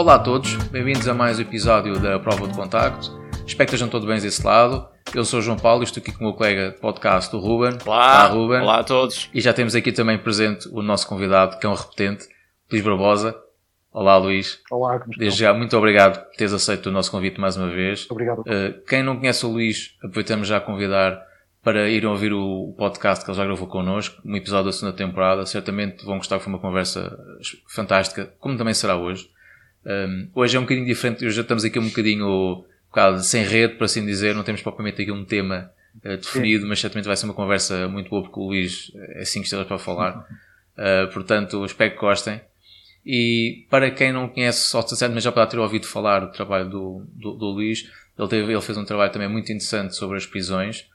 Olá 0.00 0.14
a 0.14 0.18
todos, 0.18 0.54
bem-vindos 0.70 1.06
a 1.08 1.12
mais 1.12 1.38
um 1.38 1.42
episódio 1.42 2.00
da 2.00 2.18
Prova 2.18 2.48
de 2.48 2.54
Contacto. 2.54 3.20
Espero 3.46 3.68
que 3.68 3.74
estejam 3.74 3.86
todos 3.86 4.08
bem 4.08 4.18
desse 4.18 4.42
lado. 4.42 4.88
Eu 5.14 5.26
sou 5.26 5.40
o 5.40 5.42
João 5.42 5.58
Paulo 5.58 5.82
e 5.82 5.84
estou 5.84 6.00
aqui 6.00 6.10
com 6.10 6.24
o 6.24 6.28
meu 6.28 6.32
colega 6.32 6.70
de 6.70 6.80
podcast, 6.80 7.36
o 7.36 7.38
Ruben. 7.38 7.76
Olá, 7.84 8.24
Ruben. 8.28 8.62
Olá 8.62 8.78
a 8.78 8.82
todos. 8.82 9.28
E 9.34 9.42
já 9.42 9.52
temos 9.52 9.74
aqui 9.74 9.92
também 9.92 10.16
presente 10.16 10.66
o 10.72 10.80
nosso 10.80 11.06
convidado, 11.06 11.58
que 11.58 11.66
é 11.66 11.68
um 11.68 11.74
repetente, 11.74 12.26
Luís 12.72 12.82
Barbosa. 12.82 13.36
Olá, 13.92 14.16
Luís. 14.16 14.62
Olá, 14.70 14.98
como 15.00 15.12
Desde 15.18 15.38
já, 15.38 15.52
muito 15.52 15.76
obrigado 15.76 16.24
por 16.24 16.34
teres 16.34 16.54
aceito 16.54 16.86
o 16.86 16.90
nosso 16.90 17.10
convite 17.10 17.38
mais 17.38 17.58
uma 17.58 17.68
vez. 17.68 18.06
Obrigado. 18.10 18.38
Uh, 18.38 18.82
quem 18.88 19.02
não 19.02 19.18
conhece 19.18 19.44
o 19.44 19.50
Luís, 19.50 19.96
aproveitamos 19.98 20.48
já 20.48 20.56
a 20.56 20.60
convidar 20.62 21.20
para 21.62 21.90
irem 21.90 22.08
ouvir 22.08 22.32
o 22.32 22.74
podcast 22.78 23.22
que 23.22 23.30
ele 23.30 23.36
já 23.36 23.44
gravou 23.44 23.68
connosco, 23.68 24.16
um 24.24 24.34
episódio 24.34 24.64
da 24.64 24.72
segunda 24.72 24.96
temporada. 24.96 25.44
Certamente 25.44 26.06
vão 26.06 26.16
gostar, 26.16 26.40
foi 26.40 26.50
uma 26.50 26.58
conversa 26.58 27.18
fantástica, 27.68 28.32
como 28.40 28.56
também 28.56 28.72
será 28.72 28.96
hoje. 28.96 29.28
Um, 29.84 30.28
hoje 30.34 30.56
é 30.56 30.60
um 30.60 30.62
bocadinho 30.62 30.86
diferente, 30.86 31.24
hoje 31.24 31.36
já 31.36 31.42
estamos 31.42 31.64
aqui 31.64 31.78
um 31.78 31.88
bocadinho 31.88 32.26
um 32.26 32.64
bocado 32.88 33.22
sem 33.22 33.44
rede, 33.44 33.74
por 33.74 33.84
assim 33.84 34.04
dizer, 34.04 34.34
não 34.34 34.42
temos 34.42 34.60
propriamente 34.60 35.00
aqui 35.00 35.10
um 35.10 35.24
tema 35.24 35.70
uh, 36.04 36.16
definido, 36.16 36.62
Sim. 36.62 36.68
mas 36.68 36.80
certamente 36.80 37.06
vai 37.06 37.16
ser 37.16 37.24
uma 37.24 37.34
conversa 37.34 37.88
muito 37.88 38.10
boa 38.10 38.22
porque 38.22 38.38
o 38.38 38.44
Luís 38.44 38.92
é 39.14 39.24
5 39.24 39.44
estrelas 39.44 39.66
para 39.66 39.78
falar. 39.78 40.26
Uh, 40.76 41.12
portanto, 41.12 41.64
espero 41.64 41.92
que 41.92 41.98
gostem. 41.98 42.40
E 43.04 43.66
para 43.70 43.90
quem 43.90 44.12
não 44.12 44.28
conhece 44.28 44.60
só 44.60 44.84
mas 45.12 45.24
já 45.24 45.32
para 45.32 45.46
ter 45.46 45.58
ouvido 45.58 45.86
falar 45.86 46.20
do 46.20 46.32
trabalho 46.32 46.68
do, 46.68 47.06
do, 47.14 47.32
do 47.32 47.46
Luís, 47.46 47.90
ele, 48.18 48.28
teve, 48.28 48.52
ele 48.52 48.60
fez 48.60 48.76
um 48.76 48.84
trabalho 48.84 49.10
também 49.10 49.28
muito 49.28 49.50
interessante 49.50 49.96
sobre 49.96 50.18
as 50.18 50.26
prisões. 50.26 50.86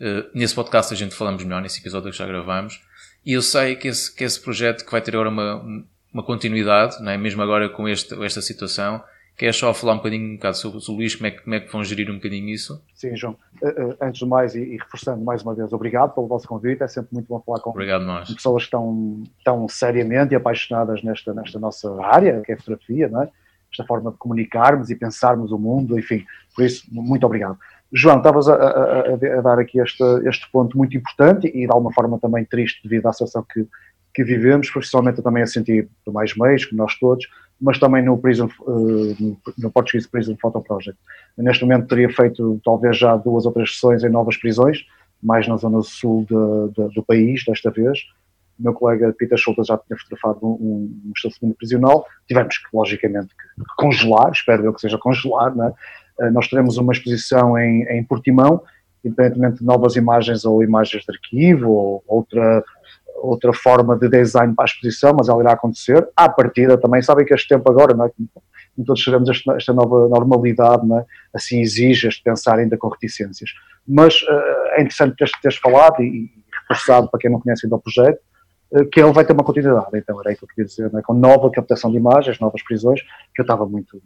Uh, 0.00 0.30
nesse 0.32 0.54
podcast 0.54 0.94
a 0.94 0.96
gente 0.96 1.14
falamos 1.14 1.42
melhor, 1.42 1.60
nesse 1.60 1.80
episódio 1.80 2.10
que 2.10 2.16
já 2.16 2.26
gravamos. 2.26 2.80
E 3.26 3.32
eu 3.32 3.42
sei 3.42 3.76
que 3.76 3.88
esse, 3.88 4.14
que 4.14 4.24
esse 4.24 4.40
projeto 4.40 4.84
que 4.84 4.90
vai 4.90 5.00
ter 5.00 5.14
agora 5.14 5.28
uma, 5.28 5.84
uma 6.12 6.22
continuidade, 6.22 7.02
não 7.02 7.10
é? 7.10 7.16
mesmo 7.16 7.42
agora 7.42 7.68
com 7.68 7.88
este, 7.88 8.14
esta 8.24 8.42
situação, 8.42 9.02
Queres 9.40 9.56
só 9.56 9.72
falar 9.72 9.94
um 9.94 9.96
bocadinho 9.96 10.32
um 10.32 10.36
bocado 10.36 10.58
sobre 10.58 10.78
o 10.86 10.92
Luís, 10.94 11.14
como 11.14 11.26
é, 11.26 11.30
que, 11.30 11.42
como 11.42 11.54
é 11.54 11.60
que 11.60 11.72
vão 11.72 11.82
gerir 11.82 12.10
um 12.10 12.16
bocadinho 12.16 12.50
isso? 12.50 12.84
Sim, 12.94 13.16
João. 13.16 13.38
Uh, 13.62 13.68
uh, 13.68 13.96
antes 14.02 14.18
de 14.18 14.26
mais, 14.26 14.54
e, 14.54 14.60
e, 14.60 14.76
reforçando 14.76 15.24
mais 15.24 15.42
uma 15.42 15.54
vez, 15.54 15.72
obrigado 15.72 16.12
pelo 16.12 16.26
vosso 16.26 16.46
convite. 16.46 16.82
É 16.82 16.88
sempre 16.88 17.08
muito 17.14 17.26
bom 17.26 17.40
falar 17.40 17.58
com, 17.60 17.72
com 17.72 18.34
pessoas 18.34 18.64
que 18.64 18.66
estão 18.66 19.22
tão 19.42 19.66
seriamente 19.66 20.34
apaixonadas 20.34 21.02
nesta, 21.02 21.32
nesta 21.32 21.58
nossa 21.58 21.90
área, 22.04 22.42
que 22.42 22.52
é 22.52 22.54
a 22.54 22.58
fotografia, 22.58 23.08
não 23.08 23.22
é? 23.22 23.30
esta 23.72 23.86
forma 23.86 24.10
de 24.10 24.18
comunicarmos 24.18 24.90
e 24.90 24.94
pensarmos 24.94 25.52
o 25.52 25.58
mundo, 25.58 25.98
enfim. 25.98 26.22
Por 26.54 26.62
isso, 26.62 26.84
muito 26.92 27.24
obrigado. 27.24 27.56
João, 27.90 28.18
estavas 28.18 28.46
a, 28.46 28.54
a, 28.54 29.14
a, 29.14 29.40
dar 29.40 29.58
aqui 29.58 29.80
este, 29.80 30.04
este 30.28 30.50
ponto 30.50 30.76
muito 30.76 30.94
importante 30.94 31.46
e 31.46 31.66
de 31.66 31.72
alguma 31.72 31.94
forma 31.94 32.18
também 32.18 32.44
triste 32.44 32.82
devido 32.82 33.06
à 33.06 33.12
situação 33.12 33.42
que, 33.50 33.66
que 34.14 34.24
vivemos, 34.24 34.70
profissionalmente 34.70 35.22
também 35.22 35.42
a 35.42 35.46
sentir 35.46 35.88
do 36.04 36.12
mais 36.12 36.36
meios, 36.36 36.64
como 36.64 36.82
nós 36.82 36.98
todos, 36.98 37.26
mas 37.60 37.78
também 37.78 38.02
no, 38.02 38.16
Prison, 38.16 38.48
uh, 38.62 39.36
no 39.58 39.70
Portuguese 39.70 40.08
Prison 40.08 40.36
Photo 40.40 40.60
Project. 40.62 40.98
Neste 41.36 41.64
momento 41.64 41.88
teria 41.88 42.08
feito 42.08 42.60
talvez 42.64 42.96
já 42.96 43.16
duas 43.16 43.44
ou 43.44 43.52
três 43.52 43.74
sessões 43.74 44.02
em 44.02 44.08
novas 44.08 44.36
prisões, 44.36 44.84
mais 45.22 45.46
na 45.46 45.56
zona 45.56 45.82
sul 45.82 46.24
de, 46.24 46.72
de, 46.74 46.94
do 46.94 47.02
país, 47.02 47.44
desta 47.44 47.70
vez. 47.70 47.98
O 48.58 48.62
meu 48.62 48.72
colega 48.72 49.14
Peter 49.18 49.36
Schultz 49.36 49.66
já 49.66 49.76
tinha 49.76 49.98
fotografado 49.98 50.38
um, 50.42 51.00
um 51.04 51.12
estabelecimento 51.14 51.56
prisional. 51.56 52.06
Tivemos 52.26 52.56
que, 52.56 52.64
logicamente, 52.74 53.28
congelar, 53.76 54.32
espero 54.32 54.64
eu 54.64 54.72
que 54.72 54.80
seja 54.80 54.98
congelar. 54.98 55.54
Né? 55.54 55.72
Nós 56.32 56.48
teremos 56.48 56.78
uma 56.78 56.92
exposição 56.92 57.58
em, 57.58 57.82
em 57.84 58.04
Portimão, 58.04 58.62
independentemente 59.04 59.58
de 59.58 59.64
novas 59.64 59.96
imagens 59.96 60.44
ou 60.44 60.62
imagens 60.62 61.04
de 61.04 61.12
arquivo 61.12 61.70
ou 61.70 62.04
outra 62.06 62.64
outra 63.20 63.52
forma 63.52 63.96
de 63.96 64.08
design 64.08 64.54
para 64.54 64.64
a 64.64 64.66
exposição, 64.66 65.14
mas 65.16 65.28
ela 65.28 65.40
irá 65.40 65.52
acontecer. 65.52 66.06
À 66.16 66.28
partida 66.28 66.78
também, 66.78 67.02
sabem 67.02 67.24
que 67.24 67.34
este 67.34 67.48
tempo 67.48 67.70
agora, 67.70 67.94
não 67.94 68.06
é? 68.06 68.10
como 68.10 68.86
todos 68.86 69.02
sabemos, 69.02 69.28
esta, 69.28 69.56
esta 69.56 69.72
nova 69.72 70.08
normalidade 70.08 70.82
é? 70.92 71.04
assim 71.34 71.60
exige 71.60 72.08
este 72.08 72.22
pensar 72.22 72.58
ainda 72.58 72.76
com 72.76 72.88
reticências. 72.88 73.50
Mas 73.86 74.22
uh, 74.22 74.76
é 74.76 74.80
interessante 74.80 75.16
teres, 75.16 75.32
teres 75.42 75.58
falado 75.58 76.02
e, 76.02 76.06
e 76.06 76.30
reforçado 76.62 77.08
para 77.10 77.20
quem 77.20 77.30
não 77.30 77.40
conhece 77.40 77.66
ainda 77.66 77.76
o 77.76 77.80
projeto, 77.80 78.20
uh, 78.72 78.84
que 78.86 79.00
ele 79.00 79.12
vai 79.12 79.24
ter 79.24 79.32
uma 79.32 79.44
continuidade, 79.44 79.88
então 79.94 80.18
era 80.20 80.32
isso 80.32 80.40
que 80.40 80.44
eu 80.44 80.48
queria 80.48 80.64
dizer, 80.64 80.98
é? 80.98 81.02
com 81.02 81.14
nova 81.14 81.50
captação 81.50 81.90
de 81.90 81.96
imagens, 81.96 82.38
novas 82.38 82.62
prisões, 82.62 83.00
que 83.34 83.40
eu 83.40 83.44
estava 83.44 83.66
muito, 83.66 84.00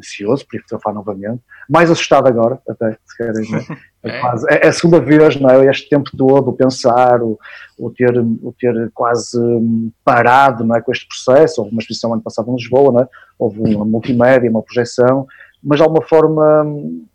ansioso 0.00 0.46
por 0.46 0.56
ir 0.56 0.62
fotografar 0.62 0.92
novamente, 0.92 1.42
mais 1.68 1.90
assustado 1.90 2.26
agora, 2.26 2.60
até, 2.68 2.96
se 3.06 3.16
querem. 3.16 3.50
Né? 3.50 3.64
É, 4.02 4.18
quase, 4.18 4.46
é, 4.48 4.64
é, 4.64 4.68
a 4.68 4.72
segunda 4.72 4.98
vez, 4.98 5.38
não 5.38 5.50
é? 5.50 5.66
Este 5.66 5.90
tempo 5.90 6.10
todo, 6.16 6.48
o 6.48 6.52
pensar, 6.54 7.22
o, 7.22 7.38
o, 7.78 7.90
ter, 7.90 8.18
o 8.18 8.54
ter 8.58 8.90
quase 8.94 9.38
hum, 9.38 9.92
parado 10.02 10.64
não 10.64 10.74
é, 10.74 10.80
com 10.80 10.90
este 10.90 11.06
processo. 11.06 11.60
Houve 11.60 11.72
uma 11.72 11.80
exposição 11.80 12.10
ano 12.14 12.22
passado 12.22 12.50
em 12.50 12.54
Lisboa, 12.54 12.92
não 12.92 13.00
é? 13.00 13.08
houve 13.38 13.60
uma 13.60 13.84
multimédia, 13.84 14.50
uma 14.50 14.62
projeção, 14.62 15.26
mas 15.62 15.78
de 15.78 15.82
alguma 15.82 16.02
forma, 16.02 16.62
hum, 16.62 17.06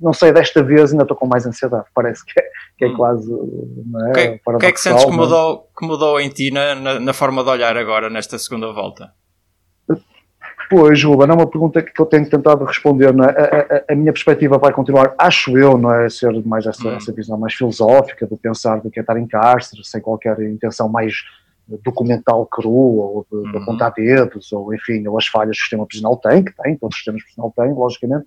não 0.00 0.12
sei, 0.12 0.32
desta 0.32 0.62
vez 0.62 0.92
ainda 0.92 1.04
estou 1.04 1.16
com 1.16 1.26
mais 1.26 1.46
ansiedade. 1.46 1.86
Parece 1.94 2.24
que 2.24 2.38
é, 2.38 2.42
que 2.78 2.84
é 2.84 2.88
hum. 2.88 2.96
quase. 2.96 3.30
Não 3.30 4.06
é? 4.06 4.10
O 4.10 4.12
que, 4.12 4.20
é, 4.20 4.38
que, 4.58 4.66
é 4.66 4.72
que 4.72 4.80
sentes 4.80 5.04
que 5.04 5.10
mudou, 5.10 5.68
que 5.78 5.86
mudou 5.86 6.20
em 6.20 6.28
ti 6.28 6.50
na, 6.50 6.74
na, 6.74 7.00
na 7.00 7.12
forma 7.12 7.42
de 7.42 7.50
olhar 7.50 7.76
agora, 7.76 8.08
nesta 8.08 8.38
segunda 8.38 8.72
volta? 8.72 9.12
Pois, 10.70 11.02
Ruben, 11.02 11.30
é 11.30 11.32
uma 11.32 11.46
pergunta 11.46 11.82
que 11.82 11.98
eu 11.98 12.04
tenho 12.04 12.28
tentado 12.28 12.64
responder. 12.64 13.14
É? 13.14 13.22
a, 13.22 13.76
a, 13.90 13.92
a, 13.92 13.94
minha 13.94 14.12
perspectiva 14.12 14.58
vai 14.58 14.72
continuar, 14.72 15.14
acho 15.16 15.56
eu, 15.56 15.78
não 15.78 15.92
é 15.92 16.10
ser 16.10 16.32
mais 16.44 16.66
essa, 16.66 16.88
hum. 16.88 16.96
essa 16.96 17.12
visão 17.12 17.38
mais 17.38 17.54
filosófica 17.54 18.26
do 18.26 18.36
pensar 18.36 18.80
do 18.80 18.90
que 18.90 18.98
é 18.98 19.02
estar 19.02 19.16
em 19.16 19.26
cárcere, 19.26 19.82
sem 19.84 20.00
qualquer 20.00 20.38
intenção 20.40 20.88
mais 20.88 21.22
documental 21.84 22.46
crua, 22.46 23.04
ou 23.04 23.26
de, 23.30 23.36
uhum. 23.36 23.50
de 23.50 23.58
apontar 23.58 23.92
dedos, 23.92 24.52
ou 24.52 24.74
enfim, 24.74 25.06
ou 25.06 25.18
as 25.18 25.26
falhas 25.26 25.56
que 25.56 25.60
o 25.60 25.64
sistema 25.64 25.86
prisional 25.86 26.16
tem, 26.16 26.44
que 26.44 26.52
tem, 26.62 26.76
todos 26.76 26.94
os 26.94 26.98
sistemas 26.98 27.22
prisional 27.22 27.52
têm, 27.56 27.74
logicamente, 27.74 28.26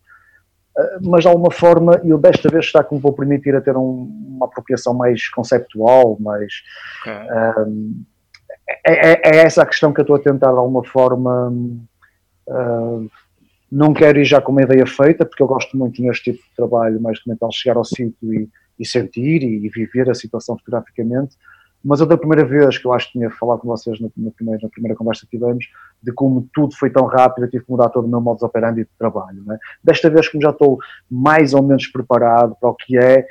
ah, 0.78 1.00
mas 1.02 1.24
de 1.24 1.28
alguma 1.28 1.52
forma, 1.52 2.00
eu 2.04 2.18
desta 2.18 2.50
vez 2.50 2.66
está 2.66 2.84
que 2.84 2.94
me 2.94 3.02
vou 3.02 3.14
permitir 3.14 3.56
a 3.56 3.62
ter 3.62 3.76
um, 3.76 4.36
uma 4.36 4.46
apropriação 4.46 4.94
mais 4.94 5.28
conceptual, 5.30 6.18
mais... 6.20 6.54
Okay. 7.02 7.14
Um, 7.66 8.04
é, 8.86 9.12
é, 9.12 9.22
é, 9.24 9.38
essa 9.44 9.64
a 9.64 9.66
questão 9.66 9.92
que 9.92 10.00
eu 10.00 10.04
estou 10.04 10.16
a 10.16 10.20
tentar 10.20 10.52
de 10.52 10.58
alguma 10.58 10.84
forma 10.84 11.52
Uh, 12.52 13.10
não 13.72 13.94
quero 13.94 14.20
ir 14.20 14.26
já 14.26 14.42
com 14.42 14.52
uma 14.52 14.64
ideia 14.64 14.86
feita, 14.86 15.26
porque 15.26 15.42
eu 15.42 15.48
gosto 15.48 15.78
muito 15.78 16.02
neste 16.02 16.32
tipo 16.32 16.44
de 16.44 16.56
trabalho 16.56 17.00
mais 17.00 17.18
documental, 17.20 17.50
chegar 17.54 17.78
ao 17.78 17.86
sítio 17.86 18.34
e, 18.34 18.50
e 18.78 18.86
sentir 18.86 19.42
e, 19.44 19.66
e, 19.66 19.70
viver 19.70 20.10
a 20.10 20.14
situação 20.14 20.58
fotograficamente. 20.58 21.38
Mas 21.84 22.02
eu 22.02 22.06
da 22.06 22.18
primeira 22.18 22.46
vez 22.46 22.78
que 22.78 22.86
eu 22.86 22.92
acho 22.92 23.08
que 23.08 23.14
tinha 23.14 23.32
falado 23.32 23.60
com 23.60 23.68
vocês 23.70 24.00
na, 24.00 24.10
na, 24.18 24.30
primeira, 24.30 24.60
na 24.62 24.70
primeira 24.70 24.96
conversa 24.96 25.26
que 25.26 25.38
tivemos, 25.38 25.66
de 26.04 26.12
como 26.12 26.48
tudo 26.54 26.76
foi 26.76 26.90
tão 26.90 27.06
rápido, 27.06 27.46
eu 27.46 27.50
tive 27.50 27.64
que 27.64 27.72
mudar 27.72 27.90
todo 27.90 28.06
o 28.06 28.10
meu 28.10 28.20
modo 28.20 28.40
de 28.40 28.46
operandi 28.46 28.82
de 28.82 28.90
trabalho. 29.00 29.42
É? 29.52 29.58
Desta 29.82 30.10
vez, 30.10 30.28
como 30.28 30.44
já 30.44 30.50
estou 30.50 30.78
mais 31.10 31.54
ou 31.54 31.64
menos 31.64 31.88
preparado 31.88 32.56
para 32.60 32.70
o 32.70 32.76
que 32.76 32.98
é, 32.98 33.26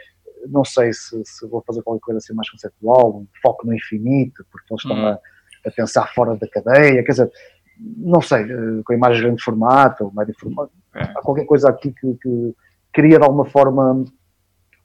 não 0.49 0.65
sei 0.65 0.93
se, 0.93 1.23
se 1.25 1.47
vou 1.47 1.63
fazer 1.67 1.83
qualquer 1.83 2.01
coisa 2.01 2.19
assim 2.19 2.33
mais 2.33 2.49
conceptual, 2.49 3.19
um 3.19 3.27
foco 3.43 3.67
no 3.67 3.75
infinito, 3.75 4.45
porque 4.51 4.73
eles 4.73 4.83
estão 4.83 4.97
hum. 4.97 5.07
a, 5.07 5.19
a 5.67 5.71
pensar 5.71 6.07
fora 6.15 6.35
da 6.35 6.49
cadeia, 6.49 7.05
quer 7.05 7.13
dizer, 7.13 7.31
não 7.97 8.21
sei, 8.21 8.43
eh, 8.43 8.83
com 8.85 8.93
a 8.93 8.97
imagem 8.97 9.17
de 9.17 9.27
grande 9.27 9.43
formato, 9.43 10.05
ou 10.05 10.13
médio 10.13 10.35
formato, 10.39 10.73
é. 10.95 11.03
há 11.03 11.23
qualquer 11.23 11.47
coisa 11.47 11.69
aqui 11.69 11.93
que, 11.93 12.15
que 12.15 12.55
queria 12.93 13.19
de 13.19 13.25
alguma 13.25 13.45
forma 13.45 14.05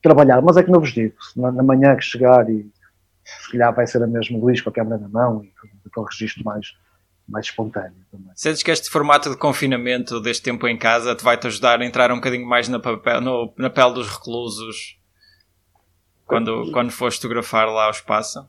trabalhar, 0.01 0.41
mas 0.41 0.55
é 0.57 0.63
que 0.63 0.71
não 0.71 0.79
vos 0.79 0.93
digo, 0.93 1.15
se 1.23 1.39
na, 1.39 1.51
na 1.51 1.63
manhã 1.63 1.95
que 1.95 2.03
chegar 2.03 2.49
e 2.49 2.69
se 3.23 3.51
calhar 3.51 3.73
vai 3.73 3.87
ser 3.87 4.01
a 4.03 4.07
mesma 4.07 4.37
Luís 4.37 4.61
com 4.61 4.69
a 4.69 4.73
câmera 4.73 4.99
na 4.99 5.09
mão 5.09 5.43
e 5.43 5.89
com 5.89 6.01
o 6.01 6.03
registro 6.03 6.43
mais, 6.43 6.73
mais 7.27 7.47
espontâneo 7.47 8.05
também. 8.11 8.31
Sentes 8.35 8.61
que 8.61 8.69
este 8.69 8.89
formato 8.89 9.31
de 9.31 9.37
confinamento 9.37 10.21
deste 10.21 10.43
tempo 10.43 10.67
em 10.67 10.77
casa 10.77 11.15
te 11.15 11.23
vai-te 11.23 11.47
ajudar 11.47 11.81
a 11.81 11.85
entrar 11.85 12.11
um 12.11 12.15
bocadinho 12.15 12.47
mais 12.47 12.69
na, 12.69 12.79
papel, 12.79 13.19
no, 13.19 13.51
na 13.57 13.69
pele 13.69 13.95
dos 13.95 14.09
reclusos 14.09 14.99
quando, 16.25 16.71
quando 16.71 16.91
fores 16.91 17.15
fotografar 17.15 17.67
lá 17.67 17.87
o 17.87 17.91
espaço? 17.91 18.47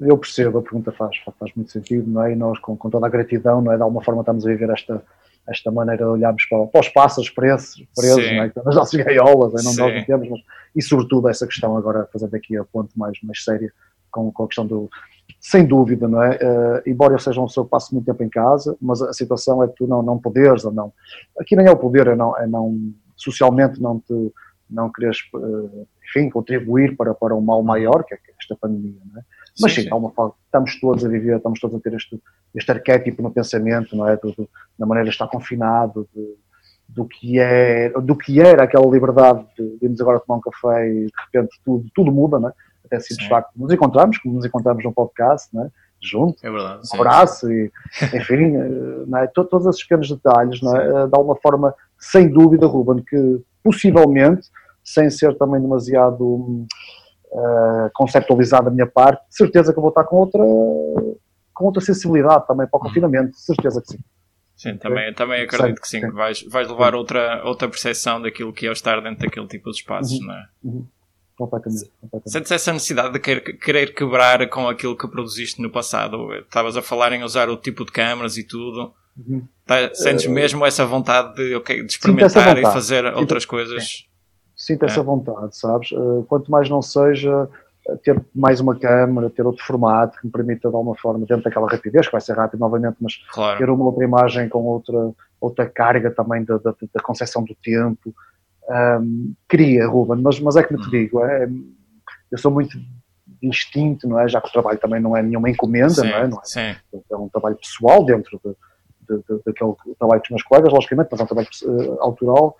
Eu 0.00 0.16
percebo, 0.16 0.58
a 0.58 0.62
pergunta 0.62 0.92
faz, 0.92 1.16
faz 1.38 1.52
muito 1.54 1.70
sentido, 1.70 2.10
não 2.10 2.22
é? 2.22 2.32
E 2.32 2.36
nós, 2.36 2.58
com, 2.58 2.76
com 2.76 2.88
toda 2.88 3.06
a 3.06 3.10
gratidão, 3.10 3.60
não 3.60 3.72
é? 3.72 3.76
De 3.76 3.82
alguma 3.82 4.02
forma 4.02 4.22
estamos 4.22 4.46
a 4.46 4.48
viver 4.48 4.70
esta, 4.70 5.02
esta 5.48 5.70
maneira 5.70 6.04
de 6.04 6.10
olharmos 6.10 6.44
para, 6.46 6.66
para 6.66 6.80
os 6.80 6.88
pássaros 6.88 7.30
presos, 7.30 7.84
presos 7.94 8.24
não 8.32 8.42
é? 8.44 8.52
nas 8.64 8.74
nossas 8.74 9.00
gaiolas, 9.04 9.52
não 9.64 9.74
nós 9.74 9.94
não 9.94 10.04
temos, 10.04 10.28
mas, 10.28 10.40
e 10.74 10.82
sobretudo 10.82 11.28
essa 11.28 11.46
questão 11.46 11.76
agora, 11.76 12.08
fazendo 12.12 12.34
aqui 12.34 12.56
a 12.56 12.64
ponto 12.64 12.90
mais, 12.98 13.18
mais 13.22 13.42
séria, 13.44 13.72
com, 14.10 14.30
com 14.32 14.44
a 14.44 14.46
questão 14.46 14.66
do, 14.66 14.88
sem 15.40 15.64
dúvida, 15.64 16.08
não 16.08 16.22
é? 16.22 16.36
Uh, 16.36 16.88
embora 16.88 17.14
eu 17.14 17.18
seja 17.18 17.40
uma 17.40 17.46
pessoa 17.46 17.64
que 17.64 17.70
passe 17.70 17.92
muito 17.92 18.06
tempo 18.06 18.22
em 18.22 18.28
casa, 18.28 18.76
mas 18.80 19.02
a 19.02 19.12
situação 19.12 19.62
é 19.62 19.68
que 19.68 19.74
tu 19.74 19.86
não, 19.86 20.02
não 20.02 20.18
poderes, 20.18 20.64
ou 20.64 20.72
não, 20.72 20.92
aqui 21.38 21.56
nem 21.56 21.66
é 21.66 21.70
o 21.70 21.76
poder, 21.76 22.06
é 22.08 22.16
não, 22.16 22.36
é 22.38 22.46
não 22.46 22.92
socialmente 23.16 23.80
não 23.80 24.00
te, 24.00 24.32
não 24.68 24.90
queres, 24.90 25.18
uh, 25.34 25.86
enfim, 26.08 26.30
contribuir 26.30 26.96
para, 26.96 27.14
para 27.14 27.34
um 27.34 27.40
mal 27.40 27.62
maior, 27.62 28.04
que 28.04 28.14
é 28.14 28.18
esta 28.38 28.56
pandemia, 28.56 29.00
não 29.12 29.20
é? 29.20 29.24
Mas 29.60 29.74
sim, 29.74 29.82
sim, 29.82 29.92
uma 29.92 30.10
forma, 30.10 30.34
estamos 30.44 30.80
todos 30.80 31.04
a 31.04 31.08
viver, 31.08 31.36
estamos 31.36 31.60
todos 31.60 31.76
a 31.76 31.80
ter 31.80 31.94
este, 31.94 32.20
este 32.54 32.70
arquétipo 32.70 33.22
no 33.22 33.30
pensamento, 33.30 33.96
não 33.96 34.08
é? 34.08 34.16
Do, 34.16 34.32
do, 34.32 34.48
da 34.78 34.86
maneira 34.86 35.08
de 35.08 35.14
estar 35.14 35.28
confinado, 35.28 36.08
de, 36.14 36.36
do 36.88 37.04
que 37.06 37.38
é, 37.38 37.90
do 37.90 38.16
que 38.16 38.40
era 38.40 38.64
aquela 38.64 38.86
liberdade 38.86 39.44
de 39.56 39.78
irmos 39.82 40.00
agora 40.00 40.20
tomar 40.20 40.38
um 40.38 40.40
café 40.40 40.88
e 40.88 41.06
de 41.06 41.12
repente 41.26 41.60
tudo, 41.64 41.86
tudo 41.94 42.12
muda, 42.12 42.38
não 42.38 42.48
é? 42.48 42.52
Até 42.84 42.98
simples 43.00 43.28
facto 43.28 43.52
nos 43.56 43.72
encontramos, 43.72 44.18
como 44.18 44.34
nos 44.34 44.44
encontramos 44.44 44.82
no 44.84 44.92
podcast, 44.92 45.54
não 45.54 45.64
é? 45.64 45.70
junto, 46.02 46.44
é 46.44 46.50
verdade, 46.50 46.80
um 46.92 46.96
abraço 46.96 47.52
e, 47.52 47.70
enfim, 48.14 48.56
é? 49.16 49.26
todos 49.26 49.66
esses 49.66 49.82
pequenos 49.82 50.08
detalhes, 50.08 50.62
não 50.62 50.74
é? 50.76 51.06
de 51.06 51.14
alguma 51.14 51.36
forma, 51.36 51.74
sem 51.98 52.28
dúvida, 52.28 52.66
Ruben, 52.66 53.04
que 53.04 53.40
possivelmente, 53.62 54.48
sem 54.82 55.10
ser 55.10 55.36
também 55.36 55.60
demasiado 55.60 56.66
uh, 57.32 57.90
conceptualizado 57.94 58.66
da 58.66 58.70
minha 58.70 58.86
parte, 58.86 59.22
certeza 59.30 59.72
que 59.72 59.78
eu 59.78 59.82
vou 59.82 59.90
estar 59.90 60.04
com 60.04 60.16
outra, 60.16 60.42
com 61.54 61.64
outra 61.64 61.80
sensibilidade 61.80 62.46
também 62.46 62.66
para 62.66 62.78
o 62.78 62.80
confinamento, 62.80 63.36
certeza 63.36 63.80
que 63.80 63.92
sim. 63.92 63.98
Sim, 64.56 64.76
também, 64.76 65.14
também 65.14 65.42
acredito 65.42 65.80
que 65.80 65.88
sim, 65.88 66.00
que 66.00 66.10
vais, 66.10 66.42
vais 66.42 66.68
levar 66.68 66.94
outra, 66.94 67.42
outra 67.46 67.66
percepção 67.66 68.20
daquilo 68.20 68.52
que 68.52 68.66
é 68.66 68.72
estar 68.72 69.00
dentro 69.00 69.20
daquele 69.20 69.46
tipo 69.46 69.70
de 69.70 69.76
espaços, 69.76 70.18
uhum. 70.18 70.26
não 70.26 70.34
é? 70.34 70.44
Uhum. 70.62 70.86
Completamente, 71.34 71.90
completamente. 71.98 72.30
Sentes 72.30 72.52
essa 72.52 72.70
necessidade 72.70 73.14
de 73.14 73.18
querer, 73.18 73.40
querer 73.58 73.94
quebrar 73.94 74.46
com 74.50 74.68
aquilo 74.68 74.94
que 74.94 75.08
produziste 75.08 75.62
no 75.62 75.70
passado? 75.70 76.34
Estavas 76.34 76.76
a 76.76 76.82
falar 76.82 77.12
em 77.12 77.22
usar 77.22 77.48
o 77.48 77.56
tipo 77.56 77.86
de 77.86 77.92
câmaras 77.92 78.36
e 78.36 78.44
tudo. 78.44 78.92
Uhum. 79.16 79.48
Tá, 79.64 79.94
sentes 79.94 80.26
uh, 80.26 80.30
mesmo 80.30 80.66
essa 80.66 80.84
vontade 80.84 81.34
de, 81.36 81.54
okay, 81.54 81.82
de 81.82 81.92
experimentar 81.92 82.58
e 82.58 82.62
fazer 82.62 83.06
outras 83.14 83.46
coisas? 83.46 84.06
Sinto 84.60 84.84
essa 84.84 85.00
é. 85.00 85.02
vontade, 85.02 85.56
sabes? 85.56 85.90
Uh, 85.90 86.22
quanto 86.28 86.50
mais 86.50 86.68
não 86.68 86.82
seja 86.82 87.48
ter 88.02 88.22
mais 88.34 88.60
uma 88.60 88.78
câmera, 88.78 89.30
ter 89.30 89.46
outro 89.46 89.64
formato 89.64 90.18
que 90.20 90.26
me 90.26 90.30
permita 90.30 90.68
de 90.68 90.76
alguma 90.76 90.94
forma, 90.94 91.24
dentro 91.24 91.42
daquela 91.42 91.66
rapidez, 91.66 92.04
que 92.04 92.12
vai 92.12 92.20
ser 92.20 92.36
rápido 92.36 92.60
novamente, 92.60 92.96
mas 93.00 93.16
claro. 93.32 93.56
ter 93.56 93.70
uma 93.70 93.86
outra 93.86 94.04
imagem 94.04 94.50
com 94.50 94.62
outra, 94.64 95.12
outra 95.40 95.66
carga 95.66 96.10
também 96.10 96.44
da, 96.44 96.58
da, 96.58 96.74
da 96.92 97.02
concepção 97.02 97.42
do 97.42 97.54
tempo. 97.54 98.14
Um, 98.68 99.32
queria, 99.48 99.86
Ruben, 99.86 100.20
mas, 100.20 100.38
mas 100.40 100.56
é 100.56 100.62
que 100.62 100.74
me 100.74 100.78
te 100.78 100.88
hum. 100.88 100.90
digo, 100.90 101.24
é, 101.24 101.48
eu 102.30 102.36
sou 102.36 102.50
muito 102.50 102.78
instinto, 103.42 104.06
não 104.06 104.20
é? 104.20 104.28
Já 104.28 104.42
que 104.42 104.48
o 104.48 104.52
trabalho 104.52 104.78
também 104.78 105.00
não 105.00 105.16
é 105.16 105.22
nenhuma 105.22 105.48
encomenda, 105.48 105.88
sim, 105.88 106.02
não 106.02 106.18
é? 106.18 106.28
Não 106.28 106.42
é? 106.58 106.76
é? 107.10 107.16
um 107.16 107.30
trabalho 107.30 107.56
pessoal 107.56 108.04
dentro 108.04 108.38
de, 108.44 108.50
de, 109.08 109.22
de, 109.22 109.42
daquele 109.42 109.74
trabalho 109.98 110.20
dos 110.20 110.30
meus 110.30 110.42
colegas, 110.42 110.70
logicamente, 110.70 111.08
mas 111.10 111.18
é 111.18 111.22
um 111.22 111.26
trabalho 111.26 111.48
uh, 111.64 112.02
autoral 112.02 112.56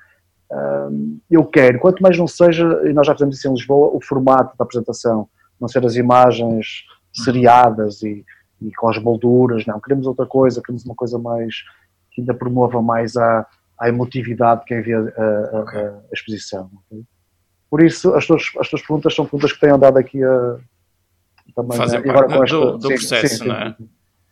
eu 1.31 1.45
quero, 1.45 1.79
quanto 1.79 2.03
mais 2.03 2.19
não 2.19 2.27
seja, 2.27 2.65
e 2.85 2.93
nós 2.93 3.07
já 3.07 3.13
fizemos 3.13 3.37
isso 3.37 3.49
em 3.49 3.53
Lisboa, 3.53 3.95
o 3.95 4.01
formato 4.01 4.57
da 4.59 4.65
apresentação, 4.65 5.29
não 5.61 5.69
ser 5.69 5.85
as 5.85 5.97
imagens 5.97 6.85
seriadas 7.13 8.03
e, 8.03 8.25
e 8.61 8.73
com 8.73 8.89
as 8.89 8.99
molduras, 8.99 9.65
não, 9.67 9.81
queremos 9.81 10.07
outra 10.07 10.27
coisa, 10.27 10.61
queremos 10.61 10.85
uma 10.85 10.95
coisa 10.95 11.19
mais, 11.19 11.55
que 12.11 12.21
ainda 12.21 12.35
promova 12.35 12.83
mais 12.83 13.17
a, 13.17 13.47
a 13.79 13.89
emotividade 13.89 14.61
de 14.61 14.67
quem 14.67 14.83
vê 14.83 14.95
a, 14.95 15.01
a, 15.01 15.91
a 16.11 16.13
exposição. 16.13 16.71
Okay? 16.87 17.05
Por 17.71 17.83
isso, 17.83 18.15
as 18.15 18.27
tuas, 18.27 18.43
as 18.59 18.69
tuas 18.69 18.83
perguntas 18.83 19.15
são 19.15 19.25
perguntas 19.25 19.53
que 19.53 19.61
têm 19.61 19.71
andado 19.71 19.97
aqui 19.97 20.23
a 20.25 20.59
também, 21.55 21.77
Fazem 21.77 22.01
né? 22.01 22.13
parte 22.13 22.35
esta, 22.35 22.57
do, 22.57 22.79
do 22.79 22.89
sim, 22.89 22.95
processo, 22.95 23.39
sim, 23.39 23.49
não 23.49 23.57
é? 23.57 23.75
Sim, 23.77 23.89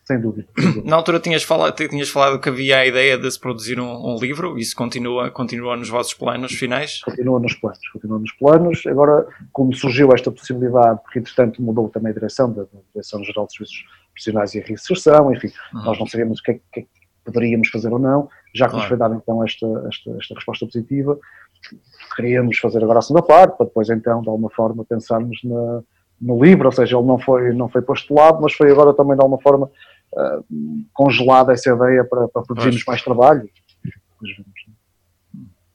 sem 0.08 0.18
dúvida, 0.18 0.48
Na 0.86 0.96
altura 0.96 1.20
tinhas 1.20 1.42
falado, 1.42 1.76
tinhas 1.76 2.08
falado 2.08 2.40
que 2.40 2.48
havia 2.48 2.78
a 2.78 2.86
ideia 2.86 3.18
de 3.18 3.30
se 3.30 3.38
produzir 3.38 3.78
um, 3.78 4.14
um, 4.14 4.16
livro, 4.18 4.58
isso 4.58 4.74
continua, 4.74 5.30
continua 5.30 5.76
nos 5.76 5.90
vossos 5.90 6.14
planos 6.14 6.52
finais? 6.52 7.02
Continua 7.02 7.38
nos 7.38 7.52
planos, 7.52 7.88
continua 7.92 8.18
nos 8.18 8.32
planos. 8.32 8.86
Agora, 8.86 9.26
como 9.52 9.74
surgiu 9.74 10.10
esta 10.14 10.30
possibilidade, 10.30 10.98
porque 11.02 11.18
entretanto 11.18 11.60
mudou 11.60 11.90
também 11.90 12.10
a 12.10 12.14
direção 12.14 12.50
da, 12.50 12.64
Direção-Geral 12.94 13.46
de 13.48 13.52
Serviços 13.52 13.84
Profissionais 14.14 14.54
e 14.54 14.60
a 14.60 14.64
Reinserção, 14.64 15.30
enfim, 15.30 15.50
uhum. 15.74 15.84
nós 15.84 15.98
não 15.98 16.06
sabíamos 16.06 16.40
o 16.40 16.42
que, 16.42 16.52
é, 16.52 16.54
que, 16.54 16.80
é 16.80 16.82
que, 16.84 16.88
poderíamos 17.22 17.68
fazer 17.68 17.92
ou 17.92 17.98
não, 17.98 18.30
já 18.54 18.64
que 18.64 18.70
claro. 18.70 18.78
nos 18.78 18.88
foi 18.88 18.96
dada 18.96 19.14
então 19.14 19.44
esta, 19.44 19.66
esta, 19.88 20.10
esta 20.18 20.34
resposta 20.34 20.64
positiva, 20.64 21.18
queríamos 22.16 22.56
fazer 22.56 22.82
agora 22.82 23.00
a 23.00 23.02
segunda 23.02 23.22
parte, 23.22 23.58
para 23.58 23.66
depois 23.66 23.90
então, 23.90 24.22
de 24.22 24.28
alguma 24.30 24.48
forma, 24.48 24.86
pensarmos 24.86 25.38
na, 25.44 25.82
no 26.18 26.42
livro, 26.42 26.66
ou 26.66 26.72
seja, 26.72 26.96
ele 26.96 27.06
não 27.06 27.18
foi, 27.18 27.52
não 27.52 27.68
foi 27.68 27.82
postulado, 27.82 28.40
mas 28.40 28.54
foi 28.54 28.70
agora 28.70 28.94
também 28.94 29.14
de 29.14 29.22
alguma 29.22 29.40
forma 29.42 29.70
uh, 30.12 30.44
congelada 30.92 31.52
essa 31.52 31.70
ideia 31.70 32.04
para, 32.04 32.28
para 32.28 32.42
produzirmos 32.42 32.84
mais 32.86 33.02
trabalho. 33.02 33.48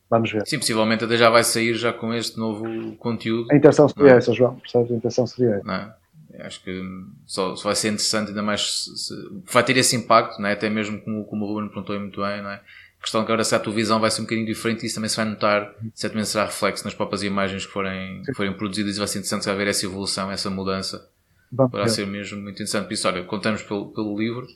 Vamos 0.10 0.32
ver. 0.32 0.46
Sim, 0.46 0.60
possivelmente 0.60 1.04
até 1.04 1.18
já 1.18 1.30
vai 1.30 1.44
sair 1.44 1.74
já 1.74 1.92
com 1.92 2.14
este 2.14 2.38
novo 2.38 2.96
conteúdo. 2.98 3.52
A 3.52 3.56
intenção 3.56 3.90
seria 3.90 4.12
é? 4.12 4.18
essa, 4.18 4.32
João, 4.32 4.56
percebes? 4.56 4.92
A 4.92 4.96
intenção 4.96 5.26
seria 5.26 5.56
essa. 5.56 5.64
Não 5.66 5.74
é? 5.74 5.96
Acho 6.40 6.64
que 6.64 6.82
só, 7.26 7.56
só, 7.56 7.66
vai 7.66 7.76
ser 7.76 7.90
interessante, 7.90 8.30
ainda 8.30 8.42
mais 8.42 8.84
se, 8.84 8.98
se, 8.98 9.14
vai 9.52 9.64
ter 9.64 9.78
esse 9.78 9.96
impacto, 9.96 10.40
não 10.40 10.50
é? 10.50 10.54
até 10.54 10.70
mesmo 10.70 11.00
como, 11.02 11.26
como 11.26 11.46
o 11.46 11.48
Ruben 11.48 11.70
perguntou 11.70 12.00
muito 12.00 12.22
bem, 12.22 12.42
não 12.42 12.50
é? 12.50 12.56
A 12.56 13.02
questão 13.02 13.22
que 13.22 13.32
agora 13.32 13.44
se 13.44 13.54
a 13.54 13.60
tua 13.60 13.74
visão 13.74 14.00
vai 14.00 14.10
ser 14.10 14.22
um 14.22 14.24
bocadinho 14.24 14.48
diferente, 14.48 14.86
isso 14.86 14.96
também 14.96 15.10
se 15.10 15.18
vai 15.18 15.26
notar, 15.26 15.76
certamente 15.94 16.30
será 16.30 16.46
reflexo 16.46 16.86
nas 16.86 16.94
próprias 16.94 17.22
imagens 17.22 17.66
que 17.66 17.72
forem, 17.72 18.24
que 18.24 18.34
forem 18.34 18.54
produzidas 18.54 18.96
e 18.96 19.00
vai 19.00 19.08
ser 19.08 19.20
interessante 19.20 19.52
ver 19.56 19.68
essa 19.68 19.86
evolução, 19.86 20.32
essa 20.32 20.50
mudança 20.50 21.08
Vamos 21.56 21.72
Poderá 21.72 21.88
ser 21.88 22.08
mesmo 22.08 22.42
muito 22.42 22.56
interessante. 22.56 22.86
Por 22.86 22.94
isso, 22.94 23.08
olha, 23.08 23.24
contamos 23.24 23.62
pelo, 23.62 23.94
pelo 23.94 24.18
livro. 24.18 24.48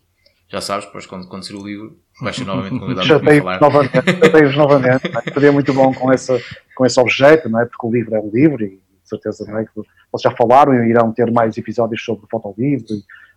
Já 0.50 0.62
sabes, 0.62 0.86
depois 0.86 1.06
quando, 1.06 1.28
quando 1.28 1.46
sair 1.46 1.58
o 1.58 1.66
livro, 1.66 2.00
vais 2.22 2.36
ser 2.36 2.46
novamente 2.46 2.80
convidado 2.80 3.08
para 3.08 3.40
falar. 3.40 3.62
Novamente, 3.62 3.94
chatei-vos 3.94 4.56
novamente. 4.58 5.08
É? 5.08 5.34
Seria 5.34 5.52
muito 5.52 5.74
bom 5.74 5.94
com, 5.94 6.12
essa, 6.12 6.42
com 6.76 6.86
esse 6.86 7.00
objeto, 7.00 7.50
não 7.50 7.62
é? 7.62 7.66
porque 7.66 7.86
o 7.86 7.92
livro 7.92 8.16
é 8.16 8.20
um 8.20 8.32
livro 8.34 8.64
e 8.64 8.70
de 8.70 9.10
certeza 9.10 9.46
não 9.46 9.60
é? 9.60 9.66
que 9.66 9.72
vocês 10.12 10.24
já 10.24 10.32
falaram 10.32 10.74
e 10.74 10.90
irão 10.90 11.14
ter 11.14 11.32
mais 11.32 11.58
episódios 11.58 12.04
sobre 12.04 12.26
o 12.26 12.28
fotolivro. 12.30 12.86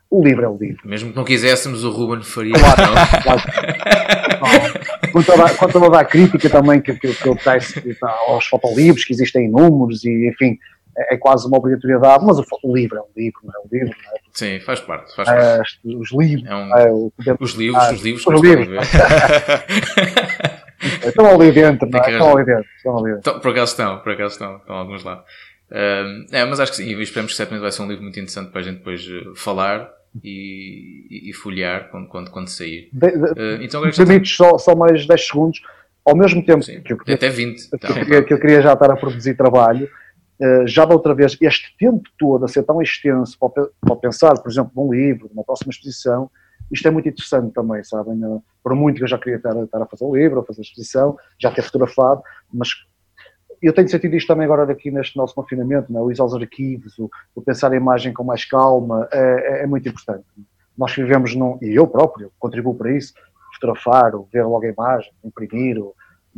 O 0.09 0.25
livro 0.25 0.45
é 0.45 0.49
o 0.49 0.57
livro. 0.57 0.89
Mesmo 0.89 1.11
que 1.11 1.17
não 1.17 1.25
quiséssemos, 1.25 1.85
o 1.85 1.91
Ruben 1.91 2.25
faria. 2.25 2.55
Claro, 2.55 2.83
não? 2.83 3.23
claro. 3.23 3.43
Com, 5.13 5.23
toda, 5.23 5.55
com 5.55 5.69
toda 5.69 6.01
a 6.01 6.05
crítica 6.05 6.51
também 6.51 6.81
que, 6.81 6.95
que, 6.95 7.15
que 7.15 7.29
eu 7.29 7.37
teço 7.37 7.81
aos 8.27 8.47
fotolivros, 8.47 9.05
que 9.05 9.13
existem 9.13 9.47
inúmeros 9.47 10.05
e, 10.05 10.29
enfim, 10.29 10.59
é, 11.01 11.15
é 11.15 11.17
quase 11.17 11.47
uma 11.47 11.57
obrigatoriedade, 11.57 12.25
mas 12.25 12.39
o, 12.39 12.45
o, 12.63 12.77
livro 12.77 12.99
é 12.99 13.01
um 13.01 13.09
livro, 13.17 13.41
não 13.45 13.55
é 13.55 13.59
um 13.59 13.69
livro, 13.71 13.97
não 14.05 14.13
é? 14.13 14.21
Sim, 14.33 14.61
faz 14.61 14.81
parte. 14.81 15.15
Faz 15.15 15.29
parte. 15.29 15.79
Uh, 15.85 15.99
os 16.01 16.13
livros. 16.13 16.47
É 16.49 16.55
um... 16.55 16.77
é, 16.77 16.91
o, 16.91 17.13
os 17.41 17.53
livros, 17.55 17.83
ah, 17.83 17.93
os 17.93 18.03
livros, 18.03 18.27
os 18.27 18.41
livros. 18.41 18.69
estão 21.07 21.27
ali 21.27 21.53
dentro, 21.53 21.89
não 21.89 22.01
é? 22.01 22.11
Estão 22.11 22.37
ali 22.37 22.45
dentro. 22.45 22.69
Estão 22.77 22.99
ali 22.99 23.05
dentro. 23.15 23.21
Então, 23.21 23.41
por 23.41 23.51
acaso 23.51 23.73
estão, 23.73 23.99
por 23.99 24.13
acaso 24.13 24.33
estão, 24.35 24.57
estão 24.57 24.77
alguns 24.77 25.05
lá. 25.05 25.25
Uh, 25.71 26.27
é, 26.33 26.45
mas 26.45 26.59
acho 26.59 26.73
que 26.73 26.79
sim, 26.79 26.85
e 26.85 27.03
esperamos 27.03 27.33
que 27.33 27.37
certamente 27.37 27.63
vai 27.63 27.71
ser 27.71 27.83
um 27.83 27.89
livro 27.89 28.03
muito 28.03 28.19
interessante 28.19 28.51
para 28.51 28.61
a 28.61 28.65
gente 28.65 28.79
depois 28.79 29.07
uh, 29.07 29.37
falar 29.37 29.89
e, 30.23 31.07
e, 31.09 31.31
e, 31.31 31.33
folhear 31.33 31.89
quando, 31.91 32.09
quando, 32.09 32.31
quando 32.31 32.49
sair. 32.49 32.89
De, 32.93 33.11
de, 33.11 33.17
uh, 33.17 33.63
então, 33.63 33.85
agora 33.85 34.25
só, 34.25 34.59
só 34.59 34.75
mais 34.75 35.07
10 35.07 35.27
segundos. 35.27 35.61
Ao 36.05 36.17
mesmo 36.17 36.45
tempo 36.45 36.63
sim, 36.63 36.81
que, 36.81 36.93
eu 36.93 36.99
queria, 36.99 37.15
até 37.15 37.29
20, 37.29 37.71
que, 37.71 37.77
então, 37.77 37.91
eu 37.91 38.05
queria, 38.05 38.23
que 38.25 38.35
eu 38.35 38.41
queria 38.41 38.63
já 38.63 38.73
estar 38.73 38.91
a 38.91 38.97
produzir 38.97 39.35
trabalho, 39.35 39.85
eh, 39.85 39.91
já 40.67 40.85
da 40.85 40.95
outra 40.95 41.15
vez, 41.15 41.37
este 41.41 41.77
tempo 41.79 42.09
todo 42.19 42.45
a 42.45 42.49
ser 42.49 42.63
tão 42.63 42.81
extenso 42.81 43.39
para 43.39 43.97
pensar, 43.97 44.39
por 44.41 44.51
exemplo, 44.51 44.73
num 44.75 44.93
livro, 44.93 45.29
numa 45.29 45.45
próxima 45.45 45.71
exposição, 45.71 46.31
isto 46.71 46.87
é 46.87 46.91
muito 46.91 47.09
interessante 47.09 47.53
também, 47.53 47.83
sabem? 47.83 48.23
Eh, 48.23 48.41
por 48.63 48.75
muito 48.75 48.99
que 48.99 49.03
eu 49.03 49.09
já 49.09 49.19
queria 49.19 49.37
estar, 49.37 49.57
estar 49.57 49.83
a 49.83 49.87
fazer 49.87 50.05
o 50.05 50.15
livro, 50.15 50.41
a 50.41 50.45
fazer 50.45 50.61
a 50.61 50.63
exposição, 50.63 51.17
já 51.39 51.51
ter 51.51 51.63
fotografado, 51.63 52.23
mas 52.53 52.69
eu 53.61 53.73
tenho 53.73 53.89
sentido 53.89 54.15
isto 54.15 54.29
também 54.29 54.45
agora 54.45 54.71
aqui 54.71 54.91
neste 54.91 55.17
nosso 55.17 55.35
confinamento, 55.35 55.93
não 55.93 56.01
é? 56.01 56.03
o 56.05 56.13
ir 56.13 56.21
aos 56.21 56.35
arquivos, 56.35 56.99
o, 56.99 57.11
o, 57.35 57.43
pensar 57.43 57.73
a 57.73 57.77
imagem 57.77 58.13
com 58.13 58.25
mais 58.25 58.45
calma, 58.45 59.09
é, 59.13 59.19
é, 59.19 59.63
é, 59.63 59.67
muito 59.67 59.89
importante. 59.89 60.25
Nós 60.79 60.95
vivemos 60.95 61.35
num, 61.35 61.59
e 61.61 61.75
eu 61.75 61.87
próprio 61.87 62.33
contribuo 62.39 62.75
para 62.75 62.93
isso, 62.93 63.13
fotografar, 63.55 64.13
ver 64.33 64.45
logo 64.45 64.65
a 64.65 64.69
imagem, 64.69 65.13
imprimir, 65.25 65.77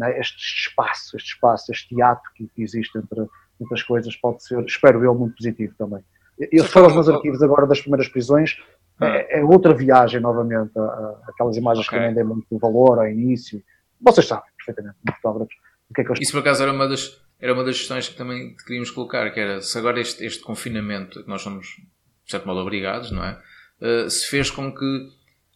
é? 0.03 0.19
este 0.19 0.69
espaço, 0.69 1.17
este 1.17 1.35
espaço, 1.35 1.71
este 1.71 1.95
hiato 1.95 2.23
que, 2.35 2.49
que 2.49 2.63
existe 2.63 2.99
entre 2.99 3.29
muitas 3.62 3.83
coisas, 3.83 4.14
pode 4.16 4.45
ser, 4.45 4.62
espero 4.64 5.02
eu, 5.04 5.14
muito 5.14 5.37
positivo 5.37 5.75
também. 5.76 6.04
Eu, 6.38 6.64
se 6.64 6.71
for 6.71 6.85
aos 6.85 6.95
meus 6.95 7.09
arquivos 7.09 7.42
agora 7.42 7.66
das 7.66 7.81
primeiras 7.81 8.09
prisões, 8.09 8.57
ah. 9.00 9.07
é, 9.07 9.40
é, 9.40 9.45
outra 9.45 9.75
viagem 9.75 10.21
novamente, 10.21 10.76
a, 10.78 10.83
a, 10.83 11.21
aquelas 11.28 11.57
imagens 11.57 11.87
okay. 11.87 12.09
que 12.09 12.14
dei 12.14 12.25
muito 12.25 12.59
valor 12.59 12.99
ao 12.99 13.09
início. 13.09 13.62
Vocês 14.00 14.26
sabem 14.26 14.50
perfeitamente, 14.57 14.99
fotógrafos, 15.16 15.54
o 15.90 15.95
que 15.95 16.00
é 16.00 16.04
que 16.04 16.11
eu 16.11 16.14
Isso 16.21 16.33
por 16.33 16.40
acaso 16.40 16.62
era 16.62 16.73
uma 16.73 16.88
das, 16.88 17.21
era 17.38 17.52
uma 17.52 17.64
das 17.64 17.78
questões 17.78 18.09
que 18.09 18.16
também 18.16 18.57
queríamos 18.66 18.90
colocar, 18.90 19.31
que 19.31 19.40
era 19.40 19.61
se 19.61 19.76
agora 19.78 20.00
este, 20.00 20.25
este 20.25 20.42
confinamento, 20.42 21.23
que 21.23 21.28
nós 21.28 21.42
somos, 21.42 21.66
de 22.25 22.31
certo 22.31 22.47
modo, 22.47 22.61
obrigados, 22.61 23.11
não 23.12 23.25
é? 23.25 23.38
Uh, 23.81 24.11
se 24.11 24.28
fez 24.28 24.50
com 24.50 24.73
que 24.73 25.09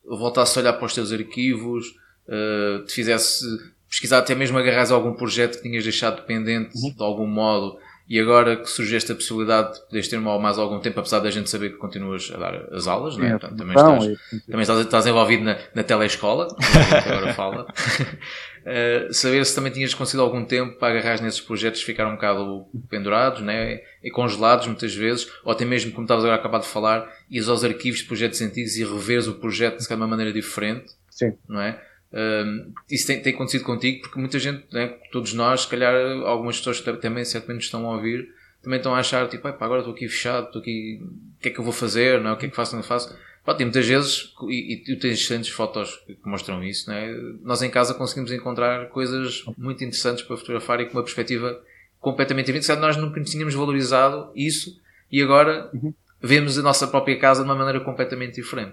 voltasse 0.04 0.58
a 0.58 0.62
olhar 0.62 0.72
para 0.74 0.86
os 0.86 0.94
teus 0.94 1.12
arquivos, 1.12 1.86
uh, 2.28 2.84
te 2.84 2.92
fizesse 2.92 3.44
pesquisar 3.88 4.18
até 4.18 4.34
mesmo 4.34 4.58
agarrar 4.58 4.92
algum 4.92 5.14
projeto 5.14 5.56
que 5.56 5.62
tinhas 5.62 5.84
deixado 5.84 6.16
dependente 6.16 6.76
uhum. 6.76 6.94
de 6.94 7.02
algum 7.02 7.26
modo 7.26 7.78
e 8.08 8.20
agora 8.20 8.56
que 8.56 8.70
surge 8.70 8.94
esta 8.94 9.14
possibilidade 9.14 9.74
de 9.74 9.80
poderes 9.80 10.06
ter 10.06 10.20
mais 10.20 10.58
algum 10.58 10.78
tempo, 10.78 11.00
apesar 11.00 11.18
da 11.18 11.30
gente 11.30 11.50
saber 11.50 11.70
que 11.70 11.76
continuas 11.76 12.30
a 12.32 12.38
dar 12.38 12.54
as 12.72 12.86
aulas, 12.86 13.16
né? 13.16 13.30
Portanto, 13.30 13.56
também, 13.56 13.76
estás, 13.76 14.44
também 14.46 14.62
estás, 14.62 14.80
estás 14.80 15.06
envolvido 15.08 15.42
na, 15.42 15.58
na 15.74 15.82
telescola, 15.82 16.46
que 16.54 17.08
agora 17.08 17.34
fala. 17.34 17.66
uh, 17.66 19.10
saber 19.12 19.44
se 19.44 19.56
também 19.56 19.72
tinhas 19.72 19.92
conseguido 19.92 20.22
algum 20.22 20.44
tempo 20.44 20.78
para 20.78 20.96
agarrar 20.96 21.20
nesses 21.20 21.40
projetos 21.40 21.80
que 21.80 21.86
ficaram 21.86 22.10
um 22.10 22.14
bocado 22.14 22.66
pendurados 22.88 23.40
né? 23.40 23.80
e 24.04 24.10
congelados 24.10 24.68
muitas 24.68 24.94
vezes, 24.94 25.28
ou 25.44 25.50
até 25.50 25.64
mesmo, 25.64 25.90
como 25.90 26.04
estavas 26.04 26.22
agora 26.22 26.36
a 26.36 26.40
acabar 26.40 26.60
de 26.60 26.68
falar, 26.68 27.12
ires 27.28 27.48
aos 27.48 27.64
arquivos 27.64 28.00
de 28.00 28.06
projetos 28.06 28.40
antigos 28.40 28.76
e 28.76 28.84
reveres 28.84 29.26
o 29.26 29.34
projeto 29.34 29.84
de 29.84 29.94
uma 29.94 30.06
maneira 30.06 30.32
diferente. 30.32 30.92
Sim. 31.10 31.36
Não 31.48 31.60
é? 31.60 31.82
Um, 32.16 32.72
isso 32.90 33.06
tem, 33.06 33.20
tem, 33.20 33.34
acontecido 33.34 33.62
contigo 33.62 34.00
porque 34.00 34.18
muita 34.18 34.38
gente, 34.38 34.64
né, 34.72 34.86
todos 35.12 35.34
nós, 35.34 35.62
se 35.62 35.68
calhar 35.68 35.94
algumas 36.24 36.56
pessoas 36.56 36.80
que 36.80 36.90
também 36.94 37.26
certamente 37.26 37.64
estão 37.64 37.86
a 37.86 37.94
ouvir, 37.94 38.26
também 38.62 38.78
estão 38.78 38.94
a 38.94 39.00
achar 39.00 39.28
tipo, 39.28 39.46
agora 39.46 39.80
estou 39.80 39.92
aqui 39.92 40.08
fechado, 40.08 40.46
estou 40.46 40.62
aqui, 40.62 40.98
o 41.02 41.42
que 41.42 41.50
é 41.50 41.52
que 41.52 41.60
eu 41.60 41.64
vou 41.64 41.74
fazer, 41.74 42.18
não 42.22 42.30
é? 42.30 42.32
o 42.32 42.36
que 42.38 42.46
é 42.46 42.48
que 42.48 42.56
faço, 42.56 42.74
não 42.74 42.82
faço. 42.82 43.14
Pronto, 43.44 43.60
e 43.60 43.64
muitas 43.66 43.86
vezes, 43.86 44.32
e, 44.48 44.82
tu 44.84 44.98
tens 44.98 45.20
excelentes 45.20 45.50
fotos 45.50 46.02
que 46.06 46.18
mostram 46.24 46.64
isso, 46.64 46.88
né? 46.88 47.14
nós 47.42 47.60
em 47.60 47.68
casa 47.68 47.92
conseguimos 47.92 48.32
encontrar 48.32 48.88
coisas 48.88 49.44
muito 49.56 49.84
interessantes 49.84 50.24
para 50.24 50.38
fotografar 50.38 50.80
e 50.80 50.86
com 50.86 50.94
uma 50.94 51.02
perspectiva 51.02 51.60
completamente 52.00 52.50
diferente. 52.50 52.80
Nós 52.80 52.96
nunca 52.96 53.22
tínhamos 53.22 53.54
valorizado 53.54 54.32
isso 54.34 54.80
e 55.12 55.22
agora 55.22 55.70
uhum. 55.74 55.92
vemos 56.20 56.58
a 56.58 56.62
nossa 56.62 56.86
própria 56.86 57.18
casa 57.18 57.42
de 57.42 57.48
uma 57.48 57.54
maneira 57.54 57.80
completamente 57.80 58.36
diferente 58.36 58.72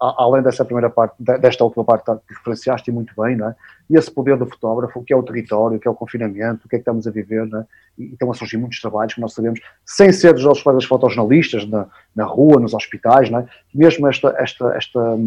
além 0.00 0.42
dessa 0.42 0.64
primeira 0.64 0.88
parte, 0.88 1.14
desta 1.18 1.64
última 1.64 1.84
parte 1.84 2.04
que 2.26 2.34
referenciaste 2.34 2.90
muito 2.92 3.12
bem, 3.20 3.36
não 3.36 3.48
é? 3.48 3.54
e 3.90 3.96
esse 3.96 4.10
poder 4.10 4.36
do 4.36 4.46
fotógrafo, 4.46 5.00
o 5.00 5.04
que 5.04 5.12
é 5.12 5.16
o 5.16 5.22
território, 5.22 5.76
o 5.76 5.80
que 5.80 5.88
é 5.88 5.90
o 5.90 5.94
confinamento, 5.94 6.66
o 6.66 6.68
que 6.68 6.76
é 6.76 6.78
que 6.78 6.82
estamos 6.82 7.06
a 7.06 7.10
viver, 7.10 7.48
é? 7.52 7.64
e 7.98 8.12
estão 8.12 8.30
a 8.30 8.34
surgir 8.34 8.58
muitos 8.58 8.80
trabalhos 8.80 9.14
que 9.14 9.20
nós 9.20 9.32
sabemos, 9.32 9.60
sem 9.84 10.12
ser 10.12 10.34
dos 10.34 10.44
nossos 10.44 10.62
colegas 10.62 10.84
fotojornalistas, 10.84 11.68
na, 11.68 11.88
na 12.14 12.24
rua, 12.24 12.60
nos 12.60 12.74
hospitais, 12.74 13.28
não 13.28 13.40
é? 13.40 13.46
mesmo 13.74 14.06
esta, 14.06 14.34
esta, 14.38 14.76
esta, 14.76 15.18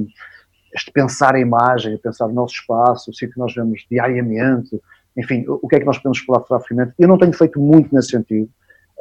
este 0.73 0.91
pensar 0.91 1.35
a 1.35 1.39
imagem, 1.39 1.97
pensar 1.97 2.27
o 2.27 2.33
nosso 2.33 2.53
espaço, 2.55 3.11
o 3.11 3.13
que 3.13 3.37
nós 3.37 3.53
vemos 3.53 3.85
diariamente, 3.91 4.79
enfim, 5.17 5.43
o 5.47 5.67
que 5.67 5.75
é 5.75 5.79
que 5.79 5.85
nós 5.85 5.97
podemos 5.97 6.19
explorar 6.19 6.41
fotograficamente. 6.43 6.93
Eu 6.97 7.09
não 7.09 7.17
tenho 7.17 7.33
feito 7.33 7.59
muito 7.59 7.93
nesse 7.93 8.11
sentido, 8.11 8.49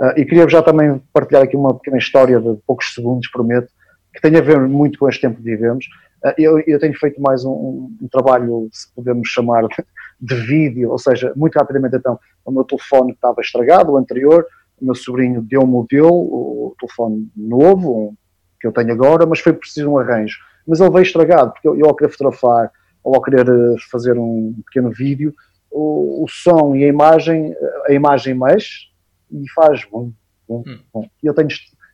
uh, 0.01 0.19
e 0.19 0.25
queria 0.25 0.49
já 0.49 0.61
também 0.63 1.01
partilhar 1.13 1.45
aqui 1.45 1.57
uma 1.57 1.75
pequena 1.75 1.99
história 1.99 2.41
de 2.41 2.57
poucos 2.67 2.93
segundos, 2.93 3.31
prometo, 3.31 3.71
que 4.13 4.21
tem 4.21 4.37
a 4.37 4.41
ver 4.41 4.61
muito 4.61 4.99
com 4.99 5.09
este 5.09 5.21
tempo 5.21 5.37
que 5.37 5.43
vivemos. 5.43 5.87
Ah, 6.25 6.35
eu, 6.37 6.59
eu 6.67 6.79
tenho 6.79 6.99
feito 6.99 7.21
mais 7.21 7.45
um, 7.45 7.91
um, 8.01 8.09
trabalho, 8.11 8.69
se 8.73 8.93
podemos 8.95 9.29
chamar, 9.29 9.67
de, 9.69 9.85
de, 10.21 10.35
vídeo, 10.35 10.91
ou 10.91 10.99
seja, 10.99 11.33
muito 11.35 11.57
rapidamente 11.57 11.97
então, 11.97 12.19
o 12.45 12.51
meu 12.51 12.65
telefone 12.65 13.13
estava 13.13 13.41
estragado, 13.41 13.93
o 13.93 13.97
anterior, 13.97 14.47
o 14.81 14.85
meu 14.85 14.95
sobrinho 14.95 15.41
deu-me 15.41 15.67
o 15.67 15.69
modelo, 15.69 16.11
o 16.11 16.75
telefone 16.79 17.29
novo, 17.37 18.09
um, 18.09 18.15
que 18.61 18.67
eu 18.67 18.73
tenho 18.73 18.93
agora, 18.93 19.25
mas 19.25 19.41
foi 19.41 19.53
preciso 19.53 19.91
um 19.91 19.99
arranjo. 19.99 20.39
Mas 20.67 20.81
ele 20.81 20.91
veio 20.91 21.03
estragado, 21.03 21.53
porque 21.53 21.67
eu, 21.67 21.77
eu 21.77 21.87
ao 21.87 21.97
querer 21.97 22.11
fotografar, 22.11 22.71
ou 23.03 23.15
ao 23.15 23.23
querer 23.23 23.49
eh, 23.49 23.77
fazer 23.91 24.19
um 24.19 24.55
pequeno 24.67 24.91
vídeo, 24.91 25.35
o, 25.71 26.25
o 26.25 26.29
som 26.29 26.75
e 26.75 26.85
a 26.85 26.89
imagem, 26.89 27.55
a 27.87 27.93
imagem 27.93 28.35
mexe 28.35 28.89
e 29.31 29.49
faz 29.55 29.85
bom, 29.91 30.13
bom, 30.49 30.63
hum. 30.67 30.79
bom. 30.93 31.09
E 31.23 31.27
eu 31.27 31.35
tenho 31.35 31.49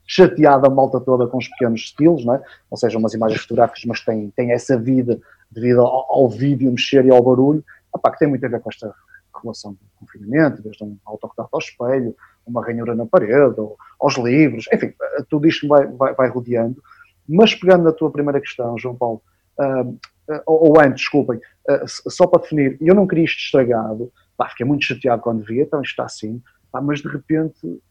chateada 0.06 0.68
a 0.68 0.70
malta 0.70 1.00
toda 1.00 1.26
com 1.26 1.38
os 1.38 1.48
pequenos 1.48 1.80
estilos, 1.80 2.25
não 2.25 2.34
é? 2.34 2.42
ou 2.70 2.76
seja, 2.76 2.96
umas 2.98 3.14
imagens 3.14 3.40
fotográficas, 3.42 3.84
mas 3.84 4.00
tem, 4.04 4.30
tem 4.30 4.52
essa 4.52 4.78
vida 4.78 5.18
devido 5.50 5.80
ao, 5.80 6.06
ao 6.12 6.28
vídeo 6.28 6.70
mexer 6.70 7.04
e 7.04 7.10
ao 7.10 7.22
barulho, 7.22 7.64
opá, 7.92 8.10
que 8.10 8.18
tem 8.18 8.28
muito 8.28 8.44
a 8.46 8.48
ver 8.48 8.60
com 8.60 8.70
esta 8.70 8.94
relação 9.42 9.72
do 9.72 9.78
confinamento, 9.96 10.62
desde 10.62 10.82
um 10.84 10.96
autoretrato 11.04 11.50
ao 11.52 11.58
espelho, 11.58 12.16
uma 12.46 12.64
ranhura 12.64 12.94
na 12.94 13.06
parede, 13.06 13.60
ou, 13.60 13.76
aos 13.98 14.16
livros, 14.16 14.66
enfim, 14.72 14.94
tudo 15.28 15.46
isto 15.46 15.66
vai, 15.66 15.86
vai, 15.86 16.14
vai, 16.14 16.28
rodeando. 16.28 16.82
Mas 17.28 17.54
pegando 17.54 17.84
na 17.84 17.92
tua 17.92 18.10
primeira 18.10 18.40
questão, 18.40 18.78
João 18.78 18.94
Paulo, 18.94 19.20
uh, 19.58 19.88
uh, 20.32 20.42
ou 20.46 20.80
antes, 20.80 21.02
desculpem, 21.02 21.38
uh, 21.38 22.10
só 22.10 22.26
para 22.26 22.42
definir, 22.42 22.78
eu 22.80 22.94
não 22.94 23.06
queria 23.06 23.25
isto 23.25 23.38
estragado, 23.38 24.12
pá, 24.36 24.48
fiquei 24.48 24.64
muito 24.64 24.84
chateado 24.84 25.22
quando 25.22 25.44
vi, 25.44 25.60
então 25.60 25.82
isto 25.82 25.90
está 25.90 26.04
assim, 26.04 26.42
pá, 26.70 26.80
mas 26.80 27.00
de 27.00 27.08
repente, 27.08 27.82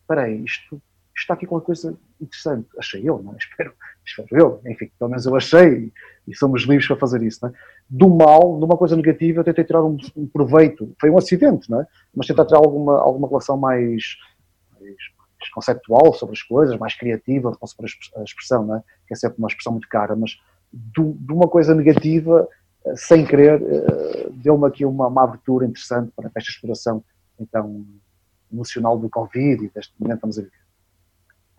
espera 0.00 0.22
aí, 0.22 0.42
isto 0.44 0.82
está 1.22 1.34
aqui 1.34 1.46
uma 1.46 1.60
coisa 1.60 1.96
interessante. 2.20 2.68
Achei 2.78 3.08
eu, 3.08 3.22
não 3.22 3.32
é? 3.32 3.36
Espero, 3.40 3.72
espero 4.04 4.28
eu. 4.40 4.60
Enfim, 4.66 4.90
pelo 4.98 5.10
menos 5.10 5.26
eu 5.26 5.36
achei 5.36 5.92
e 6.26 6.34
somos 6.34 6.62
livres 6.62 6.86
para 6.86 6.96
fazer 6.96 7.22
isso. 7.22 7.40
Não 7.42 7.50
é? 7.50 7.52
Do 7.88 8.08
mal, 8.08 8.58
de 8.58 8.64
uma 8.64 8.76
coisa 8.76 8.96
negativa, 8.96 9.40
eu 9.40 9.44
tentei 9.44 9.64
tirar 9.64 9.82
um, 9.82 9.96
um, 10.16 10.26
proveito. 10.26 10.94
Foi 11.00 11.10
um 11.10 11.18
acidente, 11.18 11.70
não 11.70 11.80
é? 11.80 11.86
Mas 12.14 12.26
tentar 12.26 12.46
tirar 12.46 12.58
alguma, 12.58 12.98
alguma 12.98 13.28
relação 13.28 13.56
mais, 13.56 14.16
mais, 14.72 14.96
mais 15.38 15.50
conceptual 15.52 16.12
sobre 16.14 16.34
as 16.34 16.42
coisas, 16.42 16.78
mais 16.78 16.94
criativa, 16.94 17.56
sobre 17.64 17.92
a 18.16 18.22
expressão, 18.22 18.66
não 18.66 18.76
é? 18.76 18.82
Que 19.06 19.14
é 19.14 19.16
sempre 19.16 19.38
uma 19.38 19.48
expressão 19.48 19.72
muito 19.72 19.88
cara, 19.88 20.16
mas 20.16 20.38
do, 20.72 21.14
de 21.14 21.32
uma 21.32 21.48
coisa 21.48 21.74
negativa, 21.74 22.48
eh, 22.84 22.96
sem 22.96 23.26
querer, 23.26 23.60
eh, 23.60 24.28
deu-me 24.32 24.66
aqui 24.66 24.84
uma, 24.84 25.08
uma 25.08 25.24
abertura 25.24 25.66
interessante 25.66 26.12
para 26.14 26.30
esta 26.34 26.50
exploração, 26.50 27.02
então, 27.38 27.84
emocional 28.52 28.98
do 28.98 29.08
Covid 29.08 29.64
e 29.64 29.70
deste 29.70 29.94
momento 29.98 30.16
estamos 30.16 30.38
a 30.38 30.42
viver. 30.42 30.59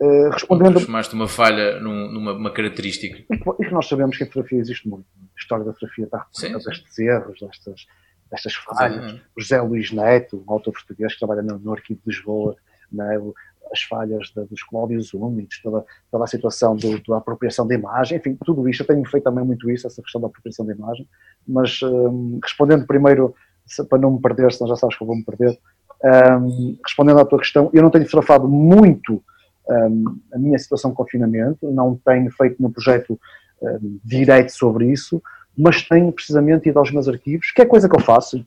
Uh, 0.02 0.30
respondendo. 0.30 0.72
Transformaste 0.72 1.14
uma 1.14 1.28
falha 1.28 1.78
num, 1.78 2.10
numa 2.10 2.50
característica. 2.50 3.22
E 3.30 3.64
que 3.64 3.70
nós 3.70 3.86
sabemos 3.86 4.16
que 4.16 4.24
a 4.24 4.26
fotografia 4.26 4.58
existe 4.58 4.88
muito. 4.88 5.06
A 5.16 5.40
história 5.40 5.64
da 5.64 5.72
fotografia 5.72 6.06
está 6.06 6.26
repleta 6.42 6.58
destes 6.58 6.98
erros, 6.98 7.38
destas, 7.40 7.86
destas 8.28 8.54
falhas. 8.56 9.20
O 9.36 9.40
José 9.40 9.60
Luís 9.60 9.92
Neto, 9.92 10.42
um 10.44 10.52
autor 10.52 10.72
português 10.72 11.12
que 11.12 11.20
trabalha 11.20 11.42
no, 11.42 11.56
no 11.56 11.72
Arquivo 11.72 12.00
de 12.04 12.10
Lisboa, 12.10 12.56
né, 12.90 13.16
as 13.72 13.82
falhas 13.82 14.32
da, 14.34 14.42
dos 14.42 14.64
Cláudios 14.64 15.14
úmidos, 15.14 15.60
toda, 15.62 15.84
toda 16.10 16.24
a 16.24 16.26
situação 16.26 16.74
do, 16.74 17.00
da 17.04 17.18
apropriação 17.18 17.64
da 17.64 17.74
imagem, 17.74 18.18
enfim, 18.18 18.36
tudo 18.44 18.68
isto. 18.68 18.82
Eu 18.82 18.86
tenho 18.88 19.04
feito 19.08 19.22
também 19.22 19.44
muito 19.44 19.70
isso, 19.70 19.86
essa 19.86 20.02
questão 20.02 20.20
da 20.20 20.26
apropriação 20.26 20.66
da 20.66 20.74
imagem. 20.74 21.08
Mas 21.46 21.80
um, 21.80 22.40
respondendo 22.42 22.88
primeiro, 22.88 23.36
para 23.88 23.98
não 23.98 24.14
me 24.14 24.20
perder, 24.20 24.52
senão 24.52 24.68
já 24.68 24.74
sabes 24.74 24.96
que 24.96 25.02
eu 25.04 25.06
vou 25.06 25.16
me 25.16 25.24
perder, 25.24 25.56
um, 26.40 26.76
respondendo 26.84 27.20
à 27.20 27.24
tua 27.24 27.38
questão, 27.38 27.70
eu 27.72 27.82
não 27.82 27.90
tenho 27.90 28.04
fotografado 28.04 28.48
muito 28.48 29.22
a 29.68 30.38
minha 30.38 30.58
situação 30.58 30.90
de 30.90 30.96
confinamento, 30.96 31.70
não 31.70 31.98
tenho 32.04 32.30
feito 32.32 32.60
no 32.60 32.70
projeto 32.70 33.18
um, 33.62 33.98
direito 34.04 34.52
sobre 34.52 34.90
isso, 34.90 35.22
mas 35.56 35.82
tenho 35.82 36.10
precisamente 36.12 36.68
ido 36.68 36.78
aos 36.78 36.90
meus 36.90 37.08
arquivos, 37.08 37.50
que 37.52 37.62
é 37.62 37.66
coisa 37.66 37.88
que 37.88 37.94
eu 37.94 38.00
faço, 38.00 38.42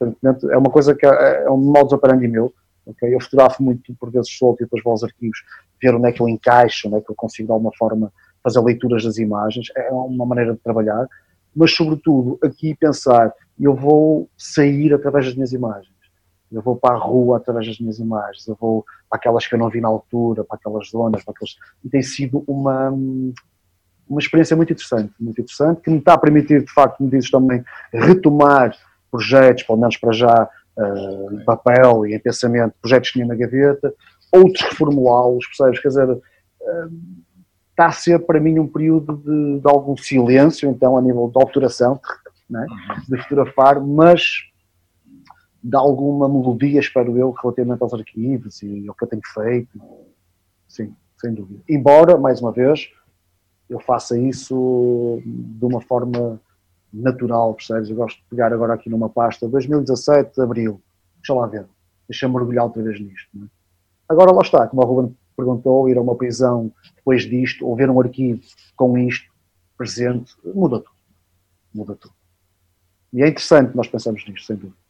é 0.52 0.58
uma 0.58 0.70
coisa 0.70 0.96
que 0.96 1.06
é, 1.06 1.44
é 1.44 1.50
um 1.50 1.58
modus 1.58 1.94
operandi 1.94 2.28
meu, 2.28 2.54
okay? 2.86 3.14
eu 3.14 3.22
fotografo 3.22 3.64
muito 3.64 3.94
por 3.96 4.12
vezes 4.12 4.32
solto 4.32 4.62
e 4.62 4.66
depois 4.66 4.84
vou 4.84 4.92
aos 4.92 5.04
arquivos 5.04 5.38
ver 5.82 5.96
onde 5.96 6.10
é 6.10 6.12
que 6.12 6.22
eu 6.22 6.28
encaixo, 6.28 6.88
onde 6.88 6.98
é 6.98 7.02
que 7.02 7.10
eu 7.10 7.16
consigo 7.16 7.48
de 7.48 7.52
alguma 7.54 7.72
forma 7.78 8.12
fazer 8.44 8.60
leituras 8.60 9.04
das 9.04 9.18
imagens, 9.18 9.68
é 9.76 9.90
uma 9.92 10.26
maneira 10.26 10.54
de 10.54 10.60
trabalhar, 10.60 11.08
mas 11.56 11.72
sobretudo 11.72 12.38
aqui 12.44 12.76
pensar, 12.76 13.32
eu 13.60 13.74
vou 13.74 14.30
sair 14.38 14.94
através 14.94 15.26
das 15.26 15.36
minhas 15.36 15.54
imagens 15.54 15.95
eu 16.52 16.62
vou 16.62 16.76
para 16.76 16.96
a 16.96 16.98
rua 16.98 17.38
através 17.38 17.68
das 17.68 17.80
minhas 17.80 18.00
imagens, 18.00 18.48
eu 18.48 18.56
vou 18.60 18.86
para 19.10 19.18
aquelas 19.18 19.48
que 19.48 19.56
eu 19.56 19.60
não 19.60 19.70
vi 19.70 19.82
na 19.82 19.88
altura, 19.88 20.44
para 20.44 20.58
aquelas 20.58 20.90
zonas, 20.90 21.24
para 21.24 21.34
aqueles... 21.34 21.56
e 21.84 21.90
tem 21.90 22.02
sido 22.02 22.44
uma, 22.48 22.92
uma 24.08 24.20
experiência 24.20 24.56
muito 24.56 24.72
interessante, 24.72 25.14
muito 25.20 25.42
interessante, 25.42 25.82
que 25.82 25.90
me 25.90 25.98
está 25.98 26.14
a 26.14 26.18
permitir, 26.18 26.64
de 26.64 26.72
facto, 26.72 27.04
me 27.04 27.10
dizes 27.10 27.30
também, 27.32 27.64
retomar 27.92 28.76
projetos, 29.10 29.64
pelo 29.64 29.80
menos 29.80 29.98
para 29.98 30.12
já, 30.12 30.50
uh, 30.78 31.34
em 31.34 31.44
papel 31.44 32.06
e 32.06 32.16
em 32.16 32.20
pensamento, 32.20 32.76
projetos 32.82 33.10
que 33.10 33.14
tinha 33.14 33.26
na 33.26 33.36
gaveta, 33.36 33.94
outros 34.32 34.62
reformulá-los, 34.70 35.46
percebes? 35.48 35.80
Quer 35.80 35.88
dizer, 35.88 36.10
uh, 36.10 36.22
está 37.72 37.88
a 37.88 37.92
ser 37.92 38.20
para 38.20 38.40
mim 38.40 38.60
um 38.60 38.68
período 38.68 39.18
de, 39.18 39.60
de 39.60 39.70
algum 39.70 39.98
silêncio, 39.98 40.70
então, 40.70 40.98
a 40.98 41.02
nível 41.02 41.30
de 41.34 41.42
alteração, 41.42 42.00
né? 42.50 42.66
de 43.08 43.18
fotografar, 43.24 43.82
mas 43.82 44.22
de 45.66 45.76
alguma 45.76 46.30
melodia, 46.30 46.80
espero 46.80 47.18
eu, 47.18 47.32
relativamente 47.32 47.82
aos 47.82 47.92
arquivos 47.92 48.62
e 48.62 48.88
ao 48.88 48.94
que 48.94 49.04
eu 49.04 49.08
tenho 49.08 49.22
feito. 49.34 49.82
Sim, 50.68 50.96
sem 51.20 51.34
dúvida. 51.34 51.60
Embora, 51.68 52.20
mais 52.20 52.40
uma 52.40 52.52
vez, 52.52 52.92
eu 53.68 53.80
faça 53.80 54.16
isso 54.16 55.24
de 55.26 55.66
uma 55.66 55.82
forma 55.82 56.40
natural, 56.94 57.56
percebes? 57.56 57.90
Eu 57.90 57.96
gosto 57.96 58.18
de 58.18 58.26
pegar 58.30 58.54
agora 58.54 58.76
aqui 58.76 58.92
numa 58.92 59.10
pasta 59.10 59.48
2017, 59.48 60.40
abril, 60.40 60.80
deixa 61.16 61.34
lá 61.34 61.48
ver, 61.48 61.66
deixa-me 62.08 62.36
mergulhar 62.36 62.66
outra 62.66 62.84
vez 62.84 63.00
nisto. 63.00 63.28
É? 63.36 63.48
Agora 64.08 64.32
lá 64.32 64.44
está, 64.44 64.68
como 64.68 64.84
o 64.84 64.86
Ruben 64.86 65.18
perguntou, 65.36 65.90
ir 65.90 65.98
a 65.98 66.02
uma 66.02 66.16
prisão 66.16 66.72
depois 66.96 67.24
disto, 67.24 67.66
ou 67.66 67.76
ver 67.76 67.90
um 67.90 68.00
arquivo 68.00 68.40
com 68.76 68.96
isto 69.00 69.34
presente, 69.76 70.32
muda 70.46 70.78
tudo. 70.80 70.96
Muda 71.74 71.96
tudo. 71.96 72.14
E 73.12 73.24
é 73.24 73.28
interessante 73.28 73.76
nós 73.76 73.88
pensarmos 73.88 74.24
nisto, 74.28 74.46
sem 74.46 74.58
dúvida 74.58 74.85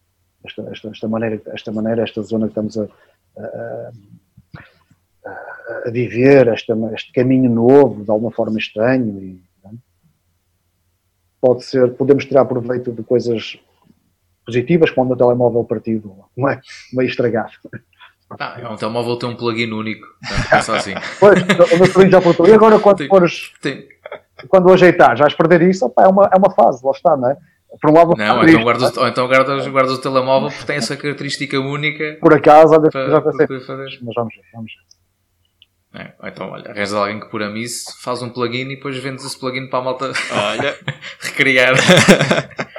esta, 0.45 0.61
esta, 0.71 0.89
esta, 0.89 1.07
maneira, 1.07 1.41
esta 1.47 1.71
maneira, 1.71 2.03
esta 2.03 2.21
zona 2.21 2.47
que 2.47 2.51
estamos 2.51 2.77
a, 2.77 2.87
a, 3.37 3.91
a, 5.85 5.89
viver, 5.91 6.47
esta, 6.47 6.73
este 6.93 7.11
caminho 7.11 7.49
novo, 7.49 8.03
de 8.03 8.11
alguma 8.11 8.31
forma 8.31 8.57
estranho. 8.57 9.21
E, 9.21 9.41
é? 9.65 9.69
Pode 11.41 11.65
ser, 11.65 11.93
podemos 11.93 12.25
tirar 12.25 12.45
proveito 12.45 12.91
de 12.91 13.03
coisas 13.03 13.59
positivas 14.45 14.91
quando 14.91 15.11
o 15.11 15.17
telemóvel 15.17 15.63
partido, 15.63 16.15
não 16.37 16.49
é? 16.49 16.61
Meio 16.93 17.09
estragado. 17.09 17.53
Ah, 18.39 18.57
é 18.59 18.67
um 18.67 18.75
telemóvel 18.75 19.17
tem 19.17 19.29
um 19.29 19.35
plugin 19.35 19.71
único, 19.71 20.07
pensa 20.49 20.75
assim. 20.75 20.93
pois, 21.19 21.41
o 21.41 21.77
meu 21.77 21.85
sobrinho 21.85 22.11
já 22.11 22.19
perguntou, 22.19 22.47
e 22.47 22.53
agora 22.53 22.79
quando 22.79 22.97
tem, 22.97 23.07
fores, 23.07 23.53
tem. 23.61 23.87
quando 24.47 24.67
o 24.67 24.73
ajeitar, 24.73 25.15
vais 25.15 25.33
perder 25.35 25.61
isso? 25.61 25.85
Opa, 25.85 26.03
é, 26.03 26.07
uma, 26.07 26.29
é 26.33 26.37
uma 26.37 26.51
fase, 26.51 26.83
lá 26.83 26.91
está, 26.91 27.15
não 27.15 27.29
é? 27.29 27.37
Por 27.81 27.89
um 27.89 27.93
lado, 27.93 28.13
não, 28.17 28.43
então, 28.43 28.63
guardas, 28.63 28.97
ou 28.97 29.07
então 29.07 29.27
guardas, 29.27 29.67
guardas 29.67 29.93
o 29.93 30.01
telemóvel 30.01 30.49
porque 30.49 30.65
tem 30.65 30.77
essa 30.77 30.95
característica 30.95 31.59
única. 31.59 32.17
Por 32.21 32.33
acaso, 32.33 32.73
olha, 32.73 32.89
para, 32.89 33.09
já 33.09 33.21
pensei. 33.21 33.47
Mas 33.49 34.15
vamos 34.15 34.35
ver, 34.35 34.43
vamos 34.53 34.71
ver. 34.71 34.95
É, 35.97 36.13
então, 36.27 36.49
olha, 36.49 36.69
arranjas 36.69 36.93
alguém 36.93 37.19
que 37.21 37.27
por 37.27 37.41
amice 37.41 37.85
faz 38.01 38.21
um 38.21 38.29
plugin 38.29 38.69
e 38.69 38.75
depois 38.75 38.97
vendes 38.97 39.23
esse 39.23 39.39
plugin 39.39 39.69
para 39.69 39.79
a 39.79 39.81
malta 39.81 40.11
olha, 40.31 40.75
recriar. 41.21 41.73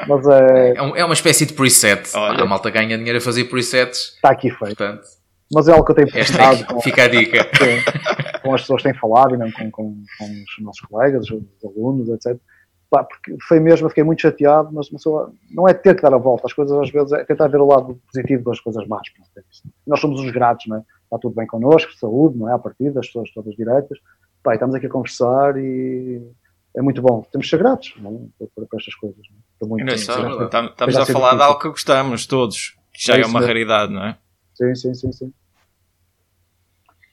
Mas 0.07 0.27
é... 0.29 0.75
É, 0.77 0.83
um, 0.83 0.97
é 0.97 1.05
uma 1.05 1.15
espécie 1.15 1.47
de 1.47 1.55
preset. 1.55 2.11
Olha. 2.15 2.43
A 2.43 2.47
malta 2.47 2.69
ganha 2.69 2.97
dinheiro 2.97 3.19
a 3.19 3.21
fazer 3.21 3.45
presets. 3.45 4.15
Está 4.17 4.31
aqui 4.31 4.51
feito. 4.51 4.77
Portanto, 4.77 5.03
mas 5.53 5.69
é 5.69 5.73
algo 5.73 5.85
que 5.85 5.93
eu 5.93 5.97
tenho 5.97 6.13
pensado. 6.13 6.65
Com, 6.67 6.81
fica 6.81 7.05
a 7.05 7.09
dica. 7.09 7.45
Com, 7.45 8.41
com, 8.43 8.55
as 8.55 8.63
pessoas 8.63 8.83
que 8.83 8.91
têm 8.91 8.99
falado, 8.99 9.35
e 9.35 9.39
com, 9.39 9.71
com, 9.71 10.05
com 10.19 10.25
os 10.25 10.65
nossos 10.65 10.81
colegas, 10.83 11.31
os 11.31 11.43
alunos, 11.65 12.09
etc. 12.09 12.39
Pá, 12.89 13.03
porque 13.03 13.37
foi 13.49 13.59
mesmo, 13.59 13.87
eu 13.87 13.89
fiquei 13.89 14.05
muito 14.05 14.23
chateado, 14.23 14.71
mas 14.73 14.89
não 15.51 15.69
é 15.69 15.75
ter 15.75 15.97
que 15.97 16.03
dar 16.03 16.15
a 16.15 16.19
volta, 16.19 16.47
as 16.47 16.53
coisas 16.53 16.79
às 16.79 16.91
vezes 16.91 17.13
é 17.13 17.25
tentar 17.25 17.49
ver 17.49 17.61
o 17.61 17.67
lado 17.67 18.01
positivo 18.07 18.45
das 18.45 18.61
coisas 18.61 18.87
más. 18.87 19.03
É 19.37 19.41
Nós 19.87 20.01
somos 20.01 20.21
os 20.21 20.31
gratos, 20.31 20.67
não 20.67 20.77
é? 20.77 20.83
está 21.07 21.19
tudo 21.19 21.35
bem 21.35 21.47
connosco, 21.47 21.93
saúde, 21.95 22.39
não 22.39 22.49
é? 22.49 22.55
A 22.55 22.59
partir 22.59 22.91
das 22.91 23.07
pessoas 23.07 23.31
todas 23.33 23.55
direitas. 23.57 23.99
Pá, 24.43 24.55
estamos 24.55 24.75
aqui 24.75 24.87
a 24.87 24.91
conversar 24.91 25.57
e 25.57 26.23
é 26.77 26.83
muito 26.83 27.01
bom. 27.01 27.27
Temos 27.33 27.47
de 27.47 27.51
ser 27.51 27.59
gratos 27.59 27.95
não? 27.99 28.31
É? 28.41 28.47
por, 28.55 28.67
por 28.67 28.79
estas 28.79 28.95
coisas. 28.95 29.23
Não? 29.61 29.69
Muito, 29.69 29.83
Engraçado, 29.83 30.45
estamos, 30.45 30.71
estamos 30.73 30.97
a 30.97 31.07
falar 31.07 31.35
de 31.35 31.43
algo 31.43 31.61
que 31.61 31.69
gostamos 31.69 32.27
todos, 32.27 32.77
que 32.93 33.05
já 33.07 33.17
é, 33.17 33.23
é 33.23 33.27
uma 33.27 33.41
raridade, 33.41 33.93
não 33.93 34.05
é? 34.05 34.19
Sim, 34.55 34.75
sim, 34.75 34.95
sim, 34.95 35.13
sim. 35.13 35.33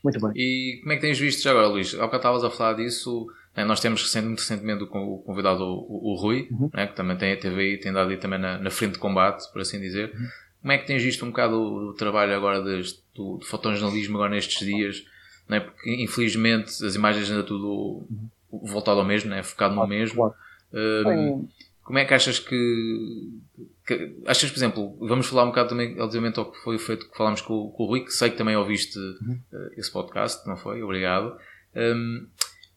Muito 0.04 0.20
bem. 0.20 0.32
E 0.36 0.80
como 0.82 0.92
é 0.92 0.96
que 0.96 1.02
tens 1.02 1.18
visto 1.18 1.42
já 1.42 1.52
agora, 1.52 1.68
Luís? 1.68 1.98
Ao 1.98 2.10
que 2.10 2.16
estavas 2.18 2.44
a 2.44 2.50
falar 2.50 2.74
disso, 2.74 3.28
nós 3.56 3.80
temos 3.80 4.02
recentemente, 4.02 4.42
recentemente 4.42 4.84
o 4.84 4.88
convidado, 4.88 5.64
o, 5.64 6.12
o 6.12 6.16
Rui, 6.16 6.48
uhum. 6.52 6.72
né, 6.74 6.88
que 6.88 6.96
também 6.96 7.16
tem, 7.16 7.38
teve 7.38 7.62
aí, 7.62 7.78
tem 7.78 7.94
dado 7.94 8.10
aí 8.10 8.18
também 8.18 8.40
na, 8.40 8.58
na 8.58 8.72
frente 8.72 8.94
de 8.94 9.00
combate, 9.00 9.52
por 9.52 9.62
assim 9.62 9.80
dizer. 9.80 10.12
Uhum. 10.14 10.28
Como 10.62 10.72
é 10.72 10.78
que 10.78 10.88
tens 10.88 11.04
visto 11.04 11.24
um 11.24 11.30
bocado 11.30 11.62
o, 11.62 11.94
trabalho 11.94 12.36
agora 12.36 12.62
deste, 12.64 13.00
do, 13.14 13.38
do 13.38 13.46
fotojornalismo 13.46 14.16
agora 14.16 14.32
nestes 14.32 14.66
dias? 14.66 15.06
Né? 15.48 15.60
Porque 15.60 15.94
infelizmente 16.02 16.84
as 16.84 16.96
imagens 16.96 17.30
ainda 17.30 17.44
tudo 17.44 18.08
voltado 18.50 19.00
ao 19.00 19.06
mesmo, 19.06 19.30
né? 19.30 19.44
focado 19.44 19.76
no 19.76 19.86
mesmo. 19.86 20.34
Um, 20.74 21.48
como 21.84 22.00
é 22.00 22.06
que 22.06 22.14
achas 22.14 22.40
que, 22.40 23.40
que, 23.86 24.16
Achas, 24.26 24.50
por 24.50 24.58
exemplo, 24.58 24.98
vamos 25.02 25.28
falar 25.28 25.44
um 25.44 25.48
bocado 25.48 25.70
também, 25.70 26.00
obviamente, 26.00 26.40
ao 26.40 26.50
que 26.50 26.58
foi 26.60 26.80
feito 26.80 27.10
que 27.10 27.18
falámos 27.18 27.42
com, 27.42 27.70
com 27.72 27.84
o 27.84 27.86
Rui, 27.86 28.06
que 28.06 28.12
sei 28.12 28.30
que 28.30 28.38
também 28.38 28.56
ouviste 28.56 28.98
uhum. 28.98 29.40
uh, 29.52 29.70
esse 29.78 29.92
podcast, 29.92 30.48
não 30.48 30.56
foi? 30.56 30.82
Obrigado. 30.82 31.38
Um, 31.76 32.26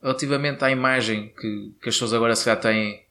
relativamente 0.02 0.64
à 0.64 0.70
imagem 0.70 1.28
que, 1.28 1.72
que 1.80 1.88
as 1.88 1.94
pessoas 1.94 2.12
agora 2.12 2.34
se 2.34 2.44
calhar 2.44 2.60
têm 2.60 3.02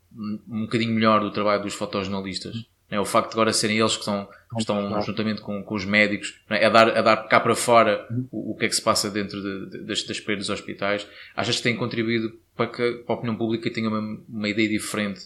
um 0.50 0.62
bocadinho 0.62 0.94
melhor 0.94 1.20
do 1.20 1.32
trabalho 1.32 1.63
dos 1.63 1.74
fotojornalistas. 1.74 2.65
É, 2.89 3.00
o 3.00 3.06
facto 3.06 3.30
de 3.30 3.36
agora 3.36 3.51
serem 3.51 3.80
eles 3.80 3.94
que 3.94 4.01
estão, 4.01 4.30
estão 4.58 5.01
juntamente 5.01 5.42
com, 5.42 5.63
com 5.63 5.75
os 5.75 5.84
médicos 5.86 6.39
é? 6.50 6.68
a, 6.68 6.70
dar, 6.70 6.89
a 6.96 7.01
dar 7.01 7.18
cá 7.27 7.39
para 7.39 7.56
fora 7.56 8.06
uhum. 8.12 8.27
o, 8.32 8.51
o 8.51 8.56
que 8.56 8.65
é 8.65 8.70
que 8.70 8.75
se 8.75 8.82
passa 8.82 9.10
dentro 9.10 9.42
de, 9.42 9.70
de, 9.72 9.86
das, 9.86 10.04
das 10.04 10.20
paredes 10.20 10.48
dos 10.48 10.60
hospitais, 10.60 11.08
achas 11.36 11.58
que 11.58 11.63
tem 11.63 11.75
contribuído 11.75 12.38
para 12.56 12.68
que 12.68 13.04
a 13.08 13.13
opinião 13.13 13.36
pública 13.36 13.72
tenha 13.72 13.89
uma, 13.89 14.20
uma 14.30 14.48
ideia 14.48 14.70
diferente 14.70 15.22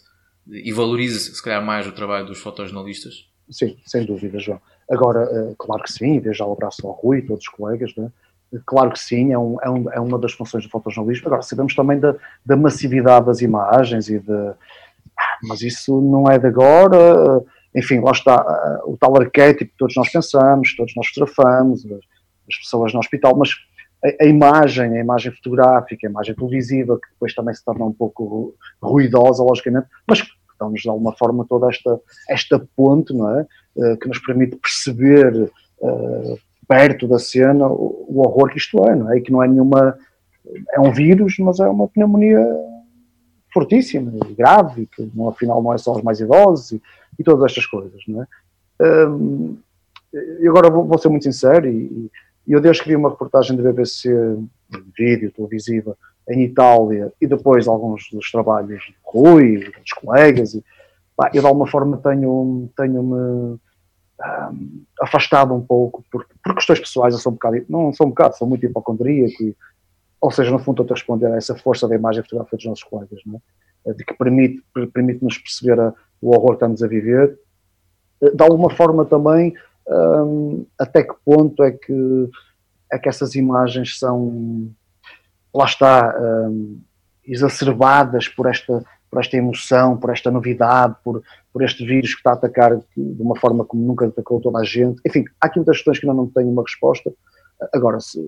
e 0.47 0.71
valorize, 0.71 1.35
se 1.35 1.43
calhar, 1.43 1.63
mais 1.63 1.85
o 1.85 1.91
trabalho 1.91 2.25
dos 2.25 2.39
fotojornalistas? 2.39 3.27
Sim, 3.49 3.77
sem 3.85 4.05
dúvida, 4.05 4.39
João. 4.39 4.61
Agora, 4.89 5.23
eh, 5.23 5.55
claro 5.57 5.83
que 5.83 5.91
sim, 5.91 6.19
desde 6.19 6.39
já 6.39 6.45
o 6.45 6.53
abraço 6.53 6.85
ao 6.87 6.93
Rui 6.93 7.19
e 7.19 7.21
todos 7.21 7.43
os 7.43 7.49
colegas, 7.49 7.93
né? 7.95 8.11
Claro 8.65 8.91
que 8.91 8.99
sim, 8.99 9.31
é, 9.31 9.37
um, 9.37 9.57
é, 9.61 9.69
um, 9.69 9.91
é, 9.91 9.99
uma 9.99 10.17
das 10.17 10.33
funções 10.33 10.63
do 10.63 10.69
fotojornalismo. 10.69 11.27
Agora, 11.27 11.41
sabemos 11.41 11.75
também 11.75 11.99
da, 11.99 12.15
da 12.45 12.57
massividade 12.57 13.27
das 13.27 13.41
imagens 13.41 14.09
e 14.09 14.19
de. 14.19 14.53
Ah, 15.17 15.37
mas 15.43 15.61
isso 15.61 16.01
não 16.01 16.29
é 16.29 16.39
de 16.39 16.47
agora 16.47 17.43
enfim, 17.75 17.99
lá 17.99 18.11
está 18.11 18.41
uh, 18.41 18.91
o 18.91 18.97
tal 18.97 19.15
arquétipo 19.19 19.71
que 19.71 19.77
todos 19.77 19.95
nós 19.95 20.11
pensamos, 20.11 20.75
todos 20.75 20.93
nós 20.95 21.07
fotografamos, 21.07 21.85
as, 21.85 21.91
as 21.91 22.57
pessoas 22.57 22.93
no 22.93 22.99
hospital, 22.99 23.37
mas 23.37 23.51
a, 24.03 24.23
a, 24.23 24.27
imagem, 24.27 24.97
a 24.97 24.99
imagem 24.99 25.31
fotográfica, 25.31 26.07
a 26.07 26.09
imagem 26.09 26.35
televisiva, 26.35 26.99
que 26.99 27.09
depois 27.13 27.33
também 27.33 27.53
se 27.53 27.63
torna 27.63 27.85
um 27.85 27.93
pouco 27.93 28.55
ruidosa, 28.81 29.43
logicamente, 29.43 29.87
mas 30.07 30.23
dá-nos 30.59 30.81
de 30.81 30.89
alguma 30.89 31.15
forma 31.15 31.45
toda 31.47 31.69
esta, 31.69 31.99
esta 32.29 32.67
ponte, 32.75 33.13
não 33.13 33.39
é? 33.39 33.45
Uh, 33.75 33.97
que 33.97 34.07
nos 34.07 34.19
permite 34.19 34.57
perceber 34.57 35.51
uh, 35.79 36.39
perto 36.69 37.07
da 37.07 37.17
cena 37.17 37.67
o, 37.67 38.19
horror 38.19 38.51
que 38.51 38.59
isto 38.59 38.77
é, 38.85 38.95
não 38.95 39.11
é? 39.11 39.17
E 39.17 39.21
que 39.21 39.31
não 39.31 39.43
é 39.43 39.47
nenhuma. 39.47 39.97
É 40.71 40.79
um 40.79 40.91
vírus, 40.91 41.35
mas 41.39 41.59
é 41.59 41.67
uma 41.67 41.87
pneumonia 41.87 42.39
fortíssima 43.51 44.11
e 44.29 44.33
grave, 44.35 44.85
que 44.85 45.09
no, 45.13 45.27
afinal 45.27 45.61
não 45.61 45.73
é 45.73 45.77
só 45.79 45.95
os 45.95 46.03
mais 46.03 46.19
idosos 46.19 46.73
e, 46.73 46.81
e 47.17 47.23
todas 47.23 47.49
estas 47.49 47.65
coisas, 47.65 47.99
não 48.07 48.21
é? 48.21 48.27
Um, 49.09 49.57
e 50.13 50.47
agora 50.47 50.69
vou, 50.69 50.85
vou, 50.85 50.97
ser 50.97 51.09
muito 51.09 51.23
sincero, 51.23 51.67
e, 51.67 52.09
e 52.47 52.53
eu 52.53 52.61
desde 52.61 52.83
que 52.83 52.89
vi 52.89 52.95
uma 52.95 53.09
reportagem 53.09 53.57
da 53.57 53.63
BBC, 53.63 54.09
vídeo, 54.97 55.31
televisiva, 55.31 55.97
em 56.29 56.43
Itália, 56.43 57.11
e 57.19 57.27
depois 57.27 57.67
alguns 57.67 58.09
dos 58.11 58.31
trabalhos 58.31 58.81
de 58.81 58.95
Rui, 59.03 59.57
dos 59.57 59.91
colegas, 59.91 60.53
e, 60.53 60.63
pá, 61.15 61.31
eu 61.33 61.41
de 61.41 61.47
alguma 61.47 61.67
forma 61.67 61.97
tenho-me 61.97 62.69
tenho 62.77 63.59
um, 64.51 64.83
afastado 65.01 65.53
um 65.53 65.61
pouco, 65.61 66.03
por, 66.11 66.25
por 66.43 66.55
questões 66.55 66.79
pessoais, 66.79 67.13
eu 67.13 67.19
sou 67.19 67.31
um 67.31 67.35
bocado, 67.35 67.65
não 67.69 67.93
sou 67.93 68.07
um 68.07 68.09
bocado, 68.09 68.37
sou 68.37 68.47
muito 68.47 68.65
hipocondríaco, 68.65 69.43
e, 69.43 69.55
ou 70.19 70.31
seja, 70.31 70.51
no 70.51 70.59
fundo 70.59 70.81
estou 70.81 70.93
a 70.93 70.97
responder 70.97 71.27
a 71.27 71.37
essa 71.37 71.55
força 71.55 71.87
da 71.87 71.95
imagem 71.95 72.23
fotográfica 72.23 72.57
dos 72.57 72.65
nossos 72.65 72.83
colegas, 72.83 73.19
não 73.25 73.41
é? 73.85 73.93
de 73.93 74.03
que 74.03 74.13
permite, 74.13 74.61
permite-nos 74.93 75.37
perceber 75.37 75.79
a, 75.79 75.93
o 76.21 76.31
horror 76.31 76.49
que 76.49 76.55
estamos 76.55 76.83
a 76.83 76.87
viver. 76.87 77.39
De 78.21 78.43
alguma 78.43 78.69
forma 78.69 79.05
também, 79.05 79.53
um, 79.87 80.65
até 80.77 81.03
que 81.03 81.13
ponto 81.23 81.63
é 81.63 81.71
que, 81.71 82.29
é 82.91 82.99
que 82.99 83.07
essas 83.07 83.35
imagens 83.35 83.97
são, 83.97 84.69
lá 85.53 85.65
está, 85.65 86.13
um, 86.19 86.81
exacerbadas 87.23 88.27
por 88.27 88.47
esta, 88.47 88.83
por 89.09 89.19
esta 89.19 89.37
emoção, 89.37 89.97
por 89.97 90.11
esta 90.11 90.29
novidade, 90.29 90.95
por, 91.03 91.23
por 91.51 91.63
este 91.63 91.85
vírus 91.85 92.11
que 92.11 92.19
está 92.19 92.31
a 92.31 92.33
atacar 92.33 92.77
de 92.77 93.21
uma 93.21 93.35
forma 93.35 93.65
como 93.65 93.85
nunca 93.85 94.07
atacou 94.07 94.39
toda 94.39 94.59
a 94.59 94.63
gente. 94.63 95.01
Enfim, 95.05 95.25
há 95.41 95.47
aqui 95.47 95.57
muitas 95.57 95.77
questões 95.77 95.99
que 95.99 96.05
ainda 96.05 96.15
não 96.15 96.27
tenho 96.27 96.49
uma 96.49 96.63
resposta. 96.63 97.11
Agora, 97.73 97.99
se, 97.99 98.19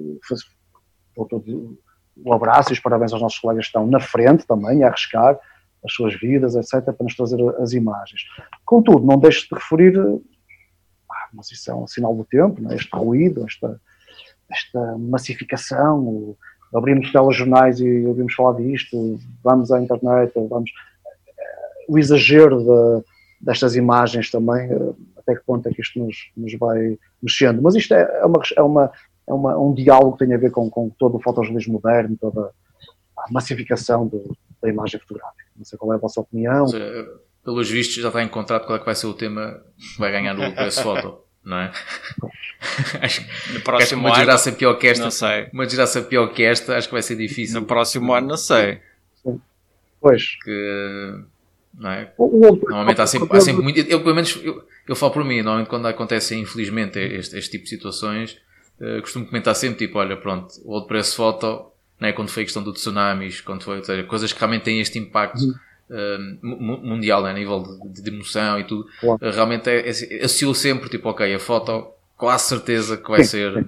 por 1.15 1.27
todo 1.27 1.77
o 2.17 2.33
abraço 2.33 2.71
e 2.71 2.73
os 2.73 2.79
parabéns 2.79 3.13
aos 3.13 3.21
nossos 3.21 3.39
colegas 3.39 3.65
que 3.65 3.69
estão 3.69 3.87
na 3.87 3.99
frente 3.99 4.45
também, 4.45 4.83
a 4.83 4.87
arriscar 4.87 5.39
as 5.83 5.93
suas 5.93 6.13
vidas, 6.19 6.55
etc., 6.55 6.83
para 6.83 7.03
nos 7.03 7.15
trazer 7.15 7.37
as 7.59 7.73
imagens. 7.73 8.21
Contudo, 8.65 9.05
não 9.05 9.17
deixe 9.17 9.47
de 9.47 9.55
referir, 9.55 9.93
mas 11.33 11.51
isso 11.51 11.71
é 11.71 11.75
um 11.75 11.87
sinal 11.87 12.15
do 12.15 12.23
tempo, 12.25 12.61
é? 12.71 12.75
este 12.75 12.89
ruído, 12.93 13.45
esta, 13.47 13.81
esta 14.49 14.97
massificação, 14.97 16.35
abrimos 16.73 17.11
telejornais 17.11 17.79
e 17.79 18.05
ouvimos 18.05 18.33
falar 18.33 18.57
disto, 18.57 19.19
vamos 19.43 19.71
à 19.71 19.81
internet, 19.81 20.31
vamos... 20.35 20.71
O 21.87 21.99
exagero 21.99 22.59
de, 22.59 23.05
destas 23.41 23.75
imagens 23.75 24.31
também, 24.31 24.71
eh, 24.71 24.93
até 25.17 25.35
que 25.35 25.43
ponto 25.45 25.67
é 25.67 25.73
que 25.73 25.81
isto 25.81 25.99
nos, 25.99 26.31
nos 26.37 26.57
vai 26.57 26.97
mexendo. 27.21 27.61
Mas 27.61 27.75
isto 27.75 27.93
é, 27.93 28.19
é 28.21 28.25
uma, 28.25 28.41
é 28.55 28.61
uma 28.61 28.91
é 29.27 29.33
uma, 29.33 29.57
um 29.57 29.73
diálogo 29.73 30.13
que 30.13 30.25
tem 30.25 30.33
a 30.33 30.37
ver 30.37 30.51
com, 30.51 30.69
com 30.69 30.89
todo 30.89 31.17
o 31.17 31.21
fotojornalismo 31.21 31.73
moderno, 31.73 32.17
toda 32.19 32.51
a 33.17 33.31
massificação 33.31 34.07
do, 34.07 34.35
da 34.61 34.69
imagem 34.69 34.99
fotográfica. 34.99 35.45
Não 35.55 35.63
sei 35.63 35.77
qual 35.77 35.93
é 35.93 35.95
a 35.95 35.99
vossa 35.99 36.19
opinião. 36.21 36.67
Seja, 36.67 37.07
pelos 37.43 37.69
vistos, 37.69 37.95
já 37.95 38.09
está 38.09 38.21
encontrado 38.21 38.65
qual 38.65 38.75
é 38.75 38.79
que 38.79 38.85
vai 38.85 38.95
ser 38.95 39.07
o 39.07 39.13
tema 39.13 39.63
que 39.77 39.99
vai 39.99 40.11
ganhar 40.11 40.33
no 40.33 40.53
preço 40.53 40.83
foto, 40.83 41.23
não 41.43 41.57
é? 41.57 41.71
acho, 43.01 43.21
no 43.53 43.61
próximo 43.61 43.77
acho 43.77 43.89
que 43.89 43.95
uma 43.95 44.09
ano, 44.09 44.15
desgraça 44.15 44.51
pior 44.51 44.73
que 44.75 44.87
esta. 44.87 45.03
Não 45.03 45.11
sei. 45.11 45.49
Uma 45.51 45.65
desgraça 45.65 46.01
pior 46.01 46.27
que 46.27 46.43
esta, 46.43 46.77
acho 46.77 46.87
que 46.87 46.93
vai 46.93 47.01
ser 47.01 47.15
difícil. 47.15 47.59
No 47.59 47.65
próximo 47.65 48.13
ano, 48.13 48.27
não 48.27 48.37
sei. 48.37 48.79
Sim. 49.23 49.41
Pois. 49.99 50.37
Que, 50.43 51.23
não 51.73 51.89
é? 51.89 52.13
Normalmente 52.17 53.01
há 53.01 53.07
sempre, 53.07 53.37
há 53.37 53.41
sempre 53.41 53.63
muito. 53.63 53.79
Eu, 53.79 54.01
pelo 54.01 54.15
menos, 54.15 54.39
eu, 54.43 54.63
eu 54.87 54.95
falo 54.95 55.11
por 55.11 55.23
mim, 55.23 55.41
normalmente 55.41 55.69
quando 55.69 55.87
acontece, 55.87 56.35
infelizmente, 56.35 56.99
este, 56.99 57.37
este 57.37 57.51
tipo 57.51 57.63
de 57.63 57.69
situações 57.69 58.37
uh, 58.79 59.01
costumo 59.01 59.25
comentar 59.25 59.55
sempre, 59.55 59.87
tipo, 59.87 59.97
olha, 59.97 60.17
pronto, 60.17 60.53
o 60.63 60.71
WordPress 60.71 61.15
Photo, 61.15 61.71
né, 61.99 62.11
quando 62.11 62.29
foi 62.29 62.43
a 62.43 62.45
questão 62.45 62.63
do 62.63 62.73
tsunamis, 62.73 63.41
quando 63.41 63.63
foi, 63.63 63.83
seja, 63.83 64.03
coisas 64.03 64.33
que 64.33 64.39
realmente 64.39 64.63
têm 64.63 64.79
este 64.79 64.99
impacto 64.99 65.43
uh, 65.43 65.55
mundial, 66.41 67.23
né, 67.23 67.31
a 67.31 67.33
nível 67.33 67.63
de, 67.93 68.01
de, 68.01 68.09
emoção 68.09 68.59
e 68.59 68.63
tudo, 68.63 68.85
uh, 69.03 69.17
realmente 69.31 69.69
é, 69.69 69.87
é, 69.87 70.23
associo 70.23 70.53
sempre, 70.55 70.89
tipo, 70.89 71.09
ok, 71.09 71.33
a 71.33 71.39
foto, 71.39 71.87
quase 72.15 72.49
certeza 72.49 72.97
que 72.97 73.09
vai 73.09 73.23
ser 73.23 73.67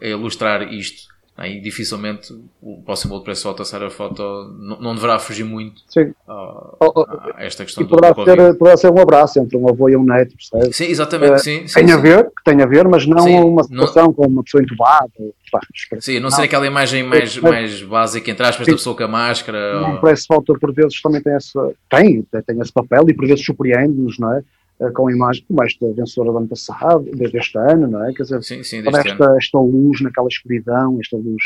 a 0.00 0.06
ilustrar 0.06 0.72
isto. 0.72 1.08
E 1.46 1.60
dificilmente 1.60 2.34
o 2.60 2.82
próximo 2.82 3.14
WordPress 3.14 3.42
Photo, 3.42 3.62
a 3.62 3.64
Sarah 3.64 3.90
Photo, 3.90 4.22
não, 4.58 4.80
não 4.80 4.94
deverá 4.94 5.18
fugir 5.18 5.44
muito 5.44 5.82
a, 6.28 6.32
a, 6.32 7.44
esta 7.44 7.64
questão 7.64 7.82
e 7.82 7.86
do, 7.86 7.90
poderá, 7.90 8.12
do 8.12 8.24
ser, 8.24 8.58
poderá 8.58 8.76
ser 8.76 8.92
um 8.92 9.00
abraço 9.00 9.40
entre 9.40 9.56
um 9.56 9.68
avô 9.68 9.88
e 9.88 9.96
um 9.96 10.04
neto, 10.04 10.34
percebe? 10.36 10.74
Sim, 10.74 10.84
exatamente, 10.84 11.32
uh, 11.32 11.38
sim, 11.38 11.66
sim, 11.66 11.74
Tem 11.74 11.88
sim. 11.88 11.94
a 11.94 11.96
ver, 11.96 12.24
que 12.24 12.44
tem 12.44 12.60
a 12.62 12.66
ver, 12.66 12.86
mas 12.86 13.06
não 13.06 13.20
sim, 13.20 13.40
uma 13.40 13.64
situação 13.64 14.04
não... 14.04 14.12
com 14.12 14.26
uma 14.26 14.42
pessoa 14.42 14.62
entubada. 14.62 15.10
Pá, 15.50 15.60
sim, 15.98 16.14
não, 16.14 16.22
não 16.24 16.30
ser 16.30 16.42
aquela 16.42 16.66
imagem 16.66 17.02
mais, 17.02 17.36
mais 17.38 17.82
básica, 17.82 18.30
entre 18.30 18.46
aspas, 18.46 18.66
sim. 18.66 18.72
da 18.72 18.76
pessoa 18.76 18.96
com 18.96 19.04
a 19.04 19.08
máscara. 19.08 19.78
O 19.78 19.82
WordPress 19.82 20.26
Photo, 20.26 20.58
por 20.60 20.72
vezes, 20.72 21.00
também 21.00 21.22
tem, 21.22 21.32
essa, 21.32 21.72
tem, 21.88 22.22
tem 22.22 22.60
esse 22.60 22.72
papel 22.72 23.08
e 23.08 23.14
por 23.14 23.26
vezes 23.26 23.44
surpreende-nos, 23.44 24.18
não 24.18 24.32
é? 24.34 24.42
Eh, 24.80 24.90
com 24.92 25.08
a 25.08 25.12
imagem 25.12 25.44
como 25.46 25.62
esta 25.62 25.92
vencedora 25.92 26.32
do 26.32 26.38
ano 26.38 26.48
passado, 26.48 27.04
desde 27.14 27.36
este 27.38 27.58
ano, 27.58 27.86
não 27.86 28.04
é? 28.04 28.12
Quer 28.14 28.22
dizer, 28.22 28.42
sim, 28.42 28.62
sim, 28.62 28.82
toda 28.82 28.98
esta, 29.00 29.36
esta 29.36 29.58
luz 29.58 30.00
naquela 30.00 30.28
escuridão, 30.28 30.98
esta 31.00 31.16
luz 31.16 31.42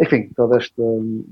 enfim, 0.00 0.28
todo 0.34 0.56
este, 0.56 0.82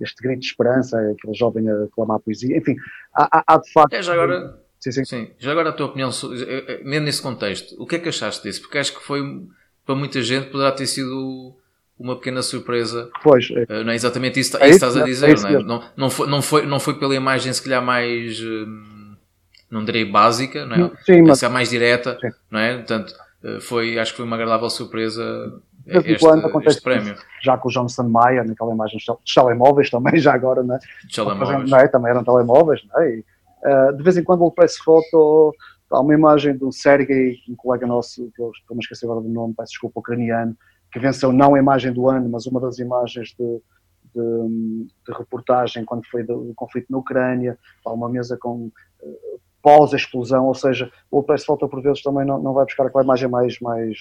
este 0.01 0.23
grito 0.23 0.41
de 0.41 0.47
esperança, 0.47 0.97
aquele 0.97 1.35
jovem 1.35 1.69
a 1.69 1.89
clamar 1.93 2.19
a 2.19 2.21
poesia, 2.21 2.57
enfim, 2.57 2.77
há, 3.13 3.43
há, 3.45 3.59
de 3.59 3.73
facto. 3.73 3.93
É, 3.93 4.03
já 4.03 4.13
agora, 4.13 4.57
sim, 4.79 4.93
sim. 4.93 5.05
sim, 5.05 5.31
já 5.37 5.51
agora 5.51 5.71
a 5.71 5.73
tua 5.73 5.87
opinião, 5.87 6.11
eh, 6.11 6.65
eh, 6.69 6.85
mesmo 6.85 7.07
nesse 7.07 7.21
contexto, 7.21 7.75
o 7.83 7.87
que 7.87 7.97
é 7.97 7.99
que 7.99 8.09
achaste 8.09 8.45
disso? 8.45 8.63
Porque 8.63 8.79
acho 8.79 8.97
que 8.97 9.03
foi, 9.03 9.21
para 9.85 9.97
muita 9.97 10.23
gente 10.23 10.49
poderá 10.51 10.71
ter 10.71 10.87
sido 10.87 11.57
uma 11.99 12.17
pequena 12.17 12.43
surpresa. 12.43 13.11
Pois. 13.23 13.49
É, 13.51 13.83
não 13.83 13.93
é 13.93 13.97
exatamente 13.97 14.39
isso, 14.39 14.57
é 14.59 14.69
isso 14.69 14.79
que 14.79 14.85
estás 14.87 14.97
a 14.97 15.05
dizer, 15.05 15.31
é 15.31 15.41
não, 15.41 15.49
é? 15.49 15.63
não, 15.63 15.83
não, 15.97 16.11
foi, 16.11 16.27
não, 16.29 16.43
foi, 16.43 16.67
não 16.67 16.81
foi 16.81 16.95
pela 16.99 17.17
imagem 17.17 17.53
se 17.53 17.63
calhar 17.63 17.85
mais, 17.85 18.41
hum, 18.41 18.92
não 19.73 19.85
direi 19.85 20.05
básica, 20.05 20.65
não 20.67 20.77
é? 20.77 20.91
Sim, 21.05 21.23
mas... 21.23 21.43
mais 21.45 21.71
direta, 21.71 22.19
Sim. 22.21 22.31
não 22.51 22.61
é? 22.61 22.77
Portanto, 22.77 23.15
foi, 23.63 23.99
acho 23.99 24.13
que 24.13 24.19
foi 24.19 24.27
uma 24.27 24.37
agradável 24.37 24.71
surpresa 24.71 25.61
de 25.87 26.13
em 26.13 26.19
quando 26.19 26.47
acontece 26.47 26.81
prémio. 26.81 27.17
já 27.43 27.57
com 27.59 27.69
o 27.69 27.73
Johnson 27.73 28.05
Maia, 28.05 28.45
naquela 28.45 28.73
imagem 28.73 28.99
dos 28.99 29.35
telemóveis 29.35 29.91
também, 29.91 30.19
já 30.21 30.33
agora, 30.33 30.63
né? 30.63 30.79
Telemóveis. 31.13 31.71
Não 31.71 31.79
é? 31.79 31.89
Também 31.89 32.11
eram 32.11 32.25
telemóveis, 32.25 32.83
não 32.89 33.01
é? 33.01 33.11
E, 33.11 33.25
uh, 33.65 33.97
de 33.97 34.03
vez 34.03 34.17
em 34.17 34.23
quando 34.23 34.45
ele 34.45 34.53
parece 34.55 34.79
foto, 34.79 35.55
há 35.91 36.01
uma 36.01 36.15
imagem 36.15 36.57
do 36.57 36.71
Sergei, 36.73 37.39
um 37.49 37.57
colega 37.57 37.87
nosso, 37.87 38.31
que 38.35 38.41
eu 38.41 38.51
estou 38.51 38.77
a 38.77 38.81
esquecer 38.81 39.07
agora 39.07 39.21
do 39.21 39.29
nome, 39.29 39.55
peço 39.57 39.71
desculpa, 39.71 40.01
ucraniano, 40.01 40.57
que 40.93 41.01
venceu 41.01 41.33
não 41.33 41.55
a 41.55 41.59
imagem 41.59 41.93
do 41.93 42.09
ano, 42.09 42.29
mas 42.29 42.47
uma 42.47 42.61
das 42.61 42.79
imagens 42.79 43.35
de, 43.39 43.61
de, 44.15 44.87
de 45.07 45.19
reportagem 45.19 45.85
quando 45.85 46.07
foi 46.07 46.23
do, 46.23 46.53
conflito 46.55 46.87
na 46.91 46.99
Ucrânia, 46.99 47.59
há 47.85 47.93
uma 47.93 48.09
mesa 48.09 48.37
com 48.41 48.71
uh, 49.03 49.32
pós-explosão, 49.63 50.47
ou 50.47 50.55
seja, 50.55 50.91
o 51.11 51.23
Press 51.23 51.45
Foto 51.45 51.69
por 51.69 51.81
vezes 51.81 52.03
também 52.03 52.27
não, 52.27 52.43
não 52.43 52.53
vai 52.53 52.65
buscar 52.65 52.87
aquela 52.87 53.05
imagem 53.05 53.29
mais, 53.29 53.59
mais 53.61 53.97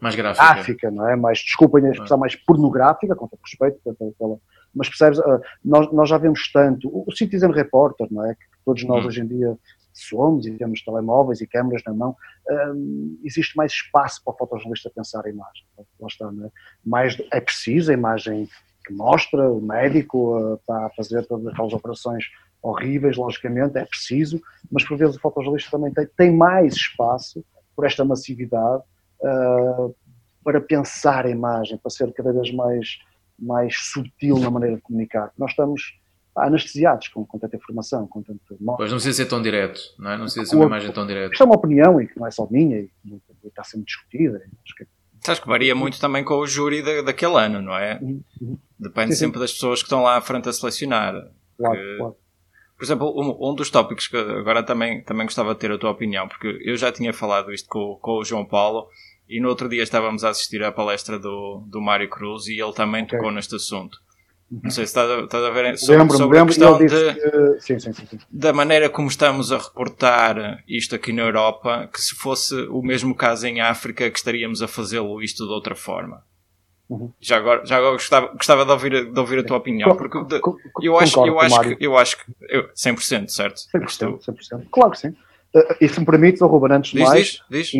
mais 0.00 0.14
gráfica. 0.14 0.44
gráfica, 0.44 0.90
não 0.90 1.08
é? 1.08 1.16
Mais, 1.16 1.40
desculpem 1.40 1.84
a 1.86 1.90
expressão, 1.90 2.18
mais 2.18 2.36
pornográfica, 2.36 3.16
com 3.16 3.26
todo 3.26 3.40
respeito, 3.42 3.80
pela, 4.16 4.38
mas 4.74 4.88
percebes, 4.88 5.18
uh, 5.18 5.40
nós, 5.64 5.92
nós 5.92 6.08
já 6.08 6.18
vemos 6.18 6.50
tanto, 6.52 6.88
o, 6.88 7.10
Citizen 7.10 7.50
Reporter, 7.50 8.06
não 8.10 8.24
é? 8.24 8.34
Que 8.34 8.44
todos 8.64 8.84
nós 8.84 9.04
hum. 9.04 9.08
hoje 9.08 9.22
em 9.22 9.26
dia 9.26 9.56
somos 9.92 10.46
e 10.46 10.52
temos 10.52 10.84
telemóveis 10.84 11.40
e 11.40 11.46
câmeras 11.46 11.82
na 11.84 11.92
mão, 11.92 12.14
um, 12.48 13.18
existe 13.24 13.56
mais 13.56 13.72
espaço 13.72 14.22
para 14.22 14.32
o 14.32 14.36
fotojornalista 14.36 14.90
pensar 14.94 15.26
a 15.26 15.28
imagem. 15.28 15.64
Lá 15.98 16.06
está, 16.06 16.26
é? 16.26 16.50
Mais, 16.84 17.20
é 17.32 17.40
preciso 17.40 17.90
a 17.90 17.94
imagem 17.94 18.48
que 18.86 18.92
mostra, 18.92 19.50
o 19.50 19.60
médico 19.60 20.38
uh, 20.38 20.54
está 20.54 20.86
a 20.86 20.90
fazer 20.90 21.26
todas 21.26 21.48
aquelas 21.48 21.72
operações 21.72 22.24
horríveis, 22.62 23.16
logicamente, 23.16 23.78
é 23.78 23.84
preciso, 23.84 24.40
mas 24.70 24.84
por 24.84 24.96
vezes 24.96 25.16
o 25.16 25.20
fotojornalista 25.20 25.70
também 25.70 25.92
tem, 25.92 26.06
tem 26.16 26.36
mais 26.36 26.74
espaço 26.74 27.44
por 27.74 27.86
esta 27.86 28.04
massividade 28.04 28.82
uh, 29.20 29.94
para 30.42 30.60
pensar 30.60 31.26
a 31.26 31.30
imagem, 31.30 31.78
para 31.78 31.90
ser 31.90 32.12
cada 32.12 32.32
vez 32.32 32.52
mais, 32.52 32.98
mais 33.38 33.76
sutil 33.76 34.38
na 34.38 34.50
maneira 34.50 34.76
de 34.76 34.82
comunicar. 34.82 35.32
Nós 35.38 35.50
estamos 35.50 35.98
anestesiados 36.36 37.08
com, 37.08 37.24
com 37.24 37.38
tanta 37.38 37.56
informação, 37.56 38.06
com 38.06 38.22
tanto... 38.22 38.40
Pois 38.48 38.90
não 38.90 38.96
precisa 38.96 39.12
ser 39.12 39.26
tão 39.26 39.42
direto, 39.42 39.80
não 39.98 40.10
é? 40.10 40.16
Não 40.16 40.24
precisa 40.24 40.46
ser 40.46 40.56
uma 40.56 40.66
imagem 40.66 40.92
tão 40.92 41.06
direta. 41.06 41.32
Isto 41.32 41.42
é 41.42 41.46
uma 41.46 41.56
opinião 41.56 42.00
e 42.00 42.06
que 42.06 42.18
não 42.18 42.26
é 42.26 42.30
só 42.30 42.46
minha 42.50 42.78
e 42.78 42.88
que 43.04 43.46
está 43.46 43.64
sendo 43.64 43.84
discutida. 43.84 44.42
Acho 44.64 44.74
que... 44.74 44.86
Acho 45.26 45.42
que 45.42 45.48
varia 45.48 45.74
muito 45.74 46.00
também 46.00 46.24
com 46.24 46.34
o 46.34 46.46
júri 46.46 46.80
da, 46.80 47.02
daquele 47.02 47.34
ano, 47.34 47.60
não 47.60 47.76
é? 47.76 47.98
Uhum. 48.00 48.22
uhum. 48.40 48.58
Depende 48.78 49.12
sim, 49.12 49.18
sempre 49.18 49.38
sim. 49.38 49.40
das 49.40 49.52
pessoas 49.52 49.80
que 49.80 49.86
estão 49.86 50.02
lá 50.02 50.16
à 50.16 50.20
frente 50.20 50.48
a 50.48 50.52
selecionar. 50.52 51.12
Claro, 51.56 51.76
que... 51.76 51.96
claro. 51.98 52.16
Por 52.78 52.84
exemplo, 52.84 53.12
um, 53.20 53.50
um, 53.50 53.54
dos 53.56 53.70
tópicos 53.70 54.06
que 54.06 54.16
agora 54.16 54.62
também, 54.62 55.02
também 55.02 55.26
gostava 55.26 55.52
de 55.52 55.58
ter 55.58 55.72
a 55.72 55.78
tua 55.78 55.90
opinião, 55.90 56.28
porque 56.28 56.60
eu 56.64 56.76
já 56.76 56.92
tinha 56.92 57.12
falado 57.12 57.52
isto 57.52 57.68
com, 57.68 57.98
com 58.00 58.12
o 58.18 58.24
João 58.24 58.44
Paulo 58.44 58.86
e 59.28 59.40
no 59.40 59.48
outro 59.48 59.68
dia 59.68 59.82
estávamos 59.82 60.22
a 60.22 60.30
assistir 60.30 60.62
à 60.62 60.70
palestra 60.70 61.18
do, 61.18 61.64
do 61.66 61.80
Mário 61.80 62.08
Cruz 62.08 62.46
e 62.46 62.60
ele 62.60 62.72
também 62.72 63.02
okay. 63.02 63.18
tocou 63.18 63.32
neste 63.32 63.56
assunto. 63.56 63.98
Não 64.50 64.70
sei 64.70 64.86
se 64.86 64.90
estás 64.90 65.10
a, 65.10 65.24
estás 65.24 65.44
a 65.44 65.50
ver 65.50 65.76
sobre, 65.76 65.98
lembro 65.98 66.16
sobre 66.16 66.38
a 66.38 66.46
questão 66.46 66.78
de, 66.78 66.86
que... 66.86 67.60
sim, 67.60 67.78
sim, 67.78 67.92
sim, 67.92 68.18
da 68.30 68.52
maneira 68.52 68.88
como 68.88 69.08
estamos 69.08 69.52
a 69.52 69.58
reportar 69.58 70.62
isto 70.66 70.94
aqui 70.94 71.12
na 71.12 71.22
Europa, 71.22 71.90
que 71.92 72.00
se 72.00 72.14
fosse 72.14 72.54
o 72.68 72.80
mesmo 72.80 73.14
caso 73.14 73.46
em 73.46 73.60
África, 73.60 74.08
que 74.08 74.18
estaríamos 74.18 74.62
a 74.62 74.68
fazê-lo 74.68 75.20
isto 75.20 75.44
de 75.44 75.52
outra 75.52 75.74
forma. 75.74 76.22
Uhum. 76.88 77.12
Já 77.20 77.36
agora, 77.36 77.66
já 77.66 77.76
agora 77.76 77.92
gostava, 77.92 78.28
gostava 78.28 78.64
de, 78.64 78.70
ouvir, 78.70 79.12
de 79.12 79.20
ouvir 79.20 79.40
a 79.40 79.44
tua 79.44 79.58
opinião, 79.58 79.94
porque 79.94 80.24
de, 80.24 80.40
eu, 80.82 80.98
acho, 80.98 81.26
eu, 81.26 81.38
acho 81.38 81.60
que, 81.60 81.76
eu 81.80 81.98
acho 81.98 82.16
que 82.16 82.32
eu, 82.48 82.68
100%, 82.72 83.28
certo? 83.28 83.60
100%, 83.74 84.20
100%. 84.20 84.66
Claro 84.70 84.90
que 84.92 84.98
sim. 84.98 85.14
Uh, 85.54 85.74
e 85.80 85.88
se 85.88 85.98
me 85.98 86.04
permites, 86.04 86.42
oh, 86.42 86.46
Ruben, 86.46 86.76
antes 86.76 86.92
de 86.92 87.02
mais, 87.02 87.42
diz, 87.48 87.72
diz. 87.72 87.74
E, 87.74 87.78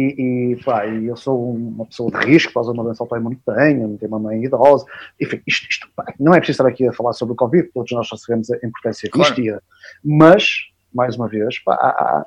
e, 0.52 0.64
pá, 0.64 0.86
eu 0.86 1.14
sou 1.16 1.54
uma 1.54 1.84
pessoa 1.84 2.10
de 2.10 2.26
risco, 2.26 2.50
faz 2.50 2.66
uma 2.66 2.82
doença 2.82 3.02
autoimune 3.02 3.36
que 3.36 3.42
tenho, 3.44 3.98
tenho 3.98 4.10
uma 4.10 4.18
mãe 4.18 4.42
idosa, 4.42 4.86
enfim, 5.20 5.42
isto, 5.46 5.66
isto 5.68 5.88
pá, 5.94 6.04
não 6.18 6.32
é 6.32 6.38
preciso 6.38 6.62
estar 6.62 6.66
aqui 6.66 6.88
a 6.88 6.92
falar 6.92 7.12
sobre 7.12 7.34
o 7.34 7.36
Covid, 7.36 7.68
todos 7.74 7.92
nós 7.92 8.08
já 8.08 8.16
sabemos 8.16 8.50
a 8.50 8.56
importância 8.56 9.10
claro. 9.10 9.34
que 9.34 9.42
isto 9.42 9.62
mas, 10.02 10.60
mais 10.94 11.16
uma 11.16 11.28
vez, 11.28 11.58
pá, 11.58 11.74
há, 11.74 12.24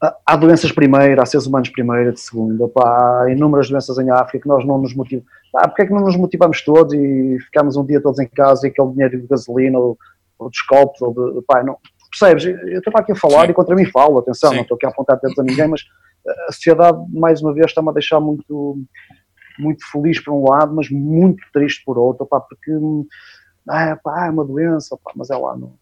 há, 0.00 0.16
há, 0.24 0.36
doenças 0.36 0.70
primeiro, 0.70 1.20
há 1.20 1.26
seres 1.26 1.46
humanos 1.46 1.68
primeiro, 1.68 2.12
de 2.12 2.20
segunda, 2.20 2.68
pá, 2.68 3.24
há 3.24 3.32
inúmeras 3.32 3.68
doenças 3.68 3.98
em 3.98 4.10
África 4.10 4.44
que 4.44 4.48
nós 4.48 4.64
não 4.64 4.78
nos 4.78 4.94
motivamos, 4.94 5.28
pá, 5.52 5.68
porque 5.68 5.82
é 5.82 5.86
que 5.86 5.92
não 5.92 6.00
nos 6.00 6.16
motivamos 6.16 6.62
todos 6.62 6.94
e 6.94 7.38
ficamos 7.40 7.76
um 7.76 7.84
dia 7.84 8.00
todos 8.00 8.18
em 8.18 8.28
casa 8.28 8.66
e 8.66 8.70
aquele 8.70 8.92
dinheiro 8.92 9.20
de 9.20 9.26
gasolina 9.26 9.78
ou, 9.78 9.98
ou 10.38 10.48
dos 10.48 10.60
copos, 10.62 11.00
ou 11.02 11.12
de, 11.12 11.42
pá, 11.42 11.62
não 11.62 11.76
Percebes? 12.10 12.44
Eu 12.44 12.78
estou 12.78 12.92
aqui 12.96 13.12
a 13.12 13.16
falar 13.16 13.46
Sim. 13.46 13.52
e 13.52 13.54
contra 13.54 13.74
mim 13.74 13.84
falo, 13.84 14.18
atenção, 14.18 14.50
Sim. 14.50 14.56
não 14.56 14.62
estou 14.62 14.74
aqui 14.74 14.86
a 14.86 14.88
apontar 14.88 15.18
dedos 15.20 15.38
a 15.38 15.42
ninguém, 15.44 15.68
mas 15.68 15.82
a 16.48 16.52
sociedade, 16.52 16.98
mais 17.12 17.40
uma 17.40 17.54
vez, 17.54 17.66
está-me 17.66 17.88
a 17.88 17.92
deixar 17.92 18.20
muito, 18.20 18.78
muito 19.58 19.90
feliz 19.90 20.22
por 20.22 20.34
um 20.34 20.50
lado, 20.50 20.74
mas 20.74 20.90
muito 20.90 21.40
triste 21.52 21.84
por 21.84 21.96
outro, 21.96 22.26
pá, 22.26 22.40
porque 22.40 22.72
ah, 23.68 23.96
pá, 24.02 24.26
é 24.26 24.30
uma 24.30 24.44
doença, 24.44 24.98
pá, 25.02 25.12
mas 25.14 25.30
é 25.30 25.36
lá, 25.36 25.56
não, 25.56 25.74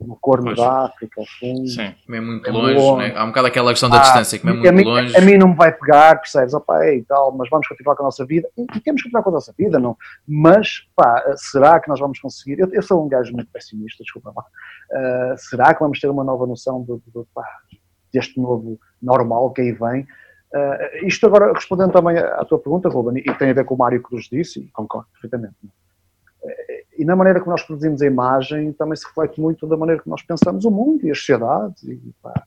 no 0.00 0.16
corno 0.16 0.54
da 0.54 0.84
África, 0.84 1.22
assim. 1.22 1.66
Sim, 1.66 1.94
é 2.08 2.20
muito 2.20 2.48
é 2.48 2.52
longe, 2.52 2.74
longe. 2.74 3.08
Né? 3.08 3.14
há 3.16 3.24
um 3.24 3.28
bocado 3.28 3.46
aquela 3.48 3.70
questão 3.70 3.90
da 3.90 3.98
ah, 3.98 4.02
distância, 4.02 4.38
que 4.38 4.48
é 4.48 4.52
muito 4.52 4.72
mim, 4.72 4.84
longe. 4.84 5.16
A 5.16 5.20
mim 5.20 5.36
não 5.36 5.48
me 5.48 5.54
vai 5.54 5.72
pegar, 5.72 6.16
percebes? 6.16 6.54
Opa, 6.54 6.84
é 6.84 6.96
e 6.96 7.02
tal, 7.04 7.32
mas 7.32 7.48
vamos 7.50 7.68
continuar 7.68 7.96
com 7.96 8.02
a 8.02 8.06
nossa 8.06 8.24
vida, 8.24 8.48
e, 8.56 8.62
e, 8.62 8.80
temos 8.80 9.02
que 9.02 9.08
continuar 9.08 9.22
com 9.22 9.30
a 9.30 9.34
nossa 9.34 9.54
vida, 9.56 9.78
não? 9.78 9.96
Mas, 10.26 10.86
pá, 10.96 11.22
será 11.36 11.78
que 11.80 11.88
nós 11.88 12.00
vamos 12.00 12.18
conseguir? 12.18 12.58
Eu, 12.58 12.68
eu 12.72 12.82
sou 12.82 13.04
um 13.04 13.08
gajo 13.08 13.32
muito 13.32 13.50
pessimista, 13.52 14.02
desculpa 14.02 14.32
lá. 14.34 14.42
Uh, 14.42 15.38
será 15.38 15.74
que 15.74 15.80
vamos 15.80 16.00
ter 16.00 16.08
uma 16.08 16.24
nova 16.24 16.46
noção 16.46 16.82
de, 16.82 16.94
de, 16.94 17.20
de, 17.20 17.26
pá, 17.34 17.44
deste 18.12 18.40
novo 18.40 18.78
normal 19.02 19.50
que 19.52 19.60
aí 19.60 19.72
vem? 19.72 20.06
Uh, 20.52 21.06
isto 21.06 21.26
agora 21.26 21.52
respondendo 21.52 21.92
também 21.92 22.18
à 22.18 22.44
tua 22.44 22.58
pergunta, 22.58 22.88
Ruben, 22.88 23.22
e 23.24 23.34
tem 23.34 23.50
a 23.50 23.54
ver 23.54 23.64
com 23.64 23.74
o 23.74 23.78
Mário 23.78 24.02
Cruz 24.02 24.28
disse, 24.30 24.60
e 24.60 24.68
concordo 24.72 25.08
perfeitamente. 25.12 25.56
E 27.00 27.04
na 27.06 27.16
maneira 27.16 27.40
como 27.40 27.52
nós 27.52 27.62
produzimos 27.62 28.02
a 28.02 28.06
imagem 28.06 28.74
também 28.74 28.94
se 28.94 29.06
reflete 29.06 29.40
muito 29.40 29.66
da 29.66 29.74
maneira 29.74 30.02
como 30.02 30.14
nós 30.14 30.22
pensamos 30.22 30.66
o 30.66 30.70
mundo 30.70 31.06
e 31.06 31.10
as 31.10 31.18
sociedades. 31.18 31.82
E, 31.82 31.98
pá, 32.22 32.44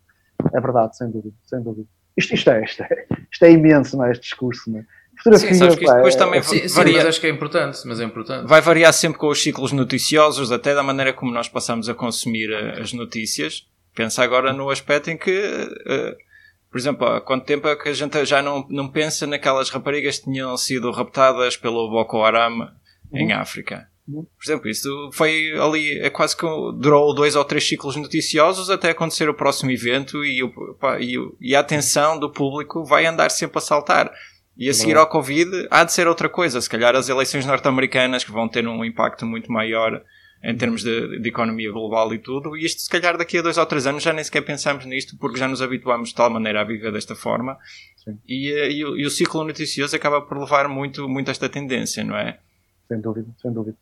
é 0.54 0.62
verdade, 0.62 0.96
sem 0.96 1.10
dúvida, 1.10 1.34
sem 1.44 1.60
dúvida. 1.60 1.88
Isto, 2.16 2.36
isto, 2.36 2.52
é, 2.52 2.64
isto, 2.64 2.84
é, 2.84 3.06
isto 3.32 3.44
é 3.44 3.52
imenso, 3.52 3.98
não 3.98 4.06
é, 4.06 4.12
este 4.12 4.22
discurso. 4.22 4.70
Não 4.70 4.82
é? 4.82 4.86
Fotografia, 5.18 5.56
sim, 5.56 5.70
que 5.70 5.86
depois 5.86 6.14
é, 6.14 6.18
também 6.20 6.40
é, 6.40 6.44
sim, 6.44 6.68
varia. 6.76 6.94
Sim, 6.94 6.98
mas 7.00 7.06
acho 7.08 7.20
que 7.20 7.26
é 7.26 7.30
importante, 7.32 7.80
mas 7.86 8.00
é 8.00 8.04
importante. 8.04 8.48
Vai 8.48 8.62
variar 8.62 8.94
sempre 8.94 9.18
com 9.18 9.28
os 9.28 9.42
ciclos 9.42 9.72
noticiosos, 9.72 10.52
até 10.52 10.76
da 10.76 10.84
maneira 10.84 11.14
como 11.14 11.32
nós 11.32 11.50
passamos 11.50 11.90
a 11.90 11.96
consumir 11.96 12.52
eh, 12.52 12.80
as 12.80 12.94
notícias. 12.94 13.68
Pensa 13.96 14.24
agora 14.24 14.54
no 14.54 14.70
aspecto 14.70 15.10
em 15.10 15.18
que, 15.18 15.32
uh, 15.32 16.16
por 16.70 16.78
exemplo, 16.78 17.08
há 17.08 17.22
quanto 17.22 17.46
tempo 17.46 17.68
é 17.68 17.76
que 17.76 17.90
a 17.90 17.94
gente 17.94 18.24
já 18.24 18.44
não, 18.44 18.68
não 18.70 18.88
pensa 18.88 19.26
naquelas 19.26 19.72
raparigas 19.72 20.20
que 20.20 20.26
tinham 20.26 20.56
sido 20.58 20.92
raptadas 20.92 21.58
pelo 21.58 21.90
Boko 21.90 22.24
Haram 22.24 22.60
uhum. 22.60 22.70
em 23.14 23.34
África? 23.34 23.88
Por 24.06 24.28
exemplo, 24.44 24.70
isso 24.70 25.10
foi 25.14 25.58
ali, 25.58 26.00
é 26.00 26.10
quase 26.10 26.36
que 26.36 26.46
durou 26.78 27.16
dois 27.16 27.36
ou 27.36 27.46
três 27.46 27.68
ciclos 27.68 27.96
noticiosos 27.96 28.70
até 28.70 28.90
acontecer 28.90 29.30
o 29.30 29.34
próximo 29.34 29.72
evento 29.72 30.26
e, 30.26 30.44
o, 30.44 30.52
e, 31.00 31.16
e, 31.40 31.56
a 31.56 31.62
atenção 31.62 32.20
do 32.20 32.30
público 32.30 32.84
vai 32.84 33.06
andar 33.06 33.32
sempre 33.32 33.60
a 33.60 33.62
saltar. 33.62 34.12
E 34.58 34.70
a 34.70 34.74
seguir 34.74 34.98
ao 34.98 35.10
Covid 35.10 35.50
há 35.72 35.84
de 35.84 35.94
ser 35.94 36.08
outra 36.08 36.30
coisa. 36.30 36.62
Se 36.62 36.70
calhar 36.70 36.96
as 36.96 37.10
eleições 37.10 37.46
norte-americanas 37.46 38.24
que 38.24 38.32
vão 38.32 38.48
ter 38.48 38.68
um 38.68 38.86
impacto 38.86 39.26
muito 39.26 39.52
maior 39.52 40.04
em 40.44 40.56
termos 40.58 40.84
de, 40.84 41.20
de, 41.20 41.30
economia 41.30 41.72
global 41.72 42.14
e 42.14 42.20
tudo. 42.20 42.58
E 42.58 42.66
isto, 42.66 42.82
se 42.82 42.90
calhar, 42.90 43.18
daqui 43.18 43.38
a 43.38 43.42
dois 43.42 43.58
ou 43.58 43.66
três 43.66 43.88
anos 43.88 44.04
já 44.04 44.12
nem 44.12 44.24
sequer 44.24 44.42
pensamos 44.42 44.86
nisto 44.86 45.18
porque 45.18 45.40
já 45.40 45.48
nos 45.48 45.62
habituamos 45.62 46.10
de 46.10 46.16
tal 46.16 46.30
maneira 46.30 46.62
a 46.62 46.64
viver 46.66 46.92
desta 46.92 47.16
forma. 47.16 47.58
E, 48.28 48.52
eh, 48.52 48.70
e, 48.70 48.80
e, 48.80 49.06
o 49.06 49.10
ciclo 49.10 49.46
noticioso 49.46 49.96
acaba 49.96 50.22
por 50.22 50.38
levar 50.38 50.68
muito, 50.68 51.08
muito 51.08 51.32
esta 51.32 51.48
tendência, 51.48 52.04
não 52.04 52.18
é? 52.18 52.38
Sem 52.90 53.00
dúvida, 53.00 53.28
sem 53.42 53.54
dúvida. 53.54 53.78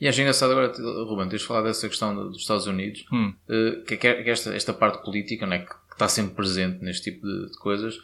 E 0.00 0.06
acho 0.06 0.20
engraçado 0.20 0.52
agora, 0.52 0.72
Ruben, 1.04 1.28
teres 1.28 1.44
falado 1.44 1.64
dessa 1.64 1.88
questão 1.88 2.14
dos 2.14 2.42
Estados 2.42 2.66
Unidos, 2.66 3.06
hum. 3.10 3.32
Eh, 3.48 3.82
que, 3.86 3.96
que, 3.96 4.30
esta, 4.30 4.54
esta 4.54 4.72
parte 4.72 5.02
política, 5.02 5.46
né, 5.46 5.60
que, 5.60 5.74
está 5.92 6.06
sempre 6.08 6.34
presente 6.34 6.84
neste 6.84 7.10
tipo 7.10 7.26
de, 7.26 7.50
de 7.50 7.58
coisas, 7.58 7.98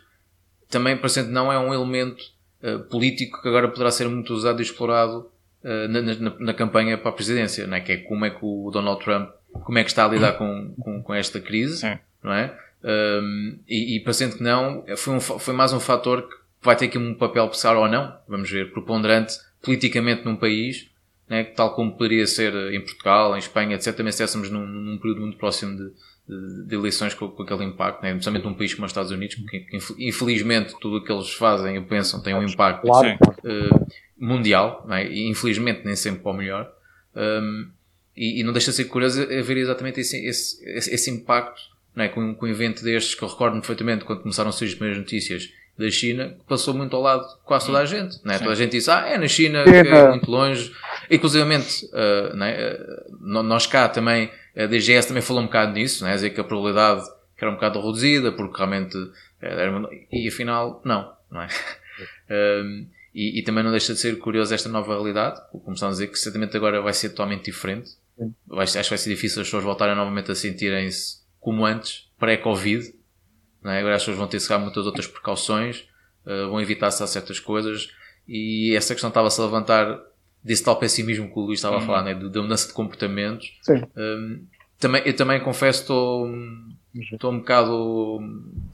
também 0.71 0.97
presente 0.97 1.29
não 1.29 1.53
é 1.53 1.59
um 1.59 1.75
elemento 1.75 2.25
uh, 2.63 2.81
político 2.85 3.43
que 3.43 3.49
agora 3.49 3.69
poderá 3.69 3.91
ser 3.91 4.09
muito 4.09 4.33
usado 4.33 4.61
e 4.61 4.63
explorado 4.63 5.31
uh, 5.63 5.89
na, 5.89 6.01
na, 6.01 6.35
na, 6.39 6.55
campanha 6.55 6.97
para 6.97 7.11
a 7.11 7.13
presidência, 7.13 7.67
né, 7.67 7.81
que 7.81 7.93
é 7.93 7.97
como 7.99 8.25
é 8.25 8.31
que 8.31 8.39
o 8.41 8.71
Donald 8.73 9.05
Trump, 9.05 9.29
como 9.53 9.77
é 9.77 9.85
que 9.85 9.91
está 9.91 10.07
a 10.07 10.09
lidar 10.09 10.39
com, 10.39 10.75
com, 10.81 11.03
com 11.03 11.15
esta 11.15 11.39
crise, 11.39 11.77
Sim. 11.77 11.99
não 12.23 12.33
é? 12.33 12.59
Um, 12.83 13.59
e, 13.69 13.97
e 13.97 14.01
parecendo 14.01 14.37
que 14.37 14.43
não, 14.43 14.85
foi, 14.97 15.15
um, 15.15 15.21
foi 15.21 15.53
mais 15.53 15.75
um 15.75 15.79
fator 15.79 16.23
que 16.23 16.35
vai 16.63 16.75
ter 16.75 16.87
aqui 16.87 16.97
um 16.97 17.15
papel 17.15 17.47
pesar 17.49 17.77
ou 17.77 17.87
não, 17.87 18.17
vamos 18.27 18.51
ver, 18.51 18.73
preponderante 18.73 19.35
politicamente 19.63 20.25
num 20.25 20.37
país, 20.37 20.91
né, 21.33 21.45
tal 21.45 21.75
como 21.75 21.97
poderia 21.97 22.27
ser 22.27 22.53
em 22.75 22.81
Portugal, 22.83 23.35
em 23.35 23.39
Espanha, 23.39 23.75
etc., 23.75 23.97
também 23.97 24.11
estivéssemos 24.11 24.51
num, 24.51 24.67
num 24.67 24.99
período 24.99 25.23
muito 25.23 25.39
próximo 25.39 25.75
de, 25.79 25.91
de, 26.29 26.69
de 26.69 26.75
eleições 26.75 27.15
com, 27.15 27.27
com, 27.27 27.43
aquele 27.43 27.65
impacto, 27.65 28.03
né, 28.03 28.11
especialmente 28.11 28.45
num 28.45 28.53
país 28.53 28.75
como 28.75 28.85
os 28.85 28.91
Estados 28.91 29.11
Unidos, 29.11 29.37
porque 29.37 29.67
infelizmente 29.99 30.75
tudo 30.79 30.99
o 30.99 31.03
que 31.03 31.11
eles 31.11 31.33
fazem 31.33 31.75
e 31.75 31.81
pensam 31.81 32.23
tem 32.23 32.35
um 32.35 32.43
impacto 32.43 32.87
uh, 32.87 33.87
mundial, 34.19 34.85
né, 34.87 35.11
e 35.11 35.27
infelizmente 35.27 35.87
nem 35.87 35.97
sempre 35.97 36.21
para 36.21 36.33
o 36.33 36.37
melhor. 36.37 36.71
Um, 37.17 37.71
e, 38.15 38.41
e, 38.41 38.45
não 38.45 38.53
deixa 38.53 38.71
de 38.71 38.77
ser 38.77 38.85
curioso 38.85 39.27
ver 39.27 39.57
exatamente 39.57 40.01
esse, 40.01 40.23
esse, 40.27 40.63
esse, 40.69 40.95
esse 40.95 41.11
impacto 41.11 41.63
né, 41.97 42.09
com, 42.09 42.35
com 42.35 42.45
um 42.45 42.49
evento 42.51 42.85
destes 42.85 43.15
que 43.15 43.25
eu 43.25 43.29
recordo 43.29 43.55
perfeitamente 43.55 44.05
quando 44.05 44.21
começaram 44.21 44.51
a 44.51 44.53
surgir 44.53 44.75
as 44.75 44.79
primeiras 44.79 45.03
notícias 45.03 45.49
da 45.79 45.91
China, 45.91 46.37
passou 46.47 46.75
muito 46.75 46.95
ao 46.95 47.03
lado 47.03 47.27
de 47.27 47.35
quase 47.45 47.67
toda 47.67 47.79
a 47.79 47.87
gente. 47.87 48.19
Né? 48.25 48.39
Toda 48.39 48.53
a 48.53 48.55
gente 48.55 48.73
disse, 48.73 48.91
ah, 48.91 49.07
é 49.07 49.17
na 49.17 49.27
China, 49.27 49.61
é 49.61 50.09
muito 50.11 50.31
longe. 50.31 50.73
Inclusive, 51.11 51.45
uh, 51.45 52.37
né, 52.37 52.75
uh, 52.75 53.43
nós 53.43 53.67
cá 53.67 53.89
também, 53.89 54.31
a 54.57 54.67
DGS 54.67 55.09
também 55.09 55.23
falou 55.23 55.43
um 55.43 55.47
bocado 55.47 55.73
nisso, 55.73 56.05
né? 56.05 56.15
dizer 56.15 56.31
que 56.31 56.41
a 56.41 56.45
probabilidade 56.45 57.03
era 57.37 57.51
um 57.51 57.55
bocado 57.55 57.81
reduzida, 57.81 58.31
porque 58.33 58.57
realmente 58.57 58.97
era, 59.41 59.73
e 60.13 60.29
afinal, 60.29 60.81
não, 60.85 61.13
não 61.31 61.43
é? 61.43 61.49
um, 62.63 62.87
e, 63.13 63.41
e, 63.41 63.43
também 63.43 63.65
não 63.65 63.73
deixa 63.73 63.93
de 63.93 63.99
ser 63.99 64.17
curioso 64.19 64.55
esta 64.55 64.69
nova 64.69 64.95
realidade, 64.95 65.41
estão 65.69 65.89
a 65.89 65.91
dizer, 65.91 66.07
que 66.07 66.19
certamente 66.19 66.57
agora 66.57 66.81
vai 66.81 66.93
ser 66.93 67.11
totalmente 67.11 67.47
diferente. 67.47 67.91
Vai, 68.47 68.65
acho 68.65 68.83
que 68.83 68.89
vai 68.89 68.99
ser 68.99 69.11
difícil 69.11 69.43
as 69.43 69.49
pessoas 69.49 69.65
voltarem 69.65 69.97
novamente 69.97 70.31
a 70.31 70.35
sentirem-se 70.35 71.23
como 71.41 71.65
antes, 71.65 72.09
pré-Covid. 72.19 72.95
É? 73.65 73.79
Agora 73.79 73.97
as 73.97 74.03
pessoas 74.03 74.17
vão 74.17 74.29
ter 74.29 74.39
se 74.39 74.57
muitas 74.59 74.87
outras 74.87 75.07
precauções, 75.07 75.81
uh, 76.25 76.49
vão 76.49 76.61
evitar-se 76.61 77.03
a 77.03 77.07
certas 77.07 77.41
coisas. 77.41 77.91
E 78.27 78.75
essa 78.77 78.95
questão 78.95 79.09
estava-se 79.09 79.41
a 79.41 79.45
levantar 79.45 80.01
desse 80.43 80.65
tal 80.65 80.77
pessimismo 80.77 81.29
que 81.29 81.39
o 81.39 81.43
Luís 81.43 81.59
estava 81.59 81.77
uhum. 81.77 81.83
a 81.83 81.87
falar, 81.87 82.03
né? 82.05 82.15
da 82.15 82.43
mudança 82.43 82.69
de 82.69 82.75
comportamentos. 82.75 83.59
Sim. 83.63 83.83
Um, 83.97 84.45
também, 84.79 85.03
eu 85.05 85.15
também 85.15 85.41
confesso 85.41 85.79
que 85.79 85.85
estou, 85.85 86.31
estou 87.13 87.33
um 87.33 87.39
bocado 87.39 88.21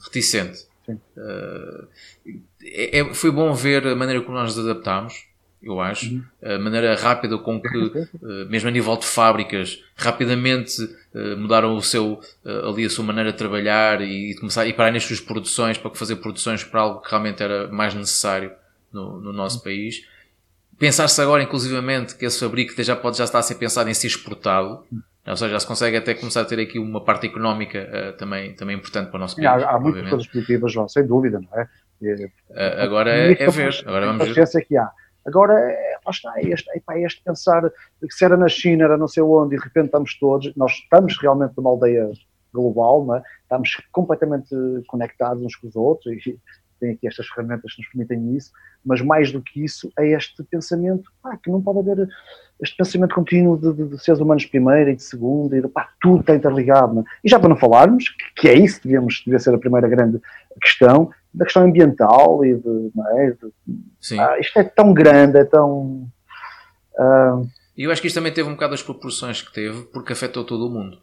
reticente. 0.05 0.67
Uh, 0.89 1.87
é, 2.65 3.01
é, 3.01 3.15
foi 3.15 3.31
bom 3.31 3.53
ver 3.53 3.87
a 3.87 3.95
maneira 3.95 4.23
como 4.23 4.39
nós 4.39 4.57
nos 4.57 4.67
adaptámos 4.67 5.29
eu 5.63 5.81
acho. 5.81 6.15
Uhum. 6.15 6.25
A 6.43 6.59
maneira 6.59 6.95
rápida 6.95 7.37
com 7.39 7.61
que, 7.61 7.93
eh, 7.97 8.45
mesmo 8.49 8.69
a 8.69 8.73
nível 8.73 8.97
de 8.97 9.07
fábricas, 9.07 9.83
rapidamente 9.97 10.77
eh, 11.15 11.35
mudaram 11.35 11.75
o 11.75 11.83
seu, 11.83 12.21
eh, 12.45 12.63
ali 12.69 12.85
a 12.85 12.91
sua 12.91 13.05
maneira 13.05 13.33
de 13.33 13.39
trabalhar 13.39 14.01
e, 14.01 14.35
começar, 14.37 14.67
e 14.67 14.73
parar 14.73 14.93
nas 14.93 15.05
suas 15.05 15.21
produções 15.21 15.77
para 15.77 15.93
fazer 15.95 16.17
produções 16.17 16.63
para 16.63 16.81
algo 16.81 17.01
que 17.01 17.11
realmente 17.11 17.43
era 17.43 17.69
mais 17.69 17.93
necessário 17.93 18.53
no, 18.93 19.21
no 19.21 19.33
nosso 19.33 19.59
uhum. 19.59 19.65
país. 19.65 20.07
Pensar-se 20.79 21.21
agora, 21.21 21.43
inclusivamente, 21.43 22.17
que 22.17 22.25
esse 22.25 22.39
fabrico 22.39 22.81
já 22.83 22.95
pode 22.95 23.19
já 23.19 23.25
estar 23.25 23.39
a 23.39 23.43
ser 23.43 23.57
pensado 23.57 23.91
em 23.91 23.95
ser 23.95 24.07
exportado, 24.07 24.85
ou 25.27 25.37
seja, 25.37 25.53
já 25.53 25.61
se 25.61 25.67
consegue 25.67 25.97
até 25.97 26.15
começar 26.15 26.43
a 26.43 26.45
ter 26.45 26.61
aqui 26.61 26.79
uma 26.79 27.05
parte 27.05 27.27
económica 27.27 27.79
uh, 27.79 28.17
também, 28.17 28.55
também 28.55 28.77
importante 28.77 29.11
para 29.11 29.17
o 29.17 29.21
nosso 29.21 29.37
país. 29.37 29.47
Há, 29.47 29.71
há 29.71 29.81
muitas 29.81 30.09
coisas 30.09 30.27
positivas, 30.27 30.73
João, 30.73 30.89
sem 30.89 31.07
dúvida, 31.07 31.41
não 31.41 31.61
é? 31.61 31.69
Uh, 32.01 32.81
agora 32.81 33.11
é, 33.11 33.33
é 33.33 33.51
ver. 33.51 33.75
Agora 33.85 34.07
vamos 34.07 34.29
ver. 34.29 34.67
que 34.67 34.77
há 34.77 34.91
Agora, 35.29 35.53
é, 35.61 35.99
lá 36.07 36.11
está, 36.11 36.33
é 36.39 36.47
este, 36.47 36.71
é, 36.71 37.03
este 37.03 37.23
pensar 37.23 37.71
que 38.01 38.11
se 38.11 38.25
era 38.25 38.35
na 38.35 38.49
China, 38.49 38.85
era 38.85 38.97
não 38.97 39.07
sei 39.07 39.23
onde, 39.23 39.55
e 39.55 39.59
de 39.59 39.65
repente 39.65 39.87
estamos 39.87 40.19
todos, 40.19 40.55
nós 40.57 40.73
estamos 40.73 41.19
realmente 41.21 41.53
numa 41.55 41.69
aldeia 41.69 42.11
global, 42.53 43.15
é? 43.15 43.23
estamos 43.43 43.71
completamente 43.93 44.49
conectados 44.87 45.43
uns 45.43 45.55
com 45.55 45.69
os 45.69 45.77
outros, 45.77 46.27
e 46.27 46.39
tem 46.79 46.93
aqui 46.93 47.07
estas 47.07 47.27
ferramentas 47.29 47.75
que 47.75 47.83
nos 47.83 47.91
permitem 47.91 48.37
isso, 48.37 48.53
mas 48.85 49.01
mais 49.01 49.33
do 49.33 49.43
que 49.43 49.65
isso 49.65 49.91
é 49.99 50.09
este 50.09 50.43
pensamento, 50.45 51.11
pá, 51.23 51.37
que 51.37 51.51
não 51.51 51.63
pode 51.63 51.79
haver 51.79 52.09
este 52.61 52.77
pensamento 52.77 53.15
contínuo 53.15 53.57
de, 53.57 53.73
de, 53.73 53.89
de 53.89 54.03
seres 54.03 54.21
humanos 54.21 54.43
de 54.43 54.49
primeira 54.49 54.91
e 54.91 54.97
de 54.97 55.03
segunda, 55.03 55.57
e 55.57 55.63
de, 55.63 55.69
pá, 55.69 55.91
tudo 56.01 56.21
está 56.21 56.35
interligado. 56.35 57.01
É? 57.01 57.05
E 57.25 57.29
já 57.29 57.39
para 57.39 57.49
não 57.49 57.57
falarmos, 57.57 58.09
que, 58.09 58.43
que 58.43 58.49
é 58.49 58.55
isso, 58.55 58.81
devíamos, 58.83 59.23
devia 59.25 59.39
ser 59.39 59.55
a 59.55 59.59
primeira 59.59 59.89
grande 59.89 60.21
questão, 60.61 61.11
da 61.33 61.45
questão 61.45 61.65
ambiental 61.65 62.45
e 62.45 62.55
de, 62.55 62.91
é? 63.17 63.31
de 63.31 64.21
ah, 64.21 64.39
isto 64.39 64.59
é 64.59 64.65
tão 64.65 64.93
grande, 64.93 65.39
é 65.39 65.45
tão. 65.45 66.09
Uh... 66.95 67.49
E 67.77 67.85
eu 67.85 67.93
acho 67.93 68.01
que 68.01 68.09
isto 68.09 68.17
também 68.17 68.33
teve 68.33 68.49
um 68.49 68.55
bocado 68.55 68.75
as 68.75 68.83
proporções 68.83 69.41
que 69.41 69.53
teve, 69.53 69.83
porque 69.93 70.13
afetou 70.13 70.45
todo 70.45 70.67
o 70.67 70.71
mundo. 70.71 70.99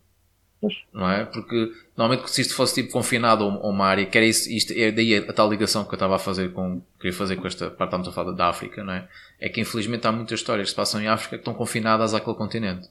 Pois. 0.66 0.74
Não 0.92 1.10
é? 1.10 1.26
Porque 1.26 1.72
normalmente 1.96 2.30
se 2.32 2.42
isto 2.42 2.56
fosse 2.56 2.82
tipo 2.82 2.92
confinado 2.92 3.44
a 3.44 3.68
uma 3.68 3.86
área, 3.86 4.06
que 4.06 4.18
era 4.18 4.26
isso, 4.26 4.52
isto, 4.52 4.74
é 4.76 4.92
daí 4.92 5.16
a, 5.16 5.32
tal 5.32 5.50
ligação 5.50 5.84
que 5.84 5.92
eu 5.92 5.96
estava 5.96 6.16
a 6.16 6.20
fazer 6.20 6.52
com, 6.52 6.82
queria 7.00 7.16
fazer 7.16 7.36
com 7.36 7.46
esta 7.46 7.70
parte, 7.70 7.90
estamos 7.90 8.08
a 8.08 8.12
falar 8.12 8.32
da 8.32 8.48
África, 8.48 8.84
não 8.84 8.94
é? 8.94 9.08
É 9.40 9.48
que 9.48 9.62
infelizmente 9.62 10.08
há 10.08 10.12
muitas 10.12 10.40
histórias 10.40 10.66
que 10.66 10.70
se 10.72 10.76
passam 10.76 11.02
em 11.02 11.08
África 11.08 11.38
que 11.38 11.42
estão 11.42 11.54
confinadas 11.54 12.14
àquele 12.16 12.36
continente. 12.36 12.90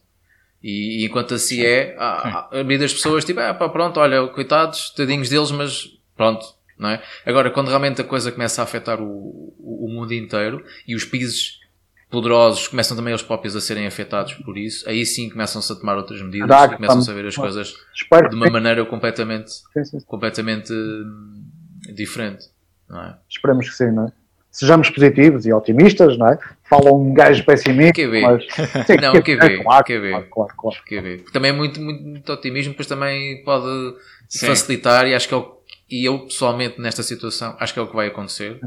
E, 0.62 1.02
e 1.02 1.06
enquanto 1.06 1.34
assim 1.34 1.62
é, 1.62 1.96
a, 1.98 2.46
a 2.46 2.48
maioria 2.52 2.78
das 2.78 2.94
pessoas, 2.94 3.24
tipo, 3.24 3.40
é 3.40 3.52
pá, 3.52 3.68
pronto, 3.68 3.98
olha, 3.98 4.26
coitados, 4.28 4.90
tadinhos 4.90 5.28
deles, 5.28 5.50
mas 5.50 5.98
pronto, 6.16 6.46
não 6.78 6.90
é? 6.90 7.02
Agora, 7.26 7.50
quando 7.50 7.68
realmente 7.68 8.00
a 8.00 8.04
coisa 8.04 8.30
começa 8.30 8.62
a 8.62 8.64
afetar 8.64 9.00
o, 9.00 9.54
o, 9.58 9.86
o 9.86 9.88
mundo 9.88 10.14
inteiro 10.14 10.64
e 10.86 10.94
os 10.94 11.04
países 11.04 11.58
poderosos 12.10 12.68
começam 12.68 12.96
também 12.96 13.12
eles 13.12 13.22
próprios 13.22 13.56
a 13.56 13.60
serem 13.60 13.86
afetados 13.86 14.34
por 14.34 14.56
isso, 14.56 14.88
aí 14.88 15.04
sim 15.04 15.28
começam-se 15.28 15.72
a 15.72 15.76
tomar 15.76 15.96
outras 15.96 16.22
medidas 16.22 16.72
e 16.72 16.76
começam-se 16.76 17.10
a 17.10 17.14
ver 17.14 17.26
as 17.26 17.36
coisas 17.36 17.74
de 18.30 18.36
uma 18.36 18.50
maneira 18.50 18.84
completamente, 18.84 19.50
sim, 19.72 19.84
sim. 19.84 20.00
completamente 20.06 20.72
hum, 20.72 21.44
diferente. 21.94 22.46
Não 22.88 23.02
é? 23.02 23.16
Esperamos 23.28 23.68
que 23.68 23.74
sim, 23.74 23.90
não 23.90 24.06
é? 24.06 24.12
Sejamos 24.50 24.88
positivos 24.88 25.46
e 25.46 25.52
otimistas, 25.52 26.16
não 26.16 26.28
é? 26.28 26.38
Falam 26.62 26.94
um 27.02 27.12
gajo 27.12 27.44
pessimista, 27.44 28.00
QB. 28.00 28.20
mas... 28.20 28.44
Sim, 28.86 28.96
não, 29.02 29.12
QB, 29.14 29.32
é, 29.32 29.62
claro, 29.64 29.84
QB, 29.84 30.10
claro, 30.10 30.26
claro, 30.30 30.54
claro. 30.56 30.76
QB. 30.86 31.24
Também 31.32 31.50
é 31.50 31.52
muito, 31.52 31.80
muito, 31.80 32.02
muito 32.04 32.32
otimismo, 32.32 32.70
depois 32.70 32.86
também 32.86 33.42
pode 33.42 33.96
facilitar 34.38 35.08
e 35.08 35.14
acho 35.14 35.26
que 35.26 35.34
é 35.34 35.36
o 35.36 35.54
e 35.90 36.04
eu 36.04 36.20
pessoalmente 36.20 36.80
nesta 36.80 37.02
situação 37.02 37.56
acho 37.60 37.72
que 37.72 37.78
é 37.78 37.82
o 37.82 37.86
que 37.86 37.94
vai 37.94 38.08
acontecer 38.08 38.58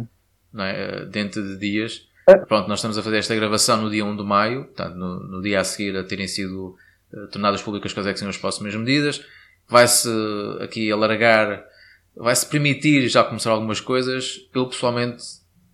não 0.54 0.64
é? 0.64 1.06
dentro 1.06 1.42
de 1.42 1.58
dias. 1.58 2.07
Pronto, 2.48 2.68
nós 2.68 2.80
estamos 2.80 2.98
a 2.98 3.04
fazer 3.04 3.18
esta 3.18 3.36
gravação 3.36 3.82
no 3.82 3.90
dia 3.90 4.04
1 4.04 4.18
de 4.18 4.24
maio, 4.24 4.66
portanto, 4.66 4.96
no, 4.96 5.20
no 5.20 5.42
dia 5.42 5.62
a 5.62 5.64
seguir 5.64 5.96
a 5.96 6.04
terem 6.04 6.28
sido 6.28 6.76
uh, 7.14 7.28
tornadas 7.28 7.62
públicas 7.62 7.94
quais 7.94 8.06
é 8.06 8.14
que 8.14 8.20
são 8.20 8.28
as 8.28 8.38
próximas 8.38 8.76
medidas. 8.76 9.24
Vai-se 9.68 10.10
aqui 10.62 10.92
alargar, 10.92 11.64
vai-se 12.16 12.46
permitir 12.46 13.08
já 13.08 13.24
começar 13.24 13.52
algumas 13.52 13.80
coisas. 13.80 14.48
Eu 14.54 14.68
pessoalmente 14.68 15.24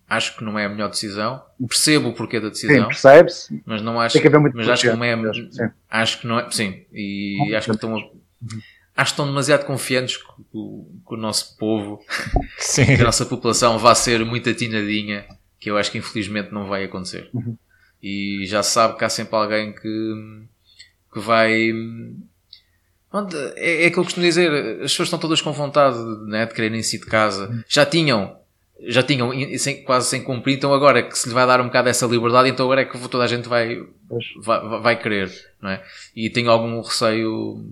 acho 0.08 0.36
que 0.36 0.44
não 0.44 0.58
é 0.58 0.66
a 0.66 0.68
melhor 0.68 0.90
decisão. 0.90 1.42
Percebo 1.68 2.10
o 2.10 2.12
porquê 2.12 2.38
da 2.38 2.48
decisão. 2.50 2.86
Percebe-se. 2.86 3.62
Mas 3.66 3.82
não 3.82 4.00
acho, 4.00 4.18
mas 4.54 4.68
acho 4.68 4.82
que 4.82 4.96
não 4.96 5.04
é, 5.04 5.32
sim. 5.32 5.70
acho 5.90 6.20
que 6.20 6.26
não 6.26 6.38
é, 6.38 6.50
sim, 6.50 6.84
e 6.92 7.54
acho 7.54 7.66
que 7.68 7.74
estão, 7.74 7.94
uhum 7.94 8.10
acho 8.96 9.10
que 9.10 9.12
estão 9.12 9.26
demasiado 9.26 9.64
confiantes 9.64 10.16
que, 10.16 10.24
que 10.24 11.14
o 11.14 11.16
nosso 11.16 11.56
povo, 11.56 12.00
Sim. 12.58 12.86
que 12.86 13.02
a 13.02 13.04
nossa 13.04 13.26
população 13.26 13.78
vá 13.78 13.94
ser 13.94 14.24
muito 14.24 14.48
atinadinha, 14.48 15.22
que 15.22 15.34
eu 15.70 15.76
acho 15.76 15.90
que 15.90 15.98
infelizmente 15.98 16.52
não 16.52 16.66
vai 16.66 16.84
acontecer. 16.84 17.28
Uhum. 17.32 17.56
E 18.02 18.44
já 18.46 18.62
sabe 18.62 18.98
que 18.98 19.04
há 19.04 19.08
sempre 19.08 19.34
alguém 19.34 19.72
que, 19.72 20.42
que 21.12 21.20
vai. 21.20 21.72
É, 23.56 23.84
é 23.84 23.86
aquilo 23.86 23.92
que 23.92 23.98
eu 23.98 24.04
costumo 24.04 24.26
dizer, 24.26 24.50
as 24.82 24.90
pessoas 24.90 25.06
estão 25.06 25.18
todas 25.18 25.40
com 25.40 25.52
vontade 25.52 25.98
né, 26.26 26.46
de 26.46 26.52
quererem 26.52 26.82
sair 26.82 27.00
de 27.00 27.06
casa. 27.06 27.48
Uhum. 27.48 27.62
Já 27.68 27.86
tinham, 27.86 28.36
já 28.82 29.02
tinham 29.02 29.30
sem, 29.56 29.84
quase 29.84 30.08
sem 30.08 30.22
cumprir, 30.22 30.56
então 30.56 30.74
agora 30.74 31.02
que 31.02 31.16
se 31.16 31.28
lhe 31.28 31.34
vai 31.34 31.46
dar 31.46 31.60
um 31.60 31.66
bocado 31.66 31.88
essa 31.88 32.06
liberdade, 32.06 32.48
então 32.48 32.66
agora 32.66 32.82
é 32.82 32.84
que 32.84 33.08
toda 33.08 33.24
a 33.24 33.28
gente 33.28 33.48
vai, 33.48 33.78
vai, 34.42 34.80
vai 34.80 35.00
querer, 35.00 35.30
não 35.62 35.70
é? 35.70 35.82
E 36.14 36.28
tenho 36.28 36.50
algum 36.50 36.80
receio 36.80 37.64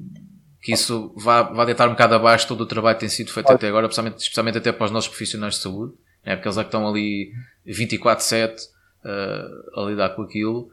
que 0.62 0.72
isso 0.72 1.12
vá, 1.16 1.42
vá 1.42 1.64
deitar 1.64 1.88
um 1.88 1.92
bocado 1.92 2.14
abaixo 2.14 2.46
todo 2.46 2.60
o 2.60 2.66
trabalho 2.66 2.94
que 2.94 3.00
tem 3.00 3.08
sido 3.08 3.32
feito 3.32 3.50
até 3.50 3.66
agora, 3.66 3.86
especialmente, 3.86 4.18
especialmente 4.20 4.58
até 4.58 4.70
para 4.70 4.84
os 4.84 4.92
nossos 4.92 5.08
profissionais 5.08 5.56
de 5.56 5.60
saúde, 5.60 5.92
né? 6.24 6.36
porque 6.36 6.48
eles 6.48 6.58
é 6.58 6.62
que 6.62 6.68
estão 6.68 6.86
ali 6.86 7.32
24-7 7.66 8.54
uh, 9.04 9.80
a 9.80 9.84
lidar 9.84 10.10
com 10.10 10.22
aquilo. 10.22 10.68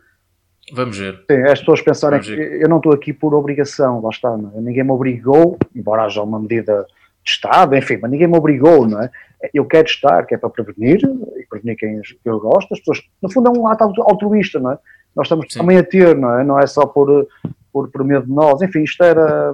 Vamos 0.74 0.98
ver. 0.98 1.24
Sim, 1.30 1.42
as 1.44 1.60
pessoas 1.60 1.82
pensarem 1.82 2.20
que 2.20 2.32
eu 2.32 2.70
não 2.70 2.78
estou 2.78 2.94
aqui 2.94 3.12
por 3.12 3.34
obrigação, 3.34 4.02
lá 4.02 4.10
está, 4.10 4.30
é? 4.56 4.62
ninguém 4.62 4.84
me 4.84 4.92
obrigou, 4.92 5.58
embora 5.76 6.04
haja 6.04 6.22
uma 6.22 6.40
medida 6.40 6.86
de 7.24 7.32
Estado, 7.32 7.76
enfim, 7.76 7.98
mas 8.02 8.12
ninguém 8.12 8.28
me 8.28 8.38
obrigou, 8.38 8.88
não 8.88 9.02
é? 9.02 9.10
Eu 9.54 9.66
quero 9.66 9.88
estar, 9.88 10.26
que 10.26 10.36
é 10.36 10.38
para 10.38 10.50
prevenir, 10.50 11.00
e 11.38 11.46
prevenir 11.48 11.78
quem 11.78 12.02
eu 12.26 12.40
gosto, 12.40 12.74
as 12.74 12.80
pessoas, 12.80 13.02
no 13.22 13.32
fundo 13.32 13.48
é 13.48 13.52
um 13.58 13.68
ato 13.68 13.84
altruísta, 14.02 14.60
não 14.60 14.74
é? 14.74 14.80
Nós 15.16 15.26
estamos 15.26 15.48
Sim. 15.50 15.60
também 15.60 15.78
a 15.78 15.84
ter, 15.84 16.16
não 16.16 16.40
é? 16.40 16.44
Não 16.44 16.60
é 16.60 16.68
só 16.68 16.86
por, 16.86 17.28
por, 17.72 17.90
por 17.90 18.04
medo 18.04 18.26
de 18.26 18.32
nós. 18.32 18.62
Enfim, 18.62 18.84
isto 18.84 19.04
era. 19.04 19.54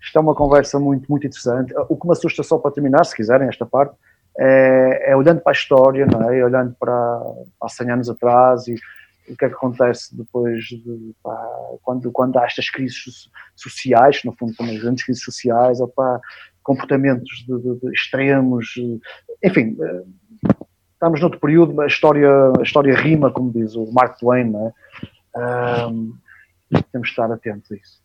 Isto 0.00 0.18
é 0.18 0.20
uma 0.20 0.34
conversa 0.34 0.80
muito, 0.80 1.08
muito 1.08 1.26
interessante. 1.26 1.72
O 1.88 1.96
que 1.96 2.06
me 2.06 2.12
assusta, 2.12 2.42
só 2.42 2.58
para 2.58 2.72
terminar, 2.72 3.04
se 3.04 3.14
quiserem, 3.14 3.48
esta 3.48 3.64
parte, 3.64 3.94
é, 4.38 5.10
é 5.10 5.16
olhando 5.16 5.40
para 5.40 5.52
a 5.52 5.54
história, 5.54 6.06
não 6.06 6.30
é? 6.30 6.44
olhando 6.44 6.74
para 6.78 6.92
há 7.60 7.68
100 7.68 7.90
anos 7.90 8.10
atrás 8.10 8.66
e 8.66 8.74
o 9.28 9.36
que 9.36 9.44
é 9.44 9.48
que 9.48 9.54
acontece 9.54 10.16
depois 10.16 10.64
de, 10.64 11.14
pá, 11.22 11.36
quando, 11.82 12.10
quando 12.10 12.36
há 12.38 12.44
estas 12.44 12.68
crises 12.68 13.30
sociais, 13.54 14.20
no 14.24 14.32
fundo 14.32 14.54
as 14.60 14.78
grandes 14.78 15.04
crises 15.04 15.22
sociais, 15.22 15.80
ou 15.80 15.88
pá, 15.88 16.20
comportamentos 16.62 17.44
de, 17.46 17.58
de, 17.58 17.80
de 17.80 17.92
extremos, 17.92 18.74
enfim, 19.42 19.76
estamos 20.92 21.20
noutro 21.20 21.40
período, 21.40 21.80
a 21.80 21.86
história, 21.86 22.28
a 22.58 22.62
história 22.62 22.94
rima, 22.94 23.30
como 23.30 23.52
diz 23.52 23.74
o 23.74 23.90
Mark 23.92 24.18
Twain, 24.18 24.50
não 24.50 24.68
é? 24.68 25.86
Um, 25.86 26.14
temos 26.90 27.08
de 27.08 27.12
estar 27.12 27.30
atentos 27.30 27.70
a 27.72 27.76
isso. 27.76 28.01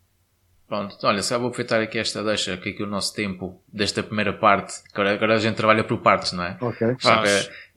Pronto, 0.67 0.97
olha, 1.03 1.23
só 1.23 1.39
vou 1.39 1.47
aproveitar 1.47 1.80
aqui 1.80 1.97
esta 1.97 2.21
deixa, 2.21 2.53
aqui, 2.53 2.71
aqui 2.71 2.84
o 2.84 2.88
nosso 2.88 3.15
tempo 3.15 3.62
desta 3.71 4.03
primeira 4.03 4.34
parte, 4.34 4.73
agora, 4.93 5.13
agora 5.13 5.36
a 5.36 5.38
gente 5.38 5.56
trabalha 5.56 5.82
por 5.84 5.97
partes, 5.99 6.34
não 6.34 6.43
é? 6.43 6.58
Ok. 6.60 6.95
Já 6.99 7.21
que, 7.21 7.30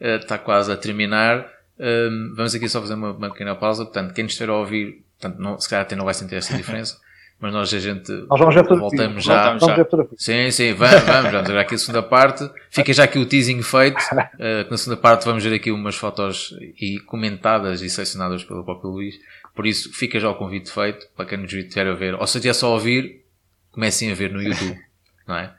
uh, 0.04 0.16
está 0.16 0.38
quase 0.38 0.72
a 0.72 0.76
terminar. 0.76 1.46
Um, 1.78 2.34
vamos 2.36 2.54
aqui 2.54 2.68
só 2.68 2.80
fazer 2.80 2.94
uma, 2.94 3.12
uma 3.12 3.30
pequena 3.30 3.54
pausa. 3.54 3.84
Portanto, 3.84 4.12
quem 4.12 4.24
nos 4.24 4.32
estiver 4.32 4.50
a 4.50 4.56
ouvir, 4.56 5.04
portanto, 5.18 5.40
não, 5.40 5.58
se 5.58 5.68
calhar 5.68 5.84
até 5.84 5.94
não 5.94 6.04
vai 6.04 6.14
sentir 6.14 6.34
essa 6.34 6.56
diferença, 6.56 6.98
mas 7.38 7.52
nós 7.52 7.72
a 7.72 7.78
gente 7.78 8.10
nós 8.28 8.40
vamos 8.40 8.54
voltamos 8.80 9.24
já. 9.24 9.56
Vamos 9.56 9.64
já. 9.64 10.06
Sim, 10.16 10.50
sim, 10.50 10.72
vamos, 10.74 11.00
vamos, 11.02 11.30
vamos 11.30 11.48
agora 11.48 11.60
aqui 11.60 11.76
a 11.76 11.78
segunda 11.78 12.02
parte. 12.02 12.50
Fica 12.70 12.92
já 12.92 13.04
aqui 13.04 13.20
o 13.20 13.24
teasing 13.24 13.62
feito. 13.62 14.02
Uh, 14.12 14.66
na 14.68 14.76
segunda 14.76 15.00
parte 15.00 15.24
vamos 15.26 15.44
ver 15.44 15.54
aqui 15.54 15.70
umas 15.70 15.94
fotos 15.94 16.56
e 16.60 16.98
comentadas 17.06 17.82
e 17.82 17.88
selecionadas 17.88 18.42
pelo 18.42 18.64
próprio 18.64 18.90
Luís 18.90 19.14
por 19.54 19.66
isso, 19.66 19.92
fica 19.92 20.18
já 20.18 20.30
o 20.30 20.34
convite 20.34 20.70
feito 20.70 21.08
para 21.16 21.26
quem 21.26 21.38
nos 21.38 21.52
estiver 21.52 21.86
a 21.86 21.94
ver. 21.94 22.14
Ou 22.14 22.26
se 22.26 22.48
é 22.48 22.52
só 22.52 22.72
ouvir, 22.72 23.24
comecem 23.70 24.10
a 24.10 24.14
ver 24.14 24.32
no 24.32 24.42
YouTube, 24.42 24.78
não 25.26 25.36
é? 25.36 25.54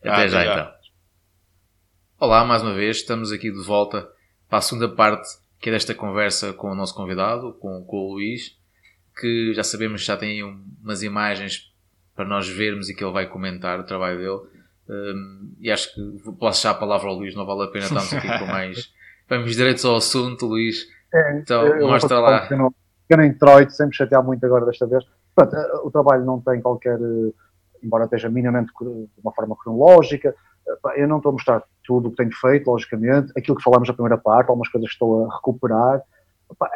Até 0.00 0.10
ah, 0.10 0.28
já, 0.28 0.42
então. 0.42 0.74
Olá, 2.18 2.44
mais 2.44 2.62
uma 2.62 2.74
vez, 2.74 2.98
estamos 2.98 3.32
aqui 3.32 3.50
de 3.50 3.62
volta 3.62 4.08
para 4.48 4.58
a 4.58 4.62
segunda 4.62 4.88
parte 4.88 5.28
que 5.64 5.70
é 5.70 5.72
desta 5.72 5.94
conversa 5.94 6.52
com 6.52 6.70
o 6.70 6.74
nosso 6.74 6.94
convidado, 6.94 7.54
com, 7.54 7.82
com 7.84 7.96
o 7.96 8.12
Luís, 8.12 8.54
que 9.18 9.54
já 9.54 9.64
sabemos 9.64 10.02
que 10.02 10.06
já 10.06 10.14
tem 10.14 10.42
umas 10.42 11.02
imagens 11.02 11.72
para 12.14 12.26
nós 12.26 12.46
vermos 12.46 12.90
e 12.90 12.94
que 12.94 13.02
ele 13.02 13.12
vai 13.14 13.26
comentar 13.26 13.80
o 13.80 13.84
trabalho 13.84 14.18
dele. 14.18 14.54
Um, 14.86 15.54
e 15.58 15.70
acho 15.70 15.94
que 15.94 16.02
posso 16.38 16.58
deixar 16.60 16.72
a 16.72 16.74
palavra 16.74 17.08
ao 17.08 17.14
Luís, 17.14 17.34
não 17.34 17.46
vale 17.46 17.64
a 17.64 17.68
pena 17.68 17.86
estarmos 17.86 18.12
aqui 18.12 18.38
com 18.38 18.44
mais. 18.46 18.92
Vamos 19.26 19.56
direto 19.56 19.88
ao 19.88 19.96
assunto, 19.96 20.44
Luís. 20.44 20.86
É, 21.14 21.38
então, 21.38 21.80
mostra 21.80 22.18
lá. 22.18 22.48
Eu 22.50 22.58
não, 22.58 22.74
pequeno 23.08 23.24
introito, 23.24 23.72
sempre 23.72 23.96
chatear 23.96 24.22
muito 24.24 24.44
agora 24.44 24.66
desta 24.66 24.86
vez. 24.86 25.04
Pronto, 25.34 25.54
eh, 25.54 25.80
o 25.84 25.90
trabalho 25.90 26.24
não 26.24 26.40
tem 26.40 26.60
qualquer, 26.60 26.98
eh, 27.00 27.32
embora 27.82 28.04
esteja 28.04 28.28
minimamente 28.28 28.72
de 28.80 29.08
uma 29.22 29.32
forma 29.32 29.56
cronológica, 29.56 30.34
eh, 30.66 31.02
eu 31.02 31.08
não 31.08 31.18
estou 31.18 31.30
a 31.30 31.32
mostrar 31.32 31.62
tudo 31.84 32.08
o 32.08 32.10
que 32.10 32.16
tenho 32.16 32.32
feito, 32.32 32.70
logicamente, 32.70 33.32
aquilo 33.36 33.56
que 33.56 33.62
falamos 33.62 33.88
na 33.88 33.94
primeira 33.94 34.18
parte, 34.18 34.48
algumas 34.48 34.68
coisas 34.68 34.88
que 34.88 34.94
estou 34.94 35.26
a 35.26 35.34
recuperar. 35.36 36.02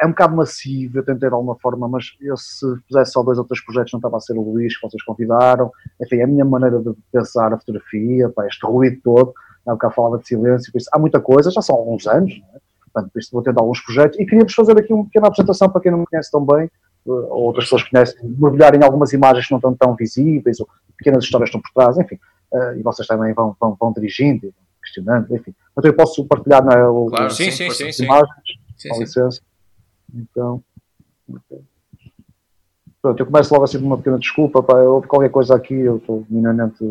É 0.01 0.05
um 0.05 0.09
bocado 0.09 0.35
massivo, 0.35 0.97
eu 0.97 1.05
tentei 1.05 1.29
de 1.29 1.33
alguma 1.33 1.55
forma, 1.55 1.87
mas 1.87 2.17
eu 2.19 2.35
se 2.35 2.65
fizesse 2.87 3.11
só 3.11 3.23
dois 3.23 3.37
ou 3.37 3.45
três 3.45 3.63
projetos 3.63 3.93
não 3.93 3.99
estava 3.99 4.17
a 4.17 4.19
ser 4.19 4.33
o 4.33 4.41
Luís 4.41 4.75
que 4.75 4.87
vocês 4.87 5.01
convidaram. 5.03 5.71
Enfim, 6.01 6.21
a 6.21 6.27
minha 6.27 6.43
maneira 6.43 6.79
de 6.79 6.93
pensar 7.11 7.53
a 7.53 7.57
fotografia, 7.57 8.29
pá, 8.29 8.45
este 8.47 8.65
ruído 8.65 8.99
todo, 9.03 9.33
há 9.65 9.71
bocado 9.71 9.93
falava 9.93 10.17
de 10.17 10.27
silêncio, 10.27 10.71
isso, 10.75 10.89
há 10.91 10.99
muita 10.99 11.21
coisa, 11.21 11.51
já 11.51 11.61
são 11.61 11.75
alguns 11.75 12.07
anos, 12.07 12.39
não 12.39 12.55
é? 12.55 12.68
Portanto, 12.91 13.11
por 13.11 13.19
isso 13.19 13.29
vou 13.31 13.41
tendo 13.41 13.59
alguns 13.59 13.79
projetos 13.81 14.19
e 14.19 14.25
queria-vos 14.25 14.53
fazer 14.53 14.77
aqui 14.77 14.93
uma 14.93 15.05
pequena 15.05 15.27
apresentação 15.27 15.69
para 15.69 15.81
quem 15.81 15.91
não 15.91 15.99
me 15.99 16.05
conhece 16.05 16.31
tão 16.31 16.45
bem, 16.45 16.65
eh, 16.65 16.69
ou 17.09 17.43
outras 17.43 17.65
pessoas 17.65 17.83
que 17.83 17.91
conhecem, 17.91 18.17
mergulhar 18.23 18.75
em 18.75 18.83
algumas 18.83 19.13
imagens 19.13 19.45
que 19.45 19.51
não 19.51 19.59
estão 19.59 19.75
tão 19.75 19.95
visíveis, 19.95 20.59
ou 20.59 20.67
pequenas 20.97 21.23
histórias 21.23 21.49
que 21.49 21.57
estão 21.57 21.61
por 21.61 21.81
trás, 21.81 21.97
enfim. 21.97 22.19
Uh, 22.51 22.79
e 22.79 22.81
vocês 22.81 23.07
também 23.07 23.31
vão, 23.33 23.55
vão, 23.59 23.77
vão 23.79 23.93
dirigindo 23.93 24.51
questionando, 24.81 25.33
enfim. 25.35 25.53
Então 25.77 25.89
eu 25.89 25.95
posso 25.95 26.25
partilhar 26.25 26.63
na, 26.63 26.89
o, 26.89 27.07
claro, 27.07 27.31
sim, 27.31 27.51
sim, 27.51 27.69
sim, 27.69 27.91
sim, 27.91 28.03
imagens, 28.03 28.29
sim, 28.77 28.89
com 28.89 28.99
licença. 28.99 29.41
Então. 30.13 30.63
Pronto, 33.01 33.19
eu 33.19 33.25
começo 33.25 33.53
logo 33.53 33.63
assim 33.63 33.79
com 33.79 33.85
uma 33.85 33.97
pequena 33.97 34.19
desculpa, 34.19 34.61
pá, 34.61 34.73
houve 34.81 35.07
qualquer 35.07 35.29
coisa 35.29 35.55
aqui, 35.55 35.73
eu 35.73 35.97
estou 35.97 36.25
minimamente 36.29 36.83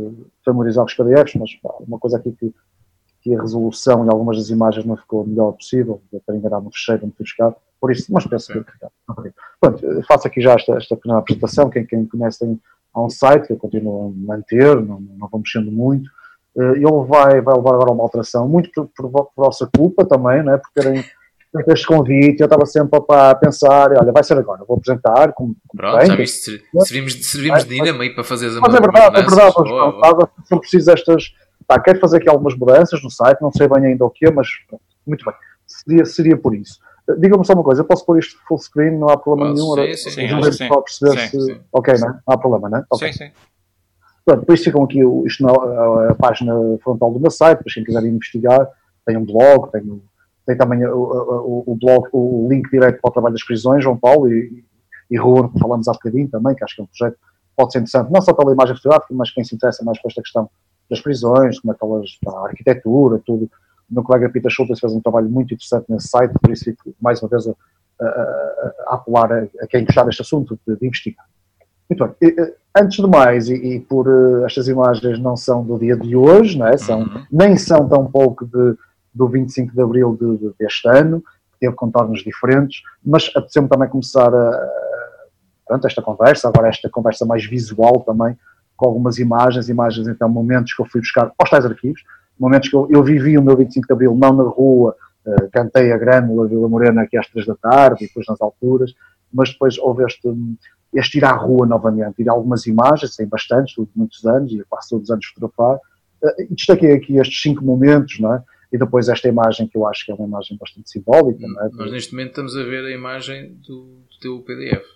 familiarizado 0.45 0.87
com 0.87 1.03
os 1.03 1.11
PDFs, 1.11 1.35
mas 1.35 1.55
pá, 1.57 1.75
uma 1.81 1.99
coisa 1.99 2.17
aqui 2.17 2.33
que 2.33 2.55
que 3.21 3.35
a 3.35 3.41
resolução 3.41 4.05
em 4.05 4.09
algumas 4.09 4.39
das 4.39 4.49
imagens 4.51 4.85
não 4.85 4.97
ficou 4.97 5.23
a 5.23 5.27
melhor 5.27 5.53
possível, 5.53 6.01
para 6.25 6.37
enganar 6.37 6.61
no 6.61 6.71
fecheiro 6.71 7.03
muito 7.03 7.19
buscado, 7.19 7.57
por 7.81 7.93
isso, 7.93 8.13
mas 8.13 8.27
penso 8.27 8.53
que 8.53 8.65
Pronto, 9.61 10.03
faço 10.07 10.27
aqui 10.27 10.41
já 10.41 10.55
esta, 10.55 10.75
esta 10.75 10.97
pequena 10.97 11.19
apresentação, 11.19 11.71
quem, 11.71 11.85
quem 11.87 12.07
conhece 12.07 12.41
tem, 12.41 12.61
há 12.95 13.03
um 13.03 13.11
site 13.11 13.47
que 13.47 13.53
eu 13.53 13.57
continuo 13.57 14.09
a 14.09 14.27
manter, 14.35 14.77
não, 14.77 15.01
não 15.01 15.29
vou 15.29 15.41
mexendo 15.41 15.71
muito, 15.71 16.09
uh, 16.57 16.75
ele 16.75 17.07
vai, 17.07 17.41
vai 17.41 17.57
levar 17.57 17.75
agora 17.75 17.93
uma 17.93 18.03
alteração, 18.03 18.49
muito 18.49 18.71
por, 18.73 18.89
por, 18.89 19.11
por 19.11 19.31
vossa 19.37 19.69
culpa 19.77 20.05
também, 20.05 20.43
não 20.43 20.55
é? 20.55 20.59
por 20.59 20.71
terem 20.75 21.05
feito 21.53 21.73
este 21.73 21.87
convite, 21.87 22.41
eu 22.41 22.45
estava 22.45 22.67
sempre 22.67 23.01
a 23.11 23.35
pensar, 23.35 23.93
olha, 23.93 24.13
vai 24.13 24.23
ser 24.23 24.39
agora, 24.39 24.65
vou 24.67 24.77
apresentar, 24.77 25.33
como, 25.33 25.57
como 25.67 25.81
Pronto, 25.81 25.99
bem, 25.99 26.07
já 26.07 26.17
viste, 26.17 26.65
servimos, 26.85 27.27
servimos 27.27 27.65
de 27.65 27.75
dinamite 27.75 28.15
para 28.15 28.25
fazer 28.25 28.47
as 28.49 28.57
Mas 28.57 28.75
é 28.75 28.81
verdade, 28.81 29.17
é 29.17 29.23
verdade, 29.23 29.55
oh, 29.57 30.01
oh. 30.05 30.45
são 30.45 30.59
precisas 30.59 30.95
estas 30.95 31.33
pá, 31.69 31.79
quero 31.79 32.01
fazer 32.01 32.17
aqui 32.17 32.29
algumas 32.29 32.57
mudanças 32.57 33.03
no 33.03 33.11
site, 33.11 33.43
não 33.43 33.53
sei 33.53 33.69
bem 33.69 33.85
ainda 33.85 34.05
o 34.05 34.11
que 34.11 34.29
mas 34.31 34.49
muito 35.07 35.25
bem, 35.25 35.35
seria, 35.67 36.05
seria 36.07 36.37
por 36.37 36.57
isso. 36.57 36.81
Diga-me 37.19 37.45
só 37.45 37.53
uma 37.53 37.63
coisa, 37.63 37.83
eu 37.83 37.87
posso 37.87 38.05
pôr 38.05 38.19
isto 38.19 38.39
full 38.47 38.59
screen, 38.59 38.99
não 38.99 39.09
há 39.09 39.17
problema 39.17 39.53
Posso, 39.53 39.77
nenhum? 39.77 39.95
Sim, 39.95 40.11
sim, 40.11 40.11
sim, 40.11 40.53
sim, 40.53 40.69
perceber 40.69 41.19
sim, 41.21 41.29
se... 41.29 41.41
Sim. 41.41 41.61
Ok, 41.73 41.95
não, 41.99 42.09
não 42.09 42.21
há 42.27 42.39
problema, 42.39 42.69
não 42.69 42.79
é? 42.79 42.85
Okay. 42.91 43.13
Sim, 43.13 43.27
sim. 43.27 43.31
Pronto, 44.25 44.41
depois 44.41 44.63
ficam 44.63 44.85
aqui 44.85 45.01
isto 45.25 45.43
na 45.43 46.11
a 46.11 46.15
página 46.15 46.53
frontal 46.83 47.13
do 47.13 47.21
meu 47.21 47.31
site, 47.31 47.63
para 47.63 47.73
quem 47.73 47.85
quiser 47.85 48.05
investigar, 48.05 48.69
tem 49.07 49.17
um 49.17 49.25
blog, 49.25 49.71
tem, 49.73 50.03
tem 50.47 50.57
também 50.57 50.85
o, 50.87 50.99
o, 50.99 51.65
o, 51.67 51.77
blog, 51.77 52.09
o 52.13 52.47
link 52.51 52.71
direto 52.71 53.01
para 53.01 53.09
o 53.09 53.13
trabalho 53.13 53.35
das 53.35 53.45
prisões, 53.45 53.83
João 53.83 53.97
Paulo 53.97 54.31
e, 54.31 54.65
e 55.11 55.19
Rua, 55.19 55.51
que 55.51 55.59
falamos 55.59 55.89
há 55.89 55.93
bocadinho 55.93 56.29
também, 56.29 56.55
que 56.55 56.63
acho 56.63 56.75
que 56.77 56.83
é 56.83 56.85
um 56.85 56.87
projeto 56.87 57.15
que 57.15 57.55
pode 57.57 57.73
ser 57.73 57.79
interessante, 57.79 58.13
não 58.13 58.21
só 58.21 58.35
pela 58.35 58.53
imagem 58.53 58.77
fotográfica, 58.77 59.15
mas 59.15 59.31
quem 59.31 59.43
se 59.45 59.55
interessa 59.55 59.83
mais 59.83 59.99
por 60.01 60.09
esta 60.09 60.21
questão 60.21 60.51
das 60.89 61.01
prisões, 61.01 61.59
como 61.61 61.73
é 61.73 61.77
que 61.77 61.85
elas, 61.85 62.19
a 62.27 62.49
arquitetura, 62.49 63.21
tudo. 63.25 63.51
O 63.91 63.95
meu 63.95 64.03
colega 64.03 64.29
Peter 64.29 64.51
Schultz 64.51 64.79
fez 64.79 64.93
um 64.93 65.01
trabalho 65.01 65.29
muito 65.29 65.55
interessante 65.55 65.87
nesse 65.89 66.09
site, 66.09 66.33
por 66.41 66.51
isso 66.51 66.65
fico 66.65 66.95
mais 67.01 67.23
uma 67.23 67.29
vez 67.29 67.47
a, 67.47 67.55
a, 68.01 68.07
a 68.89 68.95
apelar 68.95 69.33
a, 69.33 69.47
a, 69.63 69.67
quem 69.67 69.85
gostar 69.85 70.05
deste 70.05 70.23
assunto 70.23 70.59
de, 70.67 70.77
de 70.77 70.87
investigar. 70.87 71.27
Muito 71.89 72.07
bem. 72.07 72.31
E, 72.31 72.55
antes 72.77 72.99
de 72.99 73.07
mais, 73.07 73.49
e, 73.49 73.55
e 73.55 73.81
por 73.81 74.07
uh, 74.07 74.45
estas 74.45 74.69
imagens 74.69 75.19
não 75.19 75.37
são 75.37 75.65
do 75.65 75.79
dia 75.79 75.97
de 75.97 76.15
hoje, 76.15 76.59
não 76.59 76.67
é? 76.67 76.77
são, 76.77 77.01
uhum. 77.01 77.27
nem 77.31 77.57
são 77.57 77.89
tão 77.89 78.07
pouco 78.07 78.45
de, 78.45 78.77
do 79.15 79.27
25 79.27 79.75
de 79.75 79.81
abril 79.81 80.17
de, 80.21 80.37
de, 80.37 80.55
deste 80.59 80.87
ano, 80.89 81.21
que 81.21 81.61
teve 81.61 81.75
contornos 81.75 82.23
diferentes, 82.23 82.83
mas 83.05 83.31
apeteceu-me 83.35 83.69
também 83.69 83.89
começar 83.89 84.33
a, 84.33 84.69
pronto, 85.67 85.87
esta 85.87 86.03
conversa, 86.03 86.49
agora 86.49 86.69
esta 86.69 86.89
conversa 86.89 87.25
mais 87.27 87.45
visual 87.45 88.01
também, 88.01 88.37
com 88.79 88.87
algumas 88.87 89.19
imagens, 89.19 89.69
imagens 89.69 90.07
então, 90.07 90.29
momentos 90.29 90.73
que 90.73 90.81
eu 90.81 90.87
fui 90.87 91.01
buscar 91.01 91.33
aos 91.37 91.51
tais 91.51 91.67
arquivos, 91.67 92.01
momentos 92.39 92.69
que 92.69 92.77
eu, 92.77 92.87
eu 92.89 93.03
vivi 93.03 93.37
o 93.37 93.43
meu 93.43 93.57
25 93.57 93.87
de 93.89 93.93
Abril, 93.93 94.15
não 94.15 94.33
na 94.33 94.45
rua, 94.45 94.95
uh, 95.27 95.51
cantei 95.53 95.91
a 95.93 95.99
Grânula 95.99 96.47
Vila 96.47 96.69
Morena 96.69 97.03
aqui 97.03 97.19
às 97.19 97.27
três 97.27 97.45
da 97.45 97.57
tarde, 97.57 98.05
e 98.05 98.07
depois 98.07 98.25
nas 98.29 98.41
alturas, 98.41 98.95
mas 99.35 99.51
depois 99.51 99.77
houve 99.79 100.05
este, 100.05 100.33
este 100.95 101.19
ir 101.19 101.25
à 101.25 101.33
rua 101.33 101.67
novamente, 101.67 102.23
ir 102.23 102.31
a 102.31 102.33
algumas 102.33 102.67
imagens, 102.67 103.17
tem 103.17 103.27
bastantes, 103.27 103.75
muitos 103.97 104.25
anos, 104.25 104.53
e 104.53 104.63
quase 104.69 104.91
todos 104.91 105.05
os 105.05 105.11
anos 105.11 105.27
fotografar, 105.27 105.75
uh, 106.23 106.43
e 106.43 106.55
destaquei 106.55 106.93
aqui 106.93 107.19
estes 107.19 107.43
cinco 107.43 107.65
momentos, 107.65 108.21
não 108.21 108.33
é? 108.33 108.43
E 108.73 108.79
depois 108.79 109.09
esta 109.09 109.27
imagem 109.27 109.67
que 109.67 109.77
eu 109.77 109.87
acho 109.89 110.07
que 110.07 110.13
é 110.13 110.15
uma 110.15 110.29
imagem 110.29 110.57
bastante 110.57 110.89
simbólica, 110.89 111.45
não 111.49 111.63
é? 111.63 111.69
Nós 111.73 111.91
neste 111.91 112.13
momento 112.13 112.29
estamos 112.29 112.57
a 112.57 112.63
ver 112.63 112.85
a 112.85 112.93
imagem 112.93 113.55
do, 113.67 114.05
do 114.09 114.19
teu 114.21 114.41
PDF. 114.43 114.87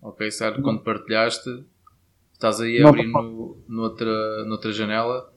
Ok, 0.00 0.28
certo? 0.32 0.60
Quando 0.62 0.82
partilhaste, 0.82 1.64
Estás 2.42 2.60
aí 2.60 2.82
a 2.82 2.88
abrir 2.88 3.06
no, 3.06 3.56
noutra, 3.68 4.44
noutra 4.46 4.72
janela. 4.72 5.32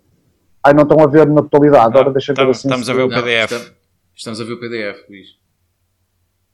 Ai, 0.63 0.73
não 0.73 0.81
estão 0.81 0.99
a 0.99 1.05
ver 1.05 1.27
na 1.27 1.43
totalidade. 1.43 1.85
Agora 1.85 2.11
deixa 2.11 2.31
eu 2.31 2.35
ver 2.35 2.49
assim. 2.49 2.67
Estamos 2.67 2.89
a 2.89 2.93
ver 2.95 3.03
o 3.03 3.09
PDF. 3.09 3.51
Não, 3.51 3.75
estamos, 4.15 4.41
a 4.41 4.43
ver 4.43 4.53
o 4.53 4.59
PDF, 4.59 5.07
Luís. 5.07 5.27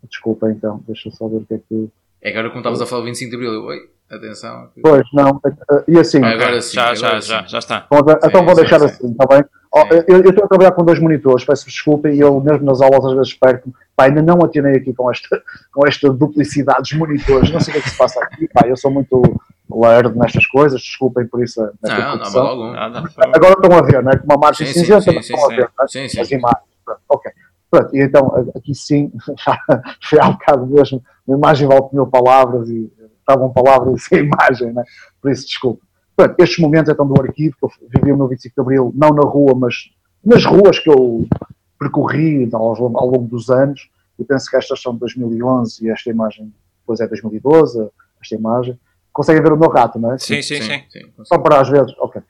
Desculpa 0.09 0.51
então, 0.51 0.83
deixa 0.85 1.07
eu 1.07 1.13
só 1.13 1.29
ver 1.29 1.37
o 1.37 1.45
que 1.45 1.53
é 1.53 1.57
que. 1.57 1.89
É 2.21 2.31
agora 2.31 2.49
como 2.49 2.59
estavas 2.59 2.81
a 2.81 2.85
falar 2.85 3.05
25 3.05 3.29
de 3.29 3.35
Abril, 3.37 3.63
oi, 3.63 3.89
atenção. 4.09 4.69
Pois, 4.81 5.03
não, 5.13 5.39
e 5.87 5.97
assim. 5.97 6.21
Ah, 6.21 6.31
agora 6.31 6.61
sim, 6.61 6.75
já, 6.75 6.95
já, 6.95 7.19
já, 7.21 7.43
já 7.43 7.57
está. 7.57 7.87
então 8.21 8.43
vou 8.43 8.53
deixar 8.53 8.83
assim, 8.83 9.09
está 9.09 9.25
bem? 9.27 9.45
Oh, 9.73 9.87
eu, 9.89 10.17
eu, 10.17 10.29
estou 10.31 10.43
a 10.43 10.47
trabalhar 10.49 10.73
com 10.73 10.83
dois 10.83 10.99
monitores, 10.99 11.45
peço 11.45 11.65
desculpa, 11.65 12.09
e 12.09 12.19
eu 12.19 12.41
mesmo 12.41 12.65
nas 12.65 12.81
aulas 12.81 13.05
às 13.05 13.13
vezes 13.13 13.33
perco 13.35 13.73
pá, 13.95 14.07
ainda 14.07 14.21
não 14.21 14.43
atinei 14.43 14.75
aqui 14.75 14.93
com 14.93 15.09
esta, 15.09 15.41
com 15.71 15.87
esta 15.87 16.11
duplicidade 16.11 16.81
dos 16.81 16.91
monitores, 16.91 17.49
não 17.51 17.59
sei 17.61 17.71
o 17.71 17.75
que 17.75 17.79
é 17.79 17.83
que 17.83 17.89
se 17.89 17.97
passa 17.97 18.21
aqui, 18.21 18.49
pá, 18.49 18.67
eu 18.67 18.75
sou 18.75 18.91
muito 18.91 19.39
lerdo 19.73 20.17
nestas 20.17 20.45
coisas, 20.47 20.81
desculpem 20.81 21.27
por 21.27 21.43
isso. 21.43 21.61
Não, 21.81 22.17
não, 22.17 22.17
não, 22.17 22.41
algum. 22.41 22.73
Agora 22.73 23.53
estão 23.53 23.77
a 23.77 23.81
ver, 23.81 24.03
não 24.03 24.11
é? 24.11 24.17
Com 24.17 24.25
uma 24.25 24.37
margem 24.37 24.67
sim, 24.67 24.79
cinzenta, 24.79 25.01
sim, 25.01 25.21
sim, 25.21 25.33
estão 25.33 25.45
a 25.45 25.55
ver, 25.55 25.69
é? 25.79 25.87
sim, 25.87 26.07
sim. 26.07 26.19
as 26.19 26.31
imagens. 26.31 26.63
Ok. 27.09 27.31
Pronto, 27.69 27.95
e 27.95 28.03
então 28.03 28.51
aqui 28.55 28.75
sim, 28.75 29.11
foi 30.03 30.19
há 30.19 30.27
um 30.27 30.33
bocado 30.33 30.67
mesmo, 30.67 31.01
uma 31.25 31.37
imagem 31.37 31.67
vale 31.67 31.85
mil 31.93 32.05
palavras 32.05 32.69
e 32.69 32.91
estavam 33.19 33.49
palavras 33.53 34.03
sem 34.09 34.25
imagem, 34.25 34.73
né? 34.73 34.83
por 35.21 35.31
isso 35.31 35.47
desculpe. 35.47 35.81
Pronto, 36.15 36.35
estes 36.37 36.59
momentos 36.59 36.91
então 36.91 37.07
do 37.07 37.21
arquivo, 37.21 37.55
que 37.57 37.65
eu 37.65 37.71
vivi 37.95 38.11
o 38.11 38.17
meu 38.17 38.27
25 38.27 38.53
de 38.53 38.61
Abril, 38.61 38.91
não 38.93 39.11
na 39.11 39.23
rua, 39.23 39.55
mas 39.55 39.89
nas 40.23 40.43
ruas 40.43 40.79
que 40.79 40.89
eu 40.89 41.25
percorri 41.79 42.49
ao, 42.51 42.75
ao 42.75 43.07
longo 43.07 43.27
dos 43.27 43.49
anos, 43.49 43.89
e 44.19 44.23
penso 44.23 44.49
que 44.49 44.57
estas 44.57 44.81
são 44.81 44.93
de 44.93 44.99
2011 44.99 45.85
e 45.85 45.89
esta 45.89 46.09
imagem 46.09 46.53
depois 46.81 46.99
é 46.99 47.07
2012, 47.07 47.89
esta 48.21 48.35
imagem, 48.35 48.77
conseguem 49.11 49.41
ver 49.41 49.53
o 49.53 49.57
meu 49.57 49.69
rato, 49.69 49.99
não 49.99 50.13
é? 50.13 50.17
Sim, 50.17 50.41
sim, 50.41 50.61
sim. 50.61 50.83
sim. 50.89 51.11
Só 51.23 51.37
para 51.37 51.61
às 51.61 51.69
vezes, 51.69 51.93
ok. 51.99 52.21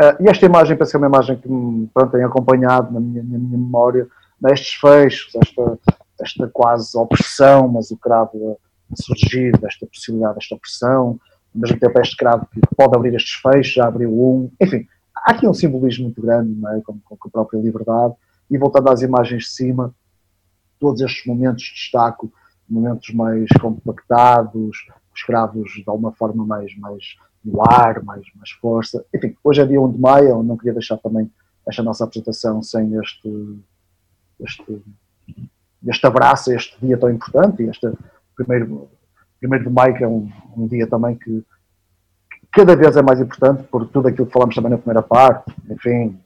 Uh, 0.00 0.22
e 0.22 0.28
esta 0.28 0.44
imagem, 0.44 0.76
penso 0.76 0.90
que 0.90 0.96
é 0.96 0.98
uma 0.98 1.06
imagem 1.06 1.36
que 1.36 1.48
me 1.48 1.86
pronto, 1.94 2.10
tem 2.10 2.24
acompanhado 2.24 2.92
na 2.92 3.00
minha, 3.00 3.22
na 3.22 3.38
minha 3.38 3.58
memória, 3.58 4.08
nestes 4.40 4.74
fechos, 4.74 5.32
esta, 5.36 5.78
esta 6.20 6.48
quase 6.48 6.96
opressão, 6.96 7.68
mas 7.68 7.90
o 7.90 7.96
cravo 7.96 8.58
a, 8.92 8.96
surgir 8.96 9.56
desta 9.58 9.86
possibilidade, 9.86 10.34
desta 10.34 10.54
opressão, 10.54 11.18
ao 11.54 11.60
mesmo 11.60 11.78
tempo 11.78 12.00
este 12.00 12.16
cravo 12.16 12.46
que 12.52 12.60
pode 12.76 12.96
abrir 12.96 13.14
estes 13.14 13.34
fechos, 13.40 13.72
já 13.72 13.86
abriu 13.86 14.10
um, 14.10 14.50
enfim, 14.60 14.86
há 15.14 15.30
aqui 15.30 15.46
um 15.46 15.54
simbolismo 15.54 16.04
muito 16.04 16.20
grande, 16.20 16.52
não 16.52 16.72
é? 16.72 16.80
com, 16.80 16.98
com 16.98 17.28
a 17.28 17.30
própria 17.30 17.58
liberdade, 17.58 18.14
e 18.50 18.58
voltando 18.58 18.90
às 18.90 19.00
imagens 19.00 19.44
de 19.44 19.50
cima, 19.50 19.94
todos 20.78 21.00
estes 21.00 21.24
momentos 21.24 21.64
destaco, 21.72 22.32
momentos 22.68 23.14
mais 23.14 23.48
compactados, 23.60 24.76
os 25.14 25.22
cravos 25.22 25.70
de 25.70 25.84
alguma 25.86 26.12
forma 26.12 26.44
mais, 26.44 26.76
mais 26.78 27.16
no 27.44 27.62
ar, 27.62 28.02
mais, 28.02 28.26
mais 28.34 28.50
força. 28.52 29.04
Enfim, 29.14 29.36
hoje 29.44 29.60
é 29.60 29.66
dia 29.66 29.80
1 29.80 29.92
de 29.92 30.00
maio, 30.00 30.28
eu 30.28 30.42
não 30.42 30.56
queria 30.56 30.72
deixar 30.72 30.96
também 30.98 31.30
esta 31.66 31.82
nossa 31.82 32.04
apresentação 32.04 32.62
sem 32.62 32.94
este, 32.96 33.58
este, 34.40 34.82
este 35.86 36.06
abraço, 36.06 36.52
este 36.52 36.76
dia 36.84 36.98
tão 36.98 37.10
importante, 37.10 37.62
e 37.62 37.68
este 37.68 37.90
primeiro, 38.34 38.88
primeiro 39.38 39.64
de 39.64 39.70
maio, 39.70 39.94
que 39.94 40.04
é 40.04 40.08
um, 40.08 40.30
um 40.56 40.66
dia 40.66 40.86
também 40.86 41.16
que 41.16 41.44
cada 42.50 42.76
vez 42.76 42.96
é 42.96 43.02
mais 43.02 43.20
importante 43.20 43.64
por 43.64 43.86
tudo 43.88 44.08
aquilo 44.08 44.26
que 44.26 44.32
falamos 44.32 44.54
também 44.54 44.70
na 44.70 44.78
primeira 44.78 45.02
parte, 45.02 45.52
enfim, 45.68 46.18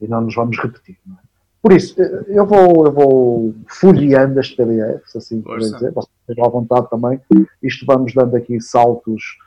e 0.00 0.08
não 0.08 0.22
nos 0.22 0.34
vamos 0.34 0.58
repetir. 0.58 0.98
É? 1.06 1.28
Por 1.60 1.72
isso, 1.72 2.00
eu 2.00 2.46
vou, 2.46 2.86
eu 2.86 2.92
vou 2.92 3.54
folheando 3.68 4.38
este 4.40 4.56
PDF, 4.56 5.06
se 5.06 5.18
assim 5.18 5.42
por 5.42 5.58
dizer, 5.58 5.92
vocês 5.92 6.17
estejam 6.28 6.44
à 6.44 6.48
vontade 6.48 6.90
também, 6.90 7.20
isto 7.62 7.86
vamos 7.86 8.12
dando 8.14 8.36
aqui 8.36 8.60
saltos, 8.60 9.38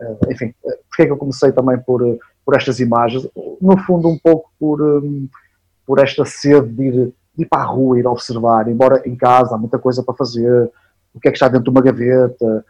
eh, 0.00 0.32
enfim, 0.32 0.54
eh, 0.64 0.78
porque 0.88 1.02
é 1.02 1.06
que 1.06 1.12
eu 1.12 1.16
comecei 1.16 1.52
também 1.52 1.78
por, 1.78 2.06
eh, 2.06 2.18
por 2.44 2.56
estas 2.56 2.78
imagens? 2.80 3.28
No 3.60 3.76
fundo, 3.78 4.08
um 4.08 4.18
pouco 4.18 4.50
por, 4.58 4.80
por 5.86 5.98
esta 5.98 6.24
sede 6.24 6.68
de 6.68 6.82
ir, 6.84 7.12
de 7.36 7.42
ir 7.42 7.46
para 7.46 7.62
a 7.62 7.66
rua, 7.66 7.98
ir 7.98 8.06
observar, 8.06 8.68
embora 8.68 9.02
em 9.06 9.16
casa 9.16 9.54
há 9.54 9.58
muita 9.58 9.78
coisa 9.78 10.02
para 10.02 10.14
fazer, 10.14 10.70
o 11.14 11.20
que 11.20 11.28
é 11.28 11.30
que 11.30 11.36
está 11.36 11.48
dentro 11.48 11.64
de 11.64 11.70
uma 11.70 11.82
gaveta, 11.82 12.64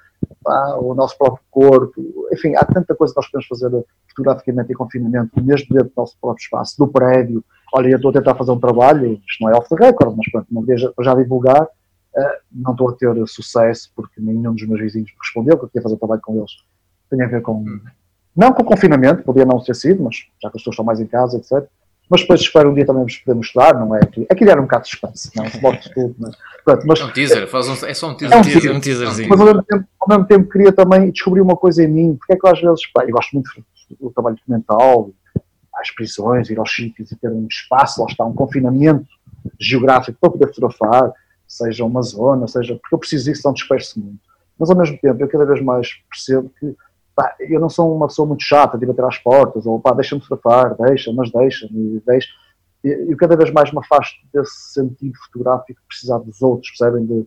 o 0.80 0.94
nosso 0.94 1.16
próprio 1.16 1.44
corpo, 1.50 2.28
enfim, 2.32 2.56
há 2.56 2.64
tanta 2.64 2.94
coisa 2.94 3.12
que 3.12 3.18
nós 3.18 3.30
podemos 3.30 3.46
fazer 3.46 3.84
fotograficamente 4.08 4.72
em 4.72 4.74
confinamento, 4.74 5.30
mesmo 5.42 5.68
dentro 5.70 5.88
do 5.88 5.92
nosso 5.96 6.16
próprio 6.20 6.42
espaço, 6.42 6.76
do 6.76 6.88
prédio. 6.88 7.44
Olha, 7.72 7.88
eu 7.88 7.96
estou 7.96 8.10
a 8.10 8.14
tentar 8.14 8.34
fazer 8.34 8.50
um 8.50 8.58
trabalho, 8.58 9.20
isto 9.28 9.44
não 9.44 9.50
é 9.50 9.56
off 9.56 9.68
the 9.68 9.76
record, 9.76 10.16
mas 10.16 10.30
pronto, 10.30 10.46
não 10.50 10.64
já 11.04 11.14
divulgar, 11.14 11.68
não 12.50 12.72
estou 12.72 12.90
a 12.90 12.92
ter 12.92 13.26
sucesso 13.26 13.90
porque 13.94 14.20
nenhum 14.20 14.54
dos 14.54 14.66
meus 14.66 14.80
vizinhos 14.80 15.10
me 15.10 15.16
respondeu, 15.20 15.58
que 15.58 15.64
eu 15.64 15.68
queria 15.68 15.82
fazer 15.82 15.96
trabalho 15.96 16.20
com 16.20 16.36
eles. 16.36 16.52
Tem 17.10 17.22
a 17.22 17.26
ver 17.26 17.42
com, 17.42 17.60
hum. 17.60 17.80
não 18.36 18.52
com 18.52 18.64
confinamento, 18.64 19.22
podia 19.22 19.44
não 19.44 19.62
ter 19.62 19.74
sido, 19.74 20.02
mas 20.02 20.16
já 20.42 20.50
que 20.50 20.56
as 20.56 20.62
pessoas 20.62 20.74
estão 20.74 20.84
mais 20.84 21.00
em 21.00 21.06
casa, 21.06 21.36
etc 21.38 21.68
mas 22.10 22.22
depois 22.22 22.40
espero 22.40 22.70
um 22.70 22.74
dia 22.74 22.86
também 22.86 23.02
vos 23.02 23.16
poder 23.18 23.36
mostrar, 23.36 23.74
não 23.74 23.94
é? 23.94 24.00
Aquilo 24.30 24.50
era 24.50 24.60
um 24.60 24.64
bocado 24.64 24.84
de 24.84 24.90
suspense, 24.90 25.30
não 25.36 25.44
se 25.46 25.92
tudo, 25.92 26.14
mas, 26.18 26.36
pronto, 26.64 26.86
mas, 26.86 27.00
é 27.00 27.04
um 27.04 27.12
teaser, 27.12 27.48
faz 27.48 27.68
um, 27.68 27.86
é 27.86 27.94
só 27.94 28.10
um 28.10 28.14
teaser. 28.14 28.36
É 28.36 28.40
um, 28.40 28.44
teaser, 28.44 28.76
um 28.76 28.80
teaserzinho. 28.80 29.28
Mas 29.28 29.40
ao 29.40 29.46
mesmo, 29.46 29.62
tempo, 29.62 29.84
ao 30.00 30.08
mesmo 30.08 30.24
tempo 30.24 30.48
queria 30.48 30.72
também 30.72 31.10
descobrir 31.10 31.42
uma 31.42 31.56
coisa 31.56 31.84
em 31.84 31.88
mim, 31.88 32.16
porque 32.16 32.32
é 32.32 32.36
que 32.36 32.46
eu 32.46 32.50
às 32.50 32.60
vezes, 32.60 32.86
pá, 32.92 33.04
eu 33.04 33.10
gosto 33.10 33.32
muito 33.32 33.50
do 34.00 34.10
trabalho 34.10 34.36
documental, 34.36 35.10
às 35.74 35.90
prisões, 35.90 36.48
ir 36.48 36.58
aos 36.58 36.74
sítios 36.74 37.12
e 37.12 37.16
ter 37.16 37.30
um 37.30 37.46
espaço, 37.46 38.00
lá 38.00 38.06
está, 38.08 38.24
um 38.24 38.32
confinamento 38.32 39.06
geográfico 39.60 40.18
para 40.18 40.30
poder 40.30 40.46
fotografar, 40.46 41.12
seja 41.48 41.84
uma 41.84 42.02
zona, 42.02 42.46
seja, 42.46 42.76
porque 42.76 42.94
eu 42.94 42.98
preciso 42.98 43.24
disso, 43.24 43.42
não 43.44 43.54
disperso 43.54 43.98
muito. 43.98 44.20
Mas 44.58 44.70
ao 44.70 44.76
mesmo 44.76 44.98
tempo, 44.98 45.22
eu 45.22 45.28
cada 45.28 45.46
vez 45.46 45.62
mais 45.62 45.94
percebo 46.10 46.50
que 46.60 46.76
pá, 47.16 47.34
eu 47.40 47.58
não 47.58 47.68
sou 47.68 47.94
uma 47.96 48.06
pessoa 48.06 48.28
muito 48.28 48.44
chata 48.44 48.76
de 48.76 48.86
bater 48.86 49.04
às 49.04 49.18
portas, 49.18 49.66
ou 49.66 49.80
pá, 49.80 49.92
deixa-me 49.92 50.20
fotografar, 50.20 50.76
deixa, 50.76 51.12
mas 51.12 51.30
deixa-me, 51.32 52.00
deixa. 52.06 52.28
E, 52.84 53.16
cada 53.16 53.36
vez 53.36 53.50
mais 53.50 53.72
me 53.72 53.78
afasto 53.78 54.16
desse 54.32 54.72
sentido 54.72 55.16
fotográfico, 55.26 55.80
de 55.80 55.86
precisar 55.88 56.18
dos 56.18 56.40
outros, 56.42 56.70
percebem, 56.70 57.06
de, 57.06 57.26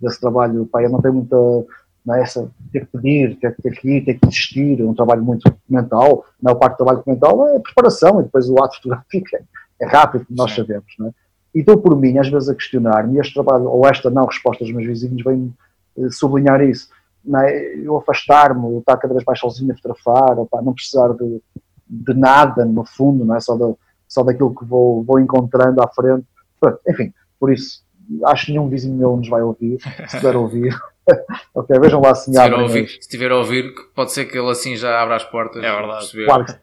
desse 0.00 0.20
trabalho. 0.20 0.66
Pá, 0.66 0.82
eu 0.82 0.90
não 0.90 1.02
tenho 1.02 1.14
muita, 1.14 1.36
não 1.36 2.14
é 2.14 2.22
essa, 2.22 2.50
ter 2.72 2.86
que 2.86 2.98
pedir, 2.98 3.38
ter, 3.38 3.54
ter 3.56 3.72
que 3.72 3.88
ir, 3.88 4.04
ter 4.04 4.14
que 4.14 4.26
existir, 4.26 4.80
é 4.80 4.84
um 4.84 4.94
trabalho 4.94 5.22
muito 5.22 5.52
mental. 5.68 6.24
A 6.40 6.44
maior 6.44 6.56
parte 6.56 6.74
do 6.74 6.84
trabalho 6.84 7.02
mental 7.06 7.48
é 7.48 7.56
a 7.56 7.60
preparação, 7.60 8.20
e 8.20 8.24
depois 8.24 8.48
o 8.48 8.62
ato 8.62 8.76
fotográfico 8.76 9.36
é, 9.36 9.42
é 9.80 9.86
rápido, 9.86 10.24
como 10.24 10.38
nós 10.38 10.54
sabemos, 10.54 10.94
não 10.98 11.08
é? 11.08 11.25
E 11.56 11.60
estou 11.60 11.78
por 11.78 11.98
mim, 11.98 12.18
às 12.18 12.28
vezes, 12.28 12.48
a 12.48 12.54
questionar-me, 12.54 13.18
este 13.18 13.32
trabalho, 13.32 13.64
ou 13.64 13.86
esta 13.86 14.10
não 14.10 14.26
resposta 14.26 14.62
dos 14.62 14.72
meus 14.72 14.86
vizinhos, 14.86 15.24
vem 15.24 15.52
eh, 15.98 16.10
sublinhar 16.10 16.60
isso 16.60 16.88
é? 17.34 17.78
eu 17.78 17.96
afastar-me, 17.96 18.78
estar 18.78 18.96
cada 18.98 19.14
vez 19.14 19.24
mais 19.26 19.40
sozinho 19.40 19.72
a 19.72 19.76
fotografar, 19.76 20.38
opa, 20.38 20.62
não 20.62 20.74
precisar 20.74 21.08
de, 21.14 21.42
de 21.88 22.14
nada, 22.14 22.64
no 22.64 22.84
fundo, 22.84 23.24
não 23.24 23.34
é? 23.34 23.40
só, 23.40 23.56
de, 23.56 23.74
só 24.06 24.22
daquilo 24.22 24.54
que 24.54 24.64
vou, 24.64 25.02
vou 25.02 25.18
encontrando 25.18 25.82
à 25.82 25.88
frente. 25.88 26.24
Pronto, 26.60 26.78
enfim, 26.88 27.12
por 27.40 27.52
isso, 27.52 27.82
acho 28.26 28.46
que 28.46 28.52
nenhum 28.52 28.68
vizinho 28.68 28.96
meu 28.96 29.16
nos 29.16 29.28
vai 29.28 29.42
ouvir, 29.42 29.78
se 30.08 30.16
puder 30.18 30.36
ouvir. 30.36 30.76
ok, 31.54 31.78
vejam 31.80 32.00
lá 32.00 32.10
assim. 32.10 32.32
Se 32.32 32.38
estiver, 32.38 32.54
a 32.54 32.62
ouvir, 32.62 32.88
se 32.88 32.98
estiver 32.98 33.30
a 33.32 33.36
ouvir, 33.36 33.74
pode 33.94 34.12
ser 34.12 34.26
que 34.26 34.38
ele 34.38 34.50
assim 34.50 34.76
já 34.76 35.00
abra 35.00 35.16
as 35.16 35.24
portas. 35.24 35.62
É 35.62 35.72
verdade. 35.72 36.24
Claro 36.24 36.44
que, 36.44 36.54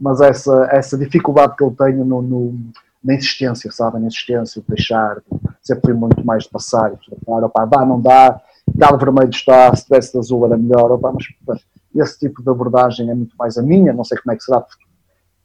mas 0.00 0.20
essa, 0.20 0.68
essa 0.70 0.98
dificuldade 0.98 1.56
que 1.56 1.62
eu 1.62 1.74
tenho 1.76 2.04
no, 2.04 2.20
no, 2.20 2.58
na 3.04 3.14
insistência, 3.14 3.70
sabem? 3.70 4.00
Na 4.00 4.06
insistência, 4.06 4.62
de 4.62 4.68
deixar, 4.68 5.22
sempre 5.60 5.82
fui 5.82 5.92
muito 5.92 6.24
mais 6.24 6.44
de 6.44 6.50
passar 6.50 6.92
e 6.92 6.96
fotografar, 6.96 7.44
opá, 7.44 7.64
dá, 7.66 7.84
não 7.84 8.00
dá, 8.00 8.40
galo 8.74 8.96
vermelho 8.96 9.30
está, 9.30 9.74
se 9.76 9.84
tivesse 9.84 10.12
de 10.12 10.18
azul 10.18 10.46
era 10.46 10.56
melhor, 10.56 10.90
opa, 10.90 11.12
mas, 11.12 11.26
mas, 11.46 11.60
esse 11.94 12.18
tipo 12.18 12.42
de 12.42 12.50
abordagem 12.50 13.08
é 13.08 13.14
muito 13.14 13.36
mais 13.36 13.56
a 13.56 13.62
minha, 13.62 13.92
não 13.92 14.02
sei 14.02 14.18
como 14.18 14.32
é 14.32 14.36
que 14.36 14.42
será. 14.42 14.66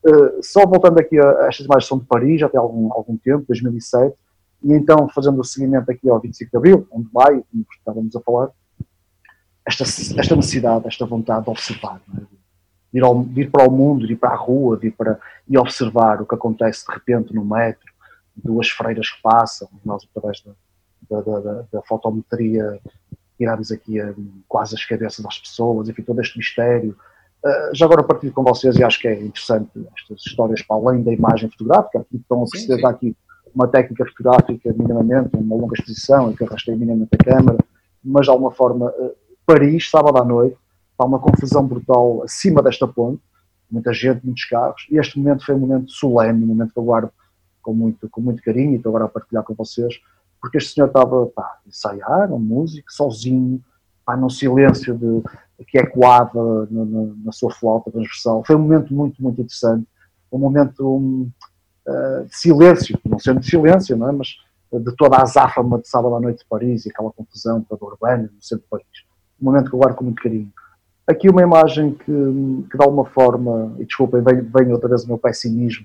Uh, 0.04 0.42
só 0.42 0.66
voltando 0.66 0.98
aqui 1.00 1.20
a, 1.20 1.48
estas 1.48 1.66
imagens 1.66 1.88
são 1.88 2.00
de 2.00 2.06
Paris, 2.06 2.40
já 2.40 2.50
tem 2.50 2.60
algum, 2.60 2.92
algum 2.94 3.18
tempo, 3.18 3.46
2007, 3.48 4.16
e 4.64 4.74
então 4.74 5.08
fazendo 5.10 5.40
o 5.40 5.44
seguimento 5.44 5.92
aqui 5.92 6.10
ao 6.10 6.20
25 6.20 6.50
de 6.50 6.58
Abril, 6.58 6.88
onde 6.92 7.10
vai, 7.14 7.44
como 7.52 7.66
estávamos 7.78 8.16
a 8.16 8.22
falar, 8.22 8.50
esta, 9.68 9.84
esta 9.84 10.36
necessidade, 10.36 10.88
esta 10.88 11.06
vontade 11.06 11.44
de 11.44 11.52
observar, 11.52 12.02
é? 12.18 12.39
De, 12.92 13.00
ir 13.00 13.04
ao, 13.04 13.24
de, 13.24 13.42
ir 13.42 13.52
para 13.52 13.68
o 13.68 13.72
mundo, 13.72 14.06
de 14.06 14.14
ir 14.14 14.18
para 14.18 14.32
a 14.32 14.36
rua, 14.36 14.78
de 14.78 14.88
ir 14.88 14.92
para, 14.92 15.20
e 15.48 15.58
observar 15.58 16.22
o 16.22 16.26
que 16.26 16.36
acontece 16.36 16.86
de 16.86 16.94
repente 16.94 17.34
no 17.34 17.46
metro, 17.46 17.90
duas 18.36 18.70
freiras 18.70 19.10
que 19.10 19.22
passam, 19.22 19.68
nós 19.86 20.08
através 20.16 20.44
da, 21.10 21.22
da, 21.22 21.40
da, 21.40 21.66
da 21.72 21.82
fotometria 21.84 22.80
tirarmos 23.38 23.72
aqui 23.72 24.00
a, 24.00 24.14
quase 24.48 24.76
as 24.76 24.84
cabeças 24.86 25.24
das 25.24 25.40
pessoas, 25.40 25.88
enfim, 25.88 26.02
todo 26.02 26.20
este 26.20 26.38
mistério. 26.38 26.96
Uh, 27.44 27.74
já 27.74 27.86
agora 27.86 28.04
partilho 28.04 28.34
com 28.34 28.44
vocês 28.44 28.76
e 28.76 28.84
acho 28.84 29.00
que 29.00 29.08
é 29.08 29.14
interessante 29.14 29.70
estas 29.98 30.22
histórias 30.28 30.62
para 30.62 30.76
além 30.76 31.02
da 31.02 31.14
imagem 31.14 31.50
fotográfica, 31.50 32.00
aqui 32.00 32.18
estão 32.18 32.44
a 32.44 32.46
perceber 32.52 32.86
aqui 32.86 33.16
uma 33.56 33.68
técnica 33.68 34.06
fotográfica 34.06 34.74
minimamente, 34.74 35.30
uma 35.36 35.56
longa 35.56 35.74
exposição 35.74 36.30
em 36.30 36.36
que 36.36 36.44
arrastei 36.44 36.76
minimamente 36.76 37.12
a 37.14 37.24
câmera, 37.24 37.58
mas 38.04 38.26
de 38.26 38.32
alguma 38.32 38.52
forma, 38.52 38.88
uh, 38.88 39.16
Paris, 39.46 39.90
sábado 39.90 40.18
à 40.18 40.26
noite, 40.26 40.58
está 41.00 41.06
uma 41.06 41.20
confusão 41.20 41.66
brutal 41.66 42.22
acima 42.24 42.62
desta 42.62 42.86
ponte, 42.86 43.22
muita 43.72 43.94
gente, 43.94 44.26
muitos 44.26 44.44
carros, 44.46 44.86
e 44.92 44.98
este 44.98 45.18
momento 45.18 45.46
foi 45.46 45.56
um 45.56 45.60
momento 45.60 45.90
solene, 45.90 46.44
um 46.44 46.48
momento 46.48 46.74
que 46.74 46.80
eu 46.80 46.84
guardo 46.84 47.10
com 47.62 47.74
muito, 47.74 48.10
com 48.10 48.20
muito 48.20 48.44
carinho 48.44 48.74
e 48.74 48.76
estou 48.76 48.90
agora 48.90 49.06
a 49.06 49.10
partilhar 49.10 49.44
com 49.44 49.54
vocês, 49.54 49.96
porque 50.42 50.58
este 50.58 50.74
senhor 50.74 50.88
estava 50.88 51.32
a 51.38 51.58
ensaiar, 51.66 52.34
um 52.34 52.40
músico, 52.40 52.92
sozinho, 52.92 53.64
pá, 54.06 54.18
num 54.18 54.30
silêncio 54.30 54.98
de, 54.98 55.64
que 55.66 55.78
ecoava 55.78 56.68
na, 56.70 57.32
sua 57.32 57.52
flauta 57.52 57.92
transversal. 57.92 58.44
Foi 58.46 58.56
um 58.56 58.60
momento 58.60 58.94
muito, 58.94 59.22
muito 59.22 59.40
interessante, 59.40 59.88
um 60.32 60.38
momento 60.38 60.98
um, 60.98 61.32
uh, 61.88 62.26
de 62.26 62.36
silêncio, 62.36 63.00
não 63.06 63.20
sendo 63.20 63.40
de 63.40 63.50
silêncio, 63.50 63.96
não 63.96 64.10
é? 64.10 64.12
mas 64.12 64.36
de 64.72 64.96
toda 64.96 65.18
a 65.18 65.24
azáfama 65.24 65.80
de 65.80 65.88
sábado 65.88 66.16
à 66.16 66.20
noite 66.20 66.40
de 66.40 66.46
Paris 66.46 66.86
e 66.86 66.90
aquela 66.90 67.12
confusão 67.12 67.62
toda 67.62 67.86
urbana 67.86 68.30
no 68.34 68.42
centro 68.42 68.64
de 68.64 68.70
Paris. 68.70 68.86
Um 69.42 69.46
momento 69.46 69.70
que 69.70 69.76
eu 69.76 69.80
guardo 69.80 69.96
com 69.96 70.04
muito 70.04 70.22
carinho. 70.22 70.52
Aqui 71.10 71.28
uma 71.28 71.42
imagem 71.42 71.96
que, 71.96 72.06
que 72.06 72.78
de 72.78 72.84
alguma 72.84 73.04
forma, 73.04 73.76
e 73.80 73.86
desculpem, 73.86 74.22
vem, 74.22 74.72
outra 74.72 74.88
vez 74.88 75.04
o 75.04 75.08
meu 75.08 75.18
pessimismo, 75.18 75.84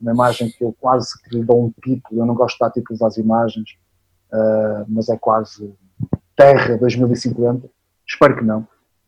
uma 0.00 0.12
imagem 0.12 0.50
que 0.50 0.62
eu 0.62 0.72
quase 0.78 1.20
que 1.20 1.36
lhe 1.36 1.44
dou 1.44 1.64
um 1.64 1.72
título, 1.82 2.20
eu 2.20 2.24
não 2.24 2.34
gosto 2.36 2.54
de 2.54 2.60
dar 2.60 2.70
títulos 2.70 3.02
às 3.02 3.16
imagens, 3.16 3.70
uh, 4.32 4.84
mas 4.86 5.08
é 5.08 5.16
quase 5.16 5.74
Terra 6.36 6.78
2050, 6.78 7.68
espero 8.06 8.36
que 8.36 8.44
não. 8.44 8.60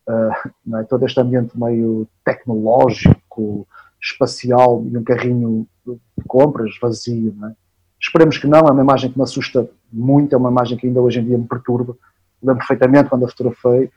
Uh, 0.08 0.50
não 0.66 0.78
é? 0.80 0.82
Todo 0.82 1.06
este 1.06 1.20
ambiente 1.20 1.56
meio 1.56 2.08
tecnológico, 2.24 3.66
espacial 4.02 4.84
e 4.84 4.98
um 4.98 5.04
carrinho 5.04 5.68
de 5.86 6.24
compras 6.26 6.76
vazio. 6.82 7.32
É? 7.44 7.52
Esperemos 8.00 8.38
que 8.38 8.48
não, 8.48 8.66
é 8.66 8.72
uma 8.72 8.82
imagem 8.82 9.12
que 9.12 9.16
me 9.16 9.22
assusta 9.22 9.70
muito, 9.92 10.34
é 10.34 10.36
uma 10.36 10.50
imagem 10.50 10.76
que 10.76 10.88
ainda 10.88 11.00
hoje 11.00 11.20
em 11.20 11.24
dia 11.24 11.38
me 11.38 11.46
perturba. 11.46 11.96
Lembro 12.42 12.58
perfeitamente 12.58 13.08
quando 13.08 13.24
a 13.24 13.28
fotografei, 13.28 13.88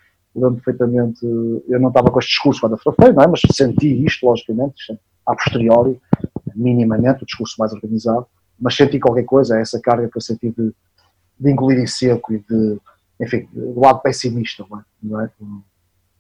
lembro 0.42 0.62
perfeitamente, 0.62 1.26
eu 1.26 1.80
não 1.80 1.90
estava 1.90 2.12
com 2.12 2.20
este 2.20 2.30
discurso 2.30 2.62
quando 2.62 2.74
a 2.74 2.78
fotografei, 2.78 3.14
não 3.14 3.24
é? 3.24 3.28
mas 3.28 3.42
senti 3.52 4.06
isto, 4.06 4.26
logicamente, 4.26 5.00
a 5.26 5.36
posteriori, 5.36 6.00
minimamente, 6.56 7.24
o 7.24 7.26
discurso 7.26 7.56
mais 7.60 7.74
organizado, 7.74 8.26
mas 8.60 8.76
senti 8.76 9.00
qualquer 9.00 9.24
coisa, 9.24 9.58
é 9.58 9.62
essa 9.62 9.80
carga 9.80 10.10
que 10.10 10.18
eu 10.18 10.22
senti 10.22 10.50
de, 10.50 10.74
de 11.40 11.52
engolir 11.52 11.80
em 11.80 11.88
seco 11.88 12.34
e 12.34 12.40
de, 12.40 12.80
enfim, 13.20 13.48
do 13.52 13.80
lado 13.80 14.02
pessimista, 14.02 14.66
não 15.02 15.22
é? 15.22 15.30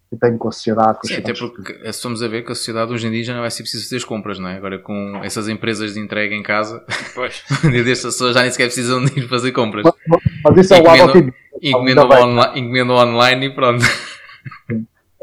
Que 0.09 0.15
tenho 0.15 0.37
com 0.37 0.47
a 0.47 0.51
sociedade. 0.51 0.99
Com 0.99 1.07
Sim, 1.07 1.15
até 1.15 1.33
porque 1.33 1.73
estamos 1.83 2.23
a 2.23 2.27
ver 2.27 2.43
que 2.43 2.51
a 2.51 2.55
sociedade 2.55 2.91
hoje 2.93 3.07
em 3.07 3.11
dia 3.11 3.23
já 3.23 3.33
não 3.33 3.41
vai 3.41 3.51
ser 3.51 3.63
preciso 3.63 3.83
fazer 3.83 3.97
as 3.97 4.03
compras, 4.03 4.39
não 4.39 4.47
é? 4.47 4.55
Agora 4.55 4.79
com 4.79 5.19
essas 5.23 5.49
empresas 5.49 5.93
de 5.93 5.99
entrega 5.99 6.33
em 6.33 6.43
casa, 6.43 6.83
pois. 7.13 7.43
um 7.63 7.71
dia 7.71 7.83
destas 7.83 8.13
pessoas 8.13 8.33
já 8.33 8.41
nem 8.41 8.51
sequer 8.51 8.65
precisam 8.65 9.03
de 9.03 9.19
ir 9.19 9.27
fazer 9.27 9.51
compras. 9.51 9.83
Mas, 9.85 10.21
mas 10.43 10.57
isso 10.57 10.73
é 10.73 10.79
o 10.79 10.83
lado 10.83 11.03
otimista. 11.03 11.47
Encomendam 11.61 12.05
online, 12.05 12.81
online 12.91 13.45
e 13.47 13.55
pronto. 13.55 13.83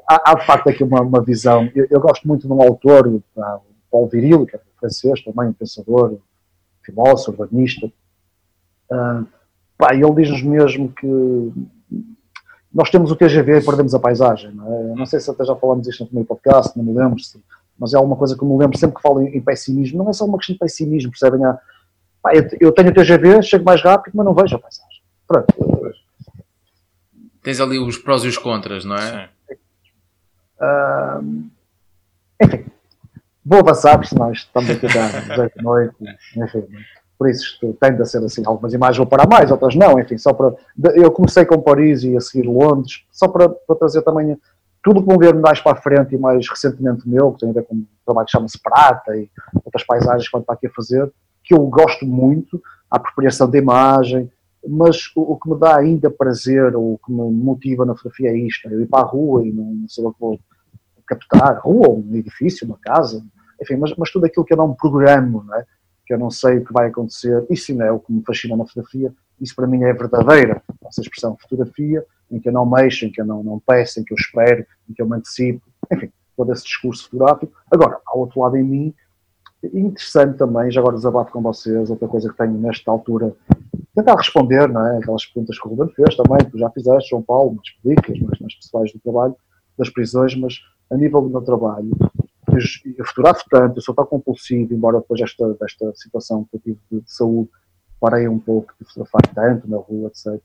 Há, 0.09 0.33
há, 0.33 0.35
de 0.35 0.47
facto 0.47 0.69
aqui 0.69 0.85
uma, 0.85 1.01
uma 1.01 1.23
visão. 1.23 1.71
Eu, 1.75 1.87
eu, 1.91 2.01
gosto 2.01 2.27
muito 2.27 2.47
de 2.47 2.53
um 2.53 2.61
autor, 2.61 3.07
o 3.07 3.23
Paulo 3.91 4.09
Viril, 4.09 4.45
que 4.45 4.57
é 4.57 4.61
francês 4.79 5.23
também, 5.23 5.53
pensador, 5.53 6.19
filósofo, 6.85 7.43
urbanista. 7.43 7.87
Uh, 8.91 9.27
pá, 9.79 9.95
ele 9.95 10.15
diz-nos 10.15 10.43
mesmo 10.43 10.93
que 10.93 11.07
nós 12.75 12.91
temos 12.91 13.11
o 13.11 13.17
TGV 13.17 13.61
e 13.61 13.65
perdemos 13.65 13.95
a 13.95 14.01
paisagem. 14.01 14.51
Não, 14.53 14.67
é? 14.67 14.95
não 14.97 15.07
sei 15.07 15.21
se 15.21 15.31
até 15.31 15.45
já 15.45 15.55
falamos 15.55 15.87
isto 15.87 16.01
no 16.01 16.07
primeiro 16.07 16.27
podcast, 16.27 16.77
não 16.77 16.85
me 16.85 16.93
lembro, 16.93 17.21
se, 17.21 17.41
mas 17.79 17.95
é 17.95 17.99
uma 17.99 18.17
coisa 18.17 18.37
que 18.37 18.45
me 18.45 18.59
lembro 18.59 18.77
sempre 18.77 18.97
que 18.97 19.03
falo 19.03 19.23
em, 19.23 19.37
em 19.37 19.41
pessimismo. 19.41 19.99
Não 19.99 20.11
é 20.11 20.13
só 20.13 20.25
uma 20.25 20.37
questão 20.39 20.55
de 20.55 20.59
pessimismo, 20.59 21.11
percebem? 21.13 21.41
pá, 22.21 22.35
eu, 22.35 22.49
eu, 22.61 22.73
tenho 22.73 22.91
o 22.91 22.95
TGV, 22.95 23.43
chego 23.43 23.65
mais 23.65 23.81
rápido, 23.81 24.15
mas 24.17 24.27
não 24.27 24.35
vejo 24.35 24.57
a 24.57 24.59
paisagem. 24.59 25.03
Pronto. 25.27 25.95
Tens 27.43 27.61
ali 27.61 27.79
os 27.79 27.97
prós 27.97 28.25
e 28.25 28.29
os 28.29 28.39
contras, 28.39 28.85
não 28.85 28.97
é? 28.97 29.29
Uh, 30.59 31.45
enfim, 32.43 32.65
vou 33.45 33.61
avançar, 33.61 33.99
porque 33.99 34.09
senão 34.09 34.33
estamos 34.33 34.71
aqui 34.71 34.87
às 34.87 35.63
noite. 35.63 35.95
Enfim, 36.37 36.67
por 37.25 37.31
isso 37.31 37.45
isto 37.45 37.77
tende 37.81 38.03
a 38.03 38.05
ser 38.05 38.23
assim. 38.23 38.43
Algumas 38.45 38.75
imagens 38.75 38.99
vou 38.99 39.07
parar 39.07 39.27
mais, 39.27 39.51
outras 39.51 39.75
não. 39.75 39.99
Enfim, 39.99 40.19
só 40.19 40.35
para. 40.35 40.55
Eu 40.95 41.11
comecei 41.11 41.47
com 41.47 41.59
Paris 41.61 42.05
e 42.05 42.15
a 42.17 42.21
seguir 42.21 42.47
Londres, 42.47 43.05
só 43.11 43.27
para, 43.29 43.49
para 43.49 43.77
trazer 43.77 44.03
também 44.03 44.39
tudo 44.83 45.01
que 45.01 45.07
vão 45.07 45.17
ver 45.17 45.35
mais 45.35 45.59
para 45.61 45.73
a 45.73 45.81
frente 45.81 46.15
e 46.15 46.19
mais 46.19 46.47
recentemente 46.47 47.09
meu, 47.09 47.33
que 47.33 47.41
tem 47.41 47.49
a 47.49 47.53
ver 47.55 47.65
com 47.65 47.77
um 47.77 47.87
trabalho 48.05 48.27
que 48.27 48.33
chama-se 48.33 48.61
Prata 48.63 49.17
e 49.17 49.31
outras 49.65 49.83
paisagens 49.85 50.29
que 50.29 50.37
está 50.37 50.53
aqui 50.53 50.67
a 50.67 50.71
fazer, 50.71 51.11
que 51.43 51.55
eu 51.55 51.61
gosto 51.61 52.05
muito, 52.05 52.63
a 52.91 52.97
apropriação 52.97 53.49
da 53.49 53.57
imagem, 53.57 54.31
mas 54.69 55.11
o, 55.17 55.33
o, 55.33 55.37
que 55.39 55.49
me 55.49 55.59
dá 55.59 55.79
ainda 55.79 56.11
prazer, 56.11 56.77
o 56.77 57.01
que 57.03 57.11
me 57.11 57.31
motiva 57.31 57.87
na 57.87 57.95
fotografia 57.95 58.29
é 58.29 58.37
isto, 58.37 58.69
é 58.69 58.75
ir 58.75 58.87
para 58.87 59.05
a 59.05 59.07
rua 59.07 59.43
e 59.47 59.51
não 59.51 59.87
sei 59.89 60.05
o 60.05 60.13
que 60.13 60.21
vou 60.21 60.39
captar, 61.07 61.61
rua, 61.61 61.89
um 61.89 62.15
edifício, 62.15 62.67
uma 62.67 62.77
casa, 62.79 63.25
enfim, 63.63 63.77
mas, 63.77 63.95
mas 63.97 64.11
tudo 64.11 64.27
aquilo 64.27 64.45
que 64.45 64.53
eu 64.53 64.59
não 64.59 64.75
programo, 64.75 65.45
não 65.47 65.55
é? 65.55 65.65
Que 66.07 66.13
eu 66.13 66.19
não 66.19 66.31
sei 66.31 66.59
o 66.59 66.65
que 66.65 66.73
vai 66.73 66.89
acontecer, 66.89 67.45
isso 67.51 67.73
ainda 67.73 67.85
é 67.85 67.91
o 67.91 67.99
que 67.99 68.13
me 68.13 68.23
fascina 68.25 68.57
na 68.57 68.67
fotografia, 68.67 69.13
isso 69.41 69.55
para 69.55 69.67
mim 69.67 69.83
é 69.83 69.93
verdadeira, 69.93 70.63
essa 70.87 71.01
expressão 71.01 71.37
fotografia, 71.41 72.05
em 72.31 72.39
que 72.39 72.49
eu 72.49 72.53
não 72.53 72.67
mexo, 72.67 73.05
em 73.05 73.11
que 73.11 73.21
eu 73.21 73.25
não, 73.25 73.43
não 73.43 73.59
peço, 73.59 74.01
em 74.01 74.05
que 74.05 74.13
eu 74.13 74.17
espero, 74.19 74.67
em 74.89 74.93
que 74.93 75.01
eu 75.01 75.09
me 75.09 75.17
antecipo, 75.17 75.63
enfim, 75.93 76.11
todo 76.37 76.53
esse 76.53 76.65
discurso 76.65 77.05
fotográfico. 77.05 77.53
Agora, 77.71 78.01
ao 78.07 78.21
outro 78.21 78.41
lado 78.41 78.57
em 78.57 78.63
mim, 78.63 78.95
interessante 79.63 80.37
também, 80.37 80.71
já 80.71 80.81
agora 80.81 80.97
desabafo 80.97 81.33
com 81.33 81.41
vocês, 81.41 81.91
outra 81.91 82.09
coisa 82.09 82.31
que 82.31 82.37
tenho 82.37 82.53
nesta 82.59 82.91
altura, 82.91 83.35
tentar 83.95 84.17
responder, 84.17 84.69
não 84.69 84.87
é? 84.87 84.99
Aquelas 84.99 85.25
perguntas 85.27 85.59
que 85.59 85.67
o 85.67 85.71
Ruben 85.71 85.95
fez 85.95 86.17
também, 86.17 86.51
que 86.51 86.59
já 86.59 86.71
fizeste, 86.71 87.11
João 87.11 87.23
Paulo, 87.23 87.57
nas 87.57 87.71
políticas, 87.83 88.19
mas 88.21 88.41
nas 88.41 88.55
pessoais 88.55 88.93
do 88.93 88.99
trabalho, 88.99 89.37
das 89.79 89.89
prisões, 89.89 90.35
mas 90.37 90.61
a 90.91 90.97
nível 90.97 91.23
do 91.23 91.31
meu 91.31 91.41
trabalho, 91.41 91.91
eu 92.55 93.05
fotografo 93.05 93.45
tanto, 93.51 93.79
eu 93.79 93.83
sou 93.83 93.95
tão 93.95 94.07
compulsivo, 94.07 94.73
embora 94.73 95.01
depois 95.01 95.21
desta, 95.21 95.55
desta 95.55 95.93
situação 95.95 96.45
que 96.45 96.57
eu 96.57 96.61
tive 96.61 96.79
de, 96.91 97.01
de 97.01 97.13
saúde, 97.13 97.51
parei 98.01 98.29
um 98.29 98.39
pouco 98.39 98.73
de 98.81 98.87
fotografar 98.87 99.23
tanto 99.35 99.69
na 99.69 99.79
rua, 99.79 100.09
etc. 100.09 100.41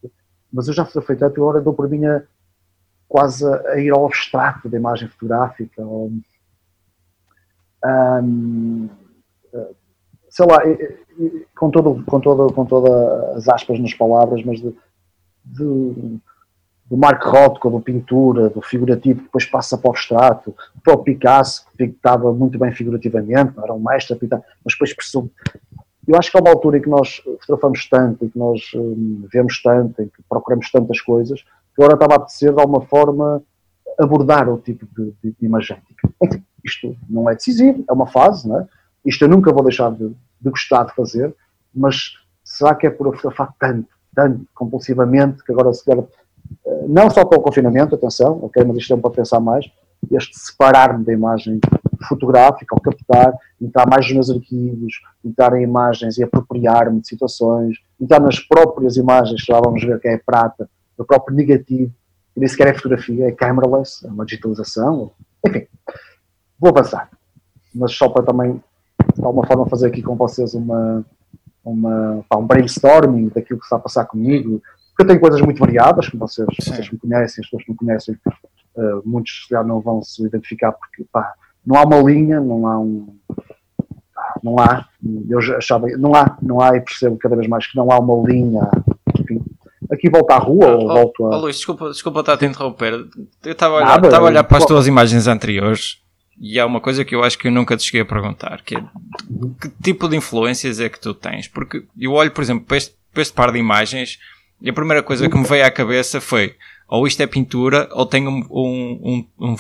Mas 0.52 0.68
eu 0.68 0.74
já 0.74 0.86
fotografei 0.86 1.16
tanto 1.16 1.38
e 1.38 1.42
agora 1.42 1.62
dou 1.62 1.74
por 1.74 1.90
mim 1.90 2.06
a, 2.06 2.24
quase 3.08 3.46
a, 3.46 3.80
ir 3.80 3.92
ao 3.92 4.06
abstrato 4.06 4.70
da 4.70 4.78
imagem 4.78 5.08
fotográfica. 5.08 5.82
Ou, 5.82 6.12
um, 7.86 8.90
sei 10.30 10.46
lá, 10.46 10.60
com, 11.58 11.72
todo, 11.72 12.04
com, 12.06 12.20
todo, 12.20 12.54
com 12.54 12.66
todas 12.66 13.38
as 13.38 13.50
aspas 13.50 13.80
nas 13.80 13.94
palavras, 13.94 14.44
mas 14.44 14.62
de, 14.62 14.74
de 15.44 16.20
do 16.90 16.98
Mark 16.98 17.24
Rothko, 17.24 17.70
do 17.70 17.80
pintura, 17.80 18.50
do 18.50 18.62
figurativo, 18.62 19.20
que 19.20 19.26
depois 19.26 19.46
passa 19.46 19.78
para 19.78 19.90
o 19.90 19.92
abstrato, 19.92 20.56
para 20.84 20.94
o 20.94 21.04
Picasso, 21.04 21.66
que 21.70 21.78
pintava 21.78 22.34
muito 22.34 22.58
bem 22.58 22.72
figurativamente, 22.72 23.54
era 23.62 23.74
um 23.74 23.80
mestre 23.80 24.16
a 24.16 24.20
pintar, 24.20 24.42
mas 24.66 24.74
depois 24.74 24.94
presumo. 24.94 25.30
Eu 26.08 26.18
acho 26.18 26.32
que 26.32 26.38
há 26.38 26.42
uma 26.42 26.50
altura 26.50 26.80
em 26.80 26.82
que 26.82 26.90
nós 26.90 27.22
fotografamos 27.42 27.88
tanto, 27.88 28.26
em 28.26 28.30
que 28.30 28.40
nós 28.40 28.72
hum, 28.74 29.28
vemos 29.32 29.62
tanto, 29.62 30.02
em 30.02 30.08
que 30.08 30.24
procuramos 30.28 30.72
tantas 30.72 31.00
coisas, 31.00 31.44
que 31.76 31.84
agora 31.84 31.94
estava 31.94 32.14
a 32.14 32.16
apetecer 32.16 32.52
de 32.52 32.60
alguma 32.60 32.82
forma 32.82 33.44
abordar 34.00 34.50
o 34.50 34.58
tipo 34.58 34.88
de, 34.98 35.14
de, 35.24 35.36
de 35.40 35.46
imagética. 35.46 36.10
Enfim, 36.24 36.44
isto 36.66 36.98
não 37.08 37.30
é 37.30 37.36
decisivo, 37.36 37.84
é 37.88 37.94
uma 37.94 38.08
fase, 38.08 38.48
não 38.48 38.60
é? 38.60 38.68
Isto 39.06 39.26
eu 39.26 39.30
nunca 39.30 39.54
vou 39.54 39.64
deixar 39.64 39.92
de, 39.92 40.08
de 40.42 40.50
gostar 40.50 40.86
de 40.86 40.96
fazer, 40.96 41.36
mas 41.74 42.14
será 42.44 42.74
que 42.74 42.88
é 42.88 42.90
por 42.90 43.14
fotografar 43.16 43.54
tanto, 43.60 43.88
tanto, 44.16 44.48
compulsivamente, 44.56 45.44
que 45.44 45.52
agora 45.52 45.72
se 45.74 45.86
calhar 45.86 46.04
não 46.90 47.08
só 47.08 47.24
para 47.24 47.38
o 47.38 47.42
confinamento, 47.42 47.94
atenção, 47.94 48.50
mas 48.66 48.78
isto 48.78 48.94
é 48.94 48.96
um 48.96 49.02
para 49.02 49.12
pensar 49.12 49.40
mais, 49.40 49.70
este 50.12 50.40
separar-me 50.40 51.06
da 51.06 51.14
imagem 51.14 51.60
fotográfica, 52.08 52.74
ao 52.74 52.82
captar, 52.82 53.34
entrar 53.62 53.88
mais 53.88 54.06
nos 54.06 54.14
meus 54.16 54.30
arquivos, 54.32 54.94
entrar 55.24 55.56
em 55.56 55.64
imagens 55.64 56.18
e 56.18 56.24
apropriar-me 56.24 57.02
de 57.02 57.08
situações, 57.08 57.78
entrar 58.02 58.20
nas 58.20 58.40
próprias 58.40 58.98
imagens, 58.98 59.42
já 59.42 59.60
vamos 59.60 59.84
ver 59.84 60.00
que 60.00 60.08
é 60.08 60.18
prata, 60.18 60.68
o 60.98 61.06
próprio 61.06 61.36
negativo, 61.36 61.94
que 62.34 62.40
nem 62.40 62.50
sequer 62.50 62.68
é 62.68 62.74
fotografia, 62.74 63.28
é 63.28 63.32
cameraless, 63.32 64.04
é 64.04 64.10
uma 64.10 64.26
digitalização, 64.26 65.12
enfim, 65.46 65.68
vou 66.60 66.72
avançar, 66.72 67.08
mas 67.76 67.92
só 67.94 68.10
para 68.10 68.26
também, 68.26 68.64
de 69.16 69.24
alguma 69.24 69.46
forma, 69.46 69.68
fazer 69.68 69.88
aqui 69.88 70.02
com 70.02 70.16
vocês 70.16 70.56
uma, 70.56 71.06
uma, 71.64 72.26
um 72.36 72.48
brainstorming 72.48 73.28
daquilo 73.28 73.60
que 73.60 73.66
está 73.66 73.76
a 73.76 73.80
passar 73.80 74.06
comigo, 74.06 74.60
eu 75.00 75.08
tenho 75.08 75.20
coisas 75.20 75.42
muito 75.42 75.60
variadas, 75.60 76.10
como 76.10 76.28
vocês, 76.28 76.48
vocês 76.60 76.92
me 76.92 77.00
conhecem, 77.00 77.42
as 77.42 77.50
pessoas 77.50 77.64
que 77.64 77.72
me 77.72 77.78
conhecem, 77.78 78.16
uh, 78.76 79.02
muitos 79.06 79.48
já 79.50 79.64
não 79.64 79.80
vão 79.80 80.04
se 80.04 80.26
identificar 80.26 80.74
porque 80.74 81.06
pá, 81.12 81.34
não 81.66 81.78
há 81.78 81.84
uma 81.84 82.02
linha, 82.02 82.42
não 82.42 82.68
há 82.68 82.80
um. 82.80 83.16
não 84.44 84.60
há, 84.60 84.86
eu 85.30 85.40
achava, 85.58 85.88
não 85.98 86.14
há, 86.14 86.38
não 86.42 86.62
há 86.62 86.76
e 86.76 86.82
percebo 86.82 87.18
cada 87.18 87.36
vez 87.36 87.48
mais 87.48 87.66
que 87.66 87.78
não 87.78 87.90
há 87.92 87.98
uma 87.98 88.28
linha. 88.28 88.70
Enfim, 89.18 89.42
aqui 89.92 90.10
volto 90.10 90.32
à 90.32 90.38
rua 90.38 90.68
oh, 90.68 90.82
ou 90.82 90.88
volto 90.88 91.26
a. 91.28 91.38
Oh, 91.38 91.42
Luís, 91.42 91.56
desculpa, 91.56 91.90
desculpa 91.90 92.20
estar 92.20 92.34
a 92.34 92.38
te 92.38 92.46
interromper. 92.46 92.94
Eu 93.44 93.52
estava 93.54 93.76
a 93.76 93.78
olhar, 93.78 94.04
estava 94.04 94.26
a 94.26 94.30
olhar 94.30 94.44
para 94.44 94.58
as 94.58 94.66
tuas 94.66 94.86
imagens 94.86 95.28
anteriores 95.28 96.02
e 96.38 96.60
há 96.60 96.66
uma 96.66 96.82
coisa 96.82 97.06
que 97.06 97.16
eu 97.16 97.24
acho 97.24 97.38
que 97.38 97.48
eu 97.48 97.52
nunca 97.52 97.78
te 97.78 97.84
cheguei 97.84 98.02
a 98.02 98.06
perguntar, 98.06 98.62
que 98.64 98.76
é 98.76 98.82
que 99.62 99.70
tipo 99.82 100.08
de 100.08 100.18
influências 100.18 100.80
é 100.80 100.90
que 100.90 101.00
tu 101.00 101.14
tens? 101.14 101.48
Porque 101.48 101.86
eu 101.98 102.14
olho, 102.14 102.32
por 102.32 102.42
exemplo, 102.42 102.66
para 102.66 102.78
este, 102.78 102.96
para 103.14 103.22
este 103.22 103.34
par 103.34 103.52
de 103.52 103.60
imagens 103.60 104.18
e 104.62 104.70
a 104.70 104.74
primeira 104.74 105.02
coisa 105.02 105.30
que 105.30 105.38
me 105.38 105.46
veio 105.46 105.66
à 105.66 105.72
cabeça 105.72 106.20
foi 106.20 106.56
ou 106.88 107.06
isto 107.06 107.22
é 107.22 107.28
pintura 107.28 107.88
ou 107.92 108.06
tem 108.06 108.28
um, 108.28 108.44
um, 108.50 109.26
um, 109.40 109.56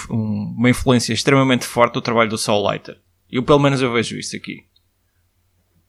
uma 0.57 0.69
influência 0.69 1.13
extremamente 1.13 1.65
forte 1.65 1.93
do 1.93 2.01
trabalho 2.01 2.29
do 2.29 2.37
Soul 2.37 2.63
Lighter. 2.63 2.97
Eu 3.31 3.43
pelo 3.43 3.59
menos 3.59 3.81
eu 3.81 3.93
vejo 3.93 4.17
isso 4.17 4.35
aqui. 4.35 4.63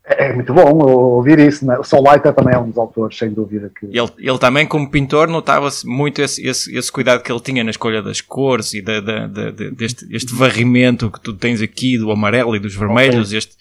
É, 0.04 0.26
é 0.26 0.34
muito 0.34 0.52
bom 0.52 0.84
ouvir 0.84 1.38
isso. 1.38 1.64
Né? 1.64 1.78
O 1.78 1.84
Soul 1.84 2.02
Lighter 2.04 2.34
também 2.34 2.54
é 2.54 2.58
um 2.58 2.68
dos 2.68 2.76
autores, 2.76 3.16
sem 3.16 3.30
dúvida. 3.30 3.70
Que... 3.78 3.86
Ele, 3.86 4.10
ele 4.18 4.38
também, 4.38 4.66
como 4.66 4.90
pintor, 4.90 5.28
notava-se 5.28 5.86
muito 5.86 6.20
esse, 6.20 6.46
esse, 6.46 6.76
esse, 6.76 6.92
cuidado 6.92 7.22
que 7.22 7.32
ele 7.32 7.40
tinha 7.40 7.64
na 7.64 7.70
escolha 7.70 8.02
das 8.02 8.20
cores 8.20 8.74
e 8.74 8.82
da, 8.82 9.00
da, 9.00 9.26
da, 9.26 9.50
deste 9.50 10.06
este 10.14 10.34
varrimento 10.34 11.10
que 11.10 11.20
tu 11.20 11.32
tens 11.32 11.62
aqui 11.62 11.96
do 11.96 12.10
amarelo 12.10 12.54
e 12.54 12.58
dos 12.58 12.74
vermelhos. 12.74 13.28
Okay. 13.28 13.38
Este, 13.38 13.56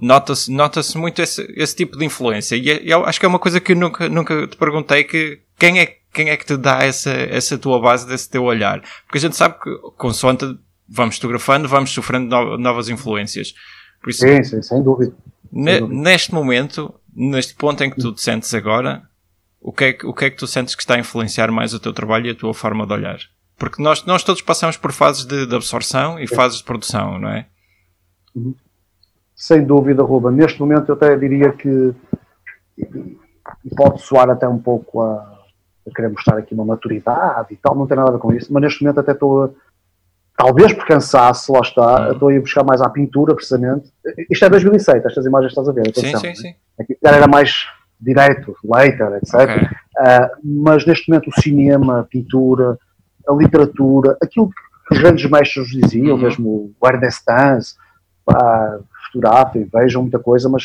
Nota-se 0.00 0.50
nota 0.50 0.80
muito 0.96 1.20
esse, 1.20 1.42
esse 1.56 1.76
tipo 1.76 1.96
de 1.96 2.04
influência. 2.04 2.56
E 2.56 2.70
é, 2.70 2.80
eu 2.84 3.04
acho 3.04 3.18
que 3.18 3.26
é 3.26 3.28
uma 3.28 3.38
coisa 3.38 3.60
que 3.60 3.72
eu 3.72 3.76
nunca, 3.76 4.08
nunca 4.08 4.46
te 4.46 4.56
perguntei 4.56 5.04
que 5.04 5.40
quem 5.58 5.80
é, 5.80 5.96
quem 6.12 6.30
é 6.30 6.36
que 6.36 6.46
te 6.46 6.56
dá 6.56 6.82
essa, 6.82 7.10
essa 7.10 7.58
tua 7.58 7.80
base, 7.80 8.06
desse 8.06 8.28
teu 8.30 8.44
olhar? 8.44 8.82
Porque 9.04 9.18
a 9.18 9.20
gente 9.20 9.36
sabe 9.36 9.58
que, 9.60 9.70
consoante 9.96 10.44
vamos 10.88 11.16
fotografando, 11.16 11.68
vamos 11.68 11.90
sofrendo 11.90 12.56
novas 12.56 12.88
influências. 12.88 13.54
Por 14.00 14.10
isso, 14.10 14.20
sim, 14.20 14.42
sim, 14.42 14.62
sem 14.62 14.82
dúvida. 14.82 15.14
Ne, 15.52 15.80
neste 15.80 16.32
momento, 16.32 16.94
neste 17.14 17.54
ponto 17.54 17.82
em 17.82 17.90
que 17.90 18.00
tu 18.00 18.12
te 18.12 18.22
sentes 18.22 18.52
agora, 18.54 19.02
o 19.60 19.72
que, 19.72 19.84
é 19.84 19.92
que, 19.92 20.06
o 20.06 20.14
que 20.14 20.24
é 20.26 20.30
que 20.30 20.36
tu 20.36 20.46
sentes 20.46 20.74
que 20.74 20.82
está 20.82 20.94
a 20.94 20.98
influenciar 20.98 21.50
mais 21.50 21.74
o 21.74 21.80
teu 21.80 21.92
trabalho 21.92 22.26
e 22.26 22.30
a 22.30 22.34
tua 22.34 22.54
forma 22.54 22.86
de 22.86 22.92
olhar? 22.92 23.18
Porque 23.58 23.82
nós, 23.82 24.04
nós 24.04 24.22
todos 24.22 24.40
passamos 24.40 24.76
por 24.76 24.92
fases 24.92 25.24
de, 25.24 25.46
de 25.46 25.54
absorção 25.54 26.18
e 26.18 26.26
fases 26.26 26.58
de 26.58 26.64
produção, 26.64 27.18
não 27.18 27.28
é? 27.28 27.46
Uhum. 28.34 28.54
Sem 29.38 29.64
dúvida, 29.64 30.02
Ruba. 30.02 30.32
Neste 30.32 30.58
momento 30.58 30.88
eu 30.88 30.96
até 30.96 31.16
diria 31.16 31.52
que 31.52 31.94
pode 33.76 34.02
soar 34.02 34.28
até 34.28 34.48
um 34.48 34.58
pouco 34.58 35.00
a, 35.00 35.14
a 35.86 35.94
querer 35.94 36.08
mostrar 36.08 36.38
aqui 36.38 36.52
uma 36.54 36.64
maturidade 36.64 37.54
e 37.54 37.56
tal, 37.56 37.76
não 37.76 37.86
tem 37.86 37.96
nada 37.96 38.10
a 38.10 38.12
ver 38.14 38.18
com 38.18 38.34
isso, 38.34 38.52
mas 38.52 38.62
neste 38.62 38.82
momento 38.82 38.98
até 38.98 39.12
estou 39.12 39.44
a, 39.44 39.50
talvez 40.36 40.72
por 40.72 40.84
cansaço, 40.84 41.52
lá 41.52 41.60
está, 41.60 42.06
uhum. 42.06 42.12
estou 42.12 42.28
a 42.28 42.34
ir 42.34 42.40
buscar 42.40 42.64
mais 42.64 42.80
à 42.82 42.90
pintura, 42.90 43.32
precisamente. 43.32 43.92
Isto 44.28 44.44
é 44.44 44.50
2007, 44.50 45.06
estas 45.06 45.24
imagens 45.24 45.52
estás 45.52 45.68
a 45.68 45.72
ver, 45.72 45.88
atenção. 45.88 46.20
Sim, 46.20 46.34
sim, 46.34 46.48
sim. 46.48 46.54
Aqui 46.80 46.98
era 47.04 47.28
mais 47.28 47.64
direto, 48.00 48.56
later, 48.64 49.20
etc. 49.22 49.34
Okay. 49.34 49.62
Uh, 49.62 50.62
mas 50.64 50.84
neste 50.84 51.08
momento 51.08 51.28
o 51.28 51.40
cinema, 51.40 52.00
a 52.00 52.02
pintura, 52.02 52.76
a 53.28 53.32
literatura, 53.34 54.16
aquilo 54.20 54.50
que 54.50 54.94
os 54.94 54.98
grandes 55.00 55.30
mestres 55.30 55.68
diziam, 55.68 56.16
uhum. 56.16 56.22
mesmo 56.22 56.74
o 56.80 56.88
Ernest 56.88 57.24
Tans, 57.24 57.76
fotografem, 59.10 59.68
vejam 59.72 60.02
muita 60.02 60.18
coisa, 60.18 60.48
mas 60.48 60.64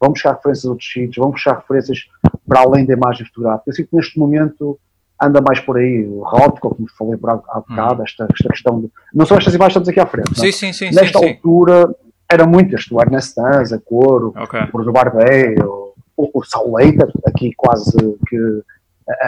vão 0.00 0.12
buscar 0.12 0.34
referências 0.34 0.66
a 0.66 0.70
outros 0.70 0.90
sítios, 0.90 1.16
vão 1.16 1.30
buscar 1.30 1.56
referências 1.56 2.08
para 2.46 2.60
além 2.60 2.86
da 2.86 2.94
imagem 2.94 3.26
fotográfica. 3.26 3.70
Eu 3.70 3.74
sinto 3.74 3.90
que 3.90 3.96
neste 3.96 4.18
momento 4.18 4.78
anda 5.20 5.40
mais 5.40 5.58
por 5.60 5.76
aí, 5.76 6.06
o 6.06 6.22
Rothko, 6.22 6.76
como 6.76 6.88
falei 6.96 7.16
por 7.16 7.30
há, 7.30 7.34
bocado, 7.36 8.00
hum. 8.00 8.04
esta, 8.04 8.28
esta 8.32 8.48
questão 8.48 8.80
de. 8.80 8.90
Não 9.12 9.26
são 9.26 9.36
estas 9.36 9.54
imagens 9.54 9.74
que 9.74 9.80
estamos 9.80 9.88
aqui 9.88 10.00
à 10.00 10.06
frente. 10.06 10.40
Sim, 10.40 10.52
sim, 10.52 10.72
sim. 10.72 10.94
Nesta 10.94 11.18
altura 11.18 11.94
era 12.30 12.46
muitas, 12.46 12.86
o 12.90 13.00
Ernest 13.00 13.34
Tanz, 13.34 13.72
a 13.72 13.78
Coro, 13.78 14.34
okay. 14.36 14.62
o 14.62 14.72
Bruno 14.72 14.92
Barbé, 14.92 15.54
o, 15.64 15.94
o, 16.16 16.44
Saul 16.44 16.76
Leiter, 16.76 17.10
aqui 17.26 17.52
quase 17.56 17.96
que 18.28 18.62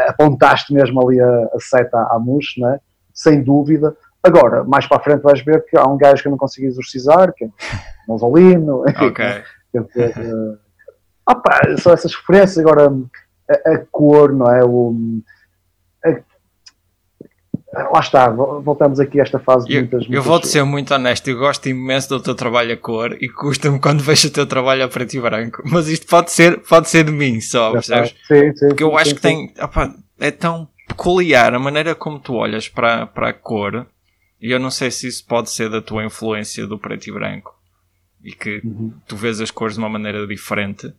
apontaste 0.08 0.72
mesmo 0.74 1.00
ali 1.02 1.20
a, 1.20 1.48
a 1.54 1.58
seta 1.58 1.98
à 1.98 2.18
mus, 2.18 2.54
né? 2.58 2.78
sem 3.12 3.42
dúvida. 3.42 3.96
Agora, 4.22 4.64
mais 4.64 4.86
para 4.86 4.98
a 4.98 5.00
frente 5.00 5.22
vais 5.22 5.40
ver 5.42 5.64
que 5.64 5.76
há 5.76 5.84
um 5.86 5.96
gajo 5.96 6.22
que 6.22 6.28
eu 6.28 6.30
não 6.30 6.38
consigo 6.38 6.66
exorcizar, 6.66 7.32
que 7.32 7.44
é 7.44 7.48
Mausolino. 8.08 8.84
Ok. 9.00 9.24
uh, 9.74 10.58
opa, 11.28 11.76
são 11.78 11.92
essas 11.92 12.12
referências. 12.14 12.58
Agora, 12.58 12.92
a, 13.48 13.70
a 13.70 13.78
cor, 13.90 14.32
não 14.32 14.50
é? 14.50 14.64
O, 14.64 15.22
lá 17.72 18.00
está, 18.00 18.28
voltamos 18.28 18.98
aqui 18.98 19.20
a 19.20 19.22
esta 19.22 19.38
fase 19.38 19.66
de 19.66 19.74
eu, 19.74 19.80
muitas, 19.82 20.00
muitas 20.00 20.16
Eu 20.16 20.22
vou-te 20.22 20.48
ser 20.48 20.64
muito 20.64 20.92
honesto, 20.92 21.28
eu 21.28 21.38
gosto 21.38 21.68
imenso 21.68 22.08
do 22.08 22.20
teu 22.20 22.34
trabalho 22.34 22.74
a 22.74 22.76
cor 22.76 23.16
e 23.20 23.28
custa-me 23.28 23.78
quando 23.78 24.02
vejo 24.02 24.28
o 24.28 24.30
teu 24.32 24.46
trabalho 24.46 24.84
a 24.84 24.88
preto 24.88 25.14
e 25.14 25.20
branco. 25.20 25.62
Mas 25.64 25.88
isto 25.88 26.06
pode 26.06 26.30
ser, 26.30 26.58
pode 26.60 26.88
ser 26.88 27.04
de 27.04 27.12
mim 27.12 27.40
só, 27.40 27.72
percebes? 27.72 28.14
Sim, 28.26 28.56
sim, 28.56 28.68
Porque 28.68 28.82
eu 28.82 28.90
sim, 28.90 28.96
acho 28.96 29.10
sim, 29.10 29.14
que 29.14 29.22
tem. 29.22 29.54
Opa, 29.60 29.94
é 30.18 30.30
tão 30.30 30.68
peculiar 30.88 31.54
a 31.54 31.58
maneira 31.58 31.94
como 31.94 32.18
tu 32.18 32.34
olhas 32.34 32.68
para, 32.68 33.06
para 33.06 33.28
a 33.28 33.32
cor 33.32 33.86
e 34.40 34.50
eu 34.50 34.58
não 34.58 34.70
sei 34.70 34.90
se 34.90 35.06
isso 35.06 35.24
pode 35.26 35.50
ser 35.50 35.68
da 35.68 35.82
tua 35.82 36.04
influência 36.04 36.66
do 36.66 36.78
preto 36.78 37.08
e 37.08 37.12
branco 37.12 37.60
e 38.22 38.32
que 38.32 38.60
uhum. 38.64 38.92
tu 39.06 39.16
vês 39.16 39.40
as 39.40 39.50
cores 39.50 39.74
de 39.74 39.80
uma 39.80 39.88
maneira 39.88 40.26
diferente. 40.26 40.92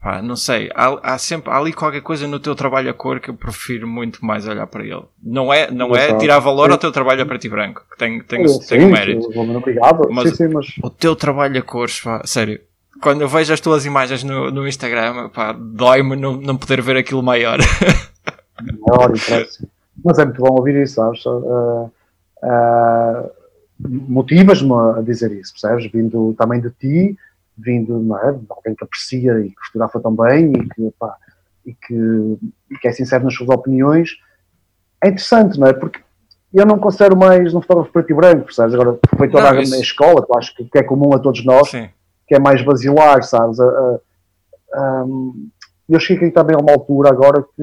Pá, 0.00 0.20
não 0.20 0.34
sei, 0.34 0.68
há, 0.74 1.14
há, 1.14 1.18
sempre 1.18 1.52
há 1.52 1.56
ali 1.56 1.72
qualquer 1.72 2.00
coisa 2.00 2.26
no 2.26 2.40
teu 2.40 2.56
trabalho 2.56 2.90
a 2.90 2.94
cor 2.94 3.20
que 3.20 3.30
eu 3.30 3.34
prefiro 3.34 3.86
muito 3.86 4.24
mais 4.24 4.48
olhar 4.48 4.66
para 4.66 4.84
ele. 4.84 5.04
Não 5.22 5.52
é, 5.52 5.70
não 5.70 5.94
é 5.94 6.16
tirar 6.18 6.40
valor 6.40 6.66
sim. 6.66 6.72
ao 6.72 6.78
teu 6.78 6.90
trabalho 6.90 7.22
a 7.22 7.26
preto 7.26 7.44
e 7.44 7.48
branco, 7.48 7.84
que 7.88 7.96
tem, 7.96 8.20
tem, 8.20 8.48
sim, 8.48 8.66
tem 8.66 8.86
mérito. 8.86 9.28
Obrigado. 9.38 10.08
Mas, 10.10 10.30
sim, 10.30 10.34
sim, 10.34 10.48
mas 10.48 10.66
o 10.82 10.90
teu 10.90 11.14
trabalho 11.14 11.56
a 11.56 11.62
cores, 11.62 12.00
pá, 12.00 12.20
sério, 12.24 12.60
quando 13.00 13.20
eu 13.20 13.28
vejo 13.28 13.52
as 13.52 13.60
tuas 13.60 13.86
imagens 13.86 14.24
no, 14.24 14.50
no 14.50 14.66
Instagram, 14.66 15.28
pá, 15.28 15.52
dói-me 15.52 16.16
não, 16.16 16.36
não 16.36 16.56
poder 16.56 16.82
ver 16.82 16.96
aquilo 16.96 17.22
maior. 17.22 17.58
Maior, 18.62 19.10
mas 20.04 20.18
é 20.18 20.24
muito 20.24 20.40
bom 20.40 20.54
ouvir 20.56 20.80
isso, 20.82 20.94
sabes? 20.94 21.24
Uh, 21.26 21.90
uh, 22.42 23.30
motivas-me 23.78 24.72
a 24.98 25.02
dizer 25.02 25.32
isso, 25.32 25.52
percebes? 25.52 25.90
Vindo 25.90 26.34
também 26.34 26.60
de 26.60 26.70
ti, 26.70 27.16
vindo 27.56 28.16
é? 28.16 28.32
de 28.32 28.46
alguém 28.48 28.74
que 28.74 28.84
aprecia 28.84 29.38
e 29.40 29.50
que 29.50 29.66
fotografa 29.66 30.00
também 30.00 30.52
e 30.52 30.68
que, 30.68 30.94
pá, 30.98 31.16
e 31.66 31.74
que, 31.74 32.38
e 32.70 32.78
que 32.80 32.88
é 32.88 32.92
sincero 32.92 33.24
nas 33.24 33.34
suas 33.34 33.48
opiniões, 33.50 34.10
é 35.02 35.08
interessante, 35.08 35.58
não 35.58 35.66
é? 35.66 35.72
Porque 35.72 36.00
eu 36.52 36.66
não 36.66 36.78
considero 36.78 37.16
mais 37.16 37.54
um 37.54 37.60
fotógrafo 37.60 37.92
preto 37.92 38.10
e 38.10 38.14
branco, 38.14 38.44
percebes? 38.44 38.74
Agora, 38.74 38.98
foi 39.16 39.28
toda 39.28 39.50
não, 39.50 39.58
a 39.58 39.62
isso... 39.62 39.80
escola, 39.80 40.24
que 40.24 40.36
acho 40.36 40.54
que, 40.54 40.64
que, 40.64 40.78
é 40.78 40.82
comum 40.82 41.14
a 41.14 41.18
todos 41.18 41.44
nós, 41.44 41.70
Sim. 41.70 41.88
que 42.26 42.34
é 42.34 42.38
mais 42.38 42.62
basilar, 42.62 43.22
sabes? 43.22 43.58
eu 45.88 46.00
cheguei 46.00 46.30
também 46.30 46.56
a 46.56 46.60
uma 46.60 46.72
altura 46.72 47.10
agora 47.10 47.42
que 47.42 47.62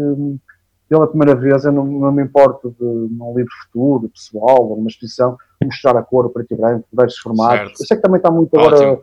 pela 0.90 1.08
primeira 1.08 1.36
vez, 1.36 1.64
eu 1.64 1.72
não, 1.72 1.86
não 1.86 2.12
me 2.12 2.24
importo 2.24 2.76
de, 2.78 2.84
num 2.84 3.34
livro 3.36 3.52
futuro, 3.64 4.10
pessoal, 4.10 4.68
ou 4.68 4.76
numa 4.76 4.90
exposição, 4.90 5.38
mostrar 5.64 5.96
a 5.96 6.02
cor, 6.02 6.26
o 6.26 6.30
preto 6.30 6.54
e 6.54 6.58
branco, 6.58 6.86
diversos 6.92 7.20
formatos. 7.20 7.68
Certo. 7.68 7.82
Eu 7.82 7.86
sei 7.86 7.98
que 7.98 8.04
também 8.04 8.18
está 8.18 8.32
muito 8.32 8.58
Ótimo. 8.58 8.76
agora 8.76 9.00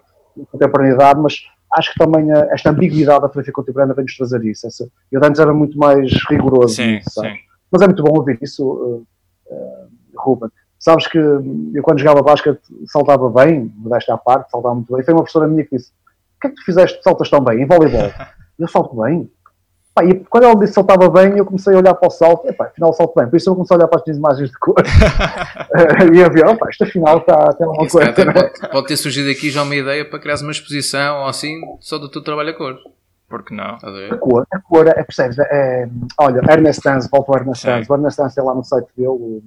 contemporaneidade, 0.51 1.20
mas 1.20 1.34
acho 1.72 1.93
que 1.93 1.99
também 1.99 2.30
a, 2.32 2.49
esta 2.51 2.70
ambiguidade 2.70 3.20
da 3.20 3.28
fotografia 3.28 3.53
contemporânea 3.53 3.95
vem-nos 3.95 4.16
trazer 4.16 4.45
isso. 4.45 4.66
Essa, 4.66 4.89
eu 5.11 5.24
antes 5.24 5.41
era 5.41 5.55
muito 5.55 5.78
mais 5.78 6.12
rigoroso 6.28 6.74
sim, 6.74 7.01
sim. 7.01 7.34
Mas 7.70 7.82
é 7.82 7.87
muito 7.87 8.03
bom 8.03 8.18
ouvir 8.18 8.39
isso, 8.43 8.64
uh, 8.64 9.07
uh, 9.47 9.89
Ruben. 10.16 10.51
Sabes 10.78 11.07
que 11.07 11.18
eu 11.18 11.82
quando 11.82 11.99
jogava 11.99 12.22
basquete 12.22 12.61
saltava 12.87 13.30
bem, 13.30 13.72
desta 13.78 14.14
à 14.14 14.18
parte, 14.18 14.51
saltava 14.51 14.74
muito 14.74 14.93
bem. 14.93 15.03
Foi 15.03 15.14
uma 15.14 15.22
professora 15.22 15.49
minha 15.49 15.64
que 15.64 15.76
disse: 15.76 15.91
O 15.91 16.41
que 16.41 16.47
é 16.47 16.51
que 16.51 16.57
tu 16.57 16.64
fizeste? 16.64 17.03
Saltas 17.03 17.30
tão 17.30 17.41
bem 17.41 17.62
em 17.62 17.66
voleibol? 17.66 18.12
eu 18.59 18.68
salto 18.68 18.95
bem. 19.03 19.30
Pá, 19.97 20.05
e 20.05 20.14
quando 20.26 20.44
ela 20.44 20.55
disse 20.57 20.72
que 20.72 20.74
saltava 20.74 21.09
bem, 21.09 21.38
eu 21.38 21.47
comecei 21.47 21.72
a 21.72 21.78
olhar 21.78 21.94
para 21.94 22.07
o 22.07 22.11
salto, 22.11 22.47
epá, 22.47 22.66
afinal 22.66 22.92
salto 22.92 23.14
bem, 23.16 23.30
por 23.30 23.36
isso 23.38 23.49
eu 23.49 23.55
comecei 23.55 23.74
a 23.74 23.78
olhar 23.78 23.88
para 23.88 23.99
as 23.99 24.05
minhas 24.05 24.18
imagens 24.18 24.51
de 24.51 24.59
cor 24.59 24.74
e 26.14 26.18
eu 26.18 26.30
vi, 26.30 26.44
opa, 26.44 26.68
isto 26.68 26.84
afinal 26.84 27.16
está 27.16 27.55
tem 27.55 27.66
uma 27.66 27.76
coisa. 27.78 28.12
Pode, 28.12 28.70
pode, 28.72 28.86
ter 28.88 28.97
surgido 28.99 29.30
aqui 29.30 29.51
já 29.51 29.62
uma 29.62 29.74
ideia 29.74 30.05
para 30.05 30.18
criar 30.18 30.36
uma 30.42 30.53
exposição 30.53 31.20
ou 31.22 31.28
assim, 31.28 31.59
só 31.80 31.97
do 31.97 32.11
teu 32.11 32.22
trabalho 32.22 32.51
a 32.51 32.53
cor. 32.53 32.78
Porque 33.26 33.55
não? 33.55 33.64
A, 33.64 34.18
cor, 34.18 34.47
a 34.53 34.61
cor, 34.61 34.86
é, 34.86 35.03
percebes? 35.03 35.38
É, 35.38 35.88
olha, 36.20 36.42
Ernest 36.47 36.82
Tans, 36.82 37.09
volto 37.11 37.30
ao 37.30 37.38
Ernest 37.38 37.64
Tans, 37.64 37.88
o 37.88 37.94
Ernest 37.94 38.18
Tans 38.18 38.36
é 38.36 38.42
lá 38.42 38.55
no 38.55 38.62
site 38.62 38.88
dele, 38.94 39.42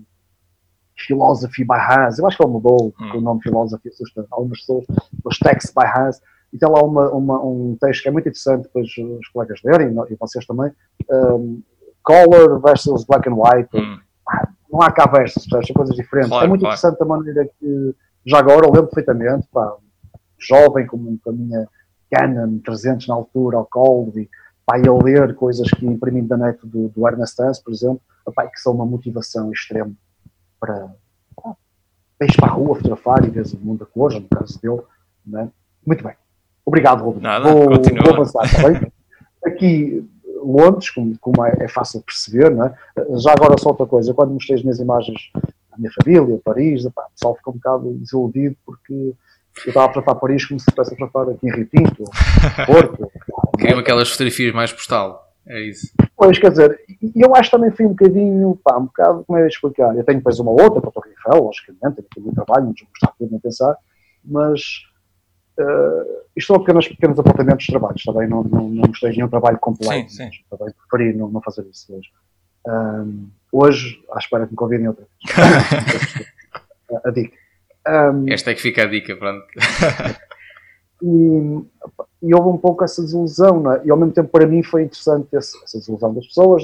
Philosophy 0.97 1.64
by 1.64 1.78
Hans, 1.78 2.18
eu 2.18 2.26
acho 2.26 2.36
que 2.36 2.43
ele 2.43 2.54
mudou 2.54 2.91
hum. 3.00 3.18
o 3.18 3.22
nome 3.22 3.39
Philosophy, 3.43 3.89
assusta 3.89 4.26
algumas 4.32 4.62
pessoas, 4.62 4.86
os 5.24 5.38
Texts 5.38 5.72
by 5.76 5.86
Hans, 5.86 6.20
e 6.52 6.58
tem 6.58 6.70
lá 6.70 6.82
uma, 6.82 7.10
uma, 7.12 7.43
um 7.43 7.78
texto 7.80 8.04
que 8.04 8.10
é 8.10 8.12
muito 8.12 8.28
interessante 8.28 8.68
para 8.70 8.82
os, 8.82 8.97
os 8.97 9.28
colegas 9.30 9.60
lerem, 9.64 9.95
e 10.10 10.16
vocês 10.16 10.45
também, 10.45 10.72
um, 11.10 11.62
color 12.04 12.60
versus 12.62 13.06
black 13.06 13.30
and 13.30 13.36
white. 13.36 13.70
Hum. 13.74 14.00
Ah, 14.28 14.47
não 14.72 14.82
há 14.82 14.91
cá 14.91 15.06
versos, 15.06 15.43
são 15.43 15.62
coisas 15.76 15.95
diferentes. 15.95 16.30
Claro, 16.30 16.45
é 16.45 16.47
muito 16.47 16.62
claro. 16.62 16.78
interessante 16.78 17.02
a 17.02 17.06
maneira 17.06 17.50
que, 17.60 17.95
já 18.26 18.39
agora, 18.39 18.66
eu 18.66 18.72
lembro 18.72 18.88
perfeitamente, 18.88 19.47
pá, 19.52 19.76
jovem 20.38 20.86
com, 20.88 21.18
com 21.18 21.30
a 21.30 21.34
minha 21.34 21.68
Canon 22.12 22.60
300 22.60 23.08
na 23.08 23.16
altura, 23.16 23.58
ao 23.58 23.66
cold, 23.66 24.20
e 24.20 24.30
pá, 24.66 24.78
a 24.78 25.04
ler 25.04 25.36
coisas 25.36 25.70
que 25.70 25.86
imprimi 25.86 26.22
da 26.22 26.38
net 26.38 26.60
do, 26.66 26.89
do 26.89 27.08
Ernest 27.08 27.36
Tans, 27.36 27.60
por 27.60 27.74
exemplo, 27.74 28.02
pá, 28.34 28.47
que 28.47 28.60
são 28.60 28.74
uma 28.74 28.86
motivação 28.86 29.52
extrema 29.52 29.91
para, 30.60 30.93
ir 32.22 32.36
para 32.36 32.47
a 32.47 32.52
rua 32.52 32.76
fotografar 32.76 33.24
e 33.26 33.30
ver 33.30 33.45
o 33.45 33.60
mundo 33.60 33.84
a 33.84 33.88
cores, 33.88 34.20
no 34.20 34.28
caso 34.28 34.60
dele. 34.62 34.82
Né? 35.26 35.50
Muito 35.86 36.04
bem. 36.04 36.16
Obrigado, 36.70 37.03
Rodrigo. 37.03 37.24
Nada, 37.24 37.51
vou, 37.51 37.67
continua. 37.67 38.03
vou 38.03 38.13
avançar, 38.13 38.45
está 38.45 38.70
bem? 38.70 38.91
Aqui, 39.43 40.07
Londres, 40.43 40.91
como, 40.91 41.17
como 41.20 41.43
é, 41.43 41.55
é, 41.61 41.67
fácil 41.67 42.03
perceber, 42.03 42.51
não 42.51 42.65
é? 42.65 42.76
já 43.17 43.32
agora 43.32 43.57
só 43.57 43.70
outra 43.70 43.88
coisa, 43.88 44.13
quando 44.13 44.34
mostrei 44.34 44.57
as 44.57 44.61
minhas 44.61 44.80
imagens 44.80 45.32
da 45.34 45.78
minha 45.78 45.91
família, 45.99 46.39
Paris, 46.45 46.86
o 46.86 46.93
pessoal 47.15 47.36
ficou 47.36 47.53
um 47.53 47.57
bocado 47.57 47.93
desiludido 47.95 48.55
porque 48.63 48.93
eu 48.93 49.15
estava 49.67 49.88
a 49.88 49.93
tratar 49.93 50.15
Paris 50.15 50.45
como 50.45 50.59
se 50.59 50.65
estivesse 50.70 50.93
a 50.93 50.97
tratar 50.97 51.32
aqui 51.32 51.47
em 51.47 51.51
Rio 51.51 51.65
Tinto, 51.65 52.03
Porto. 52.67 53.11
Queriam 53.57 53.80
aquelas 53.80 54.11
fotografias 54.11 54.53
mais 54.53 54.72
postal, 54.72 55.34
é 55.47 55.61
isso. 55.61 55.91
Pois, 56.15 56.38
quer 56.38 56.51
dizer, 56.51 56.80
eu 57.15 57.36
acho 57.36 57.49
que 57.49 57.57
também 57.57 57.72
fui 57.72 57.88
um 57.88 57.95
bocadinho, 57.95 58.59
pá, 58.63 58.78
um 58.78 58.86
bocado, 58.86 59.24
como 59.26 59.39
é 59.39 59.41
de 59.41 59.47
explicar, 59.47 59.95
eu 59.97 60.03
tenho 60.03 60.20
depois 60.20 60.39
uma 60.39 60.51
outra 60.51 60.80
para 60.80 60.89
o 60.89 60.91
Torre 60.91 61.09
Eiffel, 61.09 61.43
logicamente, 61.43 61.95
tenho 61.95 62.07
aqui 62.11 62.20
o 62.20 62.24
meu 62.24 62.34
trabalho, 62.36 62.65
não 62.65 62.74
tudo 62.74 63.32
nem 63.32 63.39
pensar, 63.39 63.76
mas 64.24 64.84
Uh, 65.60 66.24
isto 66.38 66.53
são 66.53 66.60
pequenos, 66.60 66.88
pequenos 66.88 67.20
apontamentos 67.20 67.66
de 67.66 67.72
trabalhos, 67.72 68.01
também 68.01 68.30
não, 68.30 68.43
não, 68.43 68.70
não 68.70 68.88
mostrei 68.88 69.12
nenhum 69.12 69.28
trabalho 69.28 69.57
completo, 69.60 70.10
sim, 70.10 70.32
sim. 70.32 70.39
também 70.49 70.74
preferi 70.74 71.18
não, 71.18 71.28
não 71.30 71.41
fazer 71.41 71.66
isso 71.70 71.93
hoje. 71.93 72.10
Um, 72.66 73.28
hoje, 73.51 74.01
à 74.12 74.20
espera 74.20 74.45
que 74.45 74.51
me 74.51 74.57
convidem 74.57 74.88
outra 74.88 75.05
vez. 75.05 76.28
a 77.03 77.12
dica. 77.12 77.38
Um, 77.86 78.32
Esta 78.32 78.51
é 78.51 78.55
que 78.55 78.62
fica 78.62 78.84
a 78.84 78.86
dica, 78.86 79.18
pronto. 79.18 79.45
e, 81.03 81.62
e, 82.22 82.34
houve 82.34 82.47
um 82.47 82.57
pouco 82.57 82.86
essa 82.86 83.01
desilusão, 83.01 83.74
é? 83.74 83.82
e 83.84 83.91
ao 83.91 83.97
mesmo 83.97 84.14
tempo 84.14 84.30
para 84.30 84.47
mim 84.47 84.64
foi 84.64 84.84
interessante 84.84 85.36
essa, 85.36 85.57
essa 85.62 85.78
desilusão 85.78 86.14
das 86.14 86.26
pessoas, 86.28 86.64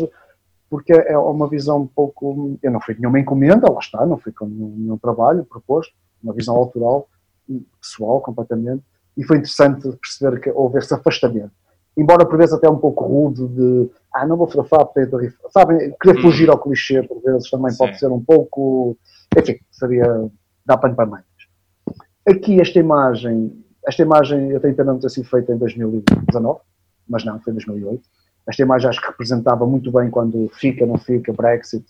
porque 0.69 0.93
é 0.93 1.17
uma 1.17 1.49
visão 1.49 1.81
um 1.81 1.87
pouco. 1.87 2.57
Eu 2.63 2.71
não 2.71 2.79
fui 2.79 2.95
nenhuma 2.95 3.19
encomenda, 3.19 3.69
lá 3.69 3.79
está, 3.79 4.05
não 4.05 4.17
fui 4.17 4.31
com 4.31 4.45
nenhum, 4.45 4.73
nenhum 4.77 4.97
trabalho 4.97 5.43
proposto, 5.43 5.93
uma 6.23 6.33
visão 6.33 6.55
autoral 6.57 7.09
pessoal 7.79 8.21
completamente, 8.21 8.83
e 9.17 9.23
foi 9.23 9.37
interessante 9.37 9.89
perceber 9.97 10.39
que 10.39 10.49
houve 10.49 10.79
esse 10.79 10.93
afastamento. 10.93 11.51
Embora 11.97 12.25
por 12.25 12.37
vezes 12.37 12.53
até 12.53 12.69
um 12.69 12.77
pouco 12.77 13.05
rude 13.05 13.47
de 13.47 13.89
ah, 14.13 14.25
não 14.25 14.35
vou 14.35 14.47
fotografar 14.47 14.85
porque 14.85 15.07
tenho 15.07 15.33
Sabem, 15.49 15.95
querer 16.01 16.21
fugir 16.21 16.49
ao 16.49 16.59
clichê 16.59 17.01
por 17.03 17.21
vezes 17.21 17.49
também 17.49 17.71
Sim. 17.71 17.77
pode 17.77 17.99
ser 17.99 18.07
um 18.07 18.21
pouco. 18.21 18.97
Enfim, 19.37 19.57
seria. 19.71 20.29
dá 20.65 20.77
pano 20.77 20.95
para 20.95 21.05
mangas. 21.05 21.25
Aqui 22.27 22.59
esta 22.59 22.79
imagem, 22.79 23.63
esta 23.87 24.01
imagem 24.01 24.49
eu 24.51 24.59
tenho 24.59 24.75
pena 24.75 24.93
de 24.95 25.01
ter 25.01 25.09
sido 25.09 25.29
feita 25.29 25.53
em 25.53 25.57
2019, 25.57 26.59
mas 27.07 27.23
não, 27.23 27.39
foi 27.39 27.51
em 27.51 27.55
2008. 27.55 28.03
Esta 28.47 28.61
imagem 28.61 28.89
acho 28.89 29.01
que 29.01 29.07
representava 29.07 29.65
muito 29.65 29.91
bem 29.91 30.09
quando 30.09 30.49
fica, 30.53 30.85
não 30.85 30.97
fica, 30.97 31.31
Brexit, 31.31 31.85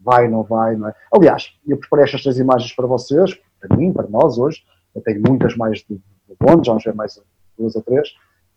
vai, 0.00 0.28
não 0.28 0.42
vai, 0.42 0.76
não 0.76 0.88
é? 0.88 0.94
Aliás, 1.12 1.52
eu 1.66 1.78
preparei 1.78 2.04
estas 2.04 2.22
três 2.22 2.38
imagens 2.38 2.72
para 2.74 2.86
vocês, 2.86 3.38
para 3.60 3.76
mim, 3.76 3.92
para 3.92 4.08
nós 4.08 4.36
hoje, 4.38 4.62
eu 4.94 5.02
tenho 5.02 5.22
muitas 5.26 5.56
mais 5.56 5.78
de, 5.78 5.94
de 5.96 6.64
já 6.64 6.90
é 6.90 6.94
mais 6.94 7.20
duas 7.58 7.74
ou 7.76 7.82
três, 7.82 8.08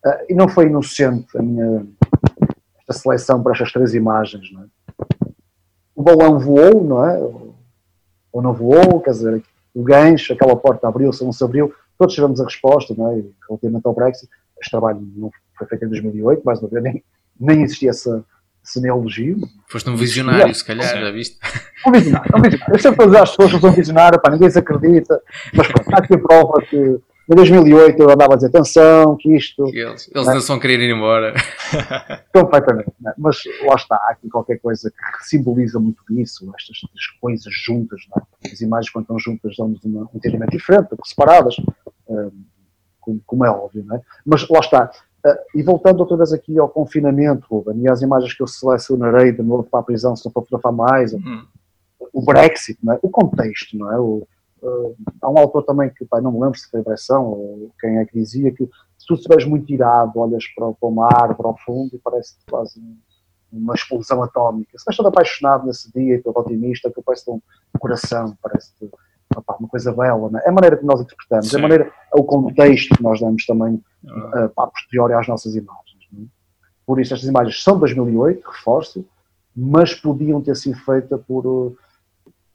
uh, 0.04 0.24
e 0.28 0.34
não 0.34 0.48
foi 0.48 0.66
inocente 0.66 1.36
a 1.36 1.42
minha 1.42 1.86
esta 2.80 2.92
seleção 2.92 3.42
para 3.42 3.52
estas 3.52 3.72
três 3.72 3.94
imagens. 3.94 4.50
Não 4.52 4.62
é? 4.62 4.66
o 5.98 6.02
balão 6.02 6.38
voou, 6.38 6.84
não 6.84 7.04
é? 7.04 7.18
Ou 8.32 8.40
não 8.40 8.54
voou, 8.54 9.00
quer 9.00 9.10
dizer, 9.10 9.42
o 9.74 9.82
gancho, 9.82 10.32
aquela 10.32 10.54
porta 10.54 10.86
abriu-se 10.86 11.24
não 11.24 11.32
se 11.32 11.42
abriu, 11.42 11.74
todos 11.98 12.14
tivemos 12.14 12.40
a 12.40 12.44
resposta, 12.44 12.94
não 12.96 13.10
é? 13.10 13.24
relativamente 13.48 13.84
ao 13.84 13.92
Brexit. 13.92 14.30
Este 14.60 14.70
trabalho 14.70 15.00
não 15.16 15.28
foi 15.56 15.66
feito 15.66 15.84
em 15.86 15.88
2008, 15.88 16.42
mais 16.44 16.60
uma 16.60 16.68
vez, 16.68 16.84
nem, 16.84 17.04
nem 17.38 17.62
existia 17.62 17.90
essa, 17.90 18.24
esse 18.68 18.80
neologio. 18.80 19.38
Foste 19.66 19.88
um 19.88 19.96
visionário, 19.96 20.54
se 20.54 20.64
calhar, 20.64 20.86
já 20.86 21.10
viste? 21.10 21.38
Um 21.86 21.92
visionário, 21.92 22.30
um 22.36 22.42
visionário. 22.42 22.74
Eu 22.74 22.78
sempre 22.80 23.06
dizer 23.06 23.18
às 23.18 23.30
pessoas 23.30 23.52
que 23.52 23.60
são 23.60 23.72
visionário, 23.72 24.20
pá, 24.20 24.30
ninguém 24.30 24.50
se 24.50 24.58
acredita, 24.58 25.22
mas 25.54 25.68
pronto, 25.68 25.94
há 25.94 25.98
aqui 25.98 26.14
a 26.14 26.18
prova 26.18 26.60
que 26.62 26.76
em 27.30 27.34
2008 27.34 28.02
eu 28.02 28.10
andava 28.10 28.32
a 28.32 28.36
dizer 28.36 28.48
atenção, 28.48 29.16
que 29.16 29.36
isto. 29.36 29.68
Eles, 29.68 30.10
eles 30.12 30.26
não 30.26 30.40
são 30.40 30.58
querer 30.58 30.80
ir 30.80 30.90
embora. 30.90 31.34
Completamente. 32.34 32.92
Né? 33.00 33.12
Mas 33.16 33.38
lá 33.64 33.74
está, 33.76 33.94
há 33.96 34.10
aqui 34.10 34.28
qualquer 34.28 34.58
coisa 34.58 34.90
que 34.90 35.26
simboliza 35.26 35.78
muito 35.78 36.02
isso, 36.10 36.50
estas, 36.58 36.78
estas 36.84 37.06
coisas 37.20 37.52
juntas. 37.64 38.00
É? 38.16 38.48
As 38.50 38.60
imagens, 38.60 38.90
quando 38.90 39.04
estão 39.04 39.18
juntas, 39.18 39.54
dão-nos 39.56 39.84
um 39.84 40.08
entendimento 40.14 40.50
diferente, 40.50 40.88
separadas, 41.04 41.54
um, 42.08 42.30
como, 42.98 43.22
como, 43.24 43.44
é 43.44 43.50
óbvio. 43.50 43.84
Não 43.84 43.96
é? 43.96 44.00
Mas 44.26 44.48
lá 44.48 44.60
está. 44.60 44.90
Uh, 45.24 45.36
e 45.54 45.62
voltando 45.62 46.00
outra 46.00 46.16
vez 46.16 46.32
aqui 46.32 46.58
ao 46.58 46.68
confinamento, 46.68 47.46
Ruben, 47.50 47.82
e 47.82 47.88
às 47.88 48.02
imagens 48.02 48.32
que 48.34 48.42
eu 48.42 48.46
selecionarei 48.46 49.32
de 49.32 49.42
novo 49.42 49.64
para 49.64 49.80
a 49.80 49.82
prisão, 49.82 50.14
se 50.14 50.24
não 50.24 50.32
para 50.32 50.42
fotografar 50.42 50.72
mais, 50.72 51.12
hum. 51.12 51.44
o 52.12 52.22
Brexit, 52.22 52.78
é? 52.90 52.98
o 53.02 53.10
contexto, 53.10 53.76
não 53.76 53.92
é? 53.92 53.98
O, 53.98 54.26
Uh, 54.60 54.96
há 55.22 55.30
um 55.30 55.38
autor 55.38 55.62
também 55.62 55.88
que, 55.90 56.04
pai, 56.04 56.20
não 56.20 56.32
me 56.32 56.40
lembro 56.40 56.58
se 56.58 56.68
foi 56.68 56.82
Bresson 56.82 57.22
ou 57.22 57.70
quem 57.80 57.98
é 57.98 58.04
que 58.04 58.18
dizia 58.18 58.50
que 58.50 58.68
se 58.98 59.06
tu 59.06 59.14
estiveres 59.14 59.44
muito 59.44 59.72
irado, 59.72 60.18
olhas 60.18 60.44
para, 60.48 60.72
para 60.72 60.88
o 60.88 60.90
mar, 60.90 61.36
para 61.36 61.48
o 61.48 61.56
fundo 61.56 61.94
e 61.94 61.98
parece 61.98 62.34
quase 62.50 62.82
uma 63.52 63.74
explosão 63.74 64.22
atómica. 64.22 64.70
Se 64.72 64.78
estás 64.78 64.96
todo 64.96 65.08
apaixonado 65.08 65.66
nesse 65.66 65.90
dia 65.92 66.16
e 66.16 66.22
todo 66.22 66.38
otimista, 66.38 66.90
que 66.90 67.00
parece 67.02 67.30
um 67.30 67.40
coração, 67.78 68.36
parece 69.28 69.62
uma 69.62 69.68
coisa 69.68 69.92
bela. 69.92 70.30
É? 70.40 70.46
é 70.46 70.48
a 70.50 70.52
maneira 70.52 70.76
que 70.76 70.84
nós 70.84 71.00
interpretamos, 71.00 71.52
é 71.52 71.58
a 71.58 71.62
maneira, 71.62 71.92
é 72.14 72.20
o 72.20 72.24
contexto 72.24 72.96
que 72.96 73.02
nós 73.02 73.20
damos 73.20 73.44
também 73.46 73.74
uh, 74.04 74.52
a 74.56 74.66
posteriori 74.66 75.14
às 75.14 75.28
nossas 75.28 75.54
imagens. 75.54 76.08
É? 76.14 76.22
Por 76.86 77.00
isso, 77.00 77.14
estas 77.14 77.28
imagens 77.28 77.62
são 77.62 77.74
de 77.74 77.80
2008, 77.80 78.48
reforço, 78.48 79.04
mas 79.56 79.94
podiam 79.94 80.40
ter 80.40 80.56
sido 80.56 80.78
feitas 80.78 81.20
por. 81.26 81.46
Uh, 81.46 81.76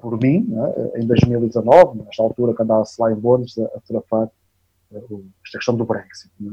por 0.04 0.20
mim, 0.22 0.46
né, 0.50 0.74
em 0.98 1.08
2019, 1.08 2.00
nesta 2.00 2.22
altura, 2.22 2.54
quando 2.54 2.72
andava-se 2.72 3.02
lá 3.02 3.10
em 3.10 3.16
Londres 3.16 3.58
a, 3.58 3.64
a 3.68 3.80
fotografar 3.80 4.30
uh, 4.92 5.26
esta 5.46 5.58
questão 5.58 5.78
do 5.78 5.86
Brexit. 5.86 6.30
Né. 6.38 6.52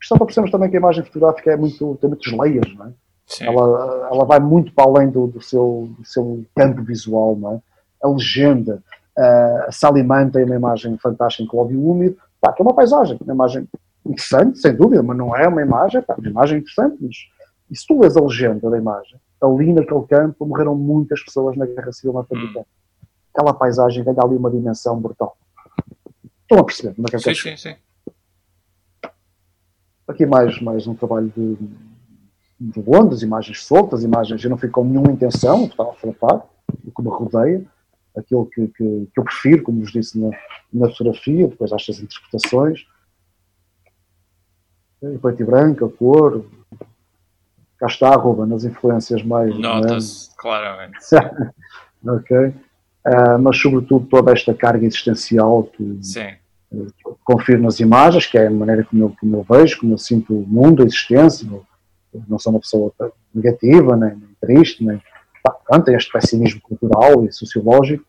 Só 0.00 0.16
para 0.16 0.26
percebermos 0.26 0.52
também 0.52 0.70
que 0.70 0.76
a 0.76 0.78
imagem 0.78 1.04
fotográfica 1.04 1.50
é 1.50 1.56
muito, 1.56 1.98
tem 2.00 2.08
muitos 2.08 2.32
layers, 2.32 2.72
não 2.76 2.86
é? 2.86 2.92
Ela, 3.40 4.08
ela 4.12 4.24
vai 4.24 4.38
muito 4.38 4.72
para 4.72 4.84
além 4.84 5.10
do, 5.10 5.26
do, 5.26 5.42
seu, 5.42 5.92
do 5.98 6.04
seu 6.04 6.46
campo 6.54 6.82
visual, 6.82 7.36
não 7.36 7.54
é? 7.54 7.60
A 8.02 8.08
legenda, 8.08 8.80
uh, 9.18 9.72
se 9.72 9.84
alimenta 9.84 10.40
em 10.40 10.44
uma 10.44 10.54
imagem 10.54 10.96
fantástica 10.98 11.42
em 11.42 11.46
Cláudio 11.46 11.84
Úmido, 11.84 12.16
pá, 12.40 12.52
que 12.52 12.62
é 12.62 12.64
uma 12.64 12.74
paisagem, 12.74 13.18
uma 13.20 13.34
imagem 13.34 13.68
interessante, 14.06 14.58
sem 14.58 14.74
dúvida, 14.74 15.02
mas 15.02 15.16
não 15.16 15.36
é 15.36 15.46
uma 15.48 15.60
imagem, 15.60 16.00
pá, 16.02 16.14
uma 16.16 16.28
imagem 16.28 16.58
interessante, 16.58 16.96
mas 17.00 17.16
e 17.70 17.76
se 17.76 17.86
tu 17.86 18.00
lês 18.00 18.16
a 18.16 18.20
legenda 18.20 18.70
da 18.70 18.78
imagem, 18.78 19.20
ali 19.42 19.72
naquele 19.72 20.02
campo 20.06 20.46
morreram 20.46 20.74
muitas 20.74 21.22
pessoas 21.22 21.56
na 21.56 21.66
Guerra 21.66 21.92
Civil 21.92 22.14
Norte-Americana. 22.14 22.64
Hum. 22.64 23.06
Aquela 23.34 23.52
paisagem 23.52 24.02
ganha 24.02 24.22
ali 24.22 24.36
uma 24.36 24.50
dimensão 24.50 24.98
brutal. 24.98 25.36
Estão 26.42 26.58
a 26.58 26.64
perceber? 26.64 26.94
Não 26.96 27.04
é 27.12 27.18
sim, 27.18 27.34
sim, 27.34 27.56
sim. 27.56 27.74
Aqui 30.08 30.24
mais, 30.24 30.60
mais 30.62 30.86
um 30.86 30.94
trabalho 30.94 31.30
de, 31.36 31.58
de 32.58 32.82
Londres, 32.82 33.20
imagens 33.20 33.64
soltas, 33.64 34.02
imagens. 34.02 34.42
Eu 34.42 34.48
não 34.48 34.56
fico 34.56 34.80
com 34.80 34.84
nenhuma 34.84 35.12
intenção, 35.12 35.66
estava 35.66 35.90
a 35.90 35.94
frapar, 35.94 36.46
o 36.86 36.90
que 36.90 37.02
me 37.02 37.10
rodeia, 37.10 37.66
aquilo 38.18 38.46
que, 38.46 38.66
que, 38.68 39.08
que 39.12 39.20
eu 39.20 39.24
prefiro, 39.24 39.62
como 39.62 39.80
vos 39.80 39.92
disse 39.92 40.18
na, 40.18 40.30
na 40.72 40.88
fotografia, 40.88 41.48
depois 41.48 41.72
acho 41.72 41.90
as 41.90 42.00
interpretações. 42.00 42.86
Preto 45.00 45.42
e 45.42 45.44
branco, 45.44 45.84
a 45.84 45.90
cor, 45.90 46.44
cá 47.78 47.86
está, 47.86 48.14
Ruben, 48.16 48.46
nas 48.46 48.64
influências 48.64 49.22
mais. 49.22 49.56
Nota-se, 49.56 50.28
né? 50.28 50.34
claramente. 50.36 50.98
ok. 52.04 52.54
Uh, 53.06 53.38
mas, 53.40 53.56
sobretudo, 53.56 54.06
toda 54.06 54.32
esta 54.32 54.52
carga 54.52 54.84
existencial 54.84 55.62
que, 55.64 55.98
Sim. 56.02 56.32
Uh, 56.70 57.16
confiro 57.24 57.62
nas 57.62 57.80
imagens, 57.80 58.26
que 58.26 58.36
é 58.36 58.48
a 58.48 58.50
maneira 58.50 58.84
como 58.84 59.04
eu, 59.04 59.16
como 59.18 59.36
eu 59.36 59.46
vejo, 59.48 59.80
como 59.80 59.94
eu 59.94 59.98
sinto 59.98 60.34
o 60.34 60.46
mundo, 60.46 60.82
a 60.82 60.86
existência. 60.86 61.46
Eu, 61.46 61.64
não 62.28 62.38
sou 62.38 62.52
uma 62.52 62.60
pessoa 62.60 62.92
negativa, 63.32 63.96
nem, 63.96 64.10
nem 64.10 64.36
triste, 64.40 64.84
nem. 64.84 65.00
Tem 65.84 65.94
este 65.94 66.12
pessimismo 66.12 66.60
cultural 66.60 67.24
e 67.24 67.32
sociológico, 67.32 68.04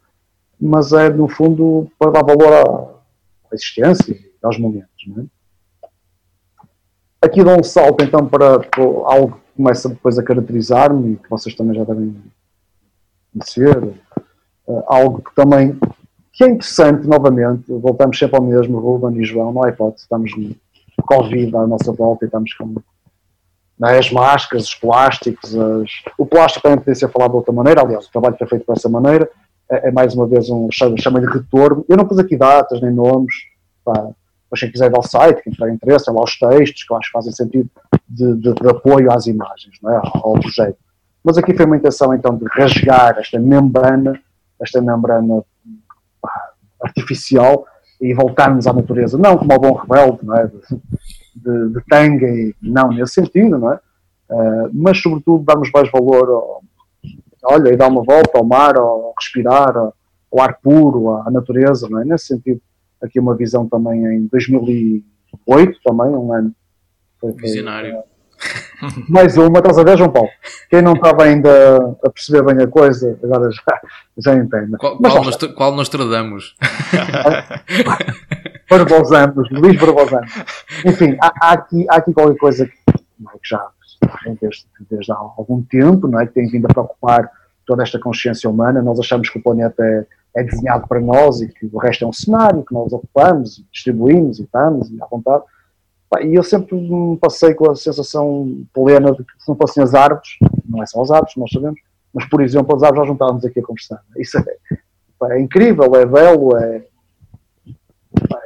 mas 0.59 0.91
é, 0.93 1.09
no 1.09 1.27
fundo, 1.27 1.89
para 1.97 2.11
dar 2.11 2.23
valor 2.23 2.53
à, 2.53 3.53
existência 3.53 4.13
e 4.13 4.29
aos 4.41 4.57
momentos. 4.57 4.89
É? 5.17 5.23
Aqui 7.21 7.43
dou 7.43 7.59
um 7.59 7.63
salto 7.63 8.03
então 8.03 8.25
para, 8.27 8.59
para 8.59 8.83
algo 8.83 9.39
começa 9.55 9.89
depois 9.89 10.17
a 10.17 10.23
caracterizar-me 10.23 11.13
e 11.13 11.15
que 11.17 11.29
vocês 11.29 11.53
também 11.53 11.75
já 11.75 11.83
devem 11.83 12.15
conhecer. 13.33 13.77
Uh, 14.65 14.83
algo 14.87 15.21
que 15.21 15.35
também 15.35 15.77
que 16.39 16.45
é 16.45 16.47
interessante, 16.47 17.05
novamente, 17.05 17.65
voltamos 17.67 18.17
sempre 18.17 18.37
ao 18.37 18.41
mesmo, 18.41 18.79
Ruben 18.79 19.21
e 19.21 19.25
João, 19.25 19.51
não 19.51 19.65
há 19.65 19.69
hipótese, 19.69 20.03
estamos 20.03 20.31
com 20.33 21.03
Covid 21.03 21.53
à 21.57 21.67
nossa 21.67 21.91
volta 21.91 22.23
e 22.23 22.27
estamos 22.27 22.53
com 22.53 22.75
né, 23.79 23.97
as 23.97 24.11
máscaras, 24.11 24.65
os 24.65 24.75
plásticos, 24.75 25.55
as... 25.55 25.89
o 26.17 26.25
plástico 26.25 26.63
também 26.63 26.79
podia 26.79 26.95
ser 26.95 27.09
falado 27.09 27.31
de 27.31 27.37
outra 27.37 27.53
maneira, 27.53 27.81
aliás, 27.81 28.05
o 28.05 28.11
trabalho 28.11 28.35
é 28.39 28.45
feito 28.45 28.65
dessa 28.67 28.89
maneira 28.89 29.29
é, 29.69 29.89
é 29.89 29.91
mais 29.91 30.15
uma 30.15 30.27
vez 30.27 30.49
um 30.49 30.67
chama 30.71 31.21
de 31.21 31.27
retorno. 31.27 31.85
Eu 31.87 31.95
não 31.95 32.05
pus 32.05 32.17
aqui 32.17 32.35
datas 32.35 32.81
nem 32.81 32.91
nomes, 32.91 33.33
pá, 33.85 34.09
mas 34.49 34.59
quem 34.59 34.71
quiser 34.71 34.89
ir 34.89 34.95
ao 34.95 35.03
site, 35.03 35.43
quem 35.43 35.53
tiver 35.53 35.71
interesse, 35.71 36.09
é 36.09 36.13
lá 36.13 36.23
os 36.23 36.37
textos, 36.37 36.83
que 36.83 36.91
eu 36.91 36.97
acho 36.97 37.07
que 37.07 37.13
fazem 37.13 37.31
sentido 37.31 37.69
de, 38.07 38.35
de, 38.35 38.53
de 38.53 38.67
apoio 38.67 39.11
às 39.11 39.27
imagens, 39.27 39.77
é? 39.85 40.01
ao 40.03 40.33
projeto. 40.39 40.77
Mas 41.23 41.37
aqui 41.37 41.53
foi 41.53 41.65
uma 41.65 41.77
intenção 41.77 42.13
então 42.13 42.35
de 42.35 42.45
rasgar 42.47 43.17
esta 43.19 43.37
membrana, 43.37 44.19
esta 44.59 44.81
membrana 44.81 45.43
artificial 46.81 47.65
e 48.01 48.13
voltarmos 48.13 48.65
à 48.65 48.73
natureza, 48.73 49.17
não 49.17 49.37
como 49.37 49.53
ao 49.53 49.59
bom 49.59 49.73
rebelde, 49.73 50.19
não 50.23 50.35
é? 50.35 50.49
De, 51.43 51.73
de, 51.73 51.81
tanga 51.89 52.27
e 52.27 52.55
não 52.61 52.89
nesse 52.89 53.13
sentido, 53.13 53.57
não 53.57 53.73
é? 53.73 53.79
Uh, 54.29 54.69
mas 54.73 55.01
sobretudo 55.01 55.43
darmos 55.43 55.71
mais 55.71 55.89
valor 55.91 56.29
ao, 56.29 56.63
olha, 57.43 57.69
e 57.69 57.75
dar 57.75 57.87
uma 57.87 58.03
volta 58.03 58.37
ao 58.37 58.45
mar, 58.45 58.77
ao 58.77 59.13
respirar, 59.17 59.75
ao, 59.75 59.93
ao 60.31 60.41
ar 60.41 60.59
puro, 60.61 61.11
à, 61.11 61.27
à 61.27 61.31
natureza, 61.31 61.89
não 61.89 62.01
é? 62.01 62.05
Nesse 62.05 62.27
sentido, 62.27 62.61
aqui 63.01 63.19
uma 63.19 63.35
visão 63.35 63.67
também 63.67 64.05
em 64.05 64.27
2008, 64.27 65.79
também, 65.83 66.07
um 66.07 66.33
ano 66.33 66.53
foi, 67.19 67.33
Visionário. 67.33 67.93
Foi, 67.93 68.03
mais 69.09 69.37
uma, 69.37 69.59
estás 69.59 69.77
a 69.77 69.83
ver, 69.83 69.97
João 69.97 70.11
Paulo? 70.11 70.29
Quem 70.69 70.81
não 70.81 70.93
estava 70.93 71.23
ainda 71.23 71.77
a 72.03 72.09
perceber 72.09 72.43
bem 72.43 72.63
a 72.63 72.67
coisa, 72.67 73.17
agora 73.23 73.49
já, 73.51 73.81
já 74.17 74.35
entende. 74.35 74.77
Qual, 74.77 74.97
Mas, 74.99 75.13
qual, 75.13 75.23
nos, 75.23 75.35
qual 75.35 75.83
tradamos? 75.85 76.55
Barbosamos, 78.69 79.49
Luís 79.51 79.79
Barbosamos. 79.79 80.31
Enfim, 80.85 81.17
há, 81.21 81.31
há, 81.41 81.53
aqui, 81.53 81.85
há 81.89 81.95
aqui 81.95 82.13
qualquer 82.13 82.37
coisa 82.37 82.65
que, 82.65 82.73
é, 82.89 82.93
que 82.93 83.49
já 83.49 83.65
desde, 84.39 84.65
desde 84.89 85.11
há 85.11 85.15
algum 85.15 85.61
tempo, 85.63 86.07
não 86.07 86.19
é? 86.19 86.27
que 86.27 86.33
tem 86.33 86.47
vindo 86.47 86.65
a 86.65 86.73
preocupar 86.73 87.29
toda 87.65 87.83
esta 87.83 87.99
consciência 87.99 88.49
humana. 88.49 88.81
Nós 88.81 88.99
achamos 88.99 89.29
que 89.29 89.37
o 89.37 89.43
planeta 89.43 89.83
é, 89.83 90.05
é 90.37 90.43
desenhado 90.43 90.87
para 90.87 90.99
nós 90.99 91.41
e 91.41 91.47
que 91.47 91.69
o 91.71 91.77
resto 91.77 92.05
é 92.05 92.07
um 92.07 92.13
cenário 92.13 92.63
que 92.63 92.73
nós 92.73 92.91
ocupamos, 92.93 93.63
distribuímos 93.71 94.39
e 94.39 94.43
estamos 94.43 94.89
e 94.89 95.01
à 95.01 95.05
vontade 95.05 95.43
e 96.21 96.35
eu 96.35 96.43
sempre 96.43 96.75
me 96.75 97.17
passei 97.17 97.53
com 97.53 97.69
a 97.69 97.75
sensação 97.75 98.65
plena 98.73 99.11
de 99.11 99.23
que 99.23 99.31
se 99.37 99.47
não 99.47 99.55
fossem 99.55 99.83
as 99.83 99.93
árvores, 99.93 100.29
não 100.67 100.81
é 100.81 100.85
só 100.85 101.01
as 101.01 101.11
árvores, 101.11 101.35
nós 101.35 101.51
sabemos, 101.51 101.79
mas 102.13 102.25
por 102.25 102.41
exemplo, 102.41 102.75
as 102.75 102.81
árvores 102.81 102.99
nós 102.99 103.07
juntávamos 103.07 103.45
aqui 103.45 103.59
a 103.59 103.63
conversar. 103.63 104.01
Isso 104.17 104.37
é, 104.39 104.43
é 105.33 105.39
incrível, 105.39 105.95
é 105.95 106.05
belo, 106.05 106.57
é, 106.57 106.83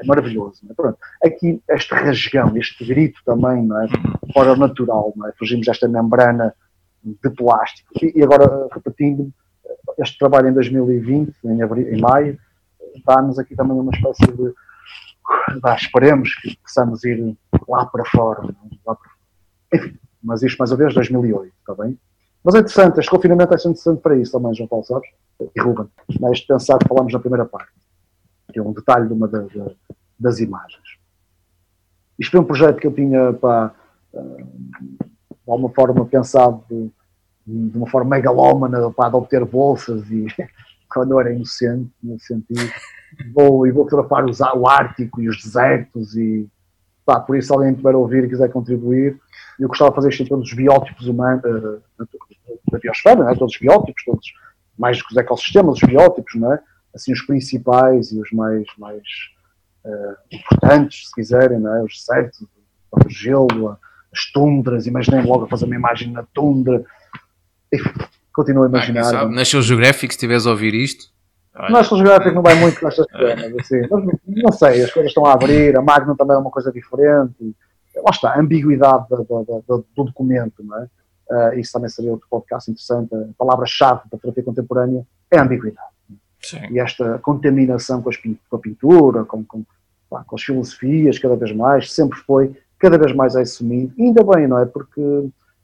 é 0.01 0.05
maravilhoso. 0.05 0.61
É? 0.69 0.73
Pronto. 0.73 0.97
Aqui 1.23 1.61
este 1.69 1.93
rasgão, 1.93 2.57
este 2.57 2.85
grito 2.85 3.21
também, 3.25 3.63
não 3.63 3.81
é? 3.81 3.87
fora 4.33 4.55
natural, 4.57 5.13
não 5.15 5.27
é? 5.27 5.31
fugimos 5.39 5.65
desta 5.65 5.87
membrana 5.87 6.53
de 7.03 7.29
plástico. 7.29 7.89
E, 8.01 8.21
agora, 8.21 8.67
repetindo, 8.73 9.31
este 9.99 10.17
trabalho 10.17 10.49
em 10.49 10.53
2020, 10.53 11.33
em, 11.45 11.61
abril, 11.61 11.93
em 11.93 12.01
maio, 12.01 12.37
dá-nos 13.05 13.39
aqui 13.39 13.55
também 13.55 13.77
uma 13.77 13.91
espécie 13.91 14.31
de 14.31 14.53
bah, 15.61 15.75
esperemos 15.75 16.33
que 16.35 16.57
possamos 16.57 17.03
ir 17.03 17.35
lá 17.73 17.85
para 17.85 18.05
fora. 18.05 18.41
Lá 18.85 18.95
para... 18.95 19.11
Enfim, 19.73 19.97
mas 20.23 20.43
isto 20.43 20.57
mais 20.57 20.71
uma 20.71 20.77
vez 20.77 20.93
2008, 20.93 21.53
está 21.59 21.73
bem? 21.83 21.97
Mas 22.43 22.55
é 22.55 22.59
interessante, 22.59 22.99
este 22.99 23.09
confinamento 23.09 23.53
é 23.53 23.55
interessante 23.55 24.01
para 24.01 24.17
isso 24.17 24.31
também, 24.31 24.53
João 24.53 24.67
Paulo, 24.67 24.85
sabes? 24.85 25.09
E 25.39 25.61
Ruben, 25.61 25.87
mas 26.19 26.41
pensar 26.41 26.77
que 26.77 26.87
falamos 26.87 27.13
na 27.13 27.19
primeira 27.19 27.45
parte, 27.45 27.71
que 28.51 28.59
é 28.59 28.61
um 28.61 28.73
detalhe 28.73 29.07
de 29.07 29.13
uma 29.13 29.27
das, 29.27 29.51
das 30.19 30.39
imagens. 30.39 30.83
Isto 32.19 32.31
foi 32.31 32.39
um 32.41 32.45
projeto 32.45 32.79
que 32.79 32.87
eu 32.87 32.93
tinha, 32.93 33.33
para, 33.33 33.73
de 34.13 35.47
alguma 35.47 35.69
forma, 35.69 36.05
pensado 36.05 36.63
de 37.45 37.77
uma 37.77 37.89
forma 37.89 38.15
megalómana 38.15 38.91
pá, 38.91 39.09
de 39.09 39.15
obter 39.15 39.43
bolsas 39.45 40.09
e 40.11 40.27
quando 40.93 41.11
eu 41.11 41.19
era 41.19 41.33
inocente, 41.33 41.91
no 42.01 42.19
sentido, 42.19 42.71
vou, 43.33 43.65
e 43.65 43.71
vou 43.71 43.83
fotografar 43.89 44.25
o 44.55 44.67
Ártico 44.67 45.21
e 45.21 45.27
os 45.27 45.41
desertos 45.41 46.15
e 46.15 46.47
pá, 47.05 47.19
por 47.19 47.37
isso 47.37 47.47
se 47.47 47.53
alguém 47.53 47.73
tiver 47.73 47.93
a 47.93 47.97
ouvir 47.97 48.23
e 48.23 48.29
quiser 48.29 48.49
contribuir, 48.51 49.19
eu 49.59 49.67
gostava 49.67 49.91
de 49.91 49.95
fazer 49.95 50.09
isto 50.09 50.23
em 50.23 50.27
todos 50.27 50.49
os 50.49 50.53
biótipos 50.53 51.07
humanos, 51.07 51.43
uh, 51.45 51.81
da 52.71 52.79
biosfera, 52.79 53.23
né? 53.23 53.35
todos 53.35 53.53
os 53.53 53.59
biótipos, 53.59 54.03
todos, 54.03 54.33
mais 54.77 55.01
que 55.01 55.11
os 55.11 55.17
ecossistemas, 55.17 55.75
os 55.75 55.87
biótipos, 55.87 56.35
não 56.35 56.53
é? 56.53 56.59
assim 56.95 57.11
os 57.11 57.21
principais 57.21 58.11
e 58.11 58.19
os 58.19 58.31
mais, 58.31 58.65
mais 58.77 59.03
uh, 59.85 60.15
importantes, 60.31 61.07
se 61.07 61.15
quiserem, 61.15 61.59
não 61.59 61.75
é? 61.75 61.83
os 61.83 61.93
desertos, 61.97 62.45
o 62.91 63.09
gelo, 63.09 63.77
as 64.13 64.31
tundras, 64.31 64.85
imaginem 64.85 65.25
logo 65.25 65.45
a 65.45 65.47
fazer 65.47 65.65
uma 65.65 65.75
imagem 65.75 66.11
na 66.11 66.23
tundra, 66.23 66.83
e 67.71 67.77
continuo 68.31 68.63
a 68.63 68.67
imaginar. 68.67 69.15
Ah, 69.15 69.27
National 69.27 69.63
Geographic, 69.63 70.13
se 70.13 70.17
estiveres 70.17 70.45
a 70.45 70.51
ouvir 70.51 70.73
isto. 70.75 71.11
National 71.53 72.05
Geographic 72.05 72.35
não 72.35 72.41
vai 72.41 72.55
muito 72.55 72.83
nestas 72.83 73.05
coisas, 73.05 73.53
assim, 73.59 73.81
mas 73.89 74.43
não 74.43 74.51
sei, 74.51 74.83
as 74.83 74.91
coisas 74.91 75.11
estão 75.11 75.25
a 75.25 75.33
abrir, 75.33 75.77
a 75.77 75.81
Magnum 75.81 76.15
também 76.15 76.35
é 76.35 76.39
uma 76.39 76.49
coisa 76.49 76.71
diferente, 76.71 77.55
lá 77.95 78.09
está, 78.11 78.31
a 78.31 78.39
ambiguidade 78.39 79.07
do, 79.09 79.23
do, 79.23 79.63
do, 79.67 79.85
do 79.95 80.03
documento, 80.05 80.63
não 80.63 80.77
é? 80.79 80.87
Uh, 81.29 81.59
isso 81.59 81.71
também 81.71 81.89
seria 81.89 82.11
outro 82.11 82.27
podcast 82.29 82.69
interessante. 82.69 83.13
A 83.15 83.27
palavra-chave 83.37 84.01
da 84.11 84.17
terapia 84.17 84.43
contemporânea 84.43 85.05
é 85.31 85.37
a 85.37 85.43
ambiguidade. 85.43 85.87
Sim. 86.41 86.59
E 86.71 86.79
esta 86.79 87.17
contaminação 87.19 88.01
com, 88.01 88.09
as, 88.09 88.17
com 88.17 88.55
a 88.55 88.59
pintura, 88.59 89.23
com, 89.23 89.43
com, 89.43 89.63
com, 90.09 90.35
as 90.35 90.43
filosofias, 90.43 91.17
cada 91.17 91.35
vez 91.35 91.55
mais, 91.55 91.93
sempre 91.93 92.19
foi, 92.19 92.53
cada 92.77 92.97
vez 92.97 93.15
mais 93.15 93.35
é 93.35 93.41
assumido. 93.41 93.93
E 93.97 94.03
ainda 94.03 94.23
bem, 94.23 94.47
não 94.47 94.59
é? 94.59 94.65
Porque 94.65 95.01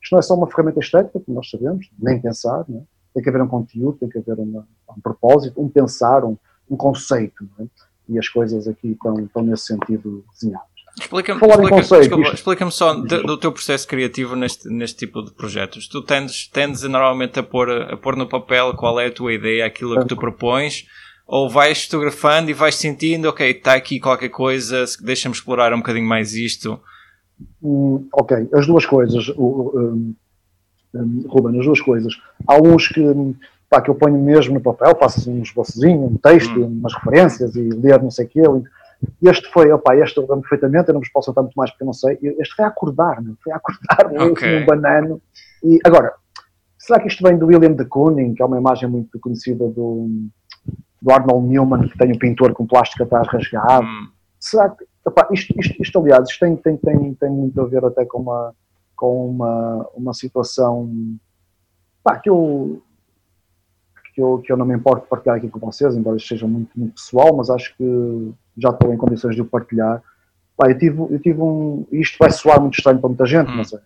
isto 0.02 0.14
não 0.14 0.20
é 0.20 0.22
só 0.22 0.36
uma 0.36 0.48
ferramenta 0.48 0.80
estética, 0.80 1.20
como 1.20 1.36
nós 1.36 1.50
sabemos, 1.50 1.90
nem 2.00 2.22
pensar, 2.22 2.64
não 2.68 2.80
é? 2.80 2.99
Tem 3.14 3.24
que 3.24 3.30
haver 3.30 3.42
um 3.42 3.48
conteúdo, 3.48 3.98
tem 4.00 4.10
que 4.10 4.18
haver 4.18 4.40
uma, 4.40 4.68
um 4.96 5.02
propósito, 5.02 5.62
um 5.62 5.70
pensar, 5.70 6.24
um, 6.24 6.38
um 6.70 6.76
conceito. 6.76 7.48
É? 7.60 7.66
E 8.10 8.18
as 8.20 8.28
coisas 8.28 8.68
aqui 8.68 8.92
estão, 8.92 9.20
estão 9.20 9.44
nesse 9.44 9.66
sentido 9.66 10.24
desenhadas. 10.34 10.68
Explica-me 11.00 11.40
explica, 11.80 12.34
explica 12.34 12.72
só 12.72 12.94
do, 12.94 13.24
do, 13.24 13.38
teu 13.38 13.52
processo 13.52 13.88
criativo 13.88 14.36
neste, 14.36 14.68
neste 14.70 15.06
tipo 15.06 15.24
de 15.24 15.32
projetos. 15.32 15.88
Tu 15.88 16.02
tendes, 16.02 16.48
tendes 16.48 16.82
normalmente 16.84 17.40
a 17.40 17.44
pôr, 17.44 17.70
a 17.70 17.96
pôr 17.96 18.16
no 18.16 18.28
papel 18.28 18.74
qual 18.76 19.00
é 19.00 19.08
a 19.08 19.12
tua 19.12 19.34
ideia, 19.34 19.66
aquilo 19.66 20.00
que 20.00 20.08
tu 20.08 20.18
propões, 20.18 20.86
ou 21.26 21.50
vais 21.50 21.86
fotografando 21.86 22.50
e 22.50 22.54
vais 22.54 22.76
sentindo, 22.76 23.30
ok, 23.30 23.50
está 23.50 23.76
aqui 23.76 24.00
qualquer 24.00 24.30
coisa, 24.30 24.84
deixa-me 25.02 25.34
explorar 25.34 25.74
um 25.74 25.78
bocadinho 25.78 26.08
mais 26.08 26.34
isto. 26.34 26.80
Hum, 27.62 28.08
ok, 28.12 28.50
as 28.54 28.68
duas 28.68 28.86
coisas, 28.86 29.30
um, 29.38 30.14
um, 30.94 31.26
Ruben, 31.28 31.60
as 31.60 31.66
duas 31.66 31.82
coisas. 31.82 32.14
Há 32.48 32.56
uns 32.56 32.88
que, 32.88 33.04
pá, 33.70 33.82
que 33.82 33.90
eu 33.90 33.96
ponho 33.96 34.18
mesmo 34.18 34.56
no 34.56 34.62
papel, 34.62 34.96
faço 35.00 35.30
um 35.30 35.42
esboçozinho, 35.42 36.06
um 36.06 36.18
texto, 36.18 36.60
hum. 36.60 36.80
umas 36.80 36.94
referências 36.94 37.56
e 37.56 37.70
ler 37.70 38.02
não 38.02 38.12
sei 38.12 38.26
o 38.26 38.30
quê, 38.30 38.42
este 39.22 39.50
foi, 39.52 39.72
opa, 39.72 39.96
este 39.96 40.18
eu 40.18 40.24
lembro 40.24 40.42
perfeitamente, 40.42 40.90
eu 40.90 40.94
não 40.94 41.02
vos 41.02 41.10
posso 41.10 41.28
contar 41.28 41.44
muito 41.44 41.56
mais 41.56 41.72
porque 41.72 41.84
eu 41.84 41.88
não 41.88 41.94
sei. 41.94 42.18
Este 42.22 42.56
foi 42.56 42.66
a 42.66 42.68
acordar-me, 42.68 43.36
foi 43.44 43.54
a 43.54 43.56
acordar-me, 43.56 44.20
okay. 44.32 44.62
um 44.62 44.66
banano. 44.66 45.22
E 45.64 45.80
agora, 45.86 46.14
será 46.78 47.00
que 47.00 47.08
isto 47.08 47.24
vem 47.24 47.38
do 47.38 47.48
William 47.48 47.74
de 47.74 47.86
Kooning, 47.86 48.34
que 48.34 48.42
é 48.42 48.46
uma 48.46 48.58
imagem 48.58 48.90
muito 48.90 49.18
conhecida 49.20 49.68
do, 49.70 50.10
do 51.02 51.12
Arnold 51.12 51.48
Newman, 51.48 51.88
que 51.88 51.98
tem 51.98 52.12
o 52.12 52.16
um 52.16 52.20
pintor 52.20 52.54
com 52.54 52.68
plástico 52.68 53.04
atrás 53.04 53.28
rasgado? 53.28 53.86
Hum. 53.86 54.10
Será 54.38 54.70
que, 54.70 54.86
opa, 55.06 55.30
isto, 55.32 55.54
isto, 55.58 55.82
isto, 55.82 56.00
aliás, 56.00 56.30
isto 56.30 56.40
tem, 56.40 56.56
tem, 56.58 56.78
tem, 56.78 57.14
tem 57.14 57.30
muito 57.30 57.60
a 57.62 57.66
ver 57.66 57.86
até 57.86 58.06
com 58.06 58.20
uma, 58.22 58.54
com 59.00 59.30
uma, 59.30 59.90
uma 59.96 60.14
situação 60.14 61.18
pá, 62.04 62.20
que 62.20 62.30
eu 62.30 62.84
que 64.14 64.22
eu, 64.22 64.40
que 64.40 64.52
eu 64.52 64.58
não 64.58 64.66
me 64.66 64.76
importo 64.76 65.04
de 65.04 65.10
partilhar 65.10 65.38
aqui 65.38 65.48
com 65.48 65.60
vocês, 65.60 65.96
embora 65.96 66.20
seja 66.20 66.46
muito, 66.46 66.78
muito 66.78 66.96
pessoal, 66.96 67.34
mas 67.34 67.50
acho 67.50 67.74
que 67.78 68.34
já 68.58 68.70
estou 68.70 68.94
em 68.94 68.98
condições 68.98 69.36
de 69.36 69.42
o 69.42 69.46
partilhar. 69.46 70.04
Pá, 70.58 70.70
eu 70.70 70.78
tive, 70.78 71.00
eu 71.00 71.20
tive 71.20 71.42
um. 71.42 71.88
Isto 71.90 72.18
vai 72.20 72.30
soar 72.30 72.60
muito 72.60 72.78
estranho 72.78 73.00
para 73.00 73.08
muita 73.08 73.26
gente, 73.26 73.50
hum. 73.50 73.56
mas 73.56 73.72
é, 73.72 73.80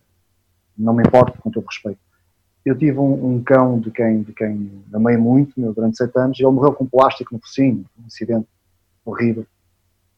não 0.76 0.94
me 0.94 1.04
importo, 1.04 1.40
com 1.40 1.52
todo 1.52 1.68
respeito. 1.68 2.00
Eu 2.66 2.76
tive 2.76 2.98
um, 2.98 3.36
um, 3.36 3.44
cão 3.44 3.80
de 3.80 3.92
quem, 3.92 4.24
de 4.24 4.34
quem 4.34 4.72
amei 4.92 5.18
muito, 5.18 5.60
meu, 5.60 5.72
durante 5.72 5.98
sete 5.98 6.18
anos, 6.18 6.40
e 6.40 6.44
ele 6.44 6.52
morreu 6.52 6.74
com 6.74 6.88
plástico 6.88 7.36
no 7.36 7.40
focinho, 7.40 7.86
um 8.02 8.08
acidente 8.08 8.48
horrível. 9.06 9.46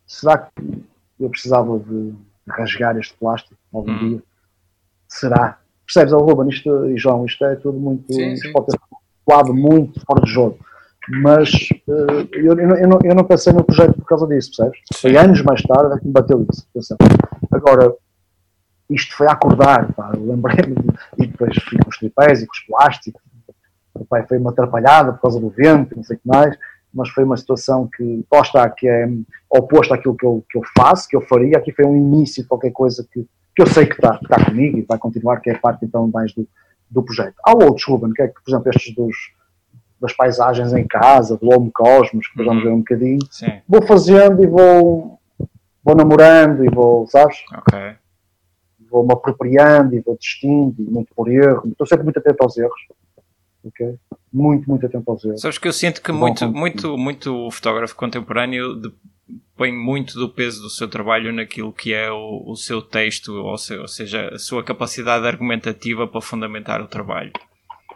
Será 0.08 0.38
que 0.38 0.86
eu 1.20 1.30
precisava 1.30 1.78
de 1.80 2.14
rasgar 2.48 2.96
este 2.98 3.18
plástico 3.18 3.60
algum 3.74 3.92
hum. 3.92 4.10
dia? 4.10 4.24
Será? 5.16 5.58
Percebes, 5.86 6.14
oh, 6.14 6.20
Ruben, 6.20 6.50
isto, 6.50 6.90
e 6.90 6.98
João, 6.98 7.26
isto 7.26 7.46
é 7.46 7.56
tudo 7.56 7.80
muito. 7.80 8.12
Sim, 8.12 8.36
sim. 8.36 8.52
pode 8.52 8.68
ter 8.68 8.80
lado 9.28 9.54
muito 9.54 10.00
fora 10.06 10.22
de 10.22 10.32
jogo. 10.32 10.58
Mas 11.22 11.52
uh, 11.88 12.28
eu, 12.34 12.58
eu, 12.58 12.76
eu, 12.78 12.88
não, 12.88 13.00
eu 13.04 13.16
não 13.16 13.24
pensei 13.24 13.54
no 13.54 13.64
projeto 13.64 13.94
por 13.94 14.06
causa 14.06 14.28
disso, 14.28 14.52
percebes? 14.56 14.80
Foi 14.96 15.16
anos 15.16 15.42
mais 15.44 15.62
tarde 15.62 15.96
é 15.96 16.00
que 16.00 16.08
me 16.08 16.12
bateu 16.12 16.46
isso. 16.52 16.68
Atenção. 16.72 16.98
Agora, 17.52 17.94
isto 18.90 19.16
foi 19.16 19.28
a 19.28 19.32
acordar, 19.32 19.88
lembrei-me, 20.18 20.76
e 21.18 21.28
depois 21.28 21.56
fui 21.64 21.78
com 21.80 21.90
os 21.90 21.98
tripés 21.98 22.42
e 22.42 22.48
com 22.48 22.54
os 22.54 22.60
plásticos. 22.62 23.22
O 23.94 24.06
pai 24.06 24.26
foi 24.28 24.38
uma 24.38 24.50
atrapalhada 24.52 25.14
por 25.14 25.22
causa 25.22 25.40
do 25.40 25.50
vento, 25.50 25.96
não 25.96 26.04
sei 26.04 26.18
o 26.18 26.20
que 26.20 26.28
mais, 26.28 26.58
mas 26.94 27.10
foi 27.10 27.24
uma 27.24 27.38
situação 27.38 27.88
que, 27.96 28.26
lá 28.32 28.42
está, 28.42 28.70
que 28.70 28.88
é 28.88 29.08
oposta 29.50 29.96
àquilo 29.96 30.16
que 30.16 30.26
eu, 30.26 30.44
que 30.50 30.58
eu 30.58 30.62
faço, 30.78 31.08
que 31.08 31.16
eu 31.16 31.22
faria. 31.22 31.58
Aqui 31.58 31.72
foi 31.72 31.86
um 31.86 31.96
início 31.96 32.44
de 32.44 32.50
qualquer 32.50 32.72
coisa 32.72 33.08
que, 33.12 33.26
que 33.56 33.62
eu 33.62 33.68
sei 33.68 33.86
que 33.86 33.96
está, 33.96 34.18
que 34.18 34.26
está 34.26 34.46
comigo 34.46 34.78
e 34.78 34.82
vai 34.82 34.98
continuar, 34.98 35.40
que 35.40 35.50
é 35.50 35.58
parte 35.58 35.86
então 35.86 36.10
mais 36.14 36.34
do, 36.34 36.48
do 36.90 37.02
projeto. 37.02 37.36
Há 37.46 37.52
outros, 37.52 37.86
Ruben, 37.88 38.12
que 38.12 38.22
é 38.22 38.28
que, 38.28 38.34
por 38.34 38.52
exemplo, 38.52 38.70
estes 38.70 38.94
dos, 38.94 39.16
das 40.00 40.14
paisagens 40.14 40.74
em 40.74 40.86
casa, 40.86 41.38
do 41.38 41.50
Home 41.50 41.72
Cosmos, 41.72 42.28
que 42.28 42.44
vamos 42.44 42.64
uhum. 42.64 42.70
ver 42.70 42.76
um 42.76 42.80
bocadinho, 42.80 43.20
Sim. 43.32 43.62
vou 43.68 43.82
fazendo 43.82 44.44
e 44.44 44.48
vou, 44.48 45.20
vou 45.84 45.96
namorando 45.96 46.66
e 46.66 46.70
vou, 46.70 47.08
sabes? 47.08 47.38
Ok. 47.54 47.96
Vou-me 48.90 49.14
apropriando 49.14 49.96
e 49.96 50.00
vou 50.02 50.18
destino 50.18 50.76
e 50.78 50.84
muito 50.84 51.14
por 51.16 51.30
erro. 51.32 51.70
Estou 51.70 51.88
sempre 51.88 52.04
muito 52.04 52.20
atento 52.20 52.44
aos 52.44 52.58
erros. 52.58 52.82
Ok? 53.64 53.96
Muito, 54.32 54.70
muito 54.70 54.86
atento 54.86 55.10
aos 55.10 55.24
erros. 55.26 55.42
Sabes 55.42 55.58
que 55.58 55.68
eu 55.68 55.74
sinto 55.74 56.02
que 56.02 56.12
muito, 56.12 56.48
muito, 56.52 56.98
muito 56.98 57.50
fotógrafo 57.52 57.96
contemporâneo 57.96 58.76
de, 58.76 58.94
põe 59.56 59.72
muito 59.72 60.20
do 60.20 60.30
peso 60.30 60.62
do 60.62 60.70
seu 60.70 60.88
trabalho 60.88 61.34
naquilo 61.34 61.74
que 61.74 61.94
é 61.94 62.12
o, 62.12 62.44
o 62.46 62.56
seu 62.56 62.82
texto, 62.82 63.34
ou, 63.34 63.58
se, 63.58 63.76
ou, 63.78 63.88
seja, 63.88 64.30
a 64.34 64.40
sua 64.40 64.64
capacidade 64.64 65.26
argumentativa 65.26 66.08
para 66.08 66.22
fundamentar 66.22 66.82
o 66.82 66.88
trabalho. 66.88 67.32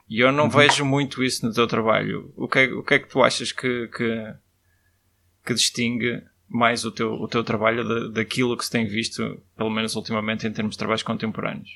E 0.10 0.22
eu 0.22 0.32
não 0.32 0.46
uhum. 0.46 0.50
vejo 0.50 0.84
muito 0.84 1.24
isso 1.24 1.46
no 1.46 1.54
teu 1.54 1.68
trabalho. 1.68 2.34
O 2.36 2.48
que 2.48 2.60
é, 2.60 2.66
o 2.74 2.84
que, 2.84 2.96
é 2.96 3.00
que 3.00 3.08
tu 3.08 3.22
achas 3.22 3.52
que, 3.52 3.88
que, 3.90 4.34
que 5.46 5.54
distingue 5.54 6.24
mais 6.48 6.84
o 6.84 6.92
teu, 6.92 7.14
o 7.14 7.28
teu 7.28 7.44
trabalho 7.44 7.88
da, 7.88 8.08
daquilo 8.08 8.58
que 8.58 8.66
se 8.66 8.72
tem 8.72 8.88
visto, 8.88 9.40
pelo 9.56 9.70
menos 9.70 9.96
ultimamente, 9.96 10.48
em 10.48 10.52
termos 10.52 10.74
de 10.74 10.80
trabalhos 10.80 11.04
contemporâneos? 11.04 11.70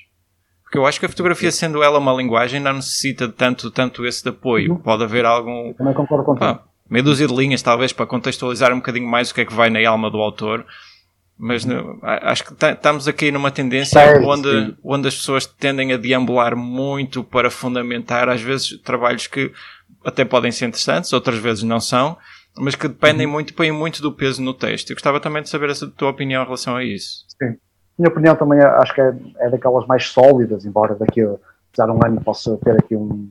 Porque 0.64 0.78
eu 0.78 0.86
acho 0.86 0.98
que 0.98 1.06
a 1.06 1.08
fotografia, 1.08 1.52
sendo 1.52 1.80
ela 1.80 2.00
uma 2.00 2.12
linguagem, 2.12 2.58
não 2.58 2.72
necessita 2.72 3.28
tanto, 3.28 3.70
tanto 3.70 4.04
esse 4.04 4.24
de 4.24 4.30
apoio. 4.30 4.72
Uhum. 4.72 4.78
Pode 4.78 5.04
haver 5.04 5.24
algum. 5.24 5.68
Eu 5.68 5.74
também 5.74 5.94
concordo 5.94 6.24
contigo. 6.24 6.44
Ah, 6.44 6.64
meia 6.88 7.02
dúzia 7.02 7.26
de 7.26 7.34
linhas, 7.34 7.62
talvez, 7.62 7.92
para 7.92 8.06
contextualizar 8.06 8.72
um 8.72 8.76
bocadinho 8.76 9.08
mais 9.08 9.30
o 9.30 9.34
que 9.34 9.40
é 9.40 9.44
que 9.44 9.54
vai 9.54 9.70
na 9.70 9.86
alma 9.88 10.10
do 10.10 10.18
autor. 10.18 10.64
Mas 11.36 11.64
no, 11.64 11.98
acho 12.02 12.44
que 12.44 12.64
estamos 12.64 13.08
aqui 13.08 13.32
numa 13.32 13.50
tendência 13.50 14.00
certo, 14.00 14.24
onde, 14.24 14.76
onde 14.84 15.08
as 15.08 15.16
pessoas 15.16 15.46
tendem 15.46 15.92
a 15.92 15.96
deambular 15.96 16.54
muito 16.54 17.24
para 17.24 17.50
fundamentar, 17.50 18.28
às 18.28 18.40
vezes, 18.40 18.80
trabalhos 18.82 19.26
que 19.26 19.50
até 20.04 20.24
podem 20.24 20.52
ser 20.52 20.66
interessantes, 20.66 21.12
outras 21.12 21.38
vezes 21.38 21.64
não 21.64 21.80
são, 21.80 22.16
mas 22.56 22.76
que 22.76 22.86
dependem 22.86 23.26
uhum. 23.26 23.32
muito, 23.32 23.54
põem 23.54 23.72
muito 23.72 24.00
do 24.00 24.12
peso 24.12 24.40
no 24.42 24.54
texto. 24.54 24.90
Eu 24.90 24.96
gostava 24.96 25.18
também 25.18 25.42
de 25.42 25.48
saber 25.48 25.70
a 25.70 25.74
tua 25.96 26.10
opinião 26.10 26.42
em 26.42 26.44
relação 26.44 26.76
a 26.76 26.84
isso. 26.84 27.24
Sim. 27.42 27.56
Minha 27.98 28.10
opinião 28.10 28.36
também 28.36 28.58
é, 28.60 28.64
acho 28.64 28.94
que 28.94 29.00
é, 29.00 29.14
é 29.38 29.50
daquelas 29.50 29.86
mais 29.86 30.08
sólidas, 30.08 30.64
embora 30.64 30.94
daqui 30.94 31.20
a, 31.20 31.34
apesar 31.72 31.86
de 31.86 31.92
um 31.92 32.04
ano 32.04 32.20
possa 32.20 32.56
ter 32.58 32.76
aqui 32.78 32.94
um. 32.94 33.30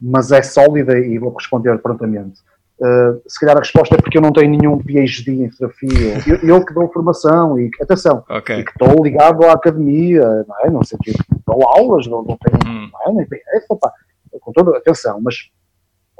Mas 0.00 0.30
é 0.30 0.42
sólida 0.42 0.98
e 0.98 1.18
vou 1.18 1.32
responder 1.32 1.76
prontamente. 1.78 2.40
Uh, 2.80 3.22
se 3.28 3.38
calhar 3.38 3.56
a 3.56 3.60
resposta 3.60 3.94
é 3.94 3.98
porque 3.98 4.18
eu 4.18 4.22
não 4.22 4.32
tenho 4.32 4.50
nenhum 4.50 4.78
PhD 4.78 5.44
em 5.44 5.50
fotografia. 5.50 6.18
Eu, 6.26 6.36
eu 6.48 6.64
que 6.64 6.74
dou 6.74 6.90
formação 6.92 7.58
e 7.58 7.70
atenção, 7.80 8.24
okay. 8.28 8.58
e 8.58 8.64
que 8.64 8.72
estou 8.72 9.02
ligado 9.02 9.44
à 9.44 9.52
academia, 9.52 10.44
não 10.48 10.60
é? 10.60 10.70
Não 10.70 10.82
sei 10.82 10.98
que 11.02 11.12
dou 11.46 11.68
aulas, 11.68 12.06
não, 12.08 12.24
não 12.24 12.36
tenho, 12.36 12.58
hum. 12.66 12.90
não 12.92 13.20
é? 13.20 13.24
PF, 13.26 13.66
opa, 13.68 13.92
com 14.40 14.52
toda 14.52 14.76
atenção, 14.76 15.20
mas 15.22 15.36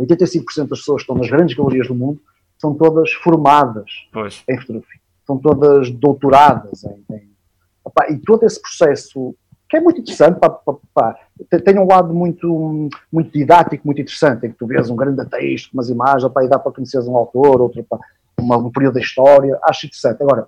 85% 0.00 0.68
das 0.68 0.78
pessoas 0.78 1.02
que 1.02 1.02
estão 1.02 1.16
nas 1.16 1.28
grandes 1.28 1.56
galerias 1.56 1.88
do 1.88 1.94
mundo 1.94 2.20
são 2.56 2.72
todas 2.74 3.12
formadas 3.12 3.90
pois. 4.12 4.44
em 4.48 4.56
fotografia, 4.58 5.00
são 5.26 5.38
todas 5.38 5.90
doutoradas 5.90 6.84
em, 6.84 7.04
em 7.14 7.30
opa, 7.84 8.06
e 8.10 8.18
todo 8.18 8.44
esse 8.44 8.62
processo 8.62 9.34
que 9.68 9.76
é 9.76 9.80
muito 9.80 10.00
interessante, 10.00 10.38
pá, 10.38 10.50
pá, 10.50 10.74
pá. 10.92 11.18
tem 11.64 11.78
um 11.78 11.86
lado 11.86 12.12
muito, 12.12 12.90
muito 13.10 13.32
didático, 13.32 13.86
muito 13.86 14.00
interessante, 14.00 14.46
em 14.46 14.50
que 14.50 14.58
tu 14.58 14.66
vês 14.66 14.90
um 14.90 14.96
grande 14.96 15.24
texto, 15.26 15.72
umas 15.72 15.88
imagens, 15.88 16.30
pá, 16.32 16.44
e 16.44 16.48
dá 16.48 16.58
para 16.58 16.72
conheceres 16.72 17.08
um 17.08 17.16
autor, 17.16 17.60
outro, 17.60 17.82
pá, 17.84 17.98
uma, 18.38 18.56
um 18.56 18.70
período 18.70 18.94
da 18.94 19.00
história, 19.00 19.58
acho 19.62 19.86
interessante. 19.86 20.22
Agora, 20.22 20.46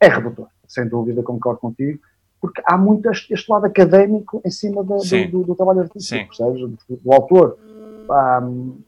é 0.00 0.08
redutor, 0.08 0.48
sem 0.66 0.88
dúvida, 0.88 1.22
concordo 1.22 1.60
contigo, 1.60 1.98
porque 2.40 2.62
há 2.66 2.76
muito 2.76 3.08
este, 3.10 3.32
este 3.32 3.50
lado 3.50 3.66
académico 3.66 4.40
em 4.44 4.50
cima 4.50 4.82
do, 4.82 4.98
do, 5.30 5.44
do, 5.44 5.54
trabalho 5.54 5.80
artístico, 5.80 6.26
percebes? 6.26 6.60
Do, 6.60 6.96
do 6.96 7.12
autor. 7.12 7.56
Um, 8.10 8.80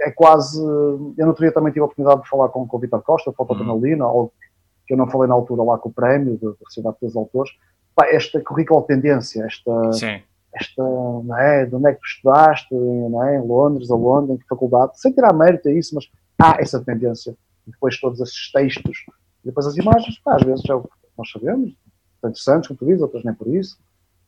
é 0.00 0.10
quase. 0.10 0.60
Eu 0.60 1.26
não 1.26 1.34
teria 1.34 1.52
também 1.52 1.72
tive 1.72 1.80
a 1.80 1.84
oportunidade 1.84 2.22
de 2.22 2.28
falar 2.28 2.48
com, 2.48 2.66
com 2.66 2.76
o 2.76 2.80
Vitor 2.80 3.02
Costa, 3.02 3.32
fotocanalina, 3.32 4.06
uhum. 4.06 4.16
ou 4.16 4.32
que 4.86 4.94
eu 4.94 4.96
não 4.96 5.08
falei 5.08 5.28
na 5.28 5.34
altura 5.34 5.62
lá 5.62 5.78
com 5.78 5.88
o 5.88 5.92
prémio 5.92 6.38
da 6.38 6.52
Sociedade 6.64 6.96
dos 7.00 7.16
Autores. 7.16 7.52
Esta 8.06 8.40
currícula 8.40 8.82
tendência, 8.86 9.44
esta. 9.44 9.92
Sim. 9.92 10.22
Esta, 10.54 10.82
não 10.82 11.38
é, 11.38 11.66
de 11.66 11.74
onde 11.74 11.88
é 11.88 11.92
que 11.92 12.00
tu 12.00 12.06
estudaste, 12.06 12.74
não 12.74 13.22
é, 13.22 13.36
em 13.36 13.46
Londres, 13.46 13.90
aonde, 13.90 14.32
em 14.32 14.38
que 14.38 14.46
faculdade, 14.48 14.98
sem 14.98 15.12
tirar 15.12 15.32
mérito 15.32 15.68
a 15.68 15.72
isso, 15.72 15.94
mas 15.94 16.08
há 16.38 16.56
essa 16.58 16.80
tendência. 16.82 17.36
E 17.66 17.70
depois 17.70 18.00
todos 18.00 18.18
esses 18.18 18.50
textos, 18.50 19.04
e 19.44 19.48
depois 19.48 19.66
as 19.66 19.76
imagens, 19.76 20.18
pá, 20.20 20.36
às 20.36 20.42
vezes 20.42 20.64
é 20.68 20.74
o 20.74 20.82
que 20.82 20.88
nós 21.16 21.30
sabemos, 21.30 21.74
são 22.20 22.30
interessantes, 22.30 22.66
como 22.66 22.78
tu 22.78 22.86
dizes, 22.86 23.02
outras 23.02 23.22
nem 23.24 23.34
por 23.34 23.46
isso. 23.54 23.78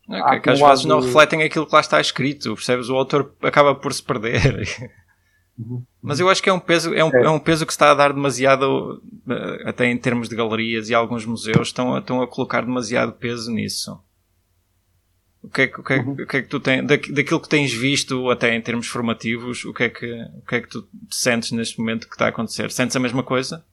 É, 0.08 0.22
que, 0.22 0.40
que 0.40 0.50
às 0.50 0.60
vezes 0.60 0.84
não 0.84 1.00
refletem 1.00 1.42
aquilo 1.42 1.66
que 1.66 1.74
lá 1.74 1.80
está 1.80 2.00
escrito, 2.00 2.54
percebes? 2.54 2.88
O 2.88 2.96
autor 2.96 3.34
acaba 3.42 3.74
por 3.74 3.92
se 3.92 4.02
perder. 4.02 4.66
Mas 6.02 6.20
eu 6.20 6.28
acho 6.28 6.42
que 6.42 6.48
é 6.48 6.52
um 6.52 6.60
peso, 6.60 6.94
é 6.94 7.04
um, 7.04 7.08
é. 7.08 7.24
é 7.24 7.30
um 7.30 7.38
peso 7.38 7.66
que 7.66 7.72
está 7.72 7.90
a 7.90 7.94
dar 7.94 8.12
demasiado, 8.12 9.02
eh, 9.28 9.62
até 9.66 9.86
em 9.86 9.98
termos 9.98 10.28
de 10.28 10.36
galerias 10.36 10.88
e 10.88 10.94
alguns 10.94 11.26
museus 11.26 11.68
estão, 11.68 11.98
estão 11.98 12.22
a 12.22 12.26
colocar 12.26 12.62
demasiado 12.62 13.12
peso 13.12 13.52
nisso. 13.52 14.00
O 15.42 15.48
que 15.48 15.62
é 15.62 15.66
que, 15.66 15.80
o 15.80 15.82
que, 15.82 15.92
é, 15.94 15.96
uhum. 15.98 16.12
o 16.12 16.26
que, 16.26 16.36
é 16.36 16.42
que 16.42 16.48
tu 16.48 16.60
tens, 16.60 16.86
daquilo 16.86 17.40
que 17.40 17.48
tens 17.48 17.72
visto 17.72 18.28
até 18.30 18.54
em 18.54 18.60
termos 18.60 18.86
formativos, 18.86 19.64
o 19.64 19.72
que 19.72 19.84
é 19.84 19.88
que, 19.88 20.06
o 20.36 20.46
que 20.46 20.54
é 20.54 20.60
que 20.60 20.68
tu 20.68 20.86
sentes 21.10 21.50
neste 21.52 21.78
momento 21.78 22.06
que 22.06 22.14
está 22.14 22.26
a 22.26 22.28
acontecer? 22.28 22.70
Sentes 22.70 22.94
a 22.94 23.00
mesma 23.00 23.22
coisa? 23.22 23.64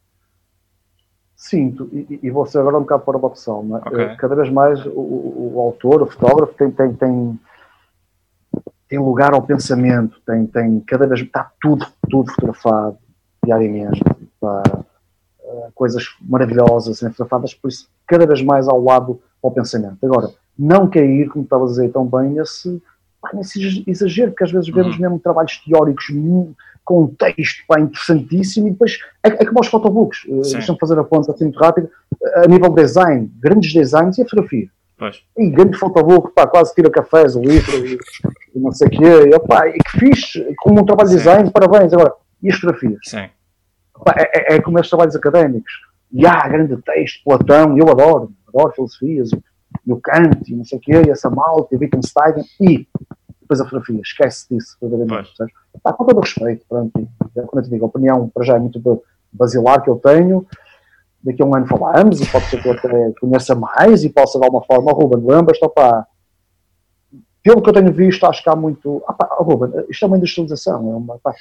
Sinto, 1.35 1.89
e, 1.93 2.19
e 2.23 2.31
vou 2.31 2.45
ser 2.45 2.59
agora 2.59 2.77
um 2.77 2.81
bocado 2.81 3.03
para 3.03 3.17
uma 3.17 3.27
opção. 3.27 3.63
Né? 3.63 3.81
Okay. 3.85 4.15
Cada 4.15 4.35
vez 4.35 4.49
mais 4.49 4.83
o, 4.85 4.89
o, 4.89 5.51
o, 5.55 5.59
autor, 5.59 6.01
o 6.01 6.07
fotógrafo, 6.07 6.53
tem, 6.53 6.71
tem, 6.71 6.93
tem, 6.93 7.39
tem 8.87 8.99
lugar 8.99 9.33
ao 9.33 9.41
pensamento, 9.41 10.19
tem, 10.25 10.45
tem 10.45 10.79
cada 10.81 11.05
vez 11.05 11.21
está 11.21 11.51
tudo, 11.61 11.85
tudo 12.09 12.31
fotografado 12.31 12.97
diariamente, 13.43 14.01
está, 14.33 14.63
uh, 15.43 15.71
coisas 15.73 16.05
maravilhosas 16.21 16.99
sendo 16.99 17.11
fotografadas, 17.11 17.53
por 17.53 17.69
isso 17.69 17.87
cada 18.07 18.25
vez 18.25 18.41
mais 18.41 18.67
ao 18.67 18.81
lado 18.81 19.19
ao 19.43 19.51
pensamento. 19.51 19.97
Agora, 20.03 20.29
não 20.57 20.89
cair, 20.89 21.29
como 21.29 21.43
estava 21.43 21.65
a 21.65 21.67
dizer 21.67 21.91
tão 21.91 22.05
bem, 22.05 22.31
nesse, 22.31 22.81
nesse 23.33 23.83
exagero, 23.85 24.31
porque 24.31 24.45
às 24.45 24.51
vezes 24.51 24.69
vemos 24.69 24.95
uhum. 24.95 25.01
mesmo 25.01 25.19
trabalhos 25.19 25.57
teóricos 25.57 26.05
com 26.83 27.03
um 27.03 27.07
texto 27.07 27.63
pá, 27.67 27.79
interessantíssimo 27.81 28.67
e 28.67 28.71
depois 28.71 28.97
é, 29.21 29.27
é 29.27 29.45
como 29.45 29.59
aos 29.59 29.67
photobooks, 29.67 30.23
uh, 30.25 30.41
deixa-me 30.41 30.79
fazer 30.79 30.97
a 30.97 31.03
ponta 31.03 31.31
assim 31.31 31.43
muito 31.43 31.59
rápido, 31.59 31.89
a 32.35 32.47
nível 32.47 32.69
de 32.69 32.81
design, 32.81 33.29
grandes 33.39 33.73
designs 33.73 34.17
e 34.17 34.21
a 34.21 34.25
fotografia. 34.25 34.69
Pois. 34.97 35.23
E 35.37 35.49
grande 35.49 35.77
fotobook, 35.77 36.33
pá, 36.33 36.47
quase 36.47 36.73
tira 36.73 36.89
cafés, 36.89 37.35
o 37.35 37.41
livro 37.41 37.85
e, 37.85 37.97
e, 38.55 38.59
não 38.59 38.71
sei 38.71 38.87
o 38.87 38.89
quê, 38.89 39.29
e, 39.29 39.35
opá, 39.35 39.67
e 39.67 39.77
que 39.77 39.99
fixe, 39.99 40.55
como 40.57 40.81
um 40.81 40.85
trabalho 40.85 41.09
de 41.09 41.15
design, 41.15 41.51
parabéns. 41.51 41.93
Agora, 41.93 42.13
e 42.41 42.49
as 42.49 42.55
fotografias? 42.55 42.99
Sim. 43.03 43.29
Opá, 43.95 44.15
é, 44.17 44.53
é, 44.53 44.55
é, 44.55 44.61
como 44.61 44.79
estes 44.79 44.89
trabalhos 44.89 45.15
académicos. 45.15 45.71
E 46.11 46.25
há 46.25 46.47
grande 46.47 46.77
texto, 46.81 47.21
Platão, 47.23 47.77
eu 47.77 47.89
adoro, 47.89 48.31
adoro 48.47 48.73
filosofias, 48.73 49.29
e 49.85 49.93
o 49.93 49.99
Kant, 50.01 50.51
e 50.51 50.55
não 50.55 50.65
sei 50.65 50.77
o 50.79 50.81
quê, 50.81 51.03
e 51.05 51.11
essa 51.11 51.29
malta, 51.29 51.75
e 51.75 51.77
Wittgenstein, 51.77 52.43
e 52.59 52.87
depois 53.41 53.61
a 53.61 53.65
fotografia, 53.65 54.01
esquece 54.01 54.47
disso, 54.49 54.77
verdadeiramente, 54.81 55.31
Pá, 55.83 55.93
com 55.93 56.05
todo 56.05 56.17
o 56.17 56.21
respeito, 56.21 56.65
pronto, 56.67 56.91
e, 56.99 57.41
como 57.41 57.59
eu 57.59 57.63
te 57.63 57.69
digo, 57.69 57.85
a 57.85 57.87
opinião 57.87 58.29
para 58.29 58.43
já 58.43 58.55
é 58.55 58.59
muito 58.59 58.81
basilar 59.31 59.83
que 59.83 59.89
eu 59.89 59.97
tenho, 59.97 60.45
daqui 61.27 61.43
a 61.43 61.45
um 61.45 61.55
ano 61.55 61.67
falamos, 61.67 62.21
e 62.21 62.31
pode 62.31 62.45
ser 62.45 62.61
que 62.61 62.67
eu 62.67 62.71
até 62.71 63.11
conheça 63.19 63.53
mais 63.53 64.03
e 64.03 64.09
possa 64.09 64.39
de 64.39 64.45
alguma 64.45 64.63
forma, 64.63 64.91
oh, 64.91 64.95
Ruben, 64.95 65.25
lembras-te, 65.25 65.65
opá, 65.65 66.07
pelo 67.43 67.61
que 67.61 67.69
eu 67.69 67.73
tenho 67.73 67.91
visto, 67.91 68.25
acho 68.25 68.41
que 68.41 68.49
há 68.49 68.55
muito, 68.55 69.03
oh, 69.05 69.43
Ruben, 69.43 69.85
isto 69.89 70.05
é 70.05 70.07
uma 70.07 70.17
industrialização, 70.17 70.75
é 70.75 70.95
uma, 70.95 71.15
opá, 71.15 71.33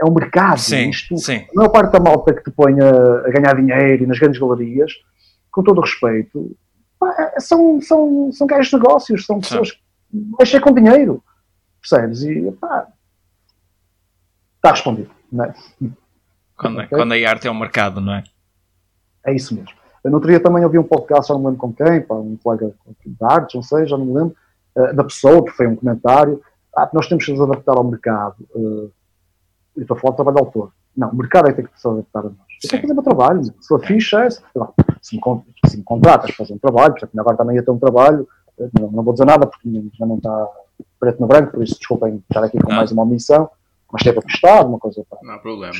é 0.00 0.04
um 0.04 0.14
mercado, 0.14 0.58
sim, 0.58 0.88
isto, 0.88 1.16
sim. 1.18 1.44
a 1.50 1.54
maior 1.54 1.70
parte 1.70 1.92
da 1.92 2.00
malta 2.00 2.32
que 2.32 2.44
te 2.44 2.50
põe 2.50 2.80
a, 2.80 2.88
a 2.88 3.30
ganhar 3.30 3.56
dinheiro 3.56 4.04
e 4.04 4.06
nas 4.06 4.18
grandes 4.18 4.40
galerias, 4.40 4.92
com 5.50 5.62
todo 5.62 5.78
o 5.78 5.82
respeito, 5.82 6.56
é, 7.18 7.40
são, 7.40 7.80
são, 7.80 8.30
são 8.32 8.46
gajos 8.46 8.68
de 8.68 8.76
negócios, 8.76 9.26
são 9.26 9.40
pessoas 9.40 9.72
que 9.72 9.80
mexem 10.38 10.60
com 10.60 10.72
dinheiro, 10.72 11.22
percebes? 11.80 12.22
E 12.22 12.52
pá, 12.52 12.86
está 14.56 14.70
respondido, 14.70 15.10
não 15.32 15.46
é? 15.46 15.54
Quando, 16.56 16.76
okay? 16.76 16.88
quando 16.88 17.12
a 17.12 17.30
arte 17.30 17.48
é 17.48 17.50
um 17.50 17.58
mercado, 17.58 18.00
não 18.00 18.14
é? 18.14 18.22
É 19.24 19.34
isso 19.34 19.54
mesmo. 19.54 19.70
Eu 20.02 20.10
no 20.10 20.16
outro 20.16 20.30
dia 20.30 20.40
também 20.40 20.64
ouvi 20.64 20.78
um 20.78 20.82
podcast, 20.82 21.28
já 21.28 21.34
não 21.34 21.40
me 21.40 21.46
lembro 21.48 21.60
com 21.60 21.72
quem, 21.72 22.00
pá, 22.00 22.14
um 22.14 22.36
colega 22.42 22.72
de 23.04 23.16
artes, 23.22 23.54
não 23.54 23.62
sei, 23.62 23.86
já 23.86 23.98
não 23.98 24.06
me 24.06 24.14
lembro, 24.14 24.34
uh, 24.76 24.94
da 24.94 25.04
pessoa, 25.04 25.44
que 25.44 25.50
foi 25.50 25.66
um 25.66 25.76
comentário, 25.76 26.40
ah, 26.74 26.88
nós 26.92 27.08
temos 27.08 27.24
que 27.24 27.32
nos 27.32 27.40
adaptar 27.40 27.76
ao 27.76 27.84
mercado. 27.84 28.36
Uh, 28.54 28.90
eu 29.76 29.82
estou 29.82 29.96
a 29.96 30.00
falar 30.00 30.12
de 30.12 30.16
trabalho 30.16 30.36
de 30.36 30.42
autor. 30.42 30.72
Não, 30.96 31.10
o 31.10 31.16
mercado 31.16 31.48
é 31.48 31.52
que 31.52 31.62
tem 31.62 31.66
que 31.66 31.80
se 31.80 31.86
adaptar 31.86 32.20
a 32.20 32.22
nós. 32.24 32.34
Eu 32.64 32.70
tenho 32.70 32.82
que 32.82 32.88
fazer 32.88 32.92
o 32.92 32.94
meu 32.94 33.04
trabalho, 33.04 33.44
se 33.44 33.68
for 33.68 33.84
fixe 33.84 34.16
é, 34.16 34.30
se, 34.30 34.42
me, 35.14 35.20
se 35.66 35.76
me 35.76 35.84
contratas 35.84 36.34
fazer 36.34 36.54
um 36.54 36.58
trabalho, 36.58 36.94
porque 36.94 37.18
agora 37.18 37.36
também 37.36 37.56
ia 37.56 37.62
ter 37.62 37.70
um 37.70 37.78
trabalho, 37.78 38.26
eh, 38.58 38.68
não, 38.78 38.90
não, 38.90 39.02
vou 39.02 39.12
dizer 39.12 39.24
nada 39.24 39.46
porque 39.46 39.68
já 39.98 40.06
não 40.06 40.16
está 40.16 40.48
preto 40.98 41.20
no 41.20 41.26
branco, 41.26 41.52
por 41.52 41.62
isso 41.62 41.78
desculpem 41.78 42.22
estar 42.28 42.44
aqui 42.44 42.58
com 42.58 42.72
mais 42.72 42.92
uma 42.92 43.02
omissão, 43.02 43.48
mas 43.90 44.02
teve 44.02 44.18
apostado, 44.18 44.68
uma 44.68 44.78
coisa 44.78 45.04
para. 45.08 45.18
Não 45.22 45.34
há 45.34 45.38
problema. 45.38 45.72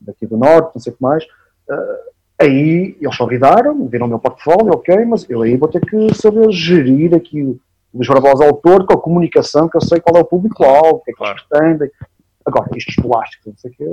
daqui 0.00 0.26
do 0.26 0.36
norte, 0.36 0.74
não 0.74 0.82
sei 0.82 0.92
o 0.92 0.96
que 0.96 1.02
mais. 1.02 1.24
Uh, 1.68 2.12
aí 2.40 2.96
eles 3.00 3.16
convidaram, 3.16 3.86
viram 3.86 4.06
o 4.06 4.08
meu 4.08 4.18
portfólio, 4.18 4.72
ok, 4.72 5.04
mas 5.04 5.28
eu 5.28 5.42
aí 5.42 5.56
vou 5.56 5.68
ter 5.68 5.80
que 5.80 6.14
saber 6.14 6.50
gerir 6.50 7.14
aqui 7.14 7.42
o 7.42 7.58
Luís 7.94 8.08
Barbosa 8.08 8.44
autor 8.44 8.84
com 8.86 8.94
a 8.94 9.00
comunicação, 9.00 9.68
que 9.68 9.76
eu 9.76 9.80
sei 9.80 10.00
qual 10.00 10.16
é 10.16 10.20
o 10.20 10.26
público-alvo, 10.26 10.96
o 10.96 11.00
que 11.00 11.10
é 11.10 11.14
que 11.14 11.18
claro. 11.18 11.34
eles 11.34 11.46
pretendem. 11.48 11.90
Agora, 12.46 12.68
estes 12.76 12.96
plásticos, 12.96 13.46
não 13.46 13.56
sei 13.56 13.70
o 13.70 13.74
quê, 13.74 13.84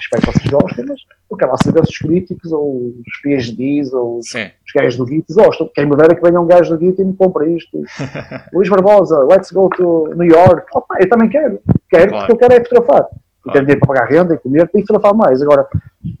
espero 0.00 0.22
que 0.22 0.32
vocês 0.32 0.50
gostem, 0.50 0.84
mas 0.84 1.00
eu 1.30 1.36
quero 1.36 1.52
lá 1.52 1.58
saber 1.62 1.84
se 1.86 1.92
os 1.92 1.98
críticos, 1.98 2.50
ou 2.50 2.88
os 2.88 3.16
PhDs, 3.22 3.92
ou 3.92 4.18
os, 4.18 4.26
os 4.26 4.72
gajos 4.74 4.96
do 4.96 5.06
Git 5.06 5.32
gostam. 5.32 5.70
Quem 5.72 5.86
me 5.86 5.94
dera 5.94 6.12
que 6.16 6.20
venha 6.20 6.40
um 6.40 6.46
gajo 6.46 6.76
do 6.76 6.84
Git 6.84 7.00
e 7.00 7.04
me 7.04 7.14
compre 7.14 7.54
isto. 7.54 7.84
Luís 8.52 8.68
Barbosa, 8.68 9.22
let's 9.22 9.52
go 9.52 9.68
to 9.68 10.12
New 10.16 10.28
York. 10.28 10.66
Opa, 10.74 10.96
eu 10.98 11.08
também 11.08 11.28
quero. 11.28 11.60
Quero, 11.88 12.10
claro. 12.10 12.26
porque 12.26 12.32
eu 12.32 12.48
quero 12.48 12.54
é 12.54 12.64
fotografar. 12.64 13.04
Claro. 13.04 13.20
Eu 13.46 13.52
quero 13.52 13.66
dinheiro 13.66 13.86
para 13.86 13.94
pagar 13.94 14.10
renda 14.10 14.34
e 14.34 14.38
comer 14.38 14.68
e 14.74 14.80
fotografar 14.80 15.14
mais. 15.14 15.40
Agora, 15.40 15.68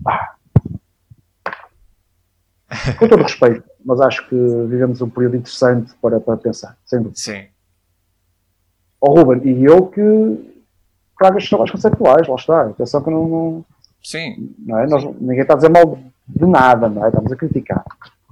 ah, 0.06 0.34
com 2.98 3.08
todo 3.08 3.22
respeito, 3.22 3.64
mas 3.84 4.00
acho 4.00 4.28
que 4.28 4.34
vivemos 4.34 5.00
um 5.00 5.08
período 5.08 5.36
interessante 5.36 5.92
para, 6.00 6.20
para 6.20 6.36
pensar, 6.36 6.76
sem 6.84 6.98
dúvida. 6.98 7.18
Sim. 7.18 7.46
O 9.00 9.14
Ruben 9.14 9.40
e 9.44 9.64
eu 9.64 9.86
que 9.86 10.54
traga 11.18 11.36
estes 11.36 11.50
trabalhos 11.50 11.72
conceptuais, 11.72 12.26
lá 12.26 12.34
está. 12.34 12.62
Atenção 12.62 13.02
que 13.02 13.10
não. 13.10 13.28
não 13.28 13.64
Sim. 14.02 14.54
Não 14.58 14.78
é? 14.78 14.86
Nós, 14.86 15.04
ninguém 15.20 15.42
está 15.42 15.54
a 15.54 15.56
dizer 15.56 15.70
mal 15.70 15.98
de 16.26 16.46
nada, 16.46 16.88
não 16.88 17.04
é? 17.04 17.08
Estamos 17.08 17.32
a 17.32 17.36
criticar. 17.36 17.84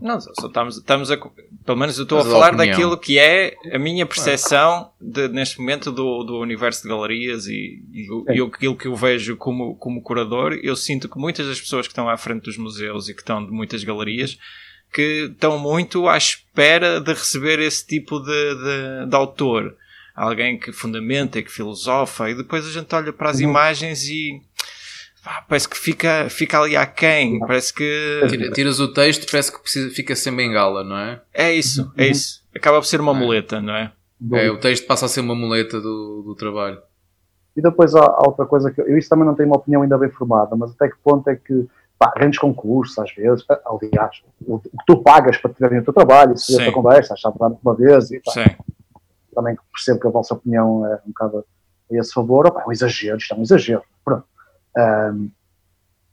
Não, 0.03 0.21
só 0.21 0.33
estamos, 0.47 0.77
estamos 0.79 1.11
a. 1.13 1.17
Pelo 1.17 1.79
menos 1.79 1.97
eu 1.97 2.03
estou 2.03 2.19
a 2.19 2.25
falar 2.25 2.57
daquilo 2.57 2.99
que 2.99 3.21
é 3.21 3.55
a 3.73 3.79
minha 3.79 4.05
percepção 4.05 4.91
de, 5.01 5.29
neste 5.29 5.61
momento 5.61 5.93
do, 5.93 6.25
do 6.25 6.41
universo 6.41 6.83
de 6.83 6.89
galerias 6.89 7.47
e, 7.47 7.81
e, 7.93 8.09
e 8.35 8.43
aquilo 8.43 8.77
que 8.77 8.89
eu 8.89 8.97
vejo 8.97 9.37
como, 9.37 9.77
como 9.77 10.03
curador. 10.03 10.59
Eu 10.61 10.75
sinto 10.75 11.09
que 11.09 11.17
muitas 11.19 11.47
das 11.47 11.61
pessoas 11.61 11.87
que 11.87 11.93
estão 11.93 12.09
à 12.09 12.17
frente 12.17 12.43
dos 12.43 12.59
museus 12.59 13.09
e 13.09 13.15
que 13.15 13.21
estão 13.21 13.47
de 13.47 13.53
muitas 13.53 13.85
galerias 13.85 14.37
que 14.93 15.31
estão 15.33 15.57
muito 15.57 16.09
à 16.09 16.17
espera 16.17 17.01
de 17.01 17.13
receber 17.13 17.61
esse 17.61 17.87
tipo 17.87 18.19
de, 18.19 18.55
de, 18.55 19.07
de 19.09 19.17
autor. 19.17 19.77
Alguém 20.15 20.59
que 20.59 20.73
fundamenta 20.73 21.39
e 21.39 21.43
que 21.43 21.51
filosofa, 21.51 22.29
e 22.29 22.35
depois 22.35 22.67
a 22.67 22.71
gente 22.71 22.95
olha 22.95 23.13
para 23.13 23.31
as 23.31 23.39
uhum. 23.39 23.45
imagens 23.45 24.05
e 24.09 24.43
parece 25.49 25.69
que 25.69 25.77
fica, 25.77 26.29
fica 26.29 26.61
ali 26.61 26.77
aquém. 26.77 27.39
Parece 27.41 27.73
que. 27.73 28.21
Tira, 28.29 28.51
tiras 28.51 28.81
o 28.81 28.93
texto, 28.93 29.31
parece 29.31 29.53
que 29.53 29.61
precisa, 29.61 29.91
fica 29.91 30.15
sem 30.17 30.35
bengala, 30.35 30.83
não 30.83 30.97
é? 30.97 31.21
É 31.33 31.53
isso, 31.53 31.93
é 31.97 32.05
uhum. 32.05 32.11
isso. 32.11 32.43
Acaba 32.55 32.79
por 32.79 32.87
ser 32.87 33.01
uma 33.01 33.13
é. 33.13 33.19
muleta, 33.19 33.61
não 33.61 33.75
é? 33.75 33.93
É, 34.33 34.51
o 34.51 34.59
texto 34.59 34.87
passa 34.87 35.07
a 35.07 35.09
ser 35.09 35.21
uma 35.21 35.35
muleta 35.35 35.81
do, 35.81 36.23
do 36.23 36.35
trabalho. 36.35 36.81
E 37.57 37.61
depois 37.61 37.95
há, 37.95 38.05
há 38.05 38.23
outra 38.27 38.47
coisa 38.47 38.71
que 38.71 38.81
eu, 38.81 38.97
isso 38.97 39.09
também 39.09 39.27
não 39.27 39.35
tenho 39.35 39.49
uma 39.49 39.57
opinião 39.57 39.83
ainda 39.83 39.99
bem 39.99 40.11
formada, 40.11 40.55
mas 40.57 40.71
até 40.71 40.89
que 40.89 40.97
ponto 41.03 41.29
é 41.29 41.37
que 41.37 41.67
pá, 41.99 42.13
grandes 42.15 42.39
concursos, 42.39 42.99
às 42.99 43.13
vezes, 43.15 43.45
aliás, 43.67 44.23
o, 44.47 44.57
o 44.57 44.61
que 44.61 44.87
tu 44.87 45.03
pagas 45.03 45.37
para 45.37 45.53
terem 45.53 45.81
o 45.81 45.85
teu 45.85 45.93
trabalho, 45.93 46.37
se 46.37 46.61
essa 46.61 46.73
conversa, 46.73 47.15
já 47.17 47.31
uma 47.31 47.75
vez, 47.75 48.11
e 48.11 48.21
pá, 48.21 48.33
também 49.35 49.57
percebo 49.73 50.01
que 50.01 50.07
a 50.07 50.11
vossa 50.11 50.35
opinião 50.35 50.87
é 50.87 50.95
um 51.07 51.09
bocado 51.09 51.39
a 51.39 51.97
esse 51.97 52.13
favor, 52.13 52.47
opa, 52.47 52.63
é 52.63 52.67
um 52.67 52.73
exagero, 52.73 53.19
isto 53.19 53.35
é 53.35 53.37
um 53.37 53.43
exagero, 53.43 53.83
pronto. 54.05 54.25
Um, 54.77 55.31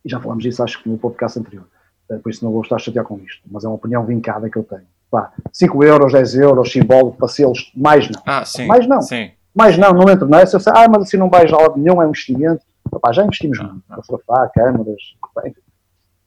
e 0.04 0.10
já 0.10 0.20
falámos 0.20 0.44
disso, 0.44 0.64
acho 0.64 0.82
que 0.82 0.90
no 0.90 0.98
podcast 0.98 1.40
anterior, 1.40 1.68
uh, 2.10 2.20
por 2.20 2.30
isso 2.30 2.44
não 2.44 2.52
vou 2.52 2.62
estar 2.62 2.76
a 2.76 2.80
chatear 2.80 3.06
com 3.06 3.18
isto, 3.20 3.42
mas 3.50 3.64
é 3.64 3.68
uma 3.68 3.76
opinião 3.76 4.06
vincada 4.06 4.50
que 4.50 4.58
eu 4.58 4.64
tenho. 4.64 4.88
Pá, 5.12 5.34
5 5.52 5.84
euros, 5.84 6.14
10 6.14 6.36
euros, 6.36 6.72
simbólico 6.72 7.18
para 7.18 7.28
selos, 7.28 7.72
mais 7.76 8.10
não. 8.10 8.22
Ah, 8.26 8.46
sim, 8.46 8.68
mais 8.68 8.88
não. 8.88 9.02
Sim. 9.02 9.32
Mais 9.56 9.78
não, 9.78 9.92
não 9.92 10.08
entro 10.10 10.28
nessa. 10.28 10.58
Eu 10.58 10.60
sei, 10.60 10.72
ah, 10.76 10.88
mas 10.88 11.04
assim 11.04 11.18
não 11.18 11.30
vais 11.30 11.52
a 11.52 11.58
lado 11.58 11.78
nenhum, 11.78 12.02
é 12.02 12.06
um 12.06 12.10
investimento. 12.10 12.64
Opa, 12.92 13.12
já 13.12 13.24
investimos 13.24 13.60
ah, 13.60 13.64
muito, 13.64 13.84
ah. 13.90 14.02
fotografar, 14.04 14.52
câmaras, 14.52 15.16
enfim 15.46 15.62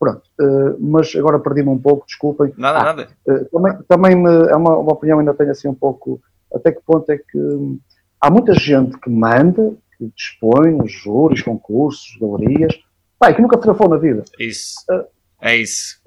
Pronto, 0.02 0.22
uh, 0.40 0.76
mas 0.80 1.14
agora 1.14 1.38
perdi-me 1.38 1.68
um 1.68 1.78
pouco, 1.78 2.04
desculpem. 2.04 2.52
Nada, 2.58 2.80
ah, 2.80 2.84
nada. 2.86 3.08
Uh, 3.24 3.44
também 3.52 3.82
também 3.86 4.16
me, 4.16 4.48
é 4.48 4.56
uma, 4.56 4.76
uma 4.76 4.94
opinião, 4.94 5.20
ainda 5.20 5.32
tenho 5.32 5.52
assim 5.52 5.68
um 5.68 5.74
pouco. 5.74 6.20
Até 6.52 6.72
que 6.72 6.82
ponto 6.84 7.08
é 7.08 7.18
que 7.18 7.38
hum, 7.38 7.78
há 8.20 8.28
muita 8.28 8.52
gente 8.52 8.98
que 8.98 9.08
manda, 9.08 9.72
que 10.10 10.16
dispõe 10.16 10.80
os 10.80 10.92
júris, 10.92 11.42
concursos, 11.42 12.16
galerias, 12.20 12.78
pá, 13.18 13.32
que 13.32 13.42
nunca 13.42 13.56
fotografou 13.56 13.88
na 13.88 13.96
vida. 13.96 14.24
Isso. 14.38 14.76
Uh, 14.90 15.04
é 15.40 15.56
isso. 15.56 16.00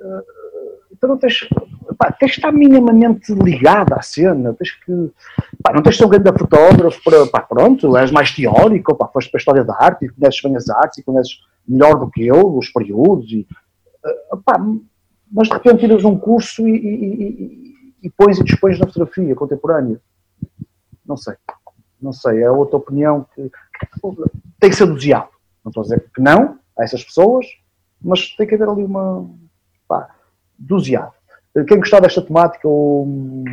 então 0.91 1.10
não 1.10 1.18
tens. 1.18 1.48
Pá, 1.98 2.12
tens 2.12 2.32
de 2.32 2.38
estar 2.38 2.52
minimamente 2.52 3.34
ligado 3.34 3.93
à 3.93 4.02
cena, 4.02 4.54
tens 4.54 4.72
que. 4.72 5.12
Pá, 5.62 5.74
não 5.74 5.82
tens 5.82 5.93
de 5.93 6.00
ser 6.00 6.06
um 6.06 6.10
grande 6.10 6.38
fotógrafo 6.38 7.02
para. 7.04 7.28
Pá, 7.28 7.41
pronto, 7.41 7.96
és 7.98 8.12
mais 8.12 8.32
teórico, 8.32 8.96
pá, 8.96 9.08
foste 9.08 9.30
para 9.30 9.38
a 9.38 9.41
história 9.41 9.64
da 9.64 9.76
arte 9.76 10.06
e 10.06 10.10
conheces 10.10 10.41
bem 10.41 10.56
as 10.56 10.70
artes 10.70 11.00
e 11.00 11.04
conheces 11.04 11.39
melhor 11.68 12.00
do 12.00 12.10
que 12.10 12.26
eu 12.26 12.58
os 12.58 12.70
períodos 12.70 13.32
e 13.32 13.48
Pá, 14.43 14.60
mas 15.32 15.48
de 15.48 15.54
repente 15.54 15.80
tiras 15.80 16.04
um 16.06 16.18
curso 16.18 16.68
e, 16.68 16.72
e, 16.72 17.24
e, 17.24 17.76
e 18.04 18.10
pões 18.10 18.38
e 18.39 18.43
dispões 18.43 18.80
na 18.80 18.86
fotografia 18.86 19.36
contemporânea. 19.36 20.00
Não 21.06 21.18
sei. 21.18 21.36
Não 22.02 22.14
sei. 22.14 22.43
É 22.43 22.52
outra 22.52 22.78
opinião 22.78 23.26
que 23.36 23.52
tem 24.60 24.70
que 24.70 24.76
ser 24.76 24.86
doseado. 24.86 25.30
Não 25.64 25.70
estou 25.70 25.82
a 25.82 25.84
dizer 25.84 26.06
que 26.14 26.22
não 26.22 26.60
a 26.78 26.84
essas 26.84 27.04
pessoas, 27.04 27.46
mas 28.02 28.30
tem 28.36 28.46
que 28.46 28.56
haver 28.56 28.70
ali 28.70 28.84
uma. 28.84 29.30
Pá, 29.88 30.10
doseado. 30.58 31.14
Quem 31.68 31.80
gostar 31.80 32.02
desta 32.02 32.22
temática, 32.22 32.68
um, 32.68 33.46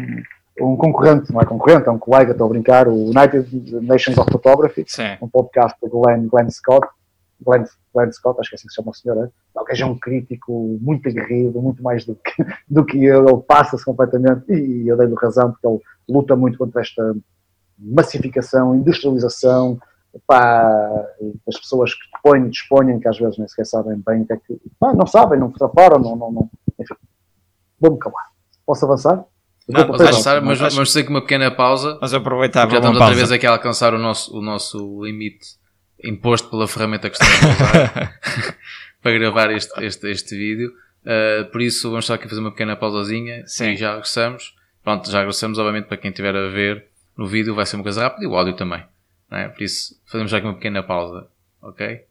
um 0.60 0.76
concorrente, 0.76 1.32
não 1.32 1.40
é 1.40 1.44
concorrente, 1.44 1.88
é 1.88 1.90
um 1.90 1.98
colega, 1.98 2.32
estou 2.32 2.46
a 2.46 2.50
brincar, 2.50 2.88
o 2.88 3.10
United 3.10 3.80
Nations 3.80 4.18
of 4.18 4.30
Photography, 4.30 4.84
Sim. 4.88 5.16
um 5.22 5.28
podcast 5.28 5.78
do 5.80 5.88
Glenn, 5.88 6.26
Glenn 6.26 6.50
Scott, 6.50 6.88
Glenn, 7.40 7.64
Glenn 7.94 8.10
Scott, 8.10 8.40
acho 8.40 8.50
que 8.50 8.54
é 8.54 8.56
assim 8.56 8.66
que 8.66 8.72
se 8.72 8.76
chama 8.76 8.90
o 8.90 8.94
senhor, 8.94 9.24
é? 9.24 9.74
que 9.74 9.82
é 9.82 9.86
um 9.86 9.98
crítico 9.98 10.78
muito 10.80 11.08
aguerrido, 11.08 11.62
muito 11.62 11.82
mais 11.82 12.04
do 12.04 12.16
que, 12.16 12.44
do 12.68 12.84
que 12.84 13.04
eu, 13.04 13.28
ele 13.28 13.42
passa-se 13.42 13.84
completamente, 13.84 14.52
e 14.52 14.88
eu 14.88 14.96
dei-lhe 14.96 15.14
razão, 15.14 15.52
porque 15.52 15.66
ele 15.66 15.80
luta 16.08 16.34
muito 16.34 16.58
contra 16.58 16.80
esta 16.80 17.14
massificação, 17.78 18.74
industrialização, 18.74 19.78
pá, 20.26 21.06
as 21.48 21.58
pessoas 21.58 21.94
que 21.94 22.02
põem 22.22 22.46
e 22.46 22.50
disponham, 22.50 23.00
que 23.00 23.08
às 23.08 23.18
vezes 23.18 23.38
nem 23.38 23.48
sequer 23.48 23.66
sabem 23.66 24.02
bem 24.06 24.22
o 24.22 24.26
que 24.26 24.32
é 24.32 24.36
que. 24.36 24.60
Pá, 24.78 24.92
não 24.92 25.06
sabem, 25.06 25.38
não 25.38 25.50
fotografaram, 25.52 26.00
não, 26.00 26.16
não, 26.16 26.32
não. 26.32 26.50
Enfim, 26.78 26.94
vou-me 27.80 27.98
calar. 27.98 28.30
Posso 28.66 28.84
avançar? 28.84 29.24
Não, 29.68 29.88
mas, 29.88 30.00
avançar, 30.00 30.42
mas 30.42 30.58
vamos 30.58 30.92
fazer 30.92 31.08
uma 31.08 31.20
pequena 31.20 31.50
pausa. 31.50 31.98
Mas 32.00 32.12
aproveitar 32.12 32.68
Já 32.68 32.76
estamos 32.76 33.00
outra 33.00 33.14
vez 33.14 33.30
aqui 33.30 33.46
a 33.46 33.52
alcançar 33.52 33.94
o 33.94 33.98
nosso, 33.98 34.36
o 34.36 34.42
nosso 34.42 35.04
limite 35.04 35.62
imposto 36.02 36.50
pela 36.50 36.66
ferramenta 36.66 37.08
que 37.08 37.16
estamos 37.16 37.44
a 37.44 37.64
usar 37.64 38.20
para 39.00 39.12
gravar 39.12 39.50
este, 39.52 39.84
este, 39.84 40.10
este 40.10 40.36
vídeo. 40.36 40.72
Uh, 41.02 41.50
por 41.50 41.60
isso, 41.60 41.88
vamos 41.90 42.06
só 42.06 42.14
aqui 42.14 42.28
fazer 42.28 42.40
uma 42.40 42.50
pequena 42.50 42.76
pausazinha 42.76 43.44
Sim. 43.46 43.70
e 43.70 43.76
já 43.76 43.92
regressamos. 43.92 44.54
Pronto, 44.82 45.10
já 45.10 45.18
regressamos, 45.18 45.58
obviamente, 45.58 45.86
para 45.86 45.96
quem 45.96 46.10
estiver 46.10 46.34
a 46.34 46.48
ver 46.48 46.86
no 47.16 47.26
vídeo, 47.26 47.54
vai 47.54 47.66
ser 47.66 47.76
uma 47.76 47.82
coisa 47.82 48.02
rápida 48.02 48.24
e 48.24 48.26
o 48.26 48.36
áudio 48.36 48.54
também. 48.54 48.84
É? 49.30 49.48
Por 49.48 49.62
isso, 49.62 50.00
fazemos 50.06 50.30
já 50.30 50.38
aqui 50.38 50.46
uma 50.46 50.54
pequena 50.54 50.82
pausa. 50.82 51.26
Ok? 51.60 52.04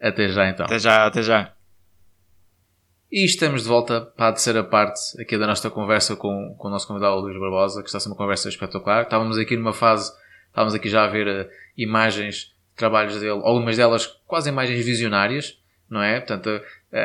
Até 0.00 0.28
já 0.28 0.48
então. 0.48 0.66
Até 0.66 0.78
já, 0.78 1.06
até 1.06 1.22
já. 1.22 1.52
E 3.10 3.24
estamos 3.24 3.62
de 3.62 3.68
volta 3.68 4.00
para 4.00 4.28
a 4.28 4.32
terceira 4.32 4.64
parte 4.64 5.00
aqui 5.20 5.38
da 5.38 5.46
nossa 5.46 5.70
conversa 5.70 6.16
com, 6.16 6.54
com 6.58 6.68
o 6.68 6.70
nosso 6.70 6.88
convidado 6.88 7.16
Luís 7.20 7.38
Barbosa, 7.38 7.80
que 7.82 7.88
está 7.88 7.98
a 7.98 8.00
ser 8.00 8.08
uma 8.08 8.16
conversa 8.16 8.48
espetacular. 8.48 9.02
Estávamos 9.02 9.38
aqui 9.38 9.56
numa 9.56 9.72
fase, 9.72 10.12
estávamos 10.48 10.74
aqui 10.74 10.88
já 10.88 11.04
a 11.04 11.06
ver 11.06 11.28
uh, 11.28 11.48
imagens 11.76 12.54
trabalhos 12.74 13.14
dele, 13.20 13.40
algumas 13.44 13.76
delas 13.76 14.06
quase 14.26 14.50
imagens 14.50 14.84
visionárias, 14.84 15.58
não 15.88 16.02
é? 16.02 16.18
Portanto, 16.18 16.60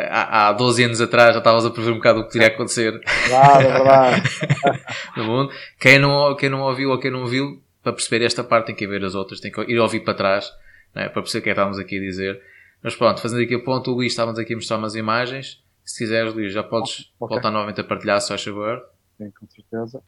há, 0.09 0.47
há 0.47 0.53
12 0.53 0.83
anos 0.83 1.01
atrás 1.01 1.33
já 1.33 1.39
estavas 1.39 1.65
a 1.65 1.69
prever 1.69 1.91
um 1.91 1.95
bocado 1.95 2.21
o 2.21 2.27
que 2.27 2.37
iria 2.37 2.47
acontecer 2.47 3.01
claro, 3.27 3.67
é 3.67 3.71
verdade. 3.71 4.23
no 5.17 5.23
mundo. 5.23 5.53
Quem 5.79 5.99
não, 5.99 6.35
quem 6.35 6.49
não 6.49 6.61
ouviu 6.61 6.91
ou 6.91 6.99
quem 6.99 7.11
não 7.11 7.25
viu, 7.25 7.61
para 7.83 7.93
perceber 7.93 8.25
esta 8.25 8.43
parte 8.43 8.67
tem 8.67 8.75
que 8.75 8.87
ver 8.87 9.03
as 9.03 9.15
outras, 9.15 9.39
tem 9.39 9.51
que 9.51 9.61
ir 9.61 9.79
ouvir 9.79 10.01
para 10.01 10.13
trás, 10.13 10.51
é? 10.95 11.09
para 11.09 11.21
perceber 11.21 11.39
o 11.39 11.43
que 11.43 11.49
é 11.49 11.53
que 11.53 11.59
estávamos 11.59 11.79
aqui 11.79 11.97
a 11.97 12.01
dizer. 12.01 12.41
Mas 12.83 12.95
pronto, 12.95 13.21
fazendo 13.21 13.43
aqui 13.43 13.55
o 13.55 13.63
ponto, 13.63 13.91
o 13.91 13.95
Luís 13.95 14.11
estávamos 14.11 14.39
aqui 14.39 14.53
a 14.53 14.55
mostrar 14.55 14.77
umas 14.77 14.95
imagens. 14.95 15.63
Se 15.83 15.99
quiseres, 15.99 16.33
Luís, 16.33 16.53
já 16.53 16.63
podes 16.63 17.11
okay. 17.19 17.35
voltar 17.35 17.51
novamente 17.51 17.81
a 17.81 17.83
partilhar, 17.83 18.19
se 18.21 18.29
faz 18.29 18.43
favor. 18.43 18.81
Sim, 19.17 19.31
com 19.31 19.47
certeza. 19.47 20.01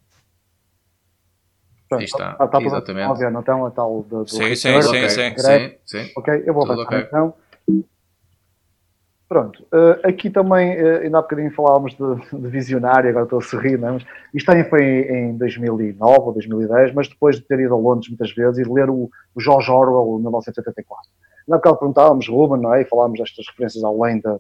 Aí 1.92 2.06
está, 2.06 2.32
está, 2.32 2.46
está 2.46 2.62
exatamente. 2.62 3.12
Está 3.12 3.30
não 3.30 3.44
tem 3.44 3.54
a 3.54 3.70
tal 3.70 4.04
do, 4.04 4.28
sim, 4.28 4.56
sim, 4.56 4.82
sim, 4.82 5.78
sim, 5.86 6.12
Ok, 6.16 6.44
eu 6.46 6.54
vou 6.54 6.64
avançar 6.64 6.84
okay. 6.84 7.00
então. 7.02 7.36
Pronto, 9.34 9.64
uh, 9.74 10.08
aqui 10.08 10.30
também, 10.30 10.80
uh, 10.80 11.02
ainda 11.02 11.18
há 11.18 11.22
bocadinho 11.24 11.52
falávamos 11.56 11.96
de, 11.96 12.40
de 12.40 12.48
visionário, 12.50 13.10
agora 13.10 13.24
estou 13.24 13.40
a 13.40 13.42
sorrir, 13.42 13.80
não 13.80 13.88
é? 13.88 13.92
mas 13.94 14.06
isto 14.32 14.46
também 14.46 14.64
foi 14.64 14.84
em, 14.84 15.32
em 15.32 15.38
2009 15.40 16.20
ou 16.20 16.34
2010, 16.34 16.94
mas 16.94 17.10
depois 17.10 17.38
de 17.38 17.42
ter 17.42 17.60
ido 17.60 17.74
a 17.74 17.78
Londres 17.78 18.10
muitas 18.10 18.32
vezes 18.32 18.60
e 18.60 18.64
de 18.64 18.70
ler 18.70 18.92
o, 18.92 19.10
o 19.34 19.42
George 19.42 19.72
Orwell, 19.72 20.20
1984. 20.20 21.10
Na 21.48 21.56
bocado 21.56 21.80
perguntávamos, 21.80 22.30
Ruben, 22.30 22.62
não 22.62 22.76
é? 22.76 22.84
E 22.84 22.86
falávamos 22.86 23.18
destas 23.22 23.48
referências 23.48 23.84
além 23.84 24.22
da, 24.22 24.40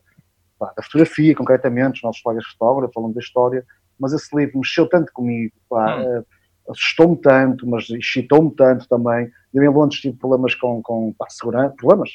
da 0.60 0.84
fotografia, 0.84 1.36
concretamente, 1.36 1.96
os 1.96 2.04
nossos 2.04 2.22
colegas 2.22 2.46
fotógrafos, 2.50 2.94
falando 2.94 3.16
da 3.16 3.20
história, 3.20 3.66
mas 4.00 4.14
esse 4.14 4.36
livro 4.38 4.60
mexeu 4.60 4.88
tanto 4.88 5.12
comigo, 5.12 5.56
pá, 5.68 5.98
hum. 5.98 6.20
uh, 6.20 6.26
assustou-me 6.70 7.18
tanto, 7.18 7.68
mas 7.68 7.90
excitou-me 7.90 8.52
tanto 8.52 8.88
também. 8.88 9.28
Eu 9.52 9.64
em 9.64 9.70
Londres 9.70 10.00
tive 10.00 10.16
problemas 10.20 10.54
com, 10.54 10.84
com 10.84 11.12
pá, 11.18 11.26
segurança, 11.32 11.74
problemas, 11.80 12.12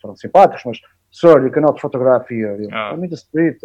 foram 0.00 0.14
simpáticos, 0.14 0.62
mas 0.64 0.78
You 1.22 1.50
cannot 1.50 1.80
photograph 1.80 2.28
here. 2.28 2.56
Oh. 2.72 2.94
I'm 2.94 3.04
in 3.04 3.10
the 3.10 3.16
street, 3.16 3.58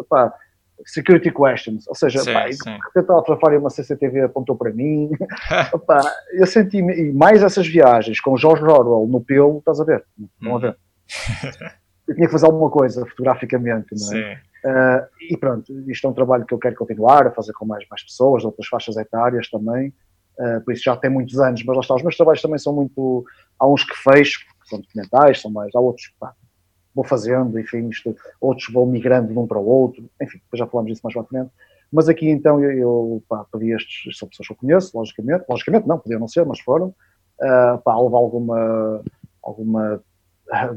security 0.86 1.32
questions. 1.32 1.88
Ou 1.88 1.96
seja, 1.96 2.20
sim, 2.20 2.34
pá, 2.34 2.52
sim. 2.52 2.78
fotografar 2.94 3.58
uma 3.58 3.70
CCTV 3.70 4.22
apontou 4.22 4.56
para 4.56 4.72
mim. 4.72 5.10
pá, 5.88 6.02
eu 6.34 6.46
senti 6.46 6.78
e 6.78 7.14
mais 7.14 7.44
essas 7.44 7.68
viagens 7.68 8.20
com 8.20 8.34
o 8.34 8.38
George 8.38 8.64
Orwell 8.64 9.08
no 9.08 9.22
pelo, 9.22 9.60
estás 9.60 9.80
a 9.80 9.84
ver? 9.84 10.04
Estão 10.20 10.58
a 10.58 10.60
ver? 10.60 10.78
eu 12.08 12.16
tinha 12.16 12.28
que 12.28 12.32
fazer 12.32 12.46
alguma 12.46 12.70
coisa 12.70 13.06
fotograficamente, 13.06 13.88
não 13.92 14.18
é? 14.18 14.42
Uh, 14.66 15.08
e 15.30 15.38
pronto, 15.38 15.72
isto 15.92 16.08
é 16.08 16.10
um 16.10 16.14
trabalho 16.14 16.44
que 16.44 16.54
eu 16.54 16.58
quero 16.58 16.76
continuar 16.76 17.28
a 17.28 17.32
fazer 17.32 17.54
com 17.54 17.66
mais, 17.66 17.86
mais 17.88 18.04
pessoas, 18.04 18.44
outras 18.44 18.68
faixas 18.68 18.98
etárias 18.98 19.48
também. 19.48 19.94
Uh, 20.40 20.60
por 20.66 20.74
isso 20.74 20.84
já 20.84 20.98
tem 20.98 21.10
muitos 21.10 21.40
anos, 21.40 21.64
mas 21.64 21.76
lá 21.76 21.82
está, 21.82 21.96
os 21.96 22.02
meus 22.02 22.18
trabalhos 22.18 22.42
também 22.42 22.58
são 22.58 22.74
muito. 22.74 23.24
Há 23.60 23.68
uns 23.68 23.84
que 23.84 23.96
fecho, 23.96 24.40
que 24.40 24.70
são 24.70 24.82
documentais, 24.82 25.40
são 25.40 25.52
mais, 25.52 25.74
há 25.76 25.80
outros 25.80 26.08
que 26.08 26.16
pá, 26.20 26.34
vou 26.96 27.04
fazendo, 27.04 27.60
enfim, 27.60 27.90
isto, 27.90 28.16
outros 28.40 28.72
vão 28.72 28.86
migrando 28.86 29.34
de 29.34 29.38
um 29.38 29.46
para 29.46 29.60
o 29.60 29.68
outro, 29.68 30.10
enfim, 30.22 30.40
já 30.54 30.66
falamos 30.66 30.92
disso 30.92 31.02
mais 31.04 31.14
para 31.14 31.26
frente. 31.26 31.52
Mas 31.92 32.08
aqui 32.08 32.30
então 32.30 32.64
eu, 32.64 32.72
eu 32.72 33.24
pá, 33.28 33.46
pedi 33.52 33.72
estes, 33.72 34.18
são 34.18 34.28
pessoas 34.28 34.48
que 34.48 34.54
eu 34.54 34.58
conheço, 34.58 34.98
logicamente, 34.98 35.46
logicamente 35.48 35.88
não, 35.88 36.00
podiam 36.00 36.20
não 36.20 36.28
ser, 36.28 36.46
mas 36.46 36.60
foram. 36.60 36.88
Uh, 37.40 37.78
pá, 37.84 37.96
houve 37.96 38.16
alguma, 38.16 39.04
alguma 39.44 40.02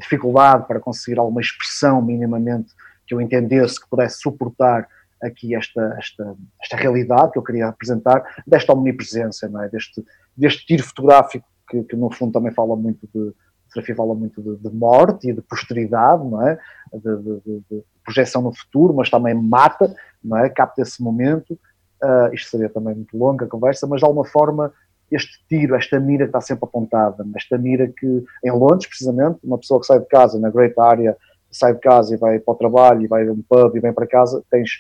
dificuldade 0.01 0.67
para 0.67 0.81
conseguir 0.81 1.19
alguma 1.19 1.41
expressão 1.41 2.03
minimamente 2.03 2.73
que 3.07 3.15
eu 3.15 3.21
entendesse 3.21 3.81
que 3.81 3.89
pudesse 3.89 4.21
suportar 4.21 4.89
aqui 5.23 5.55
esta, 5.55 5.97
esta, 5.99 6.37
esta 6.63 6.77
realidade 6.77 7.33
que 7.33 7.39
eu 7.39 7.43
queria 7.43 7.69
apresentar, 7.69 8.23
desta 8.47 8.73
omnipresença, 8.73 9.49
não 9.49 9.63
é? 9.63 9.69
deste, 9.69 10.05
deste 10.37 10.67
tiro 10.67 10.83
fotográfico 10.83 11.47
que, 11.69 11.83
que 11.85 11.97
no 11.97 12.11
fundo 12.11 12.33
também 12.33 12.53
fala 12.53 12.77
muito 12.77 13.09
de, 13.13 13.33
fotografia 13.79 13.95
fala 13.95 14.15
muito 14.15 14.43
de, 14.43 14.57
de, 14.57 14.75
morte 14.75 15.31
e 15.31 15.33
de 15.33 15.41
posteridade, 15.43 16.25
não 16.25 16.47
é? 16.47 16.59
De, 16.93 17.17
de, 17.17 17.63
de, 17.71 17.85
projeção 18.05 18.41
no 18.41 18.55
futuro, 18.55 18.95
mas 18.95 19.11
também 19.11 19.35
mata, 19.35 19.95
não 20.23 20.39
é? 20.39 20.49
Capta 20.49 20.83
esse 20.83 21.03
momento. 21.03 21.59
Uh, 22.03 22.33
isto 22.33 22.51
seria 22.51 22.69
também 22.69 22.95
muito 22.95 23.17
longa 23.17 23.45
a 23.45 23.49
conversa, 23.49 23.87
mas 23.87 24.01
de 24.01 24.07
alguma 24.07 24.25
forma 24.25 24.73
este 25.11 25.43
tiro, 25.49 25.75
esta 25.75 25.99
mira 25.99 26.25
que 26.25 26.29
está 26.29 26.41
sempre 26.41 26.65
apontada, 26.65 27.27
esta 27.35 27.57
mira 27.57 27.89
que 27.89 28.25
em 28.45 28.51
Londres, 28.51 28.87
precisamente, 28.87 29.39
uma 29.43 29.59
pessoa 29.59 29.81
que 29.81 29.87
sai 29.87 29.99
de 30.01 30.07
casa 30.07 30.39
na 30.39 30.51
Great 30.51 30.75
Area, 30.79 31.17
sai 31.51 31.75
de 31.75 31.81
casa 31.81 32.15
e 32.15 32.19
vai 32.19 32.39
para 32.39 32.53
o 32.53 32.57
trabalho 32.57 33.03
e 33.03 33.07
vai 33.07 33.27
a 33.27 33.33
um 33.33 33.43
pub 33.43 33.75
e 33.75 33.81
vem 33.81 33.93
para 33.93 34.07
casa, 34.07 34.43
tens 34.51 34.71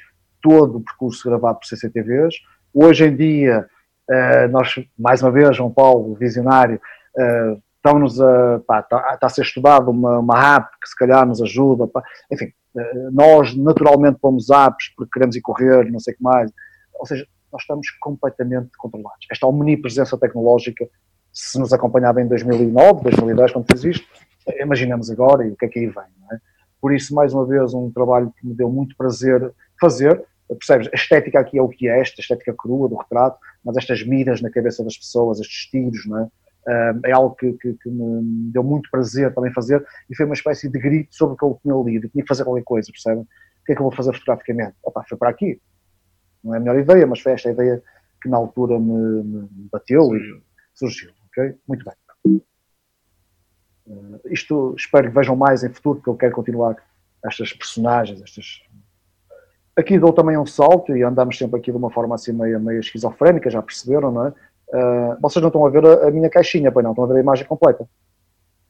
todo 0.42 0.78
o 0.78 0.80
percurso 0.80 1.28
gravado 1.28 1.58
por 1.58 1.66
CCTVs. 1.66 2.34
Hoje 2.74 3.06
em 3.06 3.16
dia, 3.16 3.66
uh, 4.10 4.48
nós, 4.50 4.74
mais 4.98 5.22
uma 5.22 5.30
vez, 5.30 5.56
João 5.56 5.70
Paulo, 5.70 6.14
visionário, 6.14 6.78
uh, 7.16 7.60
estamos 7.78 8.20
a, 8.20 8.56
está, 8.56 8.80
está 9.14 9.26
a 9.26 9.28
ser 9.28 9.42
estudado 9.42 9.90
uma, 9.90 10.18
uma 10.18 10.56
app 10.56 10.68
que 10.80 10.88
se 10.88 10.96
calhar 10.96 11.26
nos 11.26 11.40
ajuda, 11.40 11.86
pá, 11.86 12.02
enfim, 12.30 12.52
uh, 12.74 13.10
nós 13.12 13.56
naturalmente 13.56 14.18
pomos 14.20 14.50
apps 14.50 14.92
porque 14.96 15.12
queremos 15.12 15.36
ir 15.36 15.40
correr, 15.40 15.90
não 15.90 16.00
sei 16.00 16.14
o 16.14 16.16
que 16.16 16.22
mais, 16.22 16.50
ou 16.94 17.06
seja, 17.06 17.26
nós 17.52 17.62
estamos 17.62 17.88
completamente 18.00 18.70
controlados. 18.76 19.26
Esta 19.30 19.46
omnipresença 19.46 20.18
tecnológica, 20.18 20.86
se 21.32 21.58
nos 21.58 21.72
acompanhava 21.72 22.20
em 22.20 22.26
2009, 22.26 23.04
2010, 23.04 23.52
quando 23.52 23.66
fiz 23.70 23.84
isto, 23.84 24.06
imaginamos 24.60 25.10
agora 25.10 25.46
e 25.46 25.50
o 25.50 25.56
que 25.56 25.66
é 25.66 25.68
que 25.68 25.78
aí 25.78 25.86
vem, 25.86 26.04
é? 26.32 26.38
Por 26.80 26.94
isso, 26.94 27.14
mais 27.14 27.34
uma 27.34 27.44
vez, 27.44 27.74
um 27.74 27.90
trabalho 27.90 28.32
que 28.38 28.46
me 28.46 28.54
deu 28.54 28.70
muito 28.70 28.96
prazer 28.96 29.52
fazer. 29.80 30.22
Percebes? 30.48 30.88
A 30.88 30.96
estética 30.96 31.40
aqui 31.40 31.58
é 31.58 31.62
o 31.62 31.68
que 31.68 31.88
é, 31.88 32.00
esta 32.00 32.20
estética 32.20 32.54
crua 32.56 32.88
do 32.88 32.96
retrato, 32.96 33.38
mas 33.64 33.76
estas 33.76 34.06
miras 34.06 34.40
na 34.40 34.50
cabeça 34.50 34.82
das 34.84 34.96
pessoas, 34.96 35.40
estes 35.40 35.68
tiros, 35.70 36.06
não 36.06 36.20
é? 36.20 36.28
É 37.04 37.12
algo 37.12 37.34
que, 37.34 37.52
que, 37.54 37.74
que, 37.74 37.88
me 37.88 38.50
deu 38.52 38.62
muito 38.62 38.90
prazer 38.90 39.32
também 39.34 39.52
fazer 39.52 39.84
e 40.10 40.16
foi 40.16 40.26
uma 40.26 40.34
espécie 40.34 40.68
de 40.68 40.78
grito 40.78 41.14
sobre 41.14 41.34
o 41.34 41.36
que 41.36 41.44
eu 41.44 41.58
tinha 41.62 41.74
lido, 41.82 42.08
tinha 42.08 42.22
que 42.22 42.28
fazer 42.28 42.44
qualquer 42.44 42.64
coisa, 42.64 42.92
percebem? 42.92 43.26
que 43.68 43.72
é 43.72 43.74
que 43.74 43.82
eu 43.82 43.84
vou 43.84 43.92
fazer 43.92 44.14
fotograficamente? 44.14 44.74
Opa, 44.82 45.04
foi 45.06 45.18
para 45.18 45.28
aqui. 45.28 45.60
Não 46.42 46.54
é 46.54 46.56
a 46.56 46.60
melhor 46.60 46.78
ideia, 46.78 47.06
mas 47.06 47.20
foi 47.20 47.32
esta 47.32 47.50
a 47.50 47.52
ideia 47.52 47.82
que 48.22 48.28
na 48.30 48.38
altura 48.38 48.80
me, 48.80 49.22
me 49.22 49.68
bateu 49.70 50.04
surgiu. 50.04 50.36
e 50.36 50.42
surgiu. 50.72 51.10
Okay? 51.26 51.54
Muito 51.68 51.84
bem. 51.84 52.42
Uh, 53.86 54.20
isto 54.30 54.74
espero 54.76 55.08
que 55.08 55.14
vejam 55.14 55.36
mais 55.36 55.62
em 55.62 55.68
futuro, 55.68 55.96
porque 55.96 56.08
eu 56.08 56.16
quero 56.16 56.34
continuar 56.34 56.76
estas 57.22 57.52
personagens, 57.52 58.22
estas. 58.22 58.62
Aqui 59.76 59.98
dou 59.98 60.14
também 60.14 60.38
um 60.38 60.46
salto 60.46 60.96
e 60.96 61.02
andamos 61.02 61.36
sempre 61.36 61.60
aqui 61.60 61.70
de 61.70 61.76
uma 61.76 61.90
forma 61.90 62.14
assim 62.14 62.32
meio, 62.32 62.58
meio 62.58 62.80
esquizofrénica, 62.80 63.50
já 63.50 63.60
perceberam, 63.60 64.10
não 64.10 64.28
é? 64.28 64.34
Uh, 64.72 65.18
vocês 65.20 65.40
não 65.40 65.48
estão 65.48 65.64
a 65.64 65.70
ver 65.70 65.84
a, 65.84 66.08
a, 66.08 66.10
minha 66.10 66.28
caixinha, 66.28 66.70
pois 66.70 66.84
não? 66.84 66.92
Estão 66.92 67.04
a 67.04 67.08
ver 67.08 67.16
a 67.16 67.20
imagem 67.20 67.46
completa? 67.46 67.88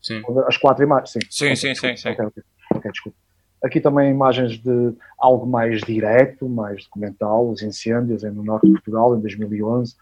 Sim. 0.01 0.23
As 0.47 0.57
quatro 0.57 0.85
imagens? 0.85 1.11
Sim, 1.11 1.21
sim, 1.29 1.57
sim. 1.57 1.75
sim, 1.75 1.97
sim. 1.97 2.11
Okay, 2.11 2.25
okay. 2.25 2.43
ok, 2.75 2.91
desculpa. 2.91 3.19
Aqui 3.63 3.81
também 3.81 4.11
imagens 4.11 4.59
de 4.59 4.95
algo 5.19 5.45
mais 5.45 5.81
direto, 5.81 6.49
mais 6.49 6.85
documental, 6.85 7.51
os 7.51 7.63
incêndios 7.63 8.23
no 8.23 8.45
norte 8.45 8.69
de 8.69 8.75
Portugal 8.75 9.17
em 9.17 9.21
2011. 9.21 9.97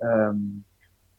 Um, 0.00 0.62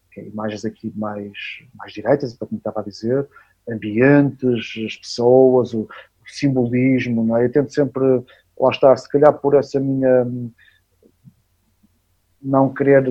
okay, 0.08 0.28
imagens 0.28 0.64
aqui 0.64 0.94
mais, 0.95 1.34
mais 1.76 1.91
diretas, 1.91 2.38
como 2.38 2.58
estava 2.58 2.80
a 2.80 2.84
dizer, 2.84 3.28
ambientes, 3.70 4.74
as 4.86 4.95
pessoas, 4.95 5.74
o, 5.74 5.82
o 5.82 5.90
simbolismo, 6.26 7.26
não 7.26 7.36
é? 7.36 7.45
Eu 7.45 7.52
tento 7.52 7.74
sempre, 7.74 8.24
lá 8.58 8.72
estar, 8.72 8.95
se 8.95 9.10
calhar 9.10 9.34
por 9.34 9.56
essa 9.56 9.78
minha 9.78 10.26
não 12.41 12.74
querer, 12.74 13.03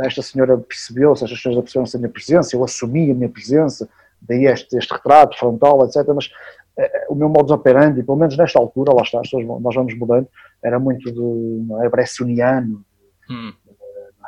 esta 0.00 0.22
senhora 0.22 0.56
percebeu-se, 0.58 1.24
estas 1.24 1.38
pessoas 1.38 1.56
perceberam-se 1.56 1.96
a 1.96 2.00
minha 2.00 2.10
presença, 2.10 2.56
eu 2.56 2.64
assumi 2.64 3.10
a 3.10 3.14
minha 3.14 3.28
presença, 3.28 3.88
daí 4.20 4.46
este, 4.46 4.76
este 4.76 4.92
retrato 4.92 5.36
frontal, 5.38 5.84
etc. 5.84 6.06
Mas 6.14 6.26
uh, 6.26 7.12
o 7.12 7.14
meu 7.14 7.28
modus 7.28 7.50
operandi, 7.50 8.02
pelo 8.02 8.18
menos 8.18 8.36
nesta 8.36 8.58
altura, 8.58 8.94
lá 8.94 9.02
está, 9.02 9.20
nós 9.60 9.74
vamos 9.74 9.96
mudando, 9.98 10.28
era 10.62 10.78
muito 10.78 11.10
de, 11.12 11.66
não 11.66 11.82
é, 11.82 11.88
bressoniano, 11.88 12.84
hum. 13.28 13.52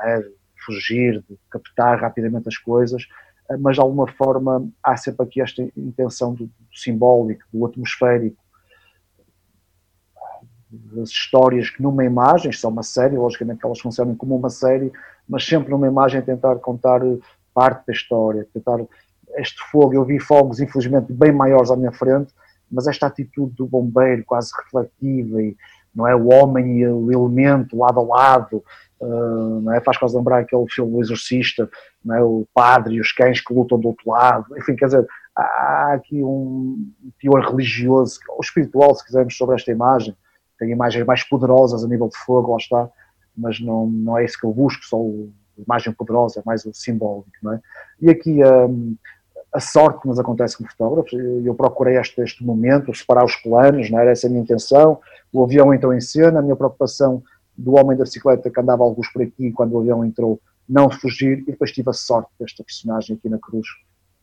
é, 0.02 0.20
de 0.20 0.34
fugir, 0.64 1.22
de 1.28 1.38
captar 1.50 2.00
rapidamente 2.00 2.48
as 2.48 2.56
coisas, 2.56 3.04
uh, 3.48 3.58
mas 3.58 3.76
de 3.76 3.80
alguma 3.80 4.08
forma 4.08 4.68
há 4.82 4.96
sempre 4.96 5.24
aqui 5.24 5.40
esta 5.40 5.62
intenção 5.76 6.34
do, 6.34 6.46
do 6.46 6.52
simbólico, 6.76 7.44
do 7.52 7.64
atmosférico, 7.64 8.42
das 10.70 11.08
histórias 11.08 11.70
que 11.70 11.82
numa 11.82 12.04
imagem, 12.04 12.52
são 12.52 12.70
uma 12.70 12.82
série, 12.82 13.16
logicamente 13.16 13.60
que 13.60 13.66
elas 13.66 13.80
funcionam 13.80 14.14
como 14.14 14.36
uma 14.36 14.50
série, 14.50 14.92
mas 15.28 15.44
sempre 15.44 15.70
numa 15.70 15.86
imagem 15.86 16.22
tentar 16.22 16.56
contar 16.56 17.00
parte 17.52 17.86
da 17.86 17.92
história, 17.92 18.46
tentar 18.52 18.78
este 19.36 19.62
fogo, 19.70 19.94
eu 19.94 20.04
vi 20.04 20.18
fogos 20.18 20.60
infelizmente 20.60 21.12
bem 21.12 21.32
maiores 21.32 21.70
à 21.70 21.76
minha 21.76 21.92
frente, 21.92 22.32
mas 22.70 22.86
esta 22.86 23.06
atitude 23.06 23.54
do 23.54 23.66
bombeiro 23.66 24.24
quase 24.24 24.52
reflexiva 24.56 25.42
e 25.42 25.56
não 25.94 26.06
é 26.06 26.14
o 26.14 26.28
homem 26.32 26.80
e 26.80 26.86
o 26.86 27.10
elemento 27.10 27.76
lado 27.76 27.98
a 27.98 28.02
lado, 28.02 28.62
uh, 29.00 29.60
não 29.60 29.72
é? 29.72 29.80
faz 29.80 29.96
quase 29.96 30.16
lembrar 30.16 30.40
aquele 30.40 30.64
filme 30.70 30.94
O 30.94 31.00
Exorcista, 31.00 31.68
não 32.04 32.14
é? 32.14 32.22
o 32.22 32.46
padre 32.54 32.94
e 32.94 33.00
os 33.00 33.12
cães 33.12 33.40
que 33.40 33.52
lutam 33.52 33.80
do 33.80 33.88
outro 33.88 34.10
lado, 34.10 34.46
enfim, 34.56 34.76
quer 34.76 34.86
dizer, 34.86 35.06
há 35.34 35.92
aqui 35.94 36.22
um 36.22 36.90
teor 37.20 37.50
religioso, 37.50 38.20
ou 38.28 38.40
espiritual, 38.40 38.94
se 38.94 39.04
quisermos, 39.04 39.36
sobre 39.36 39.56
esta 39.56 39.70
imagem, 39.70 40.16
tem 40.58 40.70
imagens 40.70 41.04
mais 41.06 41.22
poderosas 41.22 41.84
a 41.84 41.88
nível 41.88 42.08
de 42.08 42.16
fogo, 42.18 42.50
lá 42.50 42.56
está, 42.58 42.88
mas 43.38 43.60
não, 43.60 43.86
não 43.86 44.18
é 44.18 44.24
isso 44.24 44.38
que 44.38 44.44
eu 44.44 44.52
busco, 44.52 44.84
só 44.84 44.98
a 44.98 45.62
imagem 45.62 45.92
poderosa, 45.92 46.40
é 46.40 46.42
mais 46.44 46.64
o 46.64 46.74
simbólico, 46.74 47.30
não 47.42 47.54
é? 47.54 47.60
E 48.00 48.10
aqui 48.10 48.44
um, 48.44 48.96
a 49.52 49.60
sorte 49.60 50.02
que 50.02 50.08
nos 50.08 50.18
acontece 50.18 50.56
como 50.56 50.68
fotógrafos. 50.68 51.12
Eu 51.44 51.54
procurei 51.54 51.96
este, 51.96 52.20
este 52.20 52.44
momento, 52.44 52.94
separar 52.94 53.24
os 53.24 53.36
planos, 53.36 53.90
não 53.90 53.98
era 53.98 54.10
essa 54.10 54.26
a 54.26 54.30
minha 54.30 54.42
intenção. 54.42 55.00
O 55.32 55.42
avião 55.42 55.72
entrou 55.72 55.94
em 55.94 56.00
cena, 56.00 56.40
a 56.40 56.42
minha 56.42 56.56
preocupação 56.56 57.22
do 57.56 57.74
homem 57.74 57.96
da 57.96 58.04
bicicleta 58.04 58.50
que 58.50 58.60
andava 58.60 58.82
alguns 58.84 59.08
por 59.08 59.22
aqui 59.22 59.50
quando 59.52 59.72
o 59.72 59.80
avião 59.80 60.04
entrou, 60.04 60.40
não 60.68 60.90
fugir, 60.90 61.40
e 61.40 61.46
depois 61.46 61.72
tive 61.72 61.90
a 61.90 61.92
sorte 61.92 62.30
desta 62.38 62.62
personagem 62.62 63.16
aqui 63.16 63.28
na 63.28 63.38
cruz 63.38 63.66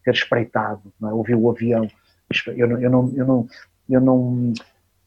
ter 0.04 0.14
espreitado, 0.14 0.94
não 1.00 1.10
é? 1.10 1.14
ouviu 1.14 1.42
o 1.42 1.50
avião. 1.50 1.88
Eu 2.56 2.68
não, 2.68 2.80
eu 2.80 2.90
não, 2.90 3.14
eu 3.16 3.26
não, 3.26 3.48
eu 3.90 4.02
não, 4.02 4.54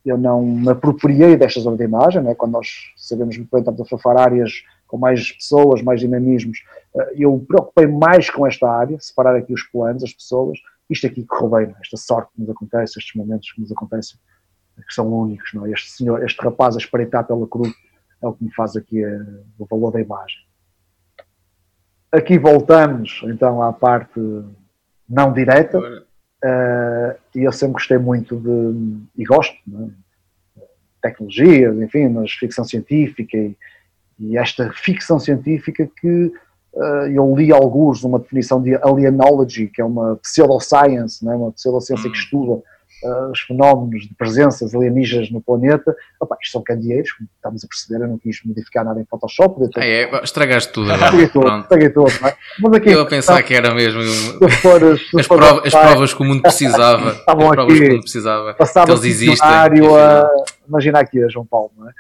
eu 0.09 0.19
não 0.19 0.43
me 0.43 0.71
apropriei 0.71 1.37
destas 1.37 1.67
obras 1.67 1.79
de 1.79 1.85
imagem, 1.85 2.23
não 2.23 2.31
é? 2.31 2.35
quando 2.35 2.53
nós 2.53 2.69
sabemos 2.97 3.37
bem, 3.37 3.47
estamos 3.53 3.81
a 3.81 3.85
fotografar 3.85 4.17
áreas 4.17 4.63
com 4.87 4.97
mais 4.97 5.33
pessoas, 5.33 5.83
mais 5.83 6.01
dinamismos. 6.01 6.65
Eh, 6.97 7.15
eu 7.19 7.45
preocupei 7.47 7.87
mais 7.87 8.31
com 8.31 8.47
esta 8.47 8.69
área, 8.71 8.99
separar 8.99 9.37
aqui 9.37 9.53
os 9.53 9.63
planos, 9.65 10.03
as 10.03 10.13
pessoas. 10.13 10.59
Isto 10.89 11.07
aqui 11.07 11.25
correu 11.25 11.51
bem, 11.51 11.75
é? 11.75 11.81
esta 11.81 11.97
sorte 11.97 12.33
que 12.35 12.41
nos 12.41 12.51
acontece, 12.51 12.99
estes 12.99 13.15
momentos 13.15 13.53
que 13.53 13.61
nos 13.61 13.71
acontecem, 13.71 14.19
que 14.77 14.95
são 14.95 15.07
únicos. 15.13 15.53
Não 15.53 15.67
é? 15.67 15.73
Este 15.73 15.91
senhor, 15.91 16.25
este 16.25 16.41
rapaz 16.43 16.75
a 16.75 16.79
espreitar 16.79 17.27
pela 17.27 17.47
cruz 17.47 17.73
é 18.23 18.27
o 18.27 18.33
que 18.33 18.45
me 18.45 18.55
faz 18.55 18.75
aqui 18.77 19.05
eh, 19.05 19.21
o 19.59 19.67
valor 19.67 19.93
da 19.93 20.01
imagem. 20.01 20.39
Aqui 22.11 22.39
voltamos 22.39 23.21
então 23.25 23.63
à 23.63 23.71
parte 23.71 24.19
não 25.09 25.33
direta. 25.33 25.79
Uh, 26.45 27.19
e 27.35 27.43
eu 27.43 27.53
sempre 27.53 27.75
gostei 27.75 27.99
muito 27.99 28.37
de, 28.37 29.21
e 29.21 29.25
gosto, 29.25 29.55
é? 29.75 30.63
tecnologia, 31.03 31.69
enfim, 31.83 32.09
mas 32.09 32.33
ficção 32.33 32.65
científica 32.65 33.37
e, 33.37 33.57
e 34.19 34.37
esta 34.39 34.71
ficção 34.73 35.19
científica 35.19 35.89
que 36.01 36.33
uh, 36.75 37.07
eu 37.13 37.35
li 37.37 37.53
alguns 37.53 38.05
uma 38.05 38.19
definição 38.19 38.63
de 38.63 38.77
alienology, 38.77 39.67
que 39.69 39.81
é 39.81 39.85
uma 39.85 40.17
pseudoscience, 40.17 41.25
né, 41.25 41.35
uma 41.35 41.53
pseudociência 41.53 42.09
hum. 42.09 42.13
que 42.13 42.19
estuda 42.19 42.63
uh, 43.03 43.31
os 43.31 43.41
fenómenos 43.41 44.03
de 44.03 44.15
presenças 44.15 44.75
alienígenas 44.75 45.31
no 45.31 45.41
planeta. 45.41 45.95
Opa, 46.21 46.37
isto 46.43 46.53
são 46.53 46.63
candeeiros, 46.63 47.13
como 47.13 47.29
estamos 47.35 47.65
a 47.65 47.69
perceber, 47.69 48.05
eu 48.05 48.09
não 48.09 48.19
quis 48.19 48.41
modificar 48.45 48.85
nada 48.85 49.01
em 49.01 49.05
Photoshop. 49.05 49.71
Ah, 49.77 49.85
é, 49.85 50.23
estragaste 50.23 50.73
tudo. 50.73 50.93
Estraguei 50.93 51.29
tudo, 51.29 51.59
estraguei 51.61 51.91
tudo. 51.91 52.11
É? 52.27 52.37
Mas 52.61 52.73
aqui, 52.75 52.91
eu 52.91 53.03
a 53.03 53.07
pensar 53.07 53.43
que 53.43 53.55
era 53.55 53.75
mesmo 53.75 54.03
for, 54.61 54.83
as, 54.85 55.27
prova, 55.27 55.67
as, 55.67 55.73
provas 55.73 56.15
que 56.15 56.23
o 56.23 56.25
mundo 56.25 56.43
precisava. 56.43 57.11
Estavam 57.19 57.53
aqui, 57.53 57.67
que 57.67 57.89
o 57.89 57.93
mundo 57.93 58.03
precisava. 58.03 58.55
Passava 58.55 58.91
eles 58.91 59.05
existem. 59.05 59.49
A, 59.49 60.29
imagina 60.69 61.01
aqui 61.01 61.23
a 61.23 61.29
João 61.29 61.47
Paulo, 61.47 61.71
não 61.77 61.89
é? 61.89 61.93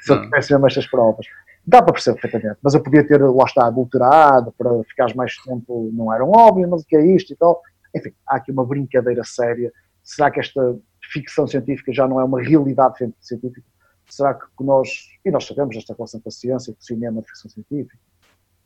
Se 0.00 0.12
eu 0.12 0.20
tivesse 0.22 0.52
mesmo 0.52 0.66
estas 0.66 0.86
provas 0.86 1.26
dá 1.66 1.82
para 1.82 1.92
perceber 1.92 2.20
perfeitamente, 2.20 2.60
mas 2.62 2.74
eu 2.74 2.80
podia 2.80 3.04
ter, 3.04 3.20
lá 3.20 3.44
está, 3.44 3.66
adulterado 3.66 4.54
para 4.56 4.70
ficares 4.84 5.14
mais 5.14 5.36
tempo, 5.38 5.90
não 5.92 6.14
era 6.14 6.24
um 6.24 6.30
óbvio, 6.30 6.68
mas 6.70 6.82
o 6.82 6.86
que 6.86 6.96
é 6.96 7.04
isto 7.04 7.32
e 7.32 7.36
tal. 7.36 7.60
Enfim, 7.94 8.12
há 8.26 8.36
aqui 8.36 8.52
uma 8.52 8.64
brincadeira 8.64 9.22
séria. 9.24 9.72
Será 10.06 10.30
que 10.30 10.38
esta 10.38 10.78
ficção 11.12 11.48
científica 11.48 11.92
já 11.92 12.06
não 12.06 12.20
é 12.20 12.24
uma 12.24 12.40
realidade 12.40 13.12
científica? 13.20 13.66
Será 14.08 14.34
que 14.34 14.46
nós, 14.60 14.88
e 15.24 15.30
nós 15.32 15.44
sabemos 15.44 15.76
esta 15.76 15.92
relação 15.92 16.20
com 16.20 16.28
a 16.28 16.32
ciência, 16.32 16.72
com 16.72 16.78
o 16.80 16.84
cinema, 16.84 17.20
a 17.20 17.24
ficção 17.24 17.50
científica, 17.50 17.98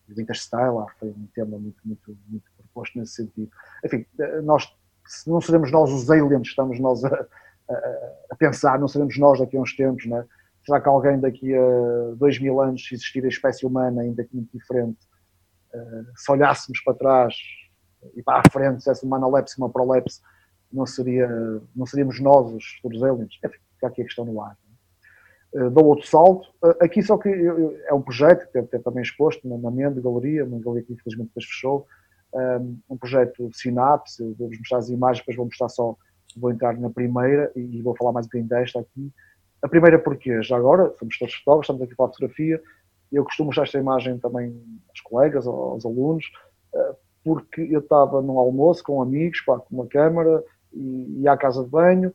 o 0.07 0.21
Interstellar 0.21 0.87
foi 0.99 1.09
um 1.09 1.27
tema 1.35 1.59
muito, 1.59 1.79
muito, 1.83 2.19
muito 2.29 2.45
proposto 2.59 2.99
nesse 2.99 3.15
sentido. 3.15 3.51
Enfim, 3.83 4.05
nós, 4.43 4.71
não 5.27 5.41
seremos 5.41 5.73
nós 5.73 5.91
os 5.91 6.11
aliens, 6.11 6.49
estamos 6.49 6.79
nós 6.79 7.03
a, 7.05 7.09
a, 7.09 7.75
a 8.33 8.37
pensar, 8.37 8.79
não 8.79 8.89
seremos 8.89 9.17
nós 9.17 9.39
daqui 9.39 9.57
a 9.57 9.61
uns 9.61 9.75
tempos, 9.75 10.05
não 10.07 10.19
é? 10.19 10.27
Será 10.67 10.79
que 10.79 10.89
alguém 10.91 11.19
daqui 11.19 11.55
a 11.55 12.15
dois 12.17 12.39
mil 12.39 12.61
anos, 12.61 12.87
se 12.87 12.95
existir 12.95 13.25
a 13.25 13.29
espécie 13.29 13.65
humana 13.65 14.03
ainda 14.03 14.23
que 14.25 14.37
muito 14.37 14.51
diferente, 14.53 14.99
uh, 15.73 16.07
se 16.15 16.31
olhássemos 16.31 16.83
para 16.85 16.95
trás 16.95 17.35
e 18.15 18.23
para 18.23 18.41
a 18.41 18.51
frente, 18.51 18.83
se 18.83 18.91
essa 18.91 19.07
uma 19.07 19.17
analepse 19.17 19.57
uma 19.57 19.71
prolepse, 19.71 20.21
não, 20.73 20.87
seria, 20.87 21.29
não 21.75 21.87
seríamos 21.87 22.21
nós 22.21 22.53
os 22.85 23.03
aliens? 23.03 23.39
Enfim, 23.45 23.59
fica 23.75 23.87
aqui 23.87 24.03
a 24.03 24.05
questão 24.05 24.25
no 24.25 24.41
ar. 24.41 24.57
Uh, 25.53 25.71
dou 25.71 25.87
outro 25.87 26.07
salto. 26.07 26.49
Uh, 26.63 26.75
aqui 26.81 27.03
só 27.03 27.19
que 27.19 27.29
é 27.29 27.93
um 27.93 28.03
projeto 28.03 28.47
que 28.47 28.53
deve 28.53 28.69
ter 28.69 28.83
também 28.83 29.03
exposto 29.03 29.47
na, 29.49 29.59
na 29.59 29.91
Galeria, 29.91 30.45
uma 30.45 30.61
galeria 30.61 30.85
que 30.87 30.93
infelizmente 30.93 31.29
depois 31.29 31.47
fechou, 31.47 31.87
um, 32.33 32.79
um 32.89 32.97
projeto 32.97 33.51
Sinapse, 33.53 34.23
vou-vos 34.39 34.59
mostrar 34.59 34.79
as 34.79 34.89
imagens, 34.89 35.19
depois 35.19 35.37
vou 35.37 35.47
mostrar 35.47 35.69
só, 35.69 35.97
vou 36.37 36.53
entrar 36.53 36.79
na 36.79 36.91
primeira 36.91 37.51
e, 37.57 37.83
vou 37.83 37.97
falar 37.97 38.13
mais 38.13 38.27
um 38.27 38.29
bocadinho 38.29 38.49
desta 38.49 38.81
aqui. 38.81 39.13
A 39.63 39.69
primeira 39.69 39.99
porque, 39.99 40.43
já 40.43 40.57
agora, 40.57 40.95
somos 40.99 41.19
todos 41.19 41.35
fotógrafos, 41.35 41.65
estamos 41.65 41.83
aqui 41.83 41.95
para 41.95 42.07
a 42.07 42.09
fotografia, 42.09 42.63
eu 43.13 43.25
costumo 43.25 43.47
mostrar 43.47 43.65
esta 43.65 43.79
imagem 43.79 44.19
também 44.19 44.57
aos 44.89 45.01
colegas, 45.01 45.47
aos 45.47 45.85
alunos, 45.85 46.25
eh, 46.75 46.95
porque 47.25 47.63
eu 47.63 47.81
estava 47.81 48.23
num 48.23 48.39
almoço 48.39 48.83
com 48.85 49.03
amigos, 49.03 49.41
com 49.41 49.61
uma 49.71 49.87
câmara, 49.87 50.43
e 50.73 51.23
ia 51.23 51.33
à 51.33 51.37
casa 51.37 51.65
de 51.65 51.71
banho, 51.71 52.13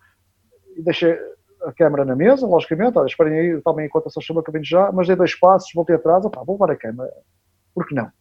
e 0.75 0.81
deixei 0.81 1.17
a 1.63 1.71
câmera 1.73 2.05
na 2.05 2.15
mesa, 2.15 2.45
logicamente, 2.45 2.97
olha, 2.97 3.07
esperem 3.07 3.39
aí, 3.39 3.61
tomem 3.61 3.85
em 3.85 3.89
conta 3.89 4.09
essa 4.09 4.21
chama 4.21 4.43
que 4.43 4.51
vem 4.51 4.63
já, 4.63 4.91
mas 4.91 5.07
dei 5.07 5.15
dois 5.15 5.35
passos, 5.35 5.71
voltei 5.73 5.95
atrás, 5.95 6.23
pá, 6.29 6.43
vou 6.43 6.55
levar 6.55 6.71
a 6.71 6.75
câmera, 6.75 7.11
por 7.73 7.87
que 7.87 7.95
não? 7.95 8.11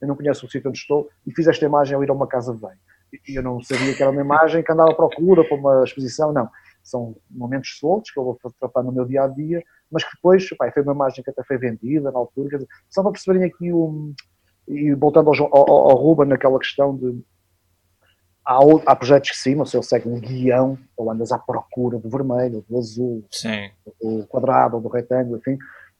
Eu 0.00 0.08
não 0.08 0.16
conheço 0.16 0.46
o 0.46 0.50
sítio 0.50 0.68
onde 0.68 0.78
estou, 0.78 1.08
e 1.26 1.32
fiz 1.32 1.46
esta 1.46 1.64
imagem 1.64 1.94
ao 1.94 2.02
ir 2.02 2.10
a 2.10 2.14
uma 2.14 2.26
casa 2.26 2.54
de 2.54 2.60
banho. 2.60 2.78
E 3.26 3.38
eu 3.38 3.42
não 3.42 3.60
sabia 3.62 3.94
que 3.94 4.02
era 4.02 4.10
uma 4.10 4.20
imagem 4.20 4.62
que 4.62 4.70
andava 4.70 4.90
à 4.90 4.94
procura 4.94 5.42
para 5.44 5.56
uma 5.56 5.84
exposição, 5.84 6.32
não 6.32 6.48
são 6.88 7.16
momentos 7.30 7.78
soltos 7.78 8.10
que 8.10 8.18
eu 8.18 8.24
vou 8.24 8.38
tratar 8.58 8.82
no 8.82 8.92
meu 8.92 9.04
dia 9.04 9.24
a 9.24 9.28
dia, 9.28 9.62
mas 9.90 10.04
que 10.04 10.10
depois 10.14 10.46
foi 10.48 10.82
uma 10.82 10.92
imagem 10.92 11.22
que 11.22 11.30
até 11.30 11.42
foi 11.44 11.58
vendida 11.58 12.10
na 12.10 12.18
altura. 12.18 12.58
Dizer, 12.58 12.68
só 12.88 13.02
para 13.02 13.12
perceberem 13.12 13.48
aqui 13.48 13.72
o. 13.72 14.12
E 14.66 14.94
voltando 14.94 15.30
ao, 15.30 15.56
ao, 15.56 15.90
ao 15.90 15.96
Ruben 15.96 16.28
naquela 16.28 16.58
questão 16.58 16.96
de. 16.96 17.22
Há, 18.48 18.58
há 18.86 18.96
projetos 18.96 19.30
que 19.30 19.36
sim, 19.36 19.60
o 19.60 19.66
seu 19.66 19.82
segue 19.82 20.08
um 20.08 20.18
guião, 20.18 20.78
ou 20.96 21.10
andas 21.10 21.30
à 21.30 21.38
procura 21.38 21.98
do 21.98 22.08
vermelho, 22.08 22.64
do 22.68 22.78
azul, 22.78 23.22
sim. 23.30 23.70
do 24.00 24.26
quadrado, 24.26 24.76
ou 24.76 24.82
do 24.82 24.88
retângulo, 24.88 25.36
enfim. 25.36 25.58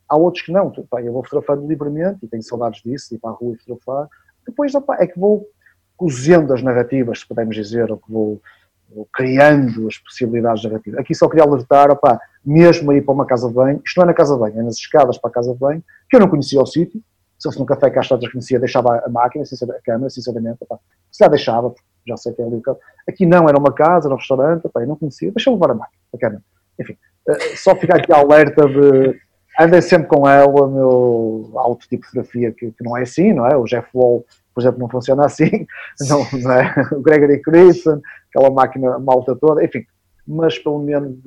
Há 0.08 0.16
outros 0.16 0.42
que 0.42 0.50
não, 0.50 0.70
pá, 0.70 1.02
eu 1.02 1.12
vou 1.12 1.22
fotografando 1.22 1.68
livremente 1.68 2.20
e 2.22 2.28
tenho 2.28 2.42
saudades 2.42 2.82
disso, 2.82 3.14
ir 3.14 3.18
para 3.18 3.30
a 3.30 3.34
rua 3.34 3.54
e 3.54 3.58
fotografar. 3.58 4.08
Depois 4.46 4.74
opa, 4.74 4.96
é 4.98 5.06
que 5.06 5.20
vou 5.20 5.46
cozendo 5.94 6.54
as 6.54 6.62
narrativas, 6.62 7.20
se 7.20 7.28
podemos 7.28 7.54
dizer, 7.54 7.90
ou 7.90 7.98
que 7.98 8.10
vou, 8.10 8.40
vou 8.88 9.06
criando 9.12 9.86
as 9.86 9.98
possibilidades 9.98 10.64
narrativas. 10.64 11.00
Aqui 11.00 11.14
só 11.14 11.28
queria 11.28 11.44
alertar, 11.44 11.90
opa, 11.90 12.18
mesmo 12.42 12.90
aí 12.90 13.02
para 13.02 13.12
uma 13.12 13.26
casa 13.26 13.46
de 13.46 13.54
banho, 13.54 13.82
isto 13.84 13.98
não 13.98 14.04
é 14.04 14.06
na 14.06 14.14
casa 14.14 14.32
de 14.32 14.40
banho, 14.40 14.58
é 14.58 14.62
nas 14.62 14.76
escadas 14.76 15.18
para 15.18 15.28
a 15.28 15.32
casa 15.34 15.52
de 15.52 15.58
banho, 15.58 15.84
que 16.08 16.16
eu 16.16 16.20
não 16.20 16.28
conhecia 16.28 16.62
o 16.62 16.66
sítio, 16.66 17.02
se 17.38 17.48
fosse 17.48 17.58
num 17.58 17.66
café 17.66 17.90
que 17.90 17.98
às 17.98 18.08
tantas 18.08 18.32
conhecia, 18.32 18.58
deixava 18.58 19.02
a 19.04 19.08
máquina, 19.10 19.44
a 19.44 19.82
câmera, 19.82 20.08
sinceramente, 20.08 20.58
opa, 20.62 20.80
se 21.12 21.22
já 21.22 21.28
deixava, 21.28 21.74
já 22.08 22.16
sei 22.16 22.32
que 22.32 22.42
é 22.42 22.44
ali 22.44 22.56
o 22.56 22.62
caso. 22.62 22.78
Aqui 23.08 23.26
não, 23.26 23.48
era 23.48 23.58
uma 23.58 23.72
casa, 23.72 24.08
era 24.08 24.14
um 24.14 24.18
restaurante, 24.18 24.64
eu 24.64 24.86
não 24.86 24.96
conhecia, 24.96 25.30
deixa-me 25.32 25.56
levar 25.56 25.72
a 25.72 25.74
máquina, 25.74 26.02
a 26.14 26.18
câmera. 26.18 26.42
Enfim, 26.80 26.96
eh, 27.28 27.56
só 27.56 27.76
ficar 27.76 27.96
aqui 27.96 28.12
alerta 28.12 28.66
de 28.66 29.20
andem 29.60 29.82
sempre 29.82 30.08
com 30.08 30.28
ela, 30.28 30.68
meu 30.68 31.50
alto 31.56 31.88
tipo 31.88 32.02
de 32.02 32.08
fotografia 32.08 32.52
que, 32.52 32.70
que, 32.70 32.84
não 32.84 32.96
é 32.96 33.02
assim, 33.02 33.32
não 33.32 33.46
é? 33.46 33.56
O 33.56 33.64
Jeff 33.64 33.88
Wall, 33.94 34.24
por 34.54 34.60
exemplo, 34.62 34.78
não 34.78 34.88
funciona 34.88 35.24
assim, 35.24 35.66
não, 36.08 36.24
não 36.40 36.52
é? 36.52 36.74
o 36.92 37.02
Gregory 37.02 37.42
Christensen, 37.42 38.00
aquela 38.28 38.50
máquina 38.50 38.98
malta 38.98 39.34
toda, 39.36 39.64
enfim, 39.64 39.84
mas 40.26 40.58
pelo 40.58 40.78
menos 40.78 41.18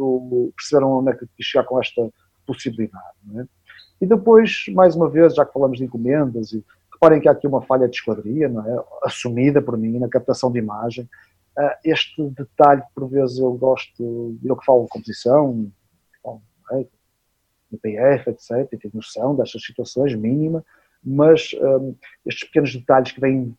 perceberam 0.56 1.00
onde 1.00 1.12
é 1.12 1.14
que 1.14 1.26
quis 1.36 1.46
chegar 1.46 1.66
com 1.66 1.80
esta 1.80 2.10
possibilidade, 2.46 3.04
não 3.26 3.42
é? 3.42 3.46
E 4.00 4.06
depois, 4.08 4.66
mais 4.74 4.96
uma 4.96 5.08
vez, 5.08 5.36
já 5.36 5.46
que 5.46 5.54
falamos 5.54 5.78
de 5.78 5.84
encomendas, 5.84 6.52
e 6.54 6.66
reparem 7.02 7.20
que 7.20 7.28
há 7.28 7.32
aqui 7.32 7.48
uma 7.48 7.64
falha 7.64 7.88
de 7.88 7.96
esquadria, 7.96 8.48
não 8.48 8.64
é? 8.64 8.86
Assumida 9.04 9.60
por 9.60 9.76
mim 9.76 9.98
na 9.98 10.08
captação 10.08 10.52
de 10.52 10.60
imagem, 10.60 11.10
uh, 11.58 11.72
este 11.84 12.30
detalhe 12.30 12.84
por 12.94 13.10
vezes 13.10 13.40
eu 13.40 13.52
gosto, 13.54 14.38
eu 14.44 14.56
que 14.56 14.66
falo 14.66 14.84
de 14.84 14.90
composição, 14.90 15.72
bom, 16.24 16.40
é? 16.74 16.86
Etc., 17.74 18.70
e 18.72 18.78
tenho 18.78 18.94
noção 18.94 19.36
destas 19.36 19.64
situações 19.64 20.14
mínima, 20.14 20.64
mas 21.04 21.56
um, 21.60 21.96
estes 22.24 22.44
pequenos 22.44 22.76
detalhes 22.76 23.12
que 23.12 23.20
vêm 23.20 23.58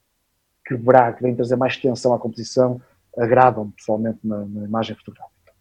quebrar, 0.65 1.17
que 1.17 1.23
vêm 1.23 1.35
trazer 1.35 1.57
mais 1.57 1.77
tensão 1.77 2.15
à 2.15 2.19
composição, 2.19 2.81
agradam-me 3.19 3.73
pessoalmente 3.73 4.21
na, 4.23 4.45
na, 4.45 4.65
imagem 4.65 4.95
fotográfica. 4.95 5.53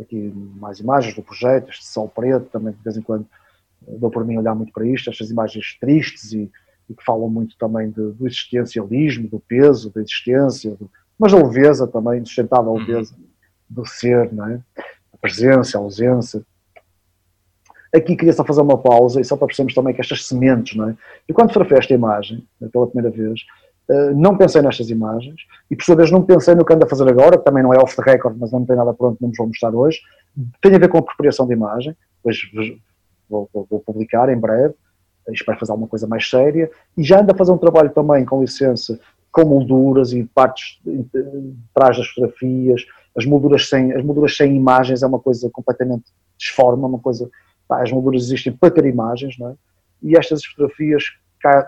Aqui 0.00 0.32
mais 0.56 0.78
imagens 0.78 1.14
do 1.14 1.22
projeto, 1.22 1.68
este 1.70 1.84
sol 1.84 2.08
preto, 2.08 2.46
também 2.46 2.72
de 2.72 2.82
vez 2.82 2.96
em 2.96 3.02
quando 3.02 3.26
eh, 3.86 3.96
dou 3.98 4.10
por 4.10 4.24
mim 4.24 4.38
olhar 4.38 4.54
muito 4.54 4.72
para 4.72 4.86
isto, 4.86 5.10
estas 5.10 5.30
imagens 5.30 5.76
tristes 5.78 6.32
e, 6.32 6.50
e 6.90 6.94
que 6.94 7.04
falam 7.04 7.30
muito 7.30 7.56
também 7.56 7.90
de, 7.90 8.12
do 8.12 8.26
existencialismo, 8.26 9.28
do 9.28 9.40
peso 9.40 9.90
da 9.90 10.02
existência, 10.02 10.72
do, 10.72 10.90
mas 11.18 11.32
da 11.32 11.38
leveza 11.38 11.86
também, 11.86 12.24
sustentável 12.24 12.72
uhum. 12.72 12.78
leveza 12.78 13.14
do 13.68 13.86
ser, 13.86 14.32
não 14.32 14.48
é? 14.48 14.60
a 15.12 15.16
presença, 15.18 15.78
a 15.78 15.80
ausência, 15.80 16.44
Aqui 17.92 18.14
queria 18.14 18.32
só 18.32 18.44
fazer 18.44 18.60
uma 18.60 18.78
pausa 18.78 19.20
e 19.20 19.24
só 19.24 19.36
para 19.36 19.48
percebermos 19.48 19.74
também 19.74 19.92
que 19.92 20.00
estas 20.00 20.24
sementes, 20.24 20.76
não 20.76 20.90
é? 20.90 20.96
E 21.28 21.32
quando 21.32 21.48
fotografei 21.48 21.78
esta 21.78 21.92
imagem, 21.92 22.46
pela 22.72 22.86
primeira 22.86 23.10
vez, 23.10 23.40
eh, 23.90 24.12
não 24.14 24.36
pensei 24.36 24.62
nestas 24.62 24.90
imagens 24.90 25.42
e 25.68 25.74
por 25.74 25.84
sua 25.84 25.96
vez 25.96 26.08
não 26.08 26.22
pensei 26.22 26.54
no 26.54 26.64
que 26.64 26.72
ando 26.72 26.84
a 26.84 26.88
fazer 26.88 27.08
agora, 27.08 27.36
que 27.36 27.44
também 27.44 27.64
não 27.64 27.74
é 27.74 27.78
off 27.78 27.96
the 27.96 28.02
record, 28.02 28.36
mas 28.38 28.52
não 28.52 28.64
tem 28.64 28.76
nada 28.76 28.94
pronto, 28.94 29.18
não 29.20 29.28
nos 29.28 29.36
vou 29.36 29.48
mostrar 29.48 29.74
hoje. 29.74 29.98
Tem 30.62 30.72
a 30.72 30.78
ver 30.78 30.88
com 30.88 30.98
a 30.98 31.00
apropriação 31.00 31.48
de 31.48 31.52
imagem, 31.52 31.96
depois 32.18 32.38
vou, 33.28 33.50
vou, 33.52 33.66
vou 33.68 33.80
publicar 33.80 34.28
em 34.28 34.38
breve, 34.38 34.74
espero 35.28 35.58
fazer 35.58 35.72
alguma 35.72 35.88
coisa 35.88 36.06
mais 36.06 36.28
séria, 36.28 36.70
e 36.96 37.02
já 37.02 37.20
ando 37.20 37.32
a 37.32 37.36
fazer 37.36 37.52
um 37.52 37.58
trabalho 37.58 37.90
também, 37.90 38.24
com 38.24 38.40
licença, 38.40 38.98
com 39.30 39.44
molduras 39.44 40.12
e 40.12 40.24
partes 40.24 40.80
de 40.84 41.54
trás 41.74 41.96
das 41.96 42.08
fotografias, 42.08 42.84
as 43.16 43.24
molduras 43.24 43.68
sem, 43.68 43.92
as 43.92 44.04
molduras 44.04 44.36
sem 44.36 44.56
imagens 44.56 45.02
é 45.02 45.06
uma 45.06 45.18
coisa 45.18 45.48
completamente 45.50 46.04
desforma, 46.38 46.88
uma 46.88 46.98
coisa 46.98 47.30
Pá, 47.70 47.84
as 47.84 47.92
molduras 47.92 48.24
existem 48.24 48.52
para 48.52 48.72
ter 48.72 48.84
imagens, 48.84 49.38
não 49.38 49.50
é? 49.50 49.54
E 50.02 50.18
estas 50.18 50.44
fotografias 50.44 51.04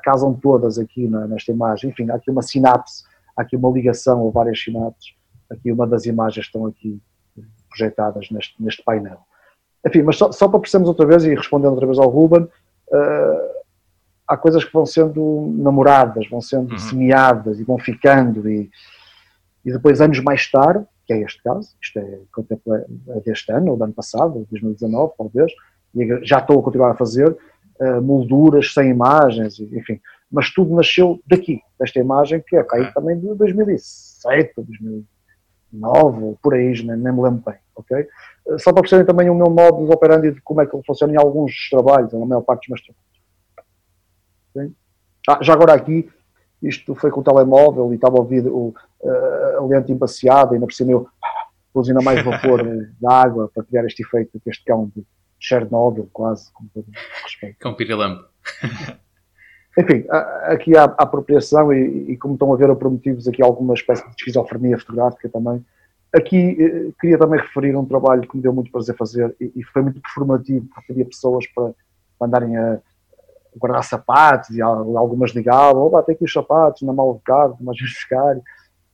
casam 0.02 0.34
todas 0.34 0.76
aqui 0.76 1.06
é? 1.06 1.28
nesta 1.28 1.52
imagem. 1.52 1.90
Enfim, 1.90 2.10
há 2.10 2.16
aqui 2.16 2.28
uma 2.28 2.42
sinapse, 2.42 3.04
há 3.36 3.42
aqui 3.42 3.54
uma 3.54 3.70
ligação 3.70 4.20
ou 4.20 4.32
várias 4.32 4.60
sinapses. 4.60 5.14
Aqui 5.48 5.70
uma 5.70 5.86
das 5.86 6.04
imagens 6.04 6.46
estão 6.46 6.66
aqui 6.66 7.00
projetadas 7.68 8.28
neste, 8.32 8.60
neste 8.60 8.82
painel. 8.82 9.20
Enfim, 9.86 10.02
mas 10.02 10.16
só, 10.16 10.32
só, 10.32 10.48
para 10.48 10.58
percebermos 10.58 10.88
outra 10.88 11.06
vez 11.06 11.24
e 11.24 11.34
respondendo 11.34 11.70
outra 11.70 11.86
vez 11.86 11.98
ao 11.98 12.08
Ruben, 12.08 12.48
uh, 12.92 13.52
há 14.26 14.36
coisas 14.36 14.64
que 14.64 14.72
vão 14.72 14.86
sendo 14.86 15.54
namoradas, 15.58 16.28
vão 16.28 16.40
sendo 16.40 16.72
uhum. 16.72 16.78
semeadas 16.78 17.58
e 17.58 17.64
vão 17.64 17.78
ficando 17.78 18.48
e, 18.48 18.70
e 19.64 19.72
depois 19.72 20.00
anos 20.00 20.20
mais 20.20 20.50
tarde, 20.50 20.84
que 21.06 21.12
é 21.12 21.20
este 21.20 21.42
caso, 21.42 21.74
isto 21.82 21.98
é, 21.98 22.20
é 23.16 23.20
deste 23.20 23.52
ano, 23.52 23.72
ou 23.72 23.76
do 23.76 23.84
ano 23.84 23.92
passado, 23.92 24.46
2019 24.50 25.12
talvez, 25.18 25.52
e 25.94 26.24
já 26.24 26.38
estou 26.38 26.60
a 26.60 26.62
continuar 26.62 26.92
a 26.92 26.96
fazer, 26.96 27.28
uh, 27.28 28.00
molduras 28.00 28.72
sem 28.72 28.90
imagens, 28.90 29.58
enfim. 29.60 30.00
Mas 30.30 30.50
tudo 30.50 30.74
nasceu 30.74 31.20
daqui, 31.26 31.60
desta 31.78 31.98
imagem, 31.98 32.42
que 32.46 32.56
é 32.56 32.62
okay. 32.62 32.90
também 32.92 33.18
de 33.18 33.34
2007, 33.34 34.54
2009, 35.72 36.36
por 36.42 36.54
aí, 36.54 36.72
nem, 36.84 36.96
nem 36.96 37.12
me 37.12 37.22
lembro 37.22 37.42
bem, 37.46 37.56
ok? 37.74 38.06
Uh, 38.46 38.58
só 38.58 38.72
para 38.72 38.82
perceberem 38.82 39.06
também 39.06 39.30
o 39.30 39.34
meu 39.34 39.50
modo 39.50 39.86
de 39.86 39.92
operandi 39.92 40.32
de 40.32 40.40
como 40.42 40.60
é 40.60 40.66
que 40.66 40.74
ele 40.74 40.84
funciona 40.84 41.12
em 41.12 41.16
alguns 41.16 41.68
trabalhos, 41.70 42.12
na 42.12 42.26
maior 42.26 42.42
parte 42.42 42.68
dos 42.68 42.68
meus 42.68 42.82
trabalhos. 42.82 43.12
Okay? 44.50 44.72
Ah, 45.28 45.38
já 45.42 45.52
agora 45.52 45.74
aqui, 45.74 46.10
isto 46.62 46.94
foi 46.94 47.10
com 47.10 47.20
o 47.20 47.24
telemóvel 47.24 47.92
e 47.92 47.96
estava 47.96 48.16
a 48.16 48.20
ouvir 48.20 48.46
o, 48.46 48.74
uh, 49.00 49.58
a 49.58 49.66
lente 49.66 49.92
embaciada 49.92 50.52
e 50.52 50.54
ainda 50.54 50.66
por 50.66 50.74
cima 50.74 50.92
eu 50.92 51.08
pus 51.72 51.88
ainda 51.88 52.02
mais 52.02 52.22
vapor 52.22 52.62
de 52.64 53.06
água 53.06 53.50
para 53.52 53.64
criar 53.64 53.84
este 53.86 54.02
efeito 54.02 54.38
que 54.40 54.50
este 54.50 54.64
cão 54.64 54.90
de, 54.94 55.04
Chernobyl, 55.42 56.08
quase, 56.12 56.52
com 56.52 56.66
todo 56.68 56.86
respeito. 57.24 57.56
Com 57.60 57.74
pirilampo. 57.74 58.24
Enfim, 59.78 60.04
aqui 60.42 60.76
há, 60.76 60.84
apropriação 60.84 61.72
e, 61.72 62.12
e, 62.12 62.16
como 62.16 62.34
estão 62.34 62.52
a 62.52 62.56
ver, 62.56 62.68
eu 62.68 62.76
prometi-vos 62.76 63.26
aqui 63.26 63.42
alguma 63.42 63.74
espécie 63.74 64.04
de 64.04 64.10
esquizofrenia 64.10 64.78
fotográfica 64.78 65.28
também. 65.28 65.64
Aqui 66.14 66.56
eh, 66.60 66.92
queria 67.00 67.18
também 67.18 67.40
referir 67.40 67.74
um 67.74 67.86
trabalho 67.86 68.28
que 68.28 68.36
me 68.36 68.42
deu 68.42 68.52
muito 68.52 68.70
prazer 68.70 68.94
fazer 68.96 69.34
e, 69.40 69.50
e 69.56 69.64
foi 69.64 69.80
muito 69.80 70.00
performativo, 70.02 70.66
porque 70.74 70.92
havia 70.92 71.06
pessoas 71.06 71.46
para, 71.46 71.72
para 72.18 72.28
andarem 72.28 72.54
a 72.56 72.80
guardar 73.56 73.82
sapatos 73.82 74.50
e 74.50 74.60
algumas 74.60 75.30
ligavam, 75.30 75.90
oh, 75.90 76.02
tem 76.02 76.14
aqui 76.14 76.24
os 76.24 76.32
sapatos 76.32 76.82
na 76.82 76.92
mala 76.92 77.14
de 77.14 77.20
carro, 77.22 77.56
mas 77.60 77.78
buscar. 77.80 78.36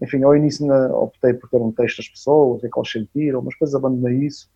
Enfim, 0.00 0.22
ao 0.22 0.36
início 0.36 0.64
na, 0.64 0.86
optei 0.94 1.34
por 1.34 1.50
ter 1.50 1.56
um 1.56 1.72
texto 1.72 1.96
das 1.96 2.08
pessoas, 2.08 2.62
é 2.62 2.68
que 2.68 2.78
eles 2.78 2.90
sentiram, 2.90 3.42
mas 3.42 3.54
depois 3.54 3.74
abandonei 3.74 4.26
isso 4.26 4.48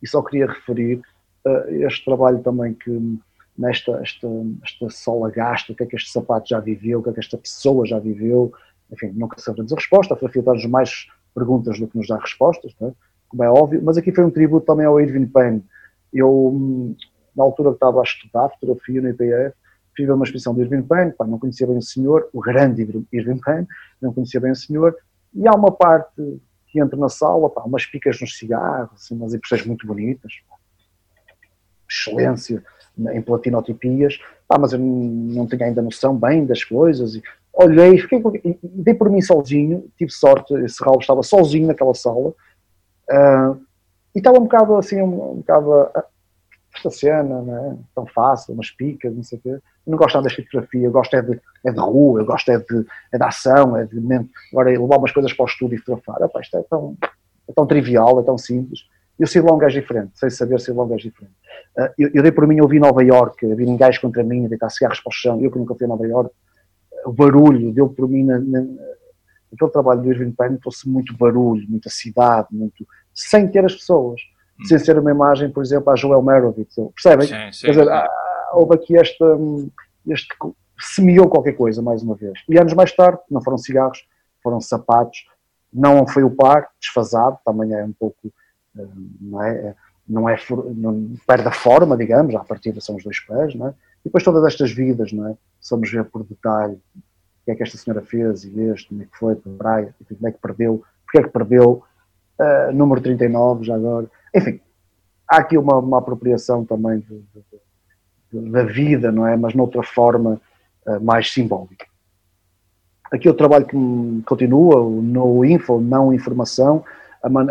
e 0.00 0.06
só 0.06 0.22
queria 0.22 0.46
referir 0.46 1.00
uh, 1.46 1.84
este 1.86 2.04
trabalho 2.04 2.40
também 2.40 2.74
que 2.74 3.18
nesta 3.62 3.92
esta, 4.02 4.28
esta 4.64 4.90
sola 4.90 5.30
gasta, 5.30 5.72
o 5.72 5.76
que 5.76 5.84
é 5.84 5.86
que 5.86 5.96
este 5.96 6.10
sapato 6.10 6.48
já 6.48 6.58
viveu, 6.58 6.98
o 6.98 7.02
que 7.02 7.10
é 7.10 7.12
que 7.12 7.20
esta 7.20 7.38
pessoa 7.38 7.86
já 7.86 7.98
viveu, 7.98 8.52
enfim, 8.92 9.12
nunca 9.14 9.40
saberemos 9.40 9.72
a 9.72 9.76
resposta, 9.76 10.12
a 10.12 10.16
fotografia 10.16 10.42
dá-nos 10.42 10.66
mais 10.66 11.06
perguntas 11.32 11.78
do 11.78 11.86
que 11.86 11.96
nos 11.96 12.08
dá 12.08 12.18
respostas, 12.18 12.74
é? 12.82 12.92
como 13.28 13.44
é 13.44 13.48
óbvio, 13.48 13.80
mas 13.82 13.96
aqui 13.96 14.12
foi 14.12 14.24
um 14.24 14.30
tributo 14.30 14.66
também 14.66 14.84
ao 14.84 15.00
Irving 15.00 15.26
Penn. 15.26 15.60
Eu, 16.12 16.48
hum, 16.48 16.94
na 17.34 17.44
altura 17.44 17.70
que 17.70 17.76
estava 17.76 18.00
a 18.00 18.02
estudar 18.02 18.50
fotografia 18.50 19.00
no 19.00 19.08
IPF, 19.08 19.56
fiz 19.96 20.08
uma 20.08 20.24
exposição 20.24 20.54
de 20.54 20.62
Irving 20.62 20.82
Penn, 20.82 21.12
pá, 21.12 21.24
não 21.24 21.38
conhecia 21.38 21.66
bem 21.66 21.78
o 21.78 21.82
senhor, 21.82 22.28
o 22.32 22.40
grande 22.40 22.82
Irving 23.12 23.38
Penn, 23.38 23.66
não 24.00 24.12
conhecia 24.12 24.40
bem 24.40 24.50
o 24.50 24.56
senhor, 24.56 24.94
e 25.32 25.46
há 25.46 25.52
uma 25.52 25.70
parte 25.70 26.40
que 26.66 26.80
entro 26.80 26.98
na 26.98 27.08
sala, 27.08 27.48
pá, 27.48 27.62
umas 27.62 27.86
picas 27.86 28.20
nos 28.20 28.36
cigarros, 28.36 28.90
assim, 28.94 29.14
umas 29.14 29.32
impressões 29.32 29.64
muito 29.64 29.86
bonitas, 29.86 30.32
pá. 30.48 30.56
excelência 31.88 32.62
em 32.98 33.22
platinotipias, 33.22 34.18
pá, 34.46 34.58
mas 34.58 34.72
eu 34.72 34.78
não 34.78 35.46
tinha 35.46 35.66
ainda 35.66 35.82
noção 35.82 36.16
bem 36.16 36.44
das 36.44 36.62
coisas, 36.62 37.14
e 37.14 37.22
olhei, 37.52 37.98
fiquei, 37.98 38.22
e 38.44 38.58
dei 38.62 38.94
por 38.94 39.10
mim 39.10 39.20
sozinho, 39.20 39.86
tive 39.96 40.12
sorte, 40.12 40.54
esse 40.54 40.82
Raul 40.82 40.98
estava 41.00 41.22
sozinho 41.22 41.66
naquela 41.66 41.94
sala, 41.94 42.28
uh, 42.28 43.60
e 44.14 44.18
estava 44.18 44.38
um 44.38 44.42
bocado 44.42 44.76
assim, 44.76 45.00
um, 45.00 45.32
um 45.32 45.36
bocado, 45.36 45.70
uh, 45.70 46.02
esta 46.74 46.90
cena, 46.90 47.42
não 47.42 47.72
é? 47.72 47.76
tão 47.94 48.06
fácil, 48.06 48.54
umas 48.54 48.70
picas, 48.70 49.14
não 49.14 49.22
sei 49.22 49.38
o 49.38 49.42
quê, 49.42 49.48
eu 49.50 49.60
não 49.86 49.98
gosto 49.98 50.14
nada 50.14 50.28
da 50.28 50.34
fotografia, 50.34 50.86
eu 50.86 50.92
gosto 50.92 51.14
é 51.14 51.22
de, 51.22 51.40
é 51.66 51.70
de 51.70 51.80
rua, 51.80 52.20
eu 52.20 52.24
gosto 52.24 52.50
é 52.50 52.58
de, 52.58 52.86
é 53.12 53.18
de 53.18 53.24
ação, 53.24 53.76
é 53.76 53.84
de 53.84 53.98
agora 54.52 54.70
levar 54.70 54.98
umas 54.98 55.12
coisas 55.12 55.32
para 55.32 55.44
o 55.44 55.48
estúdio 55.48 55.76
e 55.76 55.78
fotografar. 55.78 56.40
Isto 56.40 56.56
é 56.56 56.62
tão, 56.62 56.96
é 57.48 57.52
tão 57.52 57.66
trivial, 57.66 58.20
é 58.20 58.22
tão 58.22 58.38
simples. 58.38 58.86
Eu 59.18 59.26
sei 59.26 59.40
logo 59.40 59.56
um 59.56 59.58
gajo 59.58 59.80
diferente, 59.80 60.12
sei 60.14 60.30
saber 60.30 60.56
logo 60.68 60.84
um 60.84 60.88
gajo 60.88 61.08
diferente. 61.08 61.34
Uh, 61.76 61.88
eu, 61.98 62.10
eu, 62.14 62.22
dei 62.22 62.32
por 62.32 62.46
mim, 62.46 62.58
eu 62.58 62.68
vi 62.68 62.78
Nova 62.78 63.02
York, 63.02 63.46
um 63.46 63.76
gajo 63.76 64.00
contra 64.00 64.22
mim, 64.22 64.48
deitar 64.48 64.70
cigarros 64.70 65.00
para 65.00 65.10
o 65.10 65.12
chão, 65.12 65.40
eu 65.40 65.50
que 65.50 65.58
nunca 65.58 65.74
fui 65.74 65.84
a 65.84 65.88
Nova 65.88 66.06
York, 66.06 66.34
o 67.04 67.12
barulho 67.12 67.72
deu 67.72 67.88
por 67.88 68.08
mim, 68.08 68.24
na, 68.24 68.38
na, 68.38 68.60
aquele 69.52 69.70
trabalho 69.70 70.02
do 70.02 70.10
Irving 70.10 70.32
Penn 70.32 70.56
trouxe 70.56 70.88
muito 70.88 71.16
barulho, 71.16 71.66
muita 71.68 71.90
cidade, 71.90 72.48
muito, 72.50 72.86
sem 73.14 73.48
ter 73.48 73.64
as 73.64 73.74
pessoas, 73.74 74.20
hum. 74.60 74.64
sem 74.64 74.78
ser 74.78 74.98
uma 74.98 75.10
imagem, 75.10 75.50
por 75.50 75.62
exemplo, 75.62 75.90
a 75.90 75.96
Joel 75.96 76.22
Merovitz, 76.22 76.74
percebem? 76.94 77.26
Sim, 77.26 77.52
sim, 77.52 77.66
Quer 77.66 77.70
dizer, 77.72 77.84
sim 77.84 78.22
houve 78.52 78.74
aqui 78.74 78.96
esta, 78.96 79.38
este, 80.08 80.28
semeou 80.78 81.28
qualquer 81.28 81.52
coisa, 81.52 81.82
mais 81.82 82.02
uma 82.02 82.14
vez. 82.14 82.38
E 82.48 82.58
anos 82.58 82.74
mais 82.74 82.92
tarde, 82.94 83.18
não 83.30 83.42
foram 83.42 83.58
cigarros, 83.58 84.06
foram 84.42 84.60
sapatos, 84.60 85.24
não 85.72 86.06
foi 86.06 86.22
o 86.22 86.30
par, 86.30 86.68
desfasado, 86.80 87.38
também 87.44 87.72
é 87.72 87.84
um 87.84 87.92
pouco, 87.92 88.32
não 89.20 89.42
é, 89.42 89.74
não 90.08 90.28
é, 90.28 90.36
não, 90.74 91.14
perde 91.26 91.48
a 91.48 91.52
forma, 91.52 91.96
digamos, 91.96 92.34
à 92.34 92.40
partida 92.40 92.80
são 92.80 92.96
os 92.96 93.04
dois 93.04 93.20
pés, 93.20 93.54
não 93.54 93.68
é? 93.68 93.70
E 93.70 94.04
depois 94.04 94.24
todas 94.24 94.44
estas 94.44 94.72
vidas, 94.72 95.12
não 95.12 95.28
é? 95.28 95.36
Somos 95.60 95.90
ver 95.90 96.04
por 96.04 96.24
detalhe 96.24 96.74
o 96.74 97.44
que 97.44 97.50
é 97.50 97.54
que 97.54 97.62
esta 97.62 97.76
senhora 97.76 98.02
fez 98.02 98.44
e 98.44 98.60
este, 98.60 98.88
como 98.88 99.02
é 99.02 99.04
que 99.04 99.18
foi 99.18 99.34
para 99.36 99.52
a 99.52 99.56
praia, 99.56 99.94
como 100.08 100.28
é 100.28 100.32
que 100.32 100.38
perdeu, 100.38 100.82
porque 101.04 101.18
é 101.18 101.22
que 101.22 101.28
perdeu, 101.28 101.82
uh, 102.38 102.72
número 102.72 103.00
39 103.00 103.64
já 103.64 103.74
agora. 103.74 104.10
Enfim, 104.34 104.60
há 105.28 105.38
aqui 105.38 105.58
uma, 105.58 105.76
uma 105.78 105.98
apropriação 105.98 106.64
também 106.64 107.00
de, 107.00 107.24
de, 108.32 108.40
de, 108.40 108.50
da 108.50 108.64
vida, 108.64 109.12
não 109.12 109.26
é? 109.26 109.36
Mas 109.36 109.54
noutra 109.54 109.82
forma 109.82 110.40
uh, 110.86 111.00
mais 111.00 111.32
simbólica. 111.32 111.86
Aqui 113.12 113.28
o 113.28 113.34
trabalho 113.34 113.66
que 113.66 113.76
continua, 114.24 114.76
no 114.80 115.44
info, 115.44 115.80
não 115.80 116.14
informação, 116.14 116.82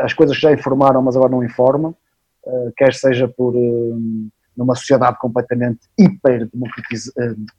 as 0.01 0.13
coisas 0.13 0.35
que 0.35 0.41
já 0.41 0.51
informaram, 0.51 1.01
mas 1.01 1.15
agora 1.15 1.31
não 1.31 1.43
informam, 1.43 1.95
uh, 2.45 2.73
quer 2.75 2.93
seja 2.93 3.27
por 3.27 3.53
numa 4.55 4.75
sociedade 4.75 5.17
completamente 5.17 5.79
hiper 5.97 6.49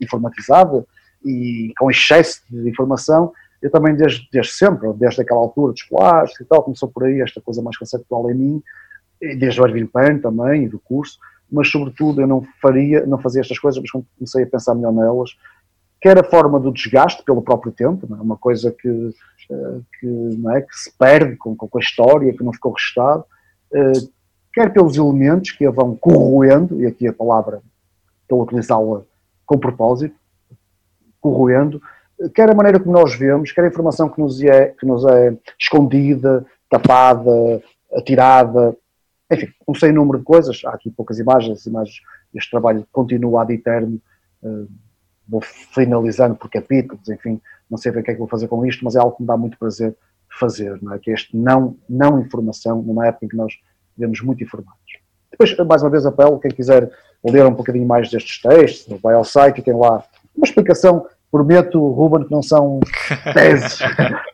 informatizada 0.00 0.84
e 1.24 1.72
com 1.78 1.90
excesso 1.90 2.42
de 2.50 2.68
informação, 2.68 3.32
eu 3.62 3.70
também 3.70 3.94
desde, 3.94 4.28
desde 4.32 4.52
sempre, 4.52 4.92
desde 4.94 5.22
aquela 5.22 5.40
altura 5.40 5.72
dos 5.72 5.82
plásticos 5.84 6.40
e 6.40 6.48
tal, 6.48 6.62
começou 6.62 6.88
por 6.90 7.04
aí 7.04 7.20
esta 7.20 7.40
coisa 7.40 7.62
mais 7.62 7.76
conceptual 7.78 8.30
em 8.30 8.34
mim, 8.34 8.62
desde 9.38 9.60
o 9.60 9.66
Erwin 9.66 9.86
Pan 9.86 10.18
também, 10.18 10.64
e 10.64 10.68
do 10.68 10.80
curso, 10.80 11.18
mas 11.50 11.70
sobretudo 11.70 12.20
eu 12.20 12.26
não 12.26 12.44
faria, 12.60 13.06
não 13.06 13.18
fazia 13.18 13.40
estas 13.40 13.58
coisas, 13.58 13.80
mas 13.80 13.90
comecei 13.90 14.42
a 14.42 14.46
pensar 14.46 14.74
melhor 14.74 14.92
nelas, 14.92 15.36
quer 16.02 16.18
a 16.18 16.24
forma 16.24 16.58
do 16.58 16.72
desgaste 16.72 17.22
pelo 17.22 17.40
próprio 17.40 17.70
tempo, 17.70 18.12
é? 18.12 18.20
uma 18.20 18.36
coisa 18.36 18.72
que, 18.72 19.14
eh, 19.50 19.80
que, 20.00 20.40
é, 20.52 20.60
que 20.60 20.76
se 20.76 20.92
perde 20.98 21.36
com, 21.36 21.54
com 21.54 21.78
a 21.78 21.80
história, 21.80 22.36
que 22.36 22.42
não 22.42 22.52
ficou 22.52 22.72
registado, 22.72 23.24
eh, 23.72 23.92
quer 24.52 24.72
pelos 24.72 24.96
elementos 24.96 25.52
que 25.52 25.64
a 25.64 25.70
vão 25.70 25.94
corroendo, 25.94 26.82
e 26.82 26.86
aqui 26.86 27.06
a 27.06 27.12
palavra 27.12 27.62
estou 28.22 28.40
a 28.40 28.44
utilizá-la 28.44 29.02
com 29.46 29.56
propósito, 29.58 30.16
corroendo, 31.20 31.80
quer 32.34 32.50
a 32.50 32.54
maneira 32.54 32.80
como 32.80 32.92
nós 32.92 33.14
vemos, 33.14 33.52
quer 33.52 33.64
a 33.64 33.68
informação 33.68 34.08
que 34.08 34.20
nos 34.20 34.42
é, 34.42 34.66
que 34.78 34.84
nos 34.84 35.04
é 35.04 35.36
escondida, 35.56 36.44
tapada, 36.68 37.62
atirada, 37.94 38.76
enfim, 39.30 39.48
um 39.68 39.74
sem 39.74 39.92
número 39.92 40.18
de 40.18 40.24
coisas. 40.24 40.62
Há 40.64 40.70
aqui 40.70 40.90
poucas 40.90 41.20
imagens, 41.20 41.64
imagens 41.64 42.00
este 42.34 42.50
trabalho 42.50 42.84
continua 42.90 43.42
ad 43.42 43.54
eterno. 43.54 44.00
Vou 45.28 45.40
finalizando 45.40 46.34
por 46.34 46.50
capítulos, 46.50 47.08
enfim, 47.08 47.40
não 47.70 47.78
sei 47.78 47.92
bem 47.92 48.02
o 48.02 48.04
que 48.04 48.10
é 48.10 48.14
que 48.14 48.18
vou 48.18 48.28
fazer 48.28 48.48
com 48.48 48.64
isto, 48.66 48.84
mas 48.84 48.96
é 48.96 48.98
algo 48.98 49.16
que 49.16 49.22
me 49.22 49.26
dá 49.26 49.36
muito 49.36 49.58
prazer 49.58 49.96
fazer, 50.38 50.78
não 50.82 50.94
é? 50.94 50.98
que 50.98 51.10
é 51.10 51.14
este 51.14 51.36
não, 51.36 51.76
não 51.88 52.20
informação, 52.20 52.82
numa 52.82 53.06
época 53.06 53.26
em 53.26 53.28
que 53.28 53.36
nós 53.36 53.52
vivemos 53.96 54.20
muito 54.22 54.42
informados. 54.42 54.80
Depois, 55.30 55.56
mais 55.66 55.82
uma 55.82 55.90
vez, 55.90 56.04
apelo, 56.04 56.38
quem 56.38 56.50
quiser 56.50 56.90
ler 57.24 57.46
um 57.46 57.54
bocadinho 57.54 57.86
mais 57.86 58.10
destes 58.10 58.40
textos, 58.40 59.00
vai 59.00 59.14
ao 59.14 59.24
site 59.24 59.58
e 59.58 59.62
tem 59.62 59.74
lá 59.74 60.04
uma 60.34 60.44
explicação 60.44 61.06
prometo, 61.30 61.78
Ruben, 61.78 62.26
que 62.26 62.30
não 62.30 62.42
são 62.42 62.80
teses. 63.32 63.78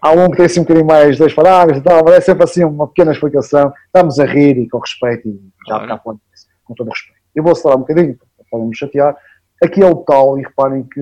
Há 0.03 0.11
um 0.11 0.31
que 0.31 0.39
tem 0.39 0.47
assim 0.47 0.61
um 0.61 0.65
bocadinho 0.65 0.87
mais 0.87 1.17
dois 1.17 1.33
parágrafos 1.33 1.81
e 1.81 1.85
tal, 1.85 2.03
mas 2.05 2.15
é 2.15 2.21
sempre 2.21 2.43
assim 2.43 2.65
uma 2.65 2.89
pequena 2.89 3.13
explicação. 3.13 3.73
Estamos 3.87 4.19
a 4.19 4.25
rir 4.25 4.59
e 4.59 4.69
com 4.69 4.79
respeito 4.79 5.29
e 5.29 5.41
já 5.69 5.99
com, 5.99 6.19
com 6.65 6.75
todo 6.75 6.89
o 6.89 6.91
respeito. 6.91 7.19
Eu 7.35 7.45
vou 7.45 7.53
acelerar 7.53 7.77
um 7.77 7.83
bocadinho, 7.83 8.19
para 8.51 8.59
não 8.59 8.67
me 8.67 8.77
chatear. 8.77 9.17
Aqui 9.63 9.83
é 9.83 9.87
o 9.87 9.97
tal, 9.97 10.39
e 10.39 10.43
reparem 10.43 10.85
que 10.85 11.01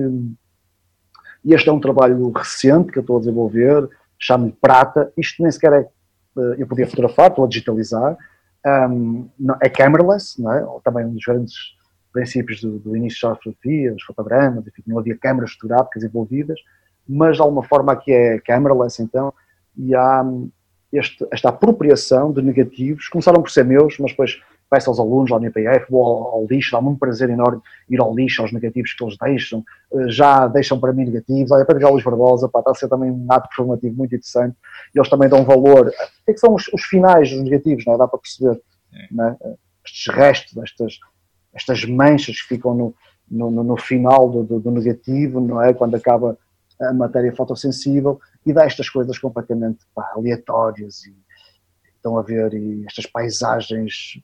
este 1.45 1.69
é 1.69 1.71
um 1.71 1.79
trabalho 1.79 2.31
recente 2.31 2.91
que 2.91 2.97
eu 2.97 3.01
estou 3.01 3.17
a 3.17 3.19
desenvolver, 3.19 3.87
chamo-lhe 4.19 4.51
Prata. 4.51 5.11
Isto 5.15 5.43
nem 5.43 5.51
sequer 5.51 5.73
é, 5.73 5.79
eh, 5.81 6.55
eu 6.57 6.67
podia 6.67 6.87
fotografar, 6.87 7.29
estou 7.29 7.45
a 7.45 7.47
digitalizar. 7.47 8.17
Um, 8.65 9.29
é 9.61 9.69
cameraless, 9.69 10.41
não 10.41 10.51
é? 10.51 10.65
também 10.83 11.05
um 11.05 11.13
dos 11.13 11.23
grandes 11.23 11.53
princípios 12.11 12.59
do, 12.59 12.79
do 12.79 12.97
início 12.97 13.29
das 13.29 13.37
fotografias, 13.37 14.01
fotogramas, 14.03 14.67
enfim, 14.67 14.83
não 14.87 14.99
havia 14.99 15.17
câmaras 15.17 15.53
fotográficas 15.53 16.03
envolvidas, 16.03 16.59
mas 17.07 17.37
de 17.37 17.41
alguma 17.41 17.63
forma 17.63 17.93
aqui 17.93 18.11
é 18.11 18.39
cameraless 18.39 19.01
então, 19.01 19.33
e 19.77 19.95
há 19.95 20.25
este, 20.91 21.25
esta 21.31 21.49
apropriação 21.49 22.33
de 22.33 22.41
negativos, 22.41 23.07
começaram 23.07 23.41
por 23.41 23.51
ser 23.51 23.63
meus, 23.63 23.97
mas 23.99 24.11
depois 24.11 24.41
peço 24.69 24.89
aos 24.89 24.99
alunos 24.99 25.29
lá 25.29 25.39
no 25.39 25.45
IPF, 25.45 25.89
vou 25.89 26.03
ao, 26.03 26.35
ao, 26.35 26.45
lixo, 26.45 26.71
dá-me 26.71 26.89
um 26.89 26.95
prazer 26.95 27.29
enorme 27.29 27.61
ir 27.89 27.99
ao 27.99 28.13
lixo, 28.13 28.41
aos 28.41 28.51
negativos 28.51 28.93
que 28.93 29.03
eles 29.03 29.17
deixam, 29.17 29.63
eh, 29.93 30.09
já 30.09 30.47
deixam 30.47 30.79
para 30.79 30.93
mim 30.93 31.05
negativos, 31.05 31.51
olha, 31.51 31.65
para 31.65 31.85
a 31.85 31.89
Luís 31.89 32.03
Barbosa, 32.03 32.49
pá, 32.49 32.59
está 32.59 32.71
a 32.71 32.75
ser 32.75 32.87
também 32.87 33.11
um 33.11 33.25
ato 33.29 33.47
performativo 33.49 33.95
muito 33.95 34.15
interessante, 34.15 34.55
e 34.93 34.99
eles 34.99 35.09
também 35.09 35.29
dão 35.29 35.43
valor, 35.43 35.87
o 35.87 35.91
que, 35.91 36.31
é 36.31 36.33
que 36.33 36.39
são 36.39 36.53
os, 36.53 36.67
os, 36.73 36.83
finais 36.83 37.31
dos 37.31 37.43
negativos, 37.43 37.85
não 37.85 37.93
é? 37.93 37.97
dá 37.97 38.07
para 38.07 38.19
perceber, 38.19 38.61
é? 38.93 39.55
estes 39.85 40.13
restos, 40.13 40.57
estas, 40.57 40.99
estas 41.53 41.85
manchas 41.85 42.41
que 42.41 42.47
ficam 42.47 42.75
no, 42.75 42.95
no, 43.29 43.63
no 43.63 43.77
final 43.77 44.29
do, 44.29 44.43
do, 44.43 44.59
do, 44.59 44.71
negativo, 44.71 45.39
não 45.39 45.61
é? 45.61 45.73
Quando 45.73 45.95
acaba 45.95 46.37
a 46.79 46.93
matéria 46.93 47.35
fotossensível 47.35 48.19
e 48.45 48.53
dá 48.53 48.65
estas 48.65 48.89
coisas 48.89 49.17
completamente 49.17 49.79
pá, 49.93 50.11
aleatórias 50.15 51.05
e 51.05 51.15
estão 51.95 52.17
a 52.17 52.21
ver 52.21 52.53
e 52.53 52.85
estas 52.85 53.05
paisagens. 53.05 54.21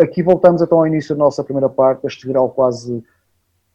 Aqui 0.00 0.22
voltamos 0.22 0.62
então 0.62 0.78
ao 0.78 0.86
início 0.86 1.14
da 1.14 1.18
nossa 1.18 1.44
primeira 1.44 1.68
parte, 1.68 2.06
este 2.06 2.26
grau 2.26 2.50
quase, 2.50 3.04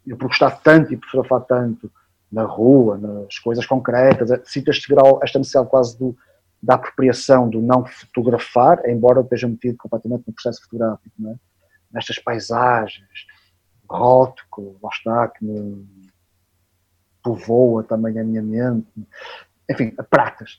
eu 0.06 0.18
por 0.18 0.28
gostar 0.28 0.52
tanto 0.62 0.94
e 0.94 0.98
por 0.98 1.08
fotografar 1.08 1.42
tanto 1.42 1.92
na 2.32 2.44
rua, 2.44 2.98
nas 2.98 3.38
coisas 3.38 3.66
concretas, 3.66 4.30
sinto 4.46 4.72
este 4.72 4.88
grau, 4.88 5.20
esta 5.22 5.38
necessidade 5.38 5.70
quase 5.70 5.98
do, 6.00 6.18
da 6.62 6.76
apropriação, 6.76 7.48
do 7.48 7.62
não 7.62 7.86
fotografar, 7.86 8.90
embora 8.90 9.22
esteja 9.22 9.48
metido 9.48 9.78
completamente 9.78 10.24
no 10.26 10.34
processo 10.34 10.64
fotográfico, 10.64 11.12
é? 11.28 11.36
nestas 11.92 12.18
paisagens, 12.18 13.28
rótico, 13.88 14.78
lá 14.82 14.90
está, 14.92 15.28
que 15.28 15.46
me 15.46 15.86
povoa 17.24 17.84
também 17.84 18.20
a 18.20 18.24
minha 18.24 18.42
mente. 18.42 18.88
Enfim, 19.70 19.92
pratas. 20.10 20.58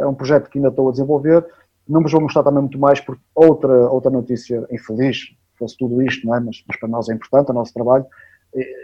É 0.00 0.06
um 0.06 0.14
projeto 0.14 0.48
que 0.48 0.58
ainda 0.58 0.68
estou 0.68 0.88
a 0.88 0.92
desenvolver. 0.92 1.46
Não 1.88 2.02
vos 2.02 2.12
vou 2.12 2.20
mostrar 2.20 2.42
também 2.42 2.60
muito 2.60 2.78
mais, 2.78 3.00
porque 3.00 3.22
outra, 3.34 3.90
outra 3.90 4.10
notícia 4.10 4.66
infeliz, 4.70 5.34
fosse 5.58 5.76
tudo 5.76 6.02
isto, 6.02 6.26
não 6.26 6.34
é? 6.34 6.40
mas, 6.40 6.62
mas 6.66 6.78
para 6.78 6.88
nós 6.88 7.08
é 7.08 7.14
importante, 7.14 7.50
o 7.50 7.54
nosso 7.54 7.72
trabalho. 7.72 8.06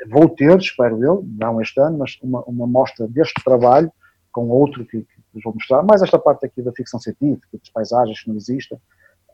Vou 0.09 0.29
ter, 0.29 0.57
espero 0.59 1.03
eu, 1.03 1.25
não 1.39 1.61
este 1.61 1.81
ano, 1.81 1.99
mas 1.99 2.19
uma, 2.23 2.43
uma 2.43 2.67
mostra 2.67 3.07
deste 3.09 3.43
trabalho 3.43 3.91
com 4.31 4.49
outro 4.49 4.85
que, 4.85 5.01
que 5.01 5.23
vos 5.33 5.43
vou 5.43 5.55
mostrar. 5.55 5.83
Mais 5.83 6.03
esta 6.03 6.19
parte 6.19 6.47
aqui 6.47 6.63
da 6.63 6.73
ficção 6.73 6.99
científica, 6.99 7.47
das 7.53 7.69
paisagens 7.71 8.21
que 8.21 8.29
não 8.29 8.37
existem. 8.37 8.79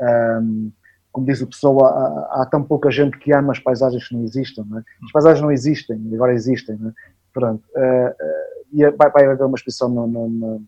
Um, 0.01 0.71
como 1.11 1.27
diz 1.27 1.41
o 1.41 1.47
pessoa, 1.47 1.89
há, 1.89 2.43
há, 2.43 2.47
tão 2.47 2.63
pouca 2.63 2.91
gente 2.91 3.17
que 3.19 3.33
ama 3.33 3.53
as 3.53 3.59
paisagens 3.59 4.07
que 4.07 4.15
não 4.15 4.25
existem. 4.25 4.65
Não 4.65 4.79
é? 4.79 4.85
As 5.05 5.13
paisagens 5.13 5.43
não 5.43 5.51
existem, 5.51 6.11
agora 6.13 6.35
existem. 6.35 6.75
É? 6.75 6.93
Pronto. 7.33 7.65
Uh, 7.75 8.11
uh, 8.11 8.59
e 8.73 8.91
vai, 8.91 9.11
vai 9.11 9.27
haver 9.27 9.45
uma 9.45 9.57
exposição 9.57 9.89
no, 9.89 10.07
no, 10.07 10.29
no, 10.29 10.63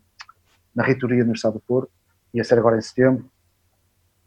na 0.75 0.83
reitoria 0.83 1.23
no 1.23 1.33
Estado 1.33 1.53
do 1.53 1.59
Porto, 1.59 1.91
ia 2.33 2.43
ser 2.43 2.57
agora 2.57 2.77
em 2.77 2.81
setembro. 2.81 3.25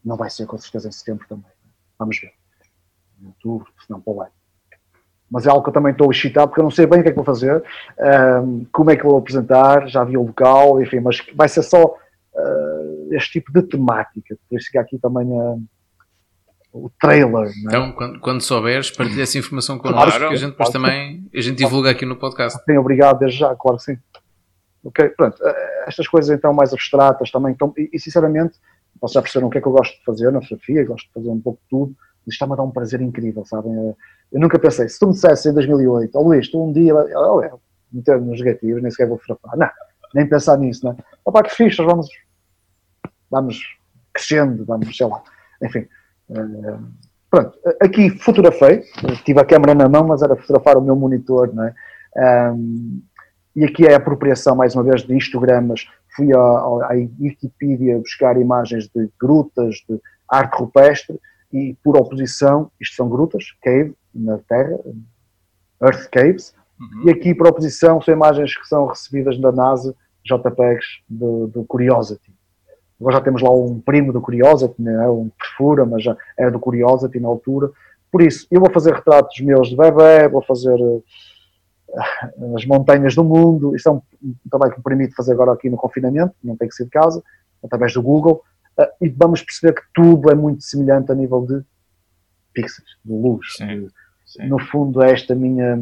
Não 0.05 0.17
vai 0.17 0.31
ser 0.31 0.47
com 0.47 0.59
certeza 0.59 0.89
em 0.89 0.93
setembro 0.93 1.27
também. 1.29 1.51
Vamos 1.99 2.19
ver. 2.19 2.33
Em 3.21 3.27
outubro, 3.27 3.73
se 3.81 3.91
não 3.91 4.01
para 4.01 4.13
o 4.13 4.23
ano. 4.23 4.31
Mas 5.31 5.47
é 5.47 5.51
algo 5.51 5.63
que 5.63 5.71
eu 5.71 5.73
também 5.73 5.93
estou 5.93 6.11
excitado 6.11 6.49
porque 6.49 6.61
eu 6.61 6.65
não 6.65 6.71
sei 6.71 6.87
bem 6.87 7.01
o 7.01 7.03
que 7.03 7.09
é 7.09 7.13
que 7.13 7.17
vou 7.17 7.25
fazer, 7.25 7.65
um, 8.43 8.65
como 8.71 8.91
é 8.91 8.97
que 8.97 9.03
vou 9.03 9.17
apresentar, 9.17 9.89
já 9.89 10.05
vi 10.05 10.17
o 10.17 10.27
local, 10.27 10.81
enfim, 10.81 11.01
mas 11.01 11.19
vai 11.35 11.49
ser 11.49 11.63
só 11.63 11.87
uh, 11.87 13.15
este 13.15 13.41
tipo 13.41 13.53
de 13.53 13.63
temática. 13.63 14.37
Por 14.49 14.59
isso 14.59 14.71
que 14.71 14.79
aqui 14.79 14.99
também 14.99 15.27
o 16.75 16.91
trailer. 17.01 17.47
É? 17.47 17.53
Então, 17.67 17.93
quando, 17.93 18.21
quando 18.21 18.41
souberes, 18.43 18.91
partilha 18.91 19.23
essa 19.23 19.39
informação 19.39 19.79
connosco, 19.79 20.11
claro, 20.11 20.29
que 20.29 20.35
a 20.35 20.37
gente 20.37 20.51
depois 20.51 20.69
claro, 20.69 20.87
também 20.87 21.29
a 21.35 21.41
gente 21.41 21.57
divulga 21.57 21.91
aqui 21.91 22.05
no 22.05 22.17
podcast. 22.17 22.61
Sim, 22.65 22.77
obrigado 22.77 23.21
desde 23.21 23.39
já, 23.39 23.55
claro 23.55 23.79
que 23.79 23.85
sim. 23.85 23.99
Ok, 24.85 25.09
pronto. 25.11 25.39
Estas 25.87 26.09
coisas 26.09 26.37
então 26.37 26.53
mais 26.53 26.73
abstratas 26.73 27.31
também, 27.31 27.53
então, 27.53 27.73
e, 27.77 27.91
e 27.93 28.01
sinceramente, 28.01 28.59
vocês 29.01 29.15
já 29.15 29.23
perceberam 29.23 29.49
o 29.49 29.51
que 29.51 29.59
é 29.59 29.61
que 29.61 29.67
eu 29.67 29.73
gosto 29.73 29.97
de 29.99 30.05
fazer 30.05 30.31
na 30.31 30.41
fotografia, 30.41 30.85
gosto 30.85 31.07
de 31.07 31.13
fazer 31.13 31.29
um 31.29 31.41
pouco 31.41 31.61
de 31.63 31.69
tudo, 31.69 31.97
isto 32.27 32.33
está-me 32.33 32.53
a 32.55 32.57
dar 32.57 32.63
um 32.63 32.71
prazer 32.71 33.01
incrível, 33.01 33.45
sabem? 33.45 33.73
Eh, 33.73 33.95
eu 34.33 34.41
nunca 34.41 34.59
pensei, 34.59 34.89
se 34.89 34.99
tu 34.99 35.07
me 35.07 35.13
dissesse 35.13 35.49
em 35.49 35.55
2008, 35.55 36.19
oh 36.19 36.23
Luís, 36.23 36.49
tu 36.51 36.65
um 36.65 36.73
dia, 36.73 36.95
oh, 36.95 37.43
é, 37.43 37.53
meter 37.93 38.21
nos 38.21 38.41
negativos, 38.41 38.83
nem 38.83 38.91
sequer 38.91 39.09
vou 39.09 39.19
fotografar, 39.19 39.59
não, 39.59 39.69
nem 40.15 40.29
pensar 40.29 40.57
nisso, 40.57 40.85
não 40.85 40.93
é? 40.93 40.97
Opá, 41.25 41.43
que 41.43 41.55
fixe, 41.55 41.83
vamos, 41.83 42.09
vamos 43.31 43.61
crescendo, 44.13 44.65
vamos, 44.65 44.97
sei 44.97 45.07
lá, 45.07 45.23
enfim. 45.63 45.87
Uh, 46.31 46.83
pronto, 47.31 47.59
aqui 47.81 48.11
fotografei, 48.19 48.85
tive 49.25 49.41
a 49.41 49.45
câmera 49.45 49.75
na 49.75 49.89
mão, 49.89 50.07
mas 50.07 50.23
era 50.23 50.37
fotografar 50.37 50.79
o 50.79 50.83
meu 50.83 50.97
monitor, 50.97 51.53
não 51.53 51.65
é? 51.65 51.75
Um, 52.53 53.03
e 53.55 53.65
aqui 53.65 53.87
é 53.87 53.95
a 53.95 53.99
apropriação, 53.99 54.57
mais 54.57 54.75
uma 54.75 54.83
vez, 54.83 55.03
de 55.03 55.17
histogramas. 55.17 55.87
Fui 56.17 56.33
à, 56.35 56.39
à 56.39 56.91
Wikipedia 57.21 57.99
buscar 57.99 58.41
imagens 58.41 58.89
de 58.89 59.09
grutas, 59.21 59.77
de 59.89 60.01
arte 60.29 60.59
rupestre, 60.59 61.21
e 61.53 61.77
por 61.85 61.97
oposição, 61.97 62.71
isto 62.81 62.97
são 62.97 63.09
grutas, 63.09 63.45
cave, 63.63 63.95
na 64.13 64.39
Terra, 64.39 64.79
Earth 65.81 66.09
Caves, 66.11 66.55
uhum. 66.81 67.05
e 67.07 67.11
aqui 67.11 67.35
por 67.35 67.47
oposição 67.47 68.01
são 68.01 68.13
imagens 68.13 68.57
que 68.57 68.67
são 68.67 68.87
recebidas 68.87 69.39
da 69.39 69.53
NASA 69.53 69.95
JPEGs 70.25 71.03
do, 71.09 71.47
do 71.47 71.65
Curiosity. 71.65 72.33
Agora 72.99 73.17
já 73.17 73.23
temos 73.23 73.43
lá 73.43 73.51
um 73.51 73.81
primo 73.81 74.13
do 74.13 74.21
Curiosity, 74.21 74.81
né? 74.81 75.09
um 75.09 75.31
perfura, 75.39 75.85
mas 75.85 76.03
já 76.03 76.17
é 76.39 76.51
do 76.51 76.59
Curiosity 76.59 77.21
na 77.21 77.29
altura. 77.29 77.71
Por 78.11 78.23
isso, 78.23 78.47
eu 78.51 78.61
vou 78.61 78.71
fazer 78.73 78.95
retratos 78.95 79.39
meus 79.41 79.69
de 79.69 79.77
bebê, 79.77 80.29
vou 80.29 80.43
fazer 80.43 80.75
uh, 80.81 81.05
as 82.57 82.65
montanhas 82.67 83.15
do 83.15 83.25
mundo. 83.25 83.75
Isso 83.75 83.89
é 83.89 83.93
um, 83.93 84.03
um 84.23 84.35
trabalho 84.51 84.73
que 84.73 84.79
me 84.79 84.85
permite 84.85 85.15
fazer 85.15 85.33
agora 85.33 85.53
aqui 85.53 85.69
no 85.71 85.77
confinamento, 85.77 86.35
não 86.43 86.57
tem 86.57 86.69
que 86.69 86.75
ser 86.75 86.85
de 86.85 86.91
casa, 86.91 87.23
através 87.63 87.93
do 87.93 88.03
Google. 88.03 88.43
Uh, 88.79 88.87
e 89.01 89.09
vamos 89.09 89.43
perceber 89.43 89.75
que 89.75 89.83
tudo 89.95 90.31
é 90.31 90.35
muito 90.35 90.63
semelhante 90.63 91.13
a 91.13 91.15
nível 91.15 91.47
de 91.47 91.63
pixels, 92.53 92.89
de 93.05 93.13
luz. 93.13 93.55
Sim, 93.57 93.89
sim. 94.27 94.47
No 94.49 94.59
fundo, 94.59 95.03
é 95.03 95.13
esta 95.13 95.35
minha 95.35 95.79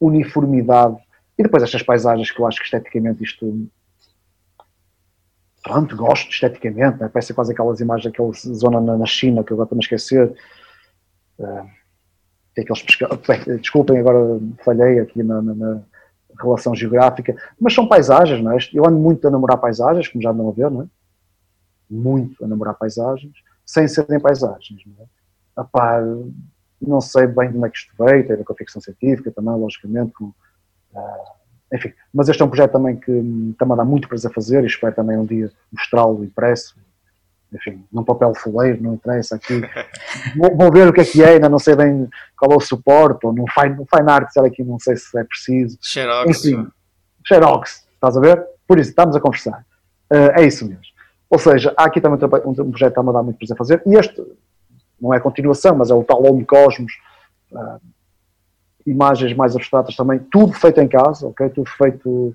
uniformidade. 0.00 0.96
E 1.38 1.42
depois 1.42 1.62
estas 1.62 1.82
paisagens 1.82 2.30
que 2.30 2.40
eu 2.40 2.46
acho 2.46 2.58
que 2.58 2.64
esteticamente 2.64 3.22
isto 3.22 3.68
pronto, 5.62 5.96
gosto 5.96 6.30
esteticamente, 6.30 7.00
né? 7.00 7.10
parece 7.12 7.34
quase 7.34 7.52
aquelas 7.52 7.80
imagens, 7.80 8.06
aquela 8.06 8.30
zona 8.32 8.80
na, 8.80 8.96
na 8.96 9.06
China 9.06 9.42
que 9.42 9.52
eu 9.52 9.56
agora 9.56 9.66
estou 9.66 9.78
a 9.78 9.80
esquecer. 9.80 10.36
Uh, 11.38 11.66
pesca... 12.82 13.08
Desculpem, 13.60 13.98
agora 13.98 14.40
falhei 14.64 15.00
aqui 15.00 15.22
na, 15.22 15.42
na, 15.42 15.54
na, 15.54 15.82
relação 16.38 16.74
geográfica, 16.74 17.34
mas 17.58 17.74
são 17.74 17.88
paisagens, 17.88 18.42
não 18.42 18.52
é? 18.52 18.58
Eu 18.72 18.86
ando 18.86 18.98
muito 18.98 19.26
a 19.26 19.30
namorar 19.30 19.58
paisagens, 19.58 20.08
como 20.08 20.22
já 20.22 20.30
andam 20.30 20.48
a 20.48 20.52
ver, 20.52 20.70
não 20.70 20.82
é? 20.82 20.86
Muito 21.88 22.44
a 22.44 22.48
namorar 22.48 22.74
paisagens, 22.74 23.32
sem 23.64 23.88
serem 23.88 24.20
paisagens, 24.20 24.82
não 24.86 25.04
é? 25.04 26.02
Não 26.80 27.00
sei 27.00 27.26
bem 27.26 27.50
de 27.50 27.56
onde 27.56 27.66
é 27.66 27.70
que 27.70 27.78
isto 27.78 27.92
veio, 27.98 28.22
tem 28.24 28.34
a 28.34 28.36
ver 28.36 28.44
com 28.44 28.52
a 28.52 28.56
ficção 28.56 28.82
científica 28.82 29.30
também, 29.30 29.54
logicamente, 29.54 30.12
com, 30.12 30.26
uh, 30.26 31.36
enfim, 31.72 31.92
mas 32.12 32.28
este 32.28 32.42
é 32.42 32.44
um 32.44 32.48
projeto 32.48 32.72
também 32.72 32.96
que 32.96 33.10
está-me 33.50 33.72
a 33.72 33.76
dar 33.76 33.84
muito 33.84 34.08
prazer 34.08 34.32
fazer 34.32 34.62
e 34.62 34.66
espero 34.66 34.94
também 34.94 35.16
um 35.16 35.24
dia 35.24 35.50
mostrá-lo 35.72 36.22
impresso. 36.22 36.76
Enfim, 37.52 37.84
num 37.92 38.02
papel 38.02 38.34
foleiro, 38.34 38.82
não 38.82 38.94
interessa 38.94 39.36
aqui. 39.36 39.60
vou, 40.36 40.56
vou, 40.56 40.72
ver 40.72 40.88
o 40.88 40.92
que 40.92 41.00
é 41.00 41.04
que 41.04 41.22
é, 41.22 41.34
ainda 41.34 41.48
não 41.48 41.58
sei 41.58 41.76
bem 41.76 42.08
qual 42.36 42.52
é 42.52 42.56
o 42.56 42.60
suporte, 42.60 43.24
ou 43.24 43.32
no 43.32 43.44
Fine, 43.48 43.76
no 43.76 43.86
fine 43.86 44.10
Art, 44.10 44.28
aqui 44.38 44.64
não 44.64 44.78
sei 44.78 44.96
se 44.96 45.16
é 45.18 45.24
preciso. 45.24 45.78
Xerox. 45.80 46.44
Enfim, 46.44 46.68
Xerox, 47.26 47.86
estás 47.94 48.16
a 48.16 48.20
ver? 48.20 48.44
Por 48.66 48.78
isso, 48.78 48.90
estamos 48.90 49.14
a 49.14 49.20
conversar. 49.20 49.64
Uh, 50.12 50.38
é 50.38 50.44
isso 50.44 50.66
mesmo. 50.66 50.82
Ou 51.30 51.38
seja, 51.38 51.72
há 51.76 51.84
aqui 51.84 52.00
também 52.00 52.18
um, 52.44 52.50
um 52.50 52.70
projeto 52.70 52.92
que 52.92 53.00
está-me 53.00 53.10
a 53.10 53.12
dar 53.12 53.22
muito 53.22 53.38
prazer 53.38 53.56
fazer, 53.56 53.82
e 53.86 53.94
este 53.94 54.22
não 55.00 55.12
é 55.12 55.20
continuação, 55.20 55.76
mas 55.76 55.90
é 55.90 55.94
o 55.94 56.02
tal 56.02 56.24
Home 56.24 56.44
Cosmos, 56.44 56.92
uh, 57.52 57.80
imagens 58.86 59.34
mais 59.34 59.54
abstratas 59.54 59.94
também, 59.96 60.18
tudo 60.18 60.52
feito 60.52 60.80
em 60.80 60.88
casa, 60.88 61.26
ok? 61.26 61.48
Tudo 61.50 61.68
feito 61.70 62.34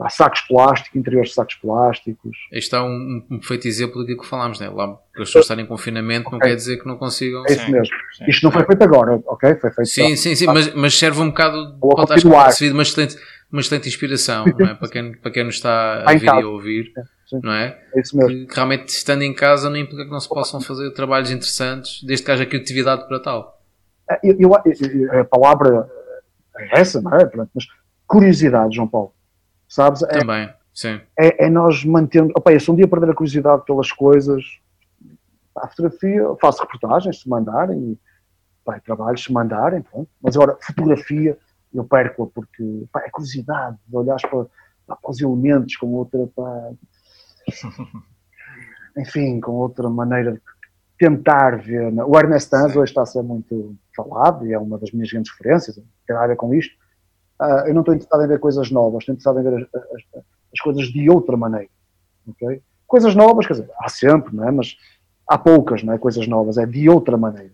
há 0.00 0.08
sacos 0.10 0.42
plásticos, 0.42 0.96
interiores 0.96 1.30
de 1.30 1.34
sacos 1.34 1.54
plásticos. 1.56 2.36
Este 2.52 2.74
é 2.74 2.80
um, 2.80 3.24
um 3.30 3.38
perfeito 3.38 3.66
exemplo 3.66 4.00
daquilo 4.00 4.20
que 4.20 4.26
falámos, 4.26 4.60
né? 4.60 4.68
Lá, 4.68 4.88
para 4.88 5.22
as 5.22 5.28
pessoas 5.28 5.44
estarem 5.44 5.64
em 5.64 5.68
confinamento 5.68 6.26
okay. 6.28 6.38
não 6.38 6.46
quer 6.46 6.54
dizer 6.54 6.76
que 6.78 6.86
não 6.86 6.96
consigam. 6.96 7.42
É 7.46 7.52
isso 7.52 7.64
sim, 7.64 7.72
mesmo. 7.72 7.94
Sim, 8.16 8.24
Isto 8.28 8.44
não 8.44 8.52
foi 8.52 8.64
feito 8.64 8.82
agora, 8.82 9.20
ok? 9.26 9.54
Foi 9.56 9.70
feito 9.70 9.88
Sim, 9.88 10.16
sim, 10.16 10.34
sim, 10.34 10.46
mas, 10.46 10.74
mas 10.74 10.98
serve 10.98 11.20
um 11.20 11.28
bocado. 11.28 11.78
Pode 11.78 12.14
estar 12.14 12.46
recebido 12.46 12.74
uma 12.74 12.82
excelente, 12.82 13.16
uma 13.50 13.60
excelente 13.60 13.88
inspiração, 13.88 14.44
não 14.58 14.66
é? 14.66 14.74
Para 14.74 14.88
quem, 14.88 15.12
para 15.12 15.30
quem 15.30 15.44
nos 15.44 15.54
está 15.54 16.02
a 16.02 16.12
ver 16.12 16.24
e 16.24 16.28
a 16.28 16.48
ouvir. 16.48 16.92
Sim. 17.26 17.40
Não 17.42 17.52
é? 17.52 17.76
É 17.94 18.00
isso 18.00 18.16
mesmo. 18.16 18.46
Que, 18.46 18.54
realmente, 18.54 18.88
estando 18.88 19.22
em 19.22 19.34
casa, 19.34 19.68
não 19.68 19.76
implica 19.76 20.04
que 20.04 20.10
não 20.10 20.20
se 20.20 20.28
possam 20.28 20.60
fazer 20.60 20.92
trabalhos 20.92 21.30
interessantes, 21.30 22.02
desde 22.04 22.24
que 22.24 22.30
haja 22.30 22.46
criatividade 22.46 23.08
para 23.08 23.18
tal. 23.18 23.60
É, 24.08 24.20
eu, 24.22 24.36
eu, 24.38 25.20
a 25.20 25.24
palavra 25.24 25.90
é 26.56 26.80
essa, 26.80 27.00
não 27.00 27.12
é? 27.16 27.28
Mas 27.34 27.66
curiosidade, 28.06 28.76
João 28.76 28.86
Paulo. 28.86 29.15
Sabes? 29.68 30.02
É, 30.02 30.18
Também, 30.18 30.52
sim. 30.72 31.00
É, 31.18 31.46
é 31.46 31.50
nós 31.50 31.84
mantendo. 31.84 32.32
Opa, 32.36 32.58
se 32.58 32.70
um 32.70 32.76
dia 32.76 32.88
perder 32.88 33.10
a 33.10 33.14
curiosidade 33.14 33.64
pelas 33.64 33.90
coisas, 33.92 34.44
a 35.56 35.68
fotografia, 35.68 36.22
faço 36.40 36.62
reportagens 36.62 37.20
se 37.20 37.28
mandarem, 37.28 37.98
pá, 38.64 38.78
trabalhos 38.80 39.22
se 39.22 39.32
mandarem, 39.32 39.82
pronto. 39.82 40.08
mas 40.22 40.36
agora, 40.36 40.56
fotografia, 40.60 41.38
eu 41.72 41.84
perco-a 41.84 42.26
porque 42.26 42.86
pá, 42.92 43.00
é 43.00 43.10
curiosidade 43.10 43.76
de 43.86 43.96
olhar 43.96 44.20
para, 44.20 44.46
para 44.86 45.10
os 45.10 45.20
elementos 45.20 45.76
com 45.76 45.86
outra. 45.88 46.26
Pá, 46.34 46.70
enfim, 48.98 49.40
com 49.40 49.52
outra 49.52 49.88
maneira 49.88 50.32
de 50.32 50.40
tentar 50.98 51.58
ver. 51.58 51.92
O 52.06 52.18
Ernest 52.18 52.50
Tanz 52.50 52.74
hoje 52.74 52.90
está 52.90 53.02
a 53.02 53.06
ser 53.06 53.22
muito 53.22 53.76
falado 53.94 54.46
e 54.46 54.52
é 54.52 54.58
uma 54.58 54.78
das 54.78 54.90
minhas 54.90 55.10
grandes 55.10 55.30
referências, 55.32 55.76
tem 56.06 56.16
a 56.16 56.26
ver 56.26 56.36
com 56.36 56.54
isto. 56.54 56.74
Uh, 57.40 57.68
eu 57.68 57.74
não 57.74 57.82
estou 57.82 57.94
interessado 57.94 58.22
em 58.24 58.28
ver 58.28 58.40
coisas 58.40 58.70
novas, 58.70 59.02
estou 59.02 59.12
interessado 59.12 59.40
em 59.40 59.42
ver 59.42 59.68
as, 59.74 59.82
as, 59.82 60.24
as, 60.54 60.60
coisas 60.62 60.86
de 60.86 61.10
outra 61.10 61.36
maneira. 61.36 61.70
Okay? 62.28 62.62
Coisas 62.86 63.14
novas, 63.14 63.46
quer 63.46 63.54
dizer, 63.54 63.70
há 63.78 63.88
sempre, 63.88 64.34
não 64.34 64.48
é? 64.48 64.50
mas 64.50 64.76
há 65.28 65.36
poucas 65.36 65.82
não 65.82 65.92
é? 65.92 65.98
coisas 65.98 66.26
novas, 66.26 66.56
é 66.56 66.64
de 66.64 66.88
outra 66.88 67.16
maneira. 67.16 67.52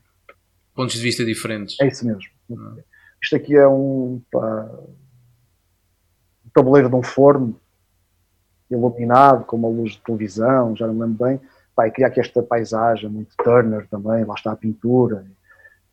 Pontos 0.74 0.94
de 0.94 1.02
vista 1.02 1.24
diferentes. 1.24 1.78
É 1.80 1.88
isso 1.88 2.06
mesmo. 2.06 2.22
Uhum. 2.48 2.78
Isto 3.22 3.36
aqui 3.36 3.56
é 3.56 3.66
um, 3.66 4.22
pá, 4.30 4.70
um 6.44 6.50
tabuleiro 6.54 6.88
de 6.88 6.94
um 6.94 7.02
forno 7.02 7.60
iluminado 8.70 9.44
com 9.44 9.56
uma 9.56 9.68
luz 9.68 9.92
de 9.92 10.00
televisão, 10.00 10.74
já 10.76 10.86
não 10.86 10.98
lembro 10.98 11.26
bem 11.26 11.40
pá, 11.74 11.86
e 11.86 11.90
criar 11.90 12.09
aqui 12.09 12.20
esta 12.20 12.42
paisagem 12.42 13.09
muito 13.09 13.34
Turner 13.36 13.86
também, 13.88 14.24
lá 14.24 14.34
está 14.34 14.52
a 14.52 14.56
pintura, 14.56 15.26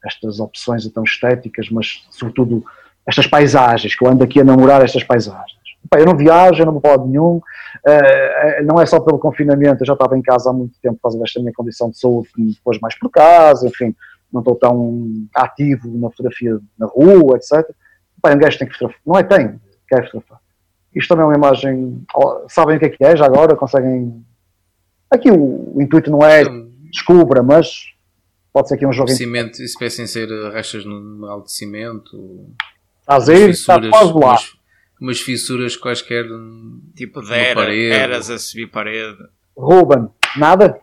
estas 0.04 0.40
opções 0.40 0.88
tão 0.90 1.04
estéticas, 1.04 1.70
mas 1.70 2.08
sobretudo 2.10 2.66
estas 3.10 3.28
paisagens, 3.28 3.96
que 3.96 4.06
eu 4.06 4.10
ando 4.10 4.24
aqui 4.24 4.40
a 4.40 4.44
namorar 4.44 4.84
estas 4.84 5.04
paisagens. 5.04 5.60
Pá, 5.90 6.00
eu 6.00 6.06
não 6.06 6.16
viajo, 6.16 6.62
eu 6.62 6.66
não 6.66 6.74
vou 6.74 6.82
para 6.82 7.04
nenhum, 7.04 7.38
uh, 7.38 8.64
não 8.66 8.80
é 8.80 8.86
só 8.86 9.00
pelo 9.00 9.20
confinamento, 9.20 9.82
eu 9.82 9.88
já 9.88 9.94
estava 9.94 10.18
em 10.18 10.22
casa 10.22 10.50
há 10.50 10.54
muito 10.54 10.80
tempo 10.82 10.96
por 10.96 11.04
causa 11.04 11.20
desta 11.20 11.40
minha 11.40 11.54
condição 11.54 11.90
de 11.90 12.00
saúde, 12.00 12.30
que 12.34 12.42
me 12.42 12.56
pôs 12.64 12.80
mais 12.80 12.98
por 12.98 13.10
casa, 13.10 13.68
enfim, 13.68 13.96
não 14.32 14.42
estou 14.42 14.56
tão 14.56 15.08
ativo 15.36 15.90
na 15.98 16.10
fotografia 16.10 16.60
na 16.78 16.86
rua, 16.86 17.38
etc. 17.38 17.68
Pá, 18.22 18.34
um 18.34 18.38
gajo 18.38 18.60
tem 18.60 18.68
que 18.68 18.74
fotografar, 18.74 19.02
não 19.06 19.18
é 19.18 19.24
tem, 19.24 19.60
quer 19.88 20.06
fotografar. 20.06 20.40
Isto 20.96 21.10
também 21.10 21.24
é 21.24 21.28
uma 21.28 21.36
imagem, 21.36 22.04
sabem 22.48 22.78
o 22.78 22.80
que 22.80 22.86
é 22.86 22.90
que 22.90 23.04
é 23.04 23.16
já 23.16 23.26
agora, 23.26 23.56
conseguem 23.56 24.24
Aqui 25.12 25.32
o, 25.32 25.76
o 25.76 25.82
intuito 25.82 26.12
não 26.12 26.24
é 26.24 26.44
descubra, 26.92 27.42
mas 27.42 27.86
pode 28.54 28.68
ser 28.68 28.76
aqui 28.76 28.86
um 28.86 28.94
jogo. 28.94 29.10
Cimento, 29.10 29.62
isso 29.62 29.78
parecem 29.78 30.06
ser 30.06 30.30
restas 30.52 30.86
no 30.86 31.26
alto 31.26 31.46
de 31.46 31.54
cimento. 31.54 32.48
Estás 33.10 33.28
aí, 33.28 33.50
está 33.50 33.82
quase 33.90 34.14
lá. 34.14 34.20
Umas, 34.20 34.54
umas 35.02 35.20
fissuras 35.20 35.76
quaisquer. 35.76 36.26
Tipo 36.96 37.24
de 37.24 37.34
era, 37.34 37.56
parede. 37.56 37.92
eras 37.92 38.30
a 38.30 38.38
subir 38.38 38.68
parede. 38.68 39.18
Ruben, 39.58 40.10
nada? 40.38 40.80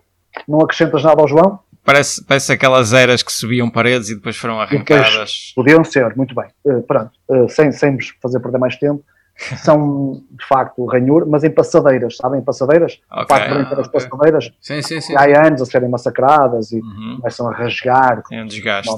Não 0.48 0.60
acrescentas 0.60 1.04
nada 1.04 1.22
ao 1.22 1.28
João? 1.28 1.60
Parece, 1.84 2.24
parece 2.24 2.52
aquelas 2.52 2.92
eras 2.92 3.22
que 3.22 3.32
subiam 3.32 3.70
paredes 3.70 4.10
e 4.10 4.16
depois 4.16 4.36
foram 4.36 4.60
arrancadas. 4.60 5.52
podiam 5.54 5.84
ser, 5.84 6.16
muito 6.16 6.34
bem. 6.34 6.48
Uh, 6.64 6.82
pronto, 6.82 7.12
uh, 7.28 7.48
sem, 7.48 7.70
sem 7.70 7.94
vos 7.94 8.12
fazer 8.20 8.40
perder 8.40 8.58
mais 8.58 8.74
tempo, 8.74 9.04
são 9.62 10.24
de 10.28 10.44
facto 10.48 10.84
ranhur, 10.84 11.24
mas 11.28 11.44
em 11.44 11.50
passadeiras, 11.50 12.16
sabem? 12.16 12.40
Em 12.40 12.44
passadeiras, 12.44 13.00
okay. 13.08 13.22
o 13.22 13.28
facto 13.28 13.56
de 13.56 13.68
ter 13.68 13.80
as 13.80 13.88
passadeiras, 13.88 14.52
sim, 14.60 14.82
sim, 14.82 15.00
sim. 15.00 15.14
há 15.16 15.46
anos 15.46 15.62
a 15.62 15.64
serem 15.64 15.88
massacradas 15.88 16.72
e 16.72 16.80
uhum. 16.80 17.18
começam 17.18 17.48
a 17.48 17.54
rasgar, 17.54 18.24
tem 18.28 18.42
um 18.42 18.46
desgaste, 18.46 18.90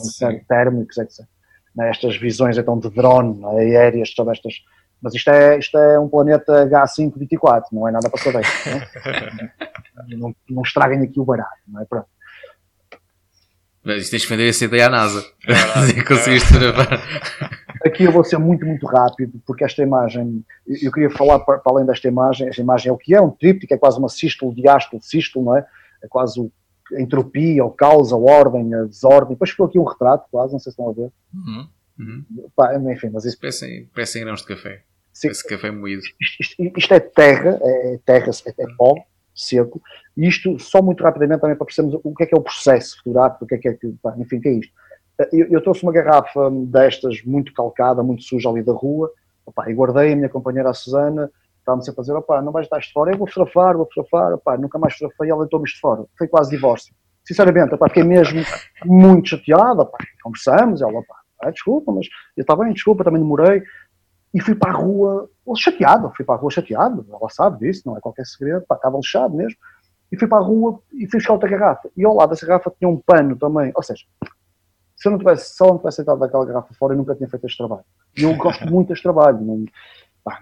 térmicos, 0.49 0.97
etc. 0.97 1.27
Né? 1.75 1.91
Estas 1.91 2.17
visões 2.17 2.57
então 2.59 2.79
de 2.79 2.91
drone, 2.91 3.39
né? 3.41 3.77
aéreas, 3.77 4.11
sobre 4.11 4.33
estas. 4.33 4.55
Mas 5.01 5.15
isto 5.15 5.31
é, 5.31 5.59
isto 5.59 5.79
é 5.79 5.99
um 5.99 6.09
planeta 6.09 6.67
H524, 6.67 7.65
não 7.73 7.87
é 7.87 7.93
nada 7.93 8.11
passadeiro. 8.11 8.49
Né? 8.67 9.53
não, 10.17 10.35
não 10.51 10.63
estraguem 10.63 11.03
aqui 11.03 11.21
o 11.21 11.25
barato, 11.25 11.61
não 11.69 11.81
é? 11.81 11.85
Pronto. 11.85 12.09
Mas 13.85 14.11
tens 14.11 14.25
que 14.25 14.31
vender 14.31 14.49
essa 14.49 14.65
ideia 14.65 14.87
à 14.87 14.91
NASA. 14.91 15.25
É 15.99 16.03
Conseguiste 16.03 16.53
gravar. 16.53 17.03
Aqui 17.87 18.05
eu 18.05 18.13
vou 18.13 18.25
ser 18.25 18.39
muito, 18.39 18.67
muito 18.67 18.87
rápido, 18.87 19.41
porque 19.47 19.65
esta 19.65 19.83
imagem, 19.83 20.45
eu 20.83 20.93
queria 20.93 21.11
falar 21.11 21.39
para, 21.41 21.61
além 21.65 21.87
desta 21.87 22.09
imagem, 22.09 22.49
esta 22.49 22.61
imagem 22.61 22.91
é 22.91 22.93
o 22.93 22.99
que 22.99 23.15
é, 23.15 23.21
um 23.21 23.31
tríptico, 23.31 23.73
é 23.73 23.79
quase 23.79 23.99
uma 23.99 24.09
sístole, 24.09 24.55
diástole, 24.55 25.03
sístole, 25.03 25.47
não 25.47 25.57
é? 25.57 25.65
É 26.03 26.09
quase 26.09 26.53
a 26.95 27.01
entropia, 27.01 27.65
o 27.65 27.71
caos, 27.71 28.13
a 28.13 28.17
ordem, 28.17 28.75
a 28.75 28.85
desordem. 28.85 29.31
Depois 29.31 29.51
ficou 29.51 29.67
aqui 29.67 29.79
um 29.79 29.85
retrato, 29.85 30.27
quase, 30.31 30.53
não 30.53 30.59
sei 30.59 30.73
se 30.73 30.81
estão 30.81 30.91
a 30.91 30.93
ver. 30.93 31.13
Uhum. 31.35 31.69
Uhum. 31.99 32.25
Pá, 32.55 32.77
enfim, 32.77 33.11
mas 33.13 33.25
isso... 33.25 33.39
Parecem, 33.39 33.87
parecem 33.95 34.23
grãos 34.23 34.41
de 34.41 34.47
café. 34.47 34.83
Sim. 35.13 35.29
Parece 35.29 35.49
café 35.49 35.71
moído. 35.71 36.03
Isto, 36.41 36.55
isto, 36.77 36.95
é 36.95 37.01
terra, 37.01 37.59
é 37.63 37.99
terra, 38.05 38.31
é, 38.47 38.63
é 38.63 38.67
pó, 38.77 38.95
seco. 39.35 39.83
E 40.17 40.27
isto, 40.29 40.59
só 40.59 40.81
muito 40.81 41.03
rapidamente, 41.03 41.41
também 41.41 41.57
para 41.57 41.67
percebermos 41.67 42.01
o 42.05 42.15
que 42.15 42.23
é 42.23 42.27
que 42.27 42.35
é 42.35 42.39
o 42.39 42.43
processo 42.43 42.99
fotográfico, 42.99 43.45
o 43.45 43.49
que 43.49 43.55
é 43.57 43.59
que 43.59 43.69
é 43.69 43.73
que, 43.75 43.89
pá, 44.03 44.15
enfim, 44.19 44.41
que 44.41 44.49
é 44.49 44.53
isto. 44.53 44.73
Eu, 45.33 45.47
eu, 45.49 45.61
trouxe 45.61 45.83
uma 45.83 45.93
garrafa 45.93 46.49
destas, 46.67 47.23
muito 47.25 47.53
calcada, 47.53 48.03
muito 48.03 48.23
suja 48.23 48.49
ali 48.49 48.63
da 48.63 48.73
rua, 48.73 49.11
opa, 49.45 49.69
e 49.69 49.75
guardei 49.75 50.13
a 50.13 50.17
minha 50.17 50.29
companheira, 50.29 50.71
a 50.71 50.75
Susana, 50.75 51.29
estava-me 51.69 51.85
sempre 51.85 52.01
a 52.01 52.03
dizer, 52.03 52.15
opa, 52.15 52.41
não 52.41 52.53
vais 52.53 52.69
dar 52.69 52.79
isto 52.79 52.93
fora, 52.93 53.13
eu 53.13 53.19
vou 53.19 53.27
fotografar, 53.27 53.77
vou 53.77 53.87
fotografar, 53.87 54.33
opa, 54.33 54.57
nunca 54.57 54.79
mais 54.79 54.95
fotografei, 54.95 55.31
ela 55.31 55.41
deitou-me 55.41 55.67
isto 55.67 55.81
fora. 55.81 56.05
Foi 56.17 56.27
quase 56.27 56.51
divórcio. 56.51 56.95
Sinceramente, 57.25 57.75
opa, 57.75 57.89
fiquei 57.89 58.05
mesmo 58.05 58.43
muito 58.85 59.29
chateada, 59.29 59.83
opa, 59.83 59.99
conversamos, 60.23 60.81
ela, 60.81 60.99
opa, 60.99 61.15
ah, 61.43 61.51
desculpa, 61.51 61.93
mas 61.93 62.07
eu 62.37 62.41
estava 62.41 62.65
bem, 62.65 62.73
desculpa, 62.73 63.05
também 63.05 63.21
demorei. 63.21 63.63
e 64.33 64.41
fui 64.41 64.55
para 64.55 64.71
a 64.71 64.75
rua 64.75 65.31
chateado, 65.57 66.13
fui 66.17 66.25
para 66.25 66.35
a 66.35 66.39
rua 66.39 66.51
chateado, 66.51 67.07
ela 67.11 67.29
sabe 67.31 67.67
disso, 67.67 67.83
não 67.87 67.97
é 67.97 68.01
qualquer 68.01 68.27
segredo, 68.27 68.65
estava 68.71 68.97
lixado 68.97 69.35
mesmo, 69.35 69.59
e 70.11 70.19
fui 70.19 70.27
para 70.27 70.39
a 70.39 70.43
rua 70.43 70.81
e 70.93 71.07
fui 71.07 71.19
buscar 71.19 71.35
outra 71.35 71.49
garrafa, 71.49 71.89
e 71.97 72.05
ao 72.05 72.15
lado 72.15 72.31
dessa 72.31 72.47
garrafa 72.47 72.73
tinha 72.79 72.89
um 72.89 72.99
pano 72.99 73.37
também, 73.37 73.73
ou 73.75 73.83
seja, 73.83 74.05
se 74.97 75.07
eu 75.07 75.13
não 75.13 75.19
tivesse, 75.19 75.55
se 75.55 75.63
ela 75.63 75.73
não 75.73 75.79
tivesse 75.79 76.01
aceitado 76.01 76.19
daquela 76.19 76.45
garrafa 76.45 76.75
fora, 76.75 76.93
eu 76.93 76.99
nunca 76.99 77.15
tinha 77.15 77.29
feito 77.29 77.47
este 77.47 77.57
trabalho. 77.57 77.85
E 78.17 78.23
eu 78.25 78.35
gosto 78.37 78.67
muito 78.67 78.89
deste 78.89 79.05
trabalho, 79.05 79.41
não, 79.41 79.65
pá, 80.25 80.41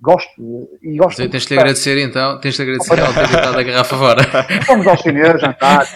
gosto, 0.00 0.70
e 0.82 0.96
gosto 0.96 1.16
Tens, 1.18 1.30
tens 1.30 1.46
de 1.46 1.54
lhe 1.54 1.60
agradecer 1.60 1.98
então, 1.98 2.40
tens 2.40 2.54
de 2.54 2.62
agradecer 2.62 2.98
ela 2.98 3.12
ter 3.12 3.28
deitado 3.28 3.58
a 3.58 3.62
garrafa 3.62 3.96
fora. 3.96 4.22
Fomos 4.66 4.86
ao 4.86 4.96
cinema, 4.96 5.38
jantar, 5.38 5.86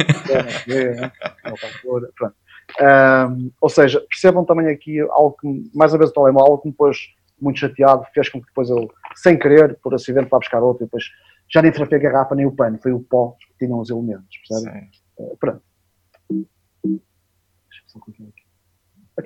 pronto. 2.17 2.35
Um, 2.81 3.53
ou 3.61 3.69
seja, 3.69 4.01
percebam 4.09 4.45
também 4.45 4.69
aqui 4.69 5.01
algo 5.01 5.37
que, 5.41 5.47
mais 5.75 5.93
uma 5.93 5.99
vez 5.99 6.11
o 6.11 6.15
telemóvel, 6.15 6.53
algo 6.53 6.63
que 6.63 6.69
me 6.69 6.75
pôs 6.75 6.99
muito 7.41 7.59
chateado, 7.59 8.05
fez 8.15 8.29
com 8.29 8.41
que 8.41 8.47
depois 8.47 8.71
eu, 8.71 8.91
sem 9.17 9.39
querer, 9.39 9.79
por 9.83 9.95
acidente, 9.95 10.29
vá 10.31 10.39
buscar 10.39 10.63
outro, 10.63 10.85
e 10.85 10.87
depois 10.87 11.05
já 11.53 11.61
nem 11.63 11.73
trafei 11.73 11.99
a 11.99 12.01
garrafa 12.01 12.35
nem 12.35 12.47
o 12.47 12.53
pano, 12.53 12.79
foi 12.83 12.93
o 12.93 13.01
pó 13.01 13.37
que 13.39 13.67
tinham 13.67 13.79
os 13.79 13.91
elementos, 13.91 14.37
percebem? 14.49 14.89
Uh, 15.19 15.37
pronto. 15.39 15.63
Aqui 18.09 18.45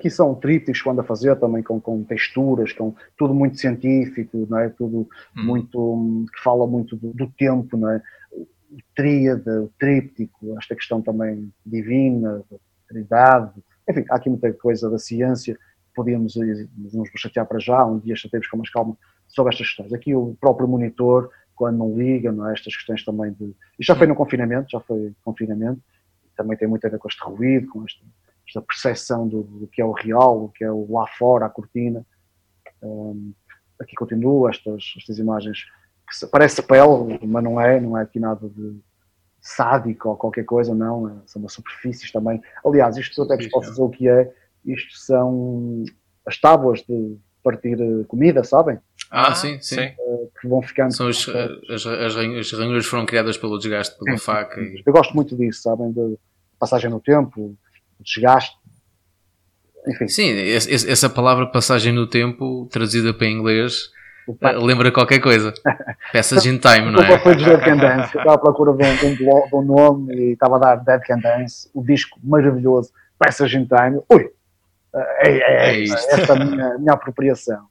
são 0.09 0.35
trípticos 0.35 0.81
que 0.81 0.89
ando 0.89 1.01
a 1.01 1.03
fazer 1.03 1.35
também 1.37 1.63
com, 1.63 1.79
com 1.79 2.03
texturas, 2.03 2.71
com 2.71 2.93
tudo 3.17 3.33
muito 3.33 3.57
científico, 3.57 4.45
não 4.49 4.59
é? 4.59 4.69
Tudo 4.69 5.09
hum. 5.35 5.43
muito 5.43 6.25
que 6.33 6.43
fala 6.43 6.67
muito 6.67 6.95
do, 6.95 7.11
do 7.13 7.27
tempo, 7.31 7.75
não 7.75 7.89
é? 7.89 8.01
O 8.31 8.77
tríade, 8.95 9.49
o 9.49 9.71
tríptico, 9.79 10.55
esta 10.57 10.75
questão 10.75 11.01
também 11.01 11.51
divina, 11.65 12.43
trindade, 12.87 13.53
enfim, 13.89 14.05
há 14.09 14.15
aqui 14.15 14.29
muita 14.29 14.53
coisa 14.53 14.89
da 14.89 14.99
ciência, 14.99 15.57
podíamos 15.95 16.35
nos 16.35 17.09
chatear 17.17 17.47
para 17.47 17.59
já, 17.59 17.83
um 17.85 17.99
dia 17.99 18.15
chateamos 18.15 18.47
com 18.47 18.57
mais 18.57 18.69
calma 18.69 18.95
sobre 19.27 19.53
estas 19.53 19.67
questões. 19.67 19.91
Aqui 19.91 20.13
o 20.13 20.37
próprio 20.39 20.67
monitor, 20.67 21.31
quando 21.55 21.77
não 21.77 21.97
liga, 21.97 22.31
não 22.31 22.47
é? 22.47 22.53
estas 22.53 22.75
questões 22.75 23.03
também 23.03 23.31
de... 23.33 23.55
Isto 23.79 23.93
já 23.93 23.95
foi 23.95 24.07
no 24.07 24.15
confinamento, 24.15 24.69
já 24.69 24.79
foi 24.79 25.13
confinamento, 25.23 25.81
também 26.37 26.57
tem 26.57 26.67
muito 26.67 26.85
a 26.85 26.89
ver 26.89 26.99
com 26.99 27.07
este 27.07 27.21
ruído, 27.23 27.67
com 27.67 27.83
esta, 27.83 28.01
esta 28.49 28.61
percepção 28.61 29.27
do, 29.27 29.43
do, 29.43 29.67
que 29.67 29.81
é 29.81 29.85
o 29.85 29.91
real, 29.91 30.45
o 30.45 30.49
que 30.49 30.63
é 30.63 30.71
o 30.71 30.91
lá 30.91 31.05
fora, 31.07 31.45
a 31.45 31.49
cortina. 31.49 32.05
Um, 32.81 33.31
aqui 33.79 33.95
continua 33.95 34.49
estas, 34.49 34.93
estas 34.97 35.19
imagens 35.19 35.65
que 36.09 36.25
parece 36.27 36.61
pele, 36.63 37.19
mas 37.23 37.43
não 37.43 37.61
é, 37.61 37.79
não 37.79 37.97
é 37.97 38.01
aqui 38.01 38.19
nada 38.19 38.49
de 38.49 38.79
sádico 39.39 40.09
ou 40.09 40.17
qualquer 40.17 40.43
coisa, 40.43 40.73
não, 40.73 41.07
é, 41.07 41.13
são 41.25 41.41
das 41.41 41.53
superfícies 41.53 42.11
também. 42.11 42.41
Aliás, 42.65 42.97
isto 42.97 43.21
até 43.21 43.35
vos 43.35 43.47
posso 43.47 43.69
dizer 43.69 43.81
o 43.81 43.89
que 43.89 44.09
é, 44.09 44.33
isto 44.65 44.97
são 44.97 45.83
as 46.25 46.37
tábuas 46.37 46.81
de 46.81 47.17
partir 47.43 47.79
eh, 47.79 48.03
comida, 48.07 48.43
sabem? 48.43 48.79
Ah, 49.09 49.29
ah 49.29 49.35
sim, 49.35 49.59
sim. 49.61 49.93
Uh, 49.97 50.29
que 50.39 50.47
vão 50.47 50.61
ficando. 50.61 50.93
São 50.93 51.07
as, 51.07 51.25
as, 51.69 51.85
as, 51.85 52.15
as 52.15 52.51
ranhuras 52.51 52.85
foram 52.85 53.05
criadas 53.05 53.37
pelo 53.37 53.57
desgaste, 53.57 53.97
pela 53.97 54.17
sim, 54.17 54.23
faca. 54.23 54.59
E... 54.59 54.83
Eu 54.85 54.91
gosto 54.91 55.15
muito 55.15 55.35
disso, 55.37 55.61
sabem? 55.61 55.91
De 55.91 56.17
passagem 56.59 56.89
no 56.89 56.99
tempo, 56.99 57.57
desgaste. 57.99 58.57
Enfim. 59.87 60.07
Sim, 60.07 60.31
essa 60.53 61.09
palavra 61.09 61.47
passagem 61.47 61.93
no 61.93 62.07
tempo, 62.07 62.67
traduzida 62.71 63.13
para 63.13 63.27
inglês, 63.27 63.89
lembra 64.61 64.91
qualquer 64.91 65.19
coisa. 65.19 65.53
Peças 66.11 66.45
in 66.45 66.57
time, 66.57 66.91
não 66.91 67.01
é? 67.01 67.17
Foi 67.19 67.35
de 67.35 67.45
Dead 67.45 67.63
Can 67.63 67.77
Dance. 67.77 68.15
Eu 68.15 68.21
estava 68.21 68.35
à 68.35 68.37
procura 68.37 68.73
de 68.73 69.05
um, 69.05 69.15
de, 69.15 69.23
um 69.23 69.59
um, 69.59 69.61
nome 69.61 70.13
e 70.13 70.33
estava 70.33 70.57
a 70.57 70.59
dar 70.59 70.75
Dead 70.77 71.01
Can 71.01 71.19
Dance, 71.19 71.69
o 71.73 71.83
disco 71.83 72.19
maravilhoso, 72.23 72.91
Peças 73.17 73.53
in 73.53 73.65
Time. 73.65 74.01
Ui! 74.11 74.29
É, 74.93 75.29
é, 75.29 75.37
é, 75.37 75.79
é 75.79 75.83
esta 75.83 76.33
a 76.33 76.45
minha, 76.45 76.77
minha 76.77 76.93
apropriação. 76.93 77.65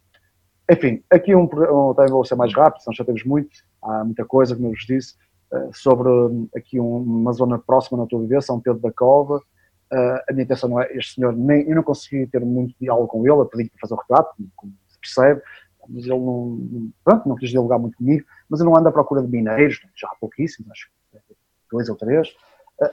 Enfim, 0.70 1.02
aqui 1.10 1.34
um, 1.34 1.44
um, 1.44 1.94
também 1.94 2.10
vou 2.10 2.24
ser 2.24 2.34
mais 2.34 2.54
rápido, 2.54 2.82
senão 2.82 2.94
já 2.94 3.04
temos 3.04 3.24
muito, 3.24 3.48
há 3.82 4.04
muita 4.04 4.24
coisa, 4.24 4.54
como 4.54 4.68
eu 4.68 4.72
vos 4.72 4.84
disse, 4.86 5.14
uh, 5.52 5.70
sobre 5.72 6.08
aqui 6.54 6.78
um, 6.78 6.96
uma 6.96 7.32
zona 7.32 7.58
próxima 7.58 7.98
na 7.98 8.06
tua 8.06 8.20
viver, 8.20 8.42
São 8.42 8.60
Pedro 8.60 8.80
da 8.80 8.92
Cova. 8.92 9.40
Uh, 9.92 10.20
a 10.28 10.32
minha 10.32 10.44
intenção 10.44 10.68
não 10.68 10.80
é, 10.80 10.92
este 10.96 11.14
senhor, 11.14 11.34
nem, 11.34 11.66
eu 11.68 11.74
não 11.74 11.82
consegui 11.82 12.26
ter 12.26 12.44
muito 12.44 12.74
diálogo 12.78 13.08
com 13.08 13.22
ele, 13.22 13.40
eu 13.40 13.46
pedi 13.46 13.70
para 13.70 13.80
fazer 13.80 13.94
o 13.94 13.96
retrato, 13.96 14.34
como, 14.54 14.72
se 14.86 14.98
percebe, 15.00 15.42
mas 15.88 16.04
ele 16.04 16.18
não, 16.18 16.90
pronto, 17.02 17.28
não 17.28 17.36
quis 17.36 17.50
dialogar 17.50 17.78
muito 17.78 17.96
comigo, 17.96 18.26
mas 18.50 18.60
eu 18.60 18.66
não 18.66 18.76
ando 18.76 18.88
à 18.88 18.92
procura 18.92 19.22
de 19.22 19.28
mineiros, 19.28 19.80
já 19.96 20.08
há 20.08 20.14
pouquíssimos, 20.16 20.70
acho 20.70 20.90
que 21.10 21.34
dois 21.70 21.88
ou 21.88 21.96
três. 21.96 22.28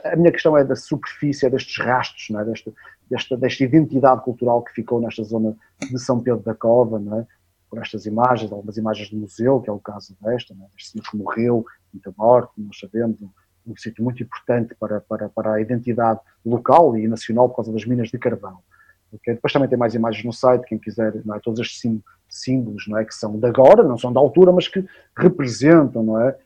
A 0.04 0.16
minha 0.16 0.32
questão 0.32 0.56
é 0.56 0.64
da 0.64 0.74
superfície, 0.74 1.46
é 1.46 1.50
destes 1.50 1.84
rastros, 1.84 2.28
não 2.30 2.40
é? 2.40 2.44
desta, 2.44 2.72
desta, 3.08 3.36
desta 3.36 3.64
identidade 3.64 4.22
cultural 4.22 4.62
que 4.62 4.72
ficou 4.72 5.00
nesta 5.00 5.22
zona 5.22 5.56
de 5.80 5.98
São 5.98 6.20
Pedro 6.20 6.40
da 6.40 6.54
Cova, 6.54 6.98
não 6.98 7.20
é? 7.20 7.26
por 7.68 7.78
estas 7.80 8.06
imagens, 8.06 8.50
algumas 8.50 8.76
imagens 8.76 9.10
do 9.10 9.16
museu, 9.16 9.60
que 9.60 9.68
é 9.68 9.72
o 9.72 9.78
caso 9.78 10.16
desta, 10.20 10.54
não 10.54 10.64
é? 10.64 10.68
este 10.76 10.92
senhor 10.92 11.04
que 11.10 11.16
morreu, 11.16 11.64
muita 11.92 12.12
morte, 12.16 12.52
nós 12.58 12.78
sabemos, 12.78 13.20
um, 13.66 13.76
sítio 13.76 14.02
muito 14.02 14.22
importante 14.22 14.74
para, 14.74 15.00
para, 15.00 15.28
para 15.28 15.54
a 15.54 15.60
identidade 15.60 16.20
local 16.44 16.96
e 16.96 17.06
nacional 17.08 17.48
por 17.48 17.56
causa 17.56 17.72
das 17.72 17.84
minas 17.84 18.08
de 18.08 18.18
carvão. 18.18 18.58
Okay? 19.12 19.34
Depois 19.34 19.52
também 19.52 19.68
tem 19.68 19.78
mais 19.78 19.94
imagens 19.94 20.24
no 20.24 20.32
site, 20.32 20.66
quem 20.66 20.78
quiser, 20.78 21.14
não 21.24 21.34
é? 21.34 21.40
todos 21.40 21.60
estes 21.60 21.80
símbolos 22.28 22.86
não 22.88 22.98
é? 22.98 23.04
que 23.04 23.14
são 23.14 23.38
de 23.38 23.46
agora, 23.46 23.82
não 23.82 23.98
são 23.98 24.12
da 24.12 24.20
altura, 24.20 24.52
mas 24.52 24.68
que 24.68 24.84
representam, 25.16 26.02
não 26.02 26.20
é? 26.20 26.36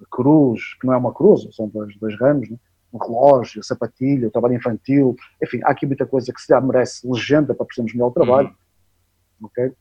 A 0.00 0.06
cruz, 0.10 0.74
que 0.80 0.86
não 0.86 0.94
é 0.94 0.96
uma 0.96 1.12
cruz, 1.12 1.48
são 1.54 1.68
dois, 1.68 1.96
dois 1.98 2.18
ramos, 2.20 2.50
é? 2.50 2.54
um 2.92 2.98
relógio, 2.98 3.62
sapatilha, 3.62 4.28
o 4.28 4.30
trabalho 4.30 4.54
infantil, 4.54 5.16
enfim, 5.42 5.60
há 5.64 5.70
aqui 5.70 5.86
muita 5.86 6.06
coisa 6.06 6.32
que 6.32 6.40
se 6.40 6.48
já 6.48 6.60
merece 6.60 7.06
legenda 7.06 7.54
para 7.54 7.66
percebermos 7.66 7.92
melhor 7.92 8.08
o 8.08 8.12
trabalho. 8.12 8.48
Uhum. 9.40 9.46
Okay? 9.48 9.72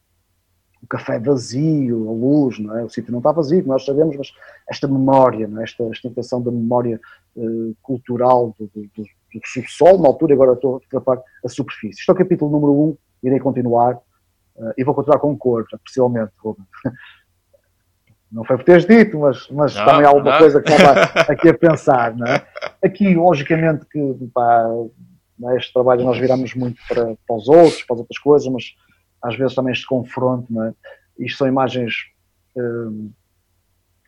O 0.81 0.87
café 0.87 1.19
vazio, 1.19 2.07
a 2.09 2.11
luz, 2.11 2.59
não 2.59 2.77
é? 2.77 2.83
o 2.83 2.89
sítio 2.89 3.11
não 3.11 3.19
está 3.19 3.31
vazio, 3.31 3.65
nós 3.65 3.83
sabemos, 3.83 4.15
mas 4.15 4.31
esta 4.69 4.87
memória, 4.87 5.47
não 5.47 5.61
é? 5.61 5.63
esta, 5.63 5.83
intenção 6.05 6.41
da 6.41 6.51
memória 6.51 6.99
uh, 7.35 7.75
cultural 7.81 8.55
do, 8.59 8.67
do, 8.67 8.81
do, 8.83 9.03
do 9.03 9.41
subsolo, 9.45 10.01
na 10.01 10.07
altura, 10.07 10.33
agora 10.33 10.53
estou 10.53 10.77
a 10.77 10.79
fotografar 10.79 11.23
a 11.43 11.49
superfície. 11.49 11.99
Este 11.99 12.09
é 12.09 12.13
o 12.13 12.17
capítulo 12.17 12.51
número 12.51 12.73
1, 12.73 12.83
um, 12.83 12.97
irei 13.23 13.39
continuar, 13.39 13.95
uh, 13.95 14.73
e 14.77 14.83
vou 14.83 14.93
continuar 14.93 15.19
com 15.19 15.35
cor, 15.37 15.65
possivelmente, 15.83 16.31
Ruben. 16.37 16.65
Não 18.31 18.43
foi 18.43 18.57
por 18.57 18.65
teres 18.65 18.85
dito, 18.85 19.17
mas, 19.19 19.47
mas 19.49 19.73
não, 19.73 19.85
também 19.85 20.05
há 20.05 20.09
alguma 20.09 20.31
não. 20.31 20.37
coisa 20.37 20.61
que 20.61 20.69
estava 20.69 21.01
aqui 21.31 21.47
a 21.47 21.57
pensar, 21.57 22.13
não 22.13 22.27
é? 22.27 22.45
Aqui, 22.83 23.15
logicamente, 23.15 23.85
que 23.85 23.99
pá, 24.33 24.67
é? 25.45 25.55
este 25.55 25.71
trabalho 25.71 26.03
nós 26.03 26.17
viramos 26.17 26.53
muito 26.53 26.77
para, 26.89 27.15
para 27.25 27.35
os 27.35 27.47
outros, 27.47 27.83
para 27.83 27.95
as 27.95 27.99
outras 28.01 28.19
coisas, 28.19 28.47
mas 28.51 28.75
às 29.27 29.35
vezes 29.35 29.55
também 29.55 29.73
este 29.73 29.85
confronto, 29.85 30.51
não 30.51 30.63
é? 30.63 30.73
Isto 31.19 31.39
são 31.39 31.47
imagens, 31.47 31.93
uh, 32.55 33.11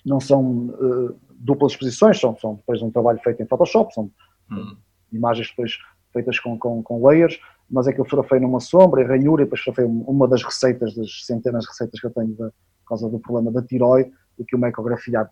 não 0.05 0.19
são 0.19 0.67
uh, 0.67 1.19
duplas 1.31 1.73
exposições, 1.73 2.19
são, 2.19 2.37
são 2.37 2.55
depois 2.55 2.81
um 2.81 2.89
trabalho 2.89 3.19
feito 3.19 3.41
em 3.41 3.47
Photoshop, 3.47 3.93
são 3.93 4.09
hum. 4.51 4.75
imagens 5.11 5.49
depois 5.49 5.77
feitas 6.13 6.39
com, 6.39 6.57
com, 6.57 6.81
com 6.81 7.05
layers, 7.05 7.39
mas 7.69 7.87
é 7.87 7.93
que 7.93 7.99
eu 7.99 8.05
fotografei 8.05 8.39
numa 8.39 8.59
sombra, 8.59 9.01
em 9.01 9.05
ranhura, 9.05 9.41
e 9.41 9.45
depois 9.45 9.61
fotografei 9.61 10.03
uma 10.07 10.27
das 10.27 10.43
receitas, 10.43 10.95
das 10.95 11.25
centenas 11.25 11.63
de 11.63 11.69
receitas 11.69 11.99
que 11.99 12.07
eu 12.07 12.11
tenho 12.11 12.35
da, 12.35 12.45
por 12.45 12.87
causa 12.87 13.09
do 13.09 13.19
problema 13.19 13.51
da 13.51 13.61
tiroide, 13.61 14.11
o 14.37 14.45
que 14.45 14.55
uma 14.55 14.69
ecografia 14.69 15.29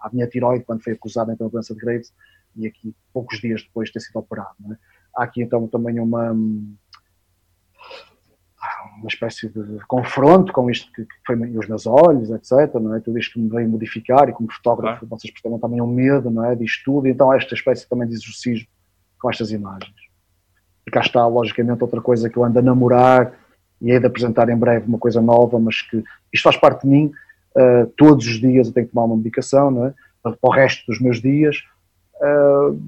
à 0.00 0.10
minha 0.12 0.26
tiroide 0.26 0.64
quando 0.64 0.82
foi 0.82 0.94
acusada 0.94 1.32
então 1.32 1.48
doença 1.48 1.74
de 1.74 1.80
Graves 1.80 2.12
e 2.56 2.66
aqui 2.66 2.94
poucos 3.12 3.38
dias 3.40 3.62
depois 3.62 3.88
de 3.88 3.94
ter 3.94 4.00
sido 4.00 4.16
operado. 4.16 4.56
É? 4.72 4.76
Há 5.16 5.24
aqui 5.24 5.42
então 5.42 5.66
também 5.68 6.00
uma 6.00 6.34
uma 8.98 9.06
espécie 9.06 9.48
de 9.48 9.78
confronto 9.86 10.52
com 10.52 10.70
isto 10.70 10.90
que, 10.92 11.06
foi 11.26 11.36
os 11.36 11.68
meus 11.68 11.86
olhos, 11.86 12.30
etc. 12.30 12.74
Não 12.74 12.94
é? 12.94 13.00
Tudo 13.00 13.18
isto 13.18 13.34
que 13.34 13.40
me 13.40 13.48
veio 13.48 13.68
modificar 13.68 14.28
e 14.28 14.32
como 14.32 14.52
fotógrafo 14.52 15.00
claro. 15.00 15.16
vocês 15.16 15.32
percebem 15.32 15.58
também 15.58 15.80
um 15.80 15.86
medo 15.86 16.30
não 16.30 16.44
é? 16.44 16.54
disto 16.54 16.82
tudo, 16.84 17.06
então 17.06 17.32
esta 17.32 17.54
espécie 17.54 17.88
também 17.88 18.08
de 18.08 18.14
exorcismo 18.14 18.66
com 19.20 19.30
estas 19.30 19.50
imagens. 19.50 19.94
E 20.86 20.90
cá 20.90 21.00
está, 21.00 21.26
logicamente, 21.26 21.82
outra 21.82 22.00
coisa 22.00 22.28
que 22.28 22.36
eu 22.36 22.44
ando 22.44 22.58
a 22.58 22.62
namorar 22.62 23.32
e 23.80 23.90
hei 23.90 24.00
de 24.00 24.06
apresentar 24.06 24.48
em 24.48 24.56
breve 24.56 24.86
uma 24.88 24.98
coisa 24.98 25.20
nova, 25.20 25.58
mas 25.58 25.82
que 25.82 26.02
isto 26.32 26.42
faz 26.42 26.56
parte 26.56 26.82
de 26.82 26.88
mim. 26.88 27.12
Uh, 27.54 27.86
todos 27.96 28.26
os 28.26 28.40
dias 28.40 28.68
eu 28.68 28.72
tenho 28.72 28.86
que 28.86 28.92
tomar 28.92 29.04
uma 29.04 29.16
medicação, 29.16 29.70
não 29.70 29.86
é? 29.86 29.94
para 30.22 30.36
o 30.42 30.50
resto 30.50 30.84
dos 30.86 31.00
meus 31.00 31.20
dias. 31.20 31.62
Uh, 32.16 32.80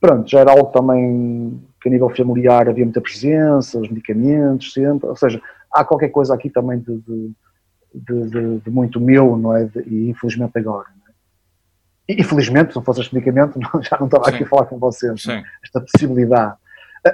pronto, 0.00 0.28
já 0.28 0.40
era 0.40 0.50
algo 0.50 0.70
também 0.72 1.60
que 1.80 1.88
a 1.88 1.92
nível 1.92 2.10
familiar 2.10 2.68
havia 2.68 2.84
muita 2.84 3.00
presença, 3.00 3.78
os 3.78 3.88
medicamentos 3.88 4.72
sempre, 4.72 5.08
ou 5.08 5.16
seja, 5.16 5.40
há 5.72 5.84
qualquer 5.84 6.10
coisa 6.10 6.34
aqui 6.34 6.50
também 6.50 6.78
de, 6.78 6.98
de, 7.94 8.30
de, 8.30 8.58
de 8.60 8.70
muito 8.70 9.00
meu, 9.00 9.36
não 9.36 9.56
é? 9.56 9.68
e 9.86 10.10
infelizmente 10.10 10.58
agora. 10.58 10.86
É? 12.08 12.12
E 12.12 12.20
infelizmente, 12.20 12.72
se 12.72 12.76
não 12.76 12.84
fosse 12.84 13.00
este 13.00 13.14
medicamento, 13.14 13.58
já 13.82 13.98
não 13.98 14.06
estava 14.06 14.24
Sim. 14.24 14.34
aqui 14.34 14.44
a 14.44 14.48
falar 14.48 14.66
com 14.66 14.78
vocês. 14.78 15.26
É? 15.26 15.42
Esta 15.64 15.80
possibilidade. 15.80 16.56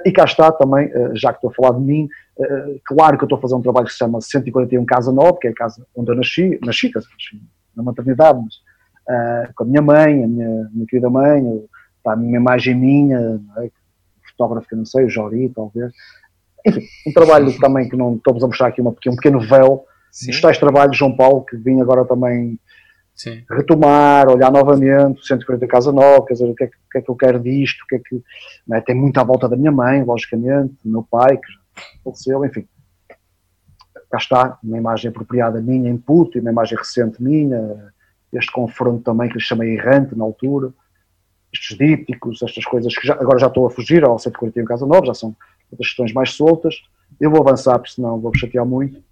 E 0.05 0.11
cá 0.11 0.25
está 0.25 0.51
também, 0.51 0.91
eh, 0.93 1.13
já 1.15 1.33
que 1.33 1.37
estou 1.37 1.51
a 1.51 1.55
falar 1.55 1.79
de 1.79 1.85
mim, 1.85 2.09
eh, 2.41 2.81
claro 2.85 3.17
que 3.17 3.23
eu 3.23 3.27
estou 3.27 3.39
a 3.39 3.41
fazer 3.41 3.55
um 3.55 3.63
trabalho 3.63 3.87
que 3.87 3.93
se 3.93 3.99
chama 3.99 4.21
141 4.21 4.85
Casa 4.85 5.13
Nova, 5.13 5.39
que 5.41 5.47
é 5.47 5.51
a 5.51 5.55
casa 5.55 5.87
onde 5.95 6.11
eu 6.11 6.17
nasci, 6.17 6.59
nasci, 6.65 6.91
nasci 6.93 7.41
na 7.77 7.85
maternidade, 7.85 8.41
mas 8.43 8.55
uh, 9.07 9.53
com 9.55 9.65
a 9.65 9.67
minha 9.67 9.83
mãe, 9.83 10.25
a 10.25 10.27
minha, 10.27 10.71
minha 10.73 10.87
querida 10.87 11.11
mãe, 11.11 11.65
a 12.05 12.17
minha 12.17 12.37
imagem 12.37 12.75
minha, 12.75 13.41
é? 13.59 13.71
Fotógrafo 14.37 14.77
não 14.77 14.85
sei, 14.85 15.05
o 15.05 15.09
Jori, 15.09 15.49
talvez. 15.49 15.93
enfim, 16.67 16.83
um 17.07 17.13
trabalho 17.13 17.59
também 17.59 17.89
que 17.89 17.97
não 17.97 18.17
estamos 18.17 18.43
a 18.43 18.47
mostrar 18.47 18.69
aqui 18.69 18.81
uma, 18.81 18.91
um 18.91 19.17
pequeno 19.17 19.41
véu 19.41 19.85
Sim. 20.11 20.31
dos 20.31 20.41
tais 20.41 20.59
trabalhos 20.59 20.93
de 20.93 20.99
João 20.99 21.17
Paulo, 21.17 21.45
que 21.45 21.57
vim 21.57 21.81
agora 21.81 22.05
também 22.05 22.59
Sim. 23.15 23.43
retomar, 23.51 24.29
olhar 24.29 24.53
novamente, 24.53 25.27
140 25.27 25.67
Casa 25.67 25.93
Nova, 25.93 26.27
quer 26.27 26.35
dizer, 26.35 26.51
o 26.51 26.55
que 26.55 26.65
é 26.65 26.67
que, 26.67 26.77
que, 26.93 26.99
é 26.99 27.03
que 27.03 27.11
eu 27.11 27.17
quero 27.17 27.41
disto, 27.41 27.83
o 27.83 27.87
que 27.87 27.97
é 27.97 27.99
que. 27.99 28.23
Né, 28.67 28.81
tem 28.83 28.95
muito 28.95 29.19
à 29.19 29.25
volta 29.25 29.49
da 29.49 29.57
minha 29.57 29.73
mãe, 29.73 30.03
logicamente, 30.05 30.75
do 30.85 30.91
meu 30.91 31.03
pai, 31.03 31.37
que 31.37 31.53
faleceu, 32.05 32.45
enfim. 32.45 32.67
Cá 34.11 34.19
está, 34.19 34.59
uma 34.63 34.79
imagem 34.79 35.11
apropriada 35.11 35.61
minha, 35.61 35.91
input, 35.91 36.37
e 36.37 36.41
uma 36.41 36.51
imagem 36.51 36.79
recente 36.79 37.23
minha, 37.23 37.93
este 38.33 38.53
confronto 38.53 39.03
também 39.03 39.29
que 39.29 39.35
lhe 39.35 39.41
chamei 39.41 39.75
errante 39.75 40.17
na 40.17 40.25
altura, 40.25 40.73
estes 41.53 41.77
dípticos, 41.77 42.43
estas 42.43 42.65
coisas 42.65 42.95
que 42.95 43.07
já, 43.07 43.15
agora 43.15 43.39
já 43.39 43.47
estou 43.47 43.67
a 43.67 43.71
fugir 43.71 44.05
ao 44.05 44.19
141 44.19 44.65
Casa 44.65 44.87
Nova, 44.87 45.07
já 45.07 45.15
são 45.15 45.37
outras 45.71 45.89
questões 45.89 46.13
mais 46.13 46.33
soltas. 46.33 46.75
Eu 47.21 47.31
vou 47.31 47.41
avançar, 47.41 47.79
porque 47.79 47.95
senão 47.95 48.21
vou-me 48.21 48.39
chatear 48.39 48.67
muito. 48.67 49.03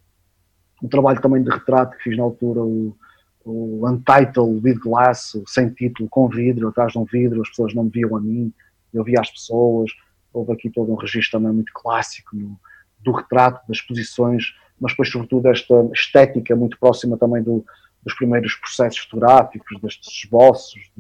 Um 0.82 0.89
trabalho 0.89 1.20
também 1.20 1.43
de 1.43 1.51
retrato 1.51 1.97
que 1.97 2.02
fiz 2.02 2.16
na 2.16 2.24
altura, 2.24 2.62
o, 2.62 2.97
o 3.44 3.89
Untitled 3.89 4.61
with 4.62 4.78
Glass, 4.81 5.36
sem 5.47 5.70
título, 5.70 6.09
com 6.09 6.28
vidro, 6.28 6.69
atrás 6.69 6.93
de 6.93 6.98
um 6.98 7.05
vidro, 7.05 7.40
as 7.40 7.48
pessoas 7.48 7.74
não 7.74 7.85
me 7.85 7.90
viam 7.90 8.16
a 8.16 8.20
mim, 8.20 8.52
eu 8.93 9.05
via 9.05 9.20
as 9.20 9.31
pessoas. 9.31 9.90
Houve 10.32 10.52
aqui 10.52 10.69
todo 10.69 10.93
um 10.93 10.97
registro 10.97 11.39
também 11.39 11.55
muito 11.55 11.73
clássico 11.73 12.36
no, 12.36 12.59
do 13.01 13.12
retrato, 13.12 13.66
das 13.69 13.81
posições, 13.81 14.55
mas 14.81 14.93
depois, 14.93 15.11
sobretudo, 15.11 15.48
esta 15.48 15.89
estética 15.94 16.56
muito 16.56 16.78
próxima 16.78 17.16
também 17.16 17.43
do, 17.43 17.65
dos 18.02 18.15
primeiros 18.15 18.55
processos 18.56 18.98
fotográficos, 18.98 19.81
destes 19.81 20.24
esboços. 20.24 20.90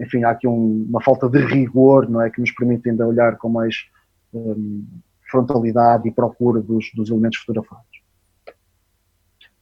Enfim, 0.00 0.24
há 0.24 0.30
aqui 0.30 0.46
um, 0.46 0.86
uma 0.88 1.02
falta 1.02 1.28
de 1.28 1.38
rigor, 1.38 2.08
não 2.08 2.20
é? 2.20 2.30
Que 2.30 2.40
nos 2.40 2.50
permite 2.50 2.88
ainda 2.88 3.06
olhar 3.06 3.36
com 3.36 3.48
mais 3.48 3.86
um, 4.32 4.84
frontalidade 5.30 6.08
e 6.08 6.12
procura 6.12 6.60
dos, 6.60 6.90
dos 6.94 7.10
elementos 7.10 7.38
fotografados. 7.38 7.94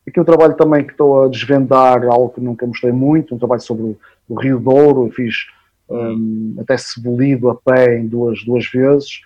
Aqui 0.06 0.20
um 0.20 0.24
trabalho 0.24 0.54
também 0.54 0.84
que 0.84 0.92
estou 0.92 1.24
a 1.24 1.28
desvendar, 1.28 2.04
algo 2.04 2.30
que 2.30 2.40
nunca 2.40 2.66
mostrei 2.66 2.92
muito, 2.92 3.34
um 3.34 3.38
trabalho 3.38 3.60
sobre 3.60 3.84
o, 3.84 3.98
o 4.28 4.40
Rio 4.40 4.58
Douro, 4.58 5.06
eu 5.06 5.12
fiz 5.12 5.46
um, 5.88 6.56
até 6.58 6.76
cebolido 6.76 7.48
a 7.48 7.54
pé 7.54 7.98
em 7.98 8.08
duas, 8.08 8.44
duas 8.44 8.66
vezes, 8.66 9.20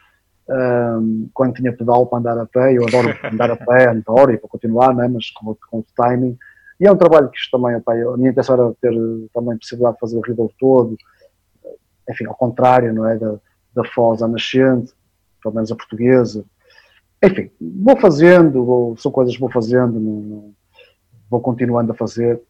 um, 0.48 1.28
quando 1.32 1.54
tinha 1.54 1.72
pedal 1.72 2.06
para 2.06 2.18
andar 2.18 2.38
a 2.38 2.46
pé, 2.46 2.74
eu 2.74 2.86
adoro 2.86 3.08
andar 3.24 3.50
a 3.50 3.56
pé, 3.56 3.88
adoro 3.90 4.32
e 4.32 4.38
para 4.38 4.48
continuar, 4.48 4.94
né, 4.94 5.08
mas 5.08 5.30
com, 5.30 5.56
com 5.70 5.78
o 5.78 5.86
timing. 5.96 6.36
E 6.78 6.86
é 6.86 6.92
um 6.92 6.96
trabalho 6.96 7.30
que 7.30 7.38
isto 7.38 7.50
também, 7.50 7.76
opa, 7.76 7.92
a 7.92 8.16
minha 8.16 8.30
intenção 8.30 8.54
era 8.54 8.74
ter 8.80 8.92
também 9.32 9.56
possibilidade 9.58 9.94
de 9.94 10.00
fazer 10.00 10.18
o 10.18 10.34
Douro 10.34 10.54
todo, 10.58 10.96
enfim, 12.08 12.26
ao 12.26 12.34
contrário, 12.34 12.92
não 12.92 13.06
é, 13.06 13.16
da, 13.16 13.36
da 13.74 13.84
Foz 13.84 14.22
à 14.22 14.28
nascente, 14.28 14.92
pelo 15.42 15.54
menos 15.54 15.72
a 15.72 15.76
portuguesa. 15.76 16.44
Enfim, 17.22 17.50
vou 17.60 17.96
fazendo, 17.96 18.64
vou, 18.64 18.96
são 18.96 19.10
coisas 19.10 19.34
que 19.34 19.40
vou 19.40 19.50
fazendo, 19.50 19.98
não, 19.98 20.20
não, 20.20 20.54
vou 21.30 21.40
continuando 21.40 21.92
a 21.92 21.94
fazer, 21.94 22.40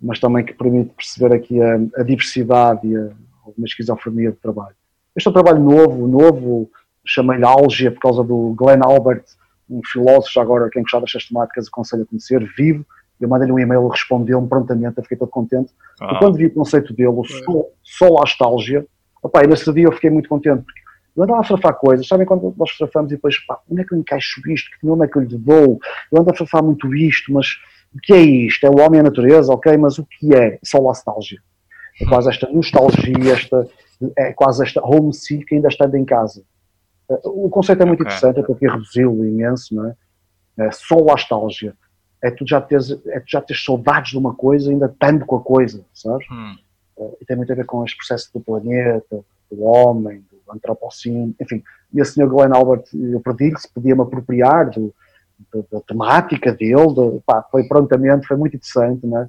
mas 0.00 0.18
também 0.18 0.44
que 0.44 0.52
permite 0.52 0.94
perceber 0.94 1.34
aqui 1.34 1.60
a, 1.62 1.76
a 1.96 2.02
diversidade 2.02 2.86
e 2.86 2.96
a, 2.96 3.10
uma 3.56 3.66
esquizofrenia 3.66 4.32
de 4.32 4.38
trabalho. 4.38 4.74
Este 5.16 5.26
é 5.26 5.30
um 5.30 5.34
trabalho 5.34 5.60
novo, 5.60 6.06
novo, 6.06 6.70
chamei-lhe 7.04 7.44
Algia 7.44 7.90
por 7.90 8.00
causa 8.00 8.22
do 8.22 8.54
Glenn 8.56 8.80
Albert, 8.82 9.24
um 9.68 9.80
filósofo, 9.84 10.32
já 10.32 10.42
agora 10.42 10.70
quem 10.70 10.82
gostar 10.82 11.00
destas 11.00 11.26
temáticas 11.26 11.68
aconselho 11.68 12.02
a 12.02 12.06
conhecer, 12.06 12.44
vivo, 12.56 12.84
eu 13.20 13.28
mandei-lhe 13.28 13.52
um 13.52 13.58
e-mail, 13.58 13.86
respondeu-me 13.88 14.48
prontamente, 14.48 14.98
eu 14.98 15.02
fiquei 15.02 15.18
todo 15.18 15.28
contente. 15.28 15.72
Ah. 16.00 16.12
E 16.14 16.18
quando 16.18 16.36
vi 16.36 16.46
o 16.46 16.54
conceito 16.54 16.92
dele, 16.94 17.08
o 17.08 17.24
sol, 17.24 17.72
solastálgia, 17.82 18.86
opa, 19.22 19.42
nesse 19.42 19.72
dia 19.72 19.84
eu 19.84 19.92
fiquei 19.92 20.10
muito 20.10 20.28
contente, 20.28 20.62
porque 20.62 20.80
eu 21.16 21.24
andava 21.24 21.40
a 21.40 21.42
fotografar 21.42 21.78
coisas, 21.78 22.06
sabem 22.06 22.26
quando 22.26 22.54
nós 22.56 22.70
fotografamos 22.70 23.10
e 23.10 23.16
depois, 23.16 23.38
pá, 23.44 23.58
onde 23.68 23.82
é 23.82 23.84
que 23.84 23.92
eu 23.92 23.98
encaixo 23.98 24.40
isto? 24.48 24.70
Que 24.78 24.86
nome 24.86 25.04
é 25.04 25.08
que 25.08 25.18
eu 25.18 25.22
lhe 25.22 25.36
dou? 25.36 25.80
Eu 26.12 26.20
ando 26.20 26.30
a 26.30 26.32
fotografar 26.32 26.62
muito 26.62 26.94
isto, 26.94 27.32
mas 27.32 27.48
o 27.92 27.98
que 28.00 28.12
é 28.12 28.20
isto? 28.20 28.64
É 28.64 28.70
o 28.70 28.78
homem 28.80 28.98
e 28.98 29.00
a 29.00 29.04
natureza, 29.04 29.52
ok, 29.52 29.76
mas 29.76 29.98
o 29.98 30.06
que 30.06 30.34
é? 30.34 30.58
Só 30.62 30.80
nostalgia. 30.80 31.40
É 32.00 32.04
quase 32.06 32.28
esta 32.28 32.48
nostalgia, 32.48 33.32
esta, 33.32 33.66
é 34.16 34.32
quase 34.32 34.62
esta 34.62 34.80
homesick 34.84 35.52
ainda 35.52 35.68
estando 35.68 35.96
em 35.96 36.04
casa. 36.04 36.44
O 37.24 37.48
conceito 37.48 37.82
é 37.82 37.86
muito 37.86 38.02
okay. 38.02 38.14
interessante, 38.14 38.36
eu 38.36 38.42
estou 38.42 38.54
aqui 38.54 38.66
a 38.66 38.72
reduzi-lo 38.72 39.24
imenso, 39.24 39.74
não 39.74 39.86
é? 39.86 39.94
é 40.58 40.70
só 40.70 40.96
nostalgia. 40.96 41.74
É 42.22 42.30
tu, 42.30 42.46
já 42.46 42.60
teres, 42.60 42.90
é 43.06 43.20
tu 43.20 43.30
já 43.30 43.40
teres 43.40 43.64
saudades 43.64 44.10
de 44.10 44.18
uma 44.18 44.34
coisa 44.34 44.70
ainda 44.70 44.86
estando 44.86 45.24
com 45.24 45.36
a 45.36 45.40
coisa, 45.40 45.84
sabes? 45.92 46.26
Hum. 46.30 46.56
É, 46.98 47.16
e 47.20 47.24
tem 47.24 47.36
muito 47.36 47.52
a 47.52 47.56
ver 47.56 47.64
com 47.64 47.84
este 47.84 47.96
processo 47.96 48.30
do 48.34 48.40
planeta, 48.40 49.24
do 49.50 49.62
homem, 49.62 50.24
do 50.30 50.52
antropoceno, 50.52 51.34
enfim. 51.40 51.62
E 51.92 52.00
a 52.00 52.04
senhor 52.04 52.28
Glenn 52.28 52.52
Albert, 52.52 52.84
eu 52.92 53.20
perdi 53.20 53.52
se 53.58 53.72
podia 53.72 53.94
me 53.94 54.02
apropriar 54.02 54.70
do, 54.70 54.92
da, 55.52 55.60
da 55.72 55.80
temática 55.80 56.52
dele, 56.52 56.94
de, 56.94 57.20
pá, 57.24 57.44
foi 57.50 57.64
prontamente, 57.64 58.26
foi 58.26 58.36
muito 58.36 58.56
interessante, 58.56 59.06
né? 59.06 59.28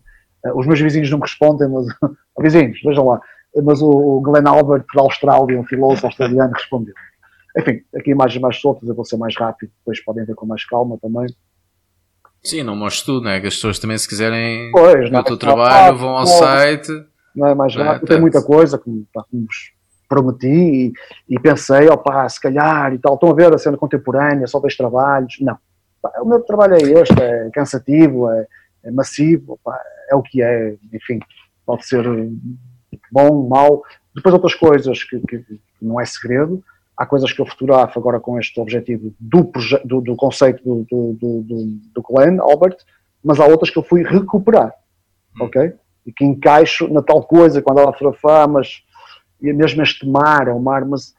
Os 0.56 0.66
meus 0.66 0.80
vizinhos 0.80 1.12
não 1.12 1.18
me 1.18 1.26
respondem, 1.26 1.68
mas 1.68 1.86
vizinhos, 2.40 2.82
vejam 2.84 3.06
lá, 3.06 3.22
mas 3.64 3.82
o, 3.82 3.90
o 3.90 4.22
Glenn 4.22 4.48
Albert 4.48 4.86
da 4.94 5.02
Austrália, 5.02 5.60
um 5.60 5.66
filósofo 5.66 6.08
australiano, 6.08 6.54
respondeu. 6.54 6.94
Enfim, 7.58 7.82
aqui 7.96 8.12
imagens 8.12 8.42
mais 8.42 8.58
soltas, 8.58 8.88
eu 8.88 8.96
vou 8.96 9.06
ser 9.06 9.18
mais 9.18 9.36
rápido, 9.36 9.72
depois 9.80 10.04
podem 10.04 10.24
ver 10.24 10.36
com 10.36 10.46
mais 10.46 10.66
calma 10.66 10.98
também. 11.02 11.28
Sim, 12.44 12.64
não 12.64 12.76
mostro 12.76 13.14
tudo, 13.14 13.26
né? 13.26 13.40
Que 13.40 13.48
as 13.48 13.56
pessoas 13.56 13.80
também, 13.80 13.98
se 13.98 14.08
quiserem 14.08 14.72
pois, 14.72 15.12
o 15.12 15.24
teu 15.24 15.38
trabalho, 15.38 15.98
vão 15.98 16.18
ao 16.18 16.26
site. 16.26 16.92
Não 17.36 17.48
é 17.48 17.56
mais 17.56 17.76
rápido, 17.76 18.06
é, 18.06 18.08
tem 18.08 18.22
muita 18.22 18.42
coisa, 18.42 18.78
como, 18.78 19.06
como 19.14 19.48
prometi 20.08 20.48
e, 20.48 20.94
e 21.30 21.40
pensei, 21.40 21.88
opá, 21.88 22.28
se 22.28 22.42
calhar 22.42 22.94
e 22.94 22.98
tal, 22.98 23.14
estão 23.14 23.30
a 23.30 23.34
ver 23.34 23.54
a 23.54 23.58
cena 23.58 23.78
contemporânea, 23.78 24.48
só 24.48 24.60
dois 24.60 24.76
trabalhos. 24.76 25.38
Não, 25.40 25.58
o 26.22 26.26
meu 26.26 26.40
trabalho 26.42 26.74
é 26.74 26.82
este, 26.82 27.22
é 27.22 27.50
cansativo, 27.54 28.30
é, 28.32 28.48
é 28.84 28.92
massivo, 28.92 29.60
é 30.10 30.16
o 30.16 30.22
que 30.22 30.42
é, 30.42 30.76
enfim, 30.92 31.20
pode 31.66 31.86
ser 31.86 32.04
bom, 33.12 33.48
mau. 33.48 33.84
Depois 34.16 34.34
outras 34.34 34.56
coisas 34.56 35.04
que, 35.04 35.20
que, 35.20 35.38
que 35.40 35.60
não 35.82 36.02
é 36.02 36.06
segredo, 36.06 36.64
há 37.00 37.06
coisas 37.06 37.32
que 37.32 37.40
eu 37.40 37.46
fotografo 37.46 37.98
agora 37.98 38.20
com 38.20 38.38
este 38.38 38.60
objetivo 38.60 39.16
do, 39.18 39.50
do, 39.86 40.02
do 40.02 40.16
conceito 40.18 40.62
do, 40.62 40.84
do, 40.84 41.14
do, 41.44 41.66
do 41.96 42.02
Glenn 42.02 42.42
Albert, 42.42 42.76
mas 43.24 43.40
há 43.40 43.46
outras 43.46 43.70
que 43.70 43.80
eu 43.80 43.84
fui 43.84 44.04
recuperar, 44.04 44.74
hum. 45.40 45.46
ok? 45.46 45.74
E 46.06 46.12
que 46.12 46.26
encaixo 46.26 46.92
na 46.92 47.02
tal 47.02 47.24
coisa, 47.24 47.62
quando 47.62 47.80
ela 47.80 47.94
fotografar, 47.94 48.50
mas 48.50 48.84
mesmo 49.42 49.82
este 49.82 50.06
mar, 50.06 50.50
é 50.50 50.54
um 50.54 50.60
mar, 50.60 50.84
mas 50.84 51.14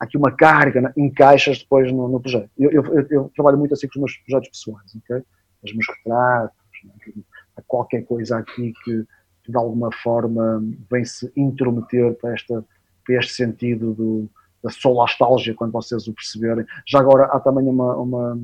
aqui 0.00 0.16
uma 0.16 0.32
carga, 0.32 0.80
né? 0.80 0.92
encaixas 0.96 1.58
depois 1.58 1.92
no, 1.92 2.08
no 2.08 2.18
projeto. 2.18 2.48
Eu, 2.58 2.70
eu, 2.70 3.06
eu, 3.10 3.32
trabalho 3.34 3.58
muito 3.58 3.74
assim 3.74 3.86
com 3.88 3.98
os 3.98 4.00
meus 4.00 4.16
projetos 4.16 4.48
pessoais, 4.48 4.94
ok? 4.96 5.22
Os 5.62 5.72
meus 5.74 5.86
retratos, 5.98 6.56
né? 6.84 7.22
qualquer 7.66 8.06
coisa 8.06 8.38
aqui 8.38 8.72
que, 8.84 9.04
que, 9.44 9.52
de 9.52 9.56
alguma 9.56 9.92
forma 10.02 10.62
vem 10.90 11.04
se 11.04 11.30
intrometer 11.36 12.14
para, 12.14 12.32
esta, 12.32 12.64
para 13.04 13.18
este 13.18 13.34
sentido 13.34 13.92
do, 13.92 14.30
da 14.66 14.70
solastalgia, 14.70 15.54
quando 15.54 15.72
vocês 15.72 16.08
o 16.08 16.12
perceberem. 16.12 16.66
Já 16.86 16.98
agora 16.98 17.26
há 17.26 17.38
também 17.38 17.68
uma, 17.68 17.94
uma, 17.96 18.38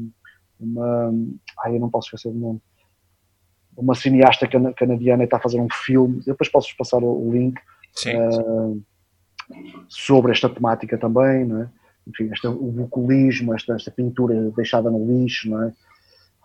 uma 0.61 1.15
ai, 1.65 1.75
eu 1.75 1.81
não 1.81 1.91
posso 1.91 2.07
esquecer 2.07 2.29
o 2.29 2.39
nome, 2.39 2.61
uma 3.77 3.95
cineasta 3.95 4.47
canadiana 4.77 5.25
está 5.25 5.39
a 5.39 5.41
fazer 5.41 5.61
um 5.61 5.69
filme, 5.85 6.23
depois 6.25 6.49
posso 6.49 6.77
passar 6.77 7.03
o 7.03 7.31
link. 7.33 7.59
Sim. 7.95 8.17
Uh, 8.17 8.83
sobre 9.89 10.33
esta 10.33 10.49
temática 10.49 10.97
também, 10.97 11.45
não 11.45 11.63
é? 11.63 11.69
Enfim, 12.07 12.31
este, 12.33 12.47
o 12.47 12.73
bucolismo, 12.73 13.55
esta, 13.55 13.75
esta 13.75 13.91
pintura 13.91 14.51
deixada 14.57 14.91
no 14.91 15.05
lixo, 15.07 15.51
não 15.51 15.63
é? 15.65 15.73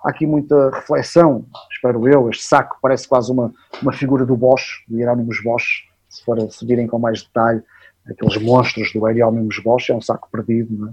Há 0.04 0.10
aqui 0.10 0.28
muita 0.28 0.70
reflexão, 0.72 1.46
espero 1.72 2.08
eu. 2.08 2.30
Este 2.30 2.44
saco 2.44 2.78
parece 2.82 3.08
quase 3.08 3.32
uma, 3.32 3.54
uma 3.82 3.92
figura 3.92 4.26
do 4.26 4.36
Bosch, 4.36 4.84
do 4.88 4.98
Hieronymus 4.98 5.42
Bosch, 5.44 5.88
se 6.10 6.24
for 6.24 6.40
se 6.52 6.66
virem 6.66 6.86
com 6.86 7.00
mais 7.00 7.24
detalhe, 7.24 7.64
aqueles 8.10 8.38
monstros 8.38 8.92
do 8.94 9.08
Hieronymus 9.08 9.60
Bosch, 9.60 9.90
é 9.90 9.96
um 9.96 10.02
saco 10.02 10.30
perdido, 10.32 10.76
não 10.78 10.90
é? 10.90 10.92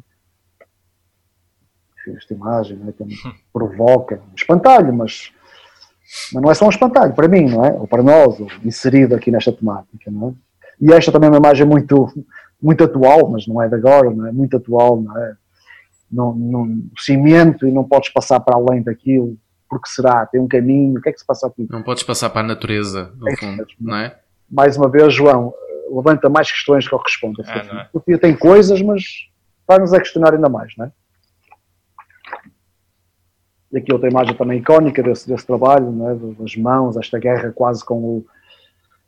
Esta 2.16 2.34
imagem 2.34 2.76
não 2.76 2.88
é? 2.88 2.92
Tem, 2.92 3.08
provoca 3.52 4.16
um 4.16 4.34
espantalho, 4.34 4.92
mas, 4.92 5.32
mas 6.32 6.42
não 6.42 6.50
é 6.50 6.54
só 6.54 6.66
um 6.66 6.70
espantalho 6.70 7.14
para 7.14 7.28
mim, 7.28 7.48
não 7.48 7.64
é? 7.64 7.72
Ou 7.72 7.86
para 7.86 8.02
nós, 8.02 8.38
inserido 8.64 9.14
aqui 9.14 9.30
nesta 9.30 9.52
temática, 9.52 10.10
não 10.10 10.28
é? 10.28 10.34
E 10.80 10.92
esta 10.92 11.12
também 11.12 11.28
é 11.28 11.30
uma 11.30 11.38
imagem 11.38 11.66
muito, 11.66 12.12
muito 12.60 12.84
atual, 12.84 13.30
mas 13.30 13.46
não 13.46 13.62
é 13.62 13.68
de 13.68 13.74
agora, 13.74 14.10
não 14.10 14.26
é? 14.26 14.32
Muito 14.32 14.56
atual, 14.56 15.00
não 15.00 15.16
é? 15.16 15.36
Não, 16.10 16.34
não, 16.34 16.82
cimento 16.98 17.66
e 17.66 17.72
não 17.72 17.84
podes 17.84 18.10
passar 18.10 18.38
para 18.40 18.56
além 18.56 18.82
daquilo, 18.82 19.36
porque 19.68 19.88
será? 19.88 20.26
Tem 20.26 20.40
um 20.40 20.46
caminho, 20.46 20.98
o 20.98 21.02
que 21.02 21.08
é 21.08 21.12
que 21.12 21.18
se 21.18 21.26
passa 21.26 21.46
aqui? 21.46 21.66
Não 21.70 21.82
podes 21.82 22.02
passar 22.02 22.30
para 22.30 22.42
a 22.42 22.44
natureza, 22.44 23.12
no 23.16 23.28
é, 23.28 23.36
fundo, 23.36 23.66
não 23.80 23.96
é? 23.96 24.18
Mais 24.50 24.76
uma 24.76 24.88
vez, 24.88 25.12
João, 25.12 25.54
levanta 25.90 26.28
mais 26.28 26.50
questões 26.50 26.86
que 26.88 26.94
eu 26.94 26.98
respondo. 26.98 27.42
Ah, 27.46 27.58
é? 27.58 27.88
Porque 27.92 28.18
tem 28.18 28.36
coisas, 28.36 28.80
mas 28.82 29.02
vai-nos 29.66 29.92
a 29.92 29.98
questionar 29.98 30.34
ainda 30.34 30.48
mais, 30.48 30.72
não 30.76 30.86
é? 30.86 30.92
E 33.72 33.78
aqui 33.78 33.92
outra 33.92 34.08
imagem 34.08 34.36
também 34.36 34.60
icónica 34.60 35.02
desse, 35.02 35.28
desse 35.28 35.46
trabalho, 35.46 35.90
não 35.90 36.10
é? 36.10 36.14
das 36.14 36.54
mãos, 36.56 36.96
esta 36.96 37.18
guerra 37.18 37.52
quase 37.52 37.84
com 37.84 37.96
o. 37.96 38.26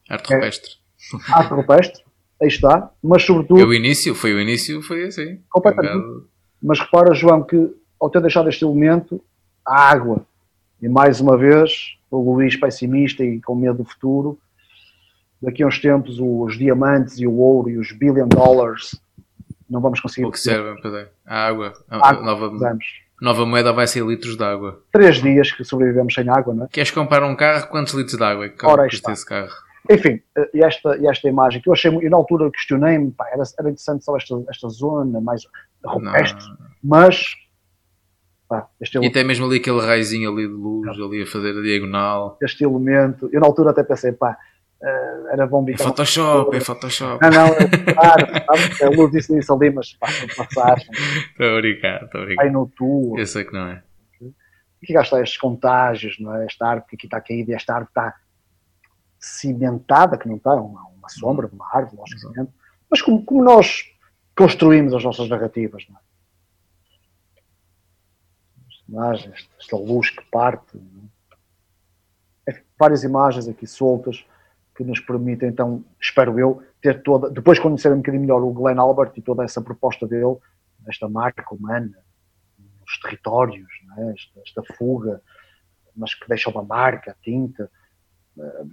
Arte 0.08 0.34
rupestre. 0.34 0.70
É, 1.14 1.38
arte 1.38 1.54
rupestre, 1.54 2.04
aí 2.42 2.48
está, 2.48 2.90
mas 3.02 3.22
sobretudo. 3.22 3.64
o 3.64 3.74
início, 3.74 4.14
foi 4.14 4.34
o 4.34 4.40
início, 4.40 4.82
foi 4.82 5.04
assim. 5.04 5.40
Completamente. 5.50 6.26
Mas 6.60 6.80
repara, 6.80 7.14
João, 7.14 7.44
que 7.44 7.70
ao 8.00 8.10
ter 8.10 8.20
deixado 8.20 8.48
este 8.48 8.64
elemento, 8.64 9.22
a 9.64 9.88
água. 9.88 10.26
E 10.80 10.88
mais 10.88 11.20
uma 11.20 11.36
vez, 11.36 11.96
o 12.10 12.34
Luís 12.34 12.56
pessimista 12.56 13.24
e 13.24 13.40
com 13.40 13.54
medo 13.54 13.78
do 13.78 13.84
futuro, 13.84 14.38
daqui 15.46 15.62
a 15.62 15.66
uns 15.66 15.78
tempos 15.78 16.18
os 16.18 16.58
diamantes 16.58 17.20
e 17.20 17.26
o 17.26 17.36
ouro 17.36 17.70
e 17.70 17.78
os 17.78 17.92
billion 17.92 18.26
dollars 18.26 19.00
não 19.70 19.80
vamos 19.80 20.00
conseguir. 20.00 20.26
O 20.26 20.32
que 20.32 20.40
servem 20.40 20.74
para 20.82 21.08
a 21.24 21.46
água, 21.46 21.72
a, 21.88 22.08
água 22.08 22.22
nova, 22.24 22.78
nova 23.22 23.46
moeda 23.46 23.72
vai 23.72 23.86
ser 23.86 24.04
litros 24.04 24.36
de 24.36 24.42
água. 24.42 24.82
Três 24.92 25.22
dias 25.22 25.52
que 25.52 25.62
sobrevivemos 25.62 26.12
sem 26.12 26.28
água, 26.28 26.52
não 26.52 26.64
é? 26.64 26.68
Queres 26.68 26.90
comprar 26.90 27.22
um 27.22 27.36
carro? 27.36 27.68
Quantos 27.68 27.94
litros 27.94 28.18
de 28.18 28.24
água 28.24 28.46
é 28.46 28.48
que 28.48 28.66
Ora, 28.66 28.88
custa 28.88 29.12
esse 29.12 29.24
carro? 29.24 29.54
Enfim, 29.88 30.20
e 30.52 30.64
esta, 30.64 30.98
esta 31.08 31.28
imagem 31.28 31.62
que 31.62 31.68
eu 31.68 31.72
achei, 31.72 31.94
eu 31.94 32.10
na 32.10 32.16
altura 32.16 32.50
questionei-me, 32.50 33.14
era, 33.32 33.44
era 33.56 33.68
interessante 33.70 34.04
só 34.04 34.16
esta, 34.16 34.34
esta 34.50 34.68
zona 34.68 35.20
mais 35.20 35.42
rupestre, 35.84 36.44
mas 36.82 37.36
Pá, 38.48 38.68
este 38.80 38.96
e 38.98 39.06
até 39.08 39.24
mesmo 39.24 39.46
ali 39.46 39.56
aquele 39.56 39.80
raizinho 39.80 40.30
ali 40.30 40.46
de 40.46 40.54
luz, 40.54 40.88
ali 41.00 41.22
a 41.22 41.26
fazer 41.26 41.58
a 41.58 41.62
diagonal. 41.62 42.38
Este 42.40 42.62
elemento, 42.62 43.28
eu 43.32 43.40
na 43.40 43.46
altura 43.46 43.70
até 43.70 43.82
pensei, 43.82 44.12
pá, 44.12 44.38
uh, 44.82 45.28
era 45.28 45.46
bom 45.46 45.64
bicar. 45.64 45.86
É 45.86 45.88
Photoshop, 45.88 46.56
é 46.56 46.60
Photoshop. 46.60 47.22
Não, 47.22 47.30
não, 47.30 47.46
é 47.46 47.92
claro, 47.94 48.26
a 48.82 48.96
luz 48.96 49.10
disse 49.12 49.38
isso 49.38 49.52
ali, 49.52 49.70
mas 49.70 49.94
pá, 49.94 50.08
passagem. 50.36 50.88
Estou 51.30 51.56
a 51.56 51.60
brincar, 51.60 52.04
estou 52.04 52.22
a 52.22 52.24
brincar. 52.24 52.42
Vai 52.42 52.50
no 52.50 52.66
tu. 52.68 53.14
Eu 53.16 53.26
sei 53.26 53.44
que 53.44 53.52
não 53.52 53.68
é. 53.68 53.82
Aqui 54.82 54.92
cá 54.92 55.02
está 55.02 55.20
estes 55.20 55.38
contágios, 55.38 56.18
não 56.20 56.34
é? 56.34 56.44
Esta 56.44 56.66
árvore 56.66 56.88
que 56.90 56.96
aqui 56.96 57.06
está 57.06 57.20
caída 57.20 57.50
e 57.50 57.54
esta 57.54 57.74
árvore 57.74 57.90
está 57.90 58.14
cimentada, 59.18 60.18
que 60.18 60.28
não 60.28 60.36
está, 60.36 60.50
é 60.50 60.54
uma, 60.54 60.82
uma 60.82 61.08
sombra 61.08 61.48
uma 61.52 61.66
árvore, 61.72 61.96
logicamente. 61.96 62.52
Mas 62.90 63.02
como, 63.02 63.24
como 63.24 63.42
nós 63.42 63.84
construímos 64.36 64.94
as 64.94 65.02
nossas 65.02 65.28
narrativas, 65.28 65.84
não 65.88 65.96
é? 65.96 66.06
imagens, 68.88 69.48
esta 69.58 69.76
luz 69.76 70.10
que 70.10 70.24
parte. 70.30 70.80
É? 72.48 72.62
várias 72.78 73.02
imagens 73.02 73.48
aqui 73.48 73.66
soltas 73.66 74.24
que 74.76 74.84
nos 74.84 75.00
permitem, 75.00 75.48
então, 75.48 75.82
espero 76.00 76.38
eu, 76.38 76.62
ter 76.82 77.02
toda, 77.02 77.30
depois 77.30 77.58
conhecer 77.58 77.92
um 77.92 77.96
bocadinho 77.96 78.22
melhor 78.22 78.42
o 78.42 78.52
Glenn 78.52 78.78
Albert 78.78 79.12
e 79.16 79.22
toda 79.22 79.42
essa 79.42 79.60
proposta 79.60 80.06
dele, 80.06 80.36
esta 80.86 81.08
marca 81.08 81.42
humana, 81.54 81.92
os 82.86 83.00
territórios, 83.00 83.66
é? 83.98 84.12
esta, 84.12 84.40
esta, 84.40 84.74
fuga, 84.74 85.20
mas 85.96 86.14
que 86.14 86.28
deixa 86.28 86.50
uma 86.50 86.62
marca, 86.62 87.12
a 87.12 87.14
tinta. 87.14 87.70
Eh, 88.38 88.64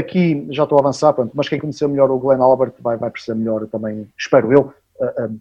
aqui 0.00 0.46
já 0.50 0.64
estou 0.64 0.78
a 0.78 0.80
avançar, 0.80 1.12
pronto, 1.12 1.32
mas 1.34 1.48
quem 1.48 1.60
conhecer 1.60 1.86
melhor 1.86 2.10
o 2.10 2.18
Glenn 2.18 2.42
Albert 2.42 2.74
vai, 2.80 2.96
vai 2.96 3.10
perceber 3.10 3.38
melhor 3.38 3.66
também, 3.68 4.08
espero 4.18 4.52
eu, 4.52 4.74
uh, 4.96 5.26
uh, 5.26 5.40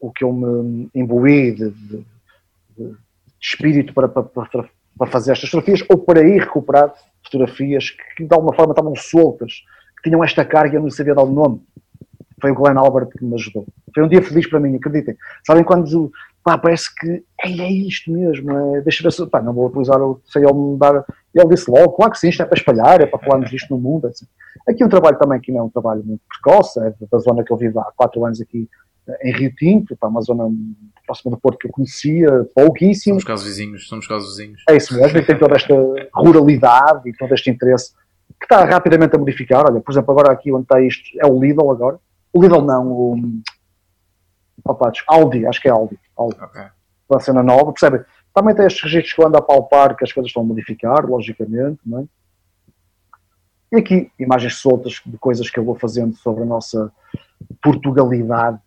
o 0.00 0.10
que 0.10 0.24
eu 0.24 0.32
me 0.32 0.88
imbuí 0.94 1.52
de, 1.52 1.70
de, 1.70 2.06
de 2.76 2.96
espírito 3.40 3.92
para, 3.92 4.08
para, 4.08 4.24
para, 4.24 5.10
fazer 5.10 5.32
estas 5.32 5.50
fotografias 5.50 5.86
ou 5.88 5.98
para 5.98 6.26
ir 6.26 6.40
recuperar 6.40 6.92
fotografias 7.24 7.90
que 8.16 8.24
de 8.24 8.34
alguma 8.34 8.54
forma 8.54 8.72
estavam 8.72 8.94
soltas, 8.94 9.62
que 9.96 10.08
tinham 10.08 10.22
esta 10.22 10.44
carga 10.44 10.74
e 10.74 10.76
eu 10.76 10.82
não 10.82 10.90
sabia 10.90 11.14
dar 11.14 11.22
o 11.22 11.30
nome. 11.30 11.62
Foi 12.40 12.50
o 12.50 12.54
Glenn 12.54 12.76
Albert 12.76 13.08
que 13.08 13.24
me 13.24 13.34
ajudou. 13.34 13.66
Foi 13.94 14.04
um 14.04 14.08
dia 14.08 14.22
feliz 14.22 14.46
para 14.46 14.60
mim, 14.60 14.74
acreditem. 14.76 15.16
Sabem 15.46 15.64
quando 15.64 16.12
pá, 16.42 16.58
parece 16.58 16.94
que 16.94 17.24
é, 17.42 17.48
é 17.48 17.72
isto 17.72 18.12
mesmo, 18.12 18.50
é, 18.76 18.82
deixa 18.82 19.02
ver 19.02 19.12
se, 19.12 19.26
pá, 19.26 19.40
não 19.40 19.54
vou 19.54 19.66
utilizar 19.66 20.00
o 20.00 20.20
sei 20.26 20.44
ele 20.44 20.52
me 20.52 20.78
dar, 20.78 21.04
ele 21.34 21.48
disse 21.48 21.70
logo, 21.70 21.92
claro 21.92 22.12
que 22.12 22.18
sim, 22.18 22.28
isto 22.28 22.42
é 22.42 22.44
para 22.44 22.58
espalhar, 22.58 23.00
é 23.00 23.06
para 23.06 23.18
falarmos 23.18 23.50
disto 23.50 23.74
no 23.74 23.80
mundo. 23.80 24.06
Assim. 24.06 24.26
Aqui 24.68 24.84
um 24.84 24.88
trabalho 24.88 25.18
também 25.18 25.40
que 25.40 25.50
não 25.50 25.60
é 25.60 25.62
um 25.62 25.70
trabalho 25.70 26.04
muito 26.04 26.22
precoce, 26.28 26.78
é 26.80 26.92
da 27.10 27.18
zona 27.18 27.42
que 27.42 27.50
eu 27.50 27.56
vivo 27.56 27.80
há 27.80 27.90
quatro 27.96 28.24
anos 28.24 28.40
aqui 28.40 28.68
em 29.22 29.32
Rio 29.32 29.54
Tinto, 29.54 29.96
para 29.96 30.08
uma 30.08 30.20
zona 30.20 30.44
próxima 31.06 31.30
do 31.30 31.40
Porto 31.40 31.58
que 31.58 31.66
eu 31.66 31.72
conhecia 31.72 32.28
pouquíssimo. 32.54 33.14
Somos 33.20 33.24
casos 33.24 33.46
vizinhos, 33.46 33.88
somos 33.88 34.06
casos 34.06 34.36
vizinhos. 34.36 34.62
É 34.68 34.76
isso 34.76 34.94
mesmo, 34.94 35.18
e 35.18 35.24
tem 35.24 35.38
toda 35.38 35.56
esta 35.56 35.74
ruralidade 36.14 37.08
e 37.08 37.16
todo 37.16 37.32
este 37.34 37.50
interesse 37.50 37.92
que 38.38 38.46
está 38.46 38.64
rapidamente 38.64 39.14
a 39.14 39.18
modificar. 39.18 39.64
Olha, 39.70 39.80
por 39.80 39.92
exemplo, 39.92 40.12
agora 40.12 40.32
aqui 40.32 40.52
onde 40.52 40.64
está 40.64 40.80
isto 40.80 41.02
é 41.18 41.26
o 41.26 41.40
Lidl 41.40 41.70
agora. 41.70 41.98
O 42.32 42.42
Lidl 42.42 42.62
não, 42.62 42.90
o 42.90 43.16
opa, 44.64 44.92
Aldi, 45.06 45.46
acho 45.46 45.60
que 45.60 45.68
é 45.68 45.70
Aldi. 45.70 45.98
Aldi. 46.16 46.36
Okay. 46.42 46.66
Uma 47.08 47.20
cena 47.20 47.42
nova, 47.42 47.72
percebe? 47.72 48.04
Também 48.32 48.54
tem 48.54 48.66
estes 48.66 48.82
registros 48.82 49.14
que 49.14 49.22
eu 49.22 49.26
ando 49.26 49.36
a 49.36 49.42
palpar 49.42 49.96
que 49.96 50.04
as 50.04 50.12
coisas 50.12 50.30
estão 50.30 50.42
a 50.42 50.46
modificar, 50.46 51.06
logicamente, 51.06 51.78
não 51.86 52.00
é? 52.00 52.04
E 53.72 53.76
aqui, 53.76 54.10
imagens 54.18 54.56
soltas 54.56 55.00
de 55.04 55.18
coisas 55.18 55.50
que 55.50 55.58
eu 55.58 55.64
vou 55.64 55.74
fazendo 55.74 56.14
sobre 56.16 56.42
a 56.42 56.46
nossa 56.46 56.92
Portugalidade, 57.62 58.60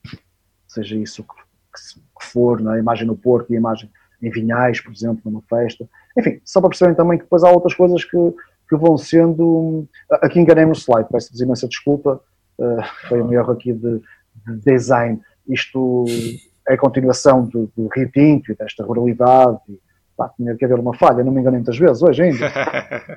seja 0.67 0.95
isso 0.97 1.23
que, 1.23 1.33
que 1.33 2.01
for, 2.25 2.61
na 2.61 2.75
é? 2.75 2.79
imagem 2.79 3.07
no 3.07 3.15
Porto 3.15 3.51
e 3.51 3.55
a 3.55 3.59
imagem 3.59 3.89
em 4.21 4.29
Vinhais, 4.29 4.81
por 4.81 4.91
exemplo, 4.91 5.21
numa 5.25 5.41
festa. 5.49 5.87
Enfim, 6.17 6.39
só 6.43 6.59
para 6.59 6.69
perceberem 6.69 6.95
também 6.95 7.17
que 7.17 7.23
depois 7.23 7.43
há 7.43 7.51
outras 7.51 7.73
coisas 7.73 8.03
que, 8.03 8.17
que 8.69 8.75
vão 8.75 8.97
sendo. 8.97 9.87
Aqui 10.21 10.39
enganei-me 10.39 10.69
no 10.69 10.75
slide, 10.75 11.07
peço-vos 11.11 11.39
imensa 11.39 11.67
desculpa, 11.67 12.19
uh, 12.57 12.83
foi 13.07 13.21
um 13.21 13.31
erro 13.31 13.51
aqui 13.51 13.73
de, 13.73 14.01
de, 14.47 14.57
design. 14.65 15.19
Isto 15.47 16.05
é 16.67 16.73
a 16.73 16.77
continuação 16.77 17.45
do, 17.45 17.71
do 17.77 17.87
Rio 17.87 18.09
Tinto 18.11 18.51
e 18.51 18.55
desta 18.55 18.83
ruralidade. 18.83 19.59
E, 19.69 19.79
pá, 20.17 20.29
tinha 20.35 20.55
que 20.55 20.65
haver 20.65 20.79
uma 20.79 20.95
falha, 20.95 21.23
não 21.23 21.31
me 21.31 21.39
enganei 21.39 21.59
muitas 21.59 21.77
vezes 21.77 22.01
hoje 22.01 22.23
ainda. 22.23 22.51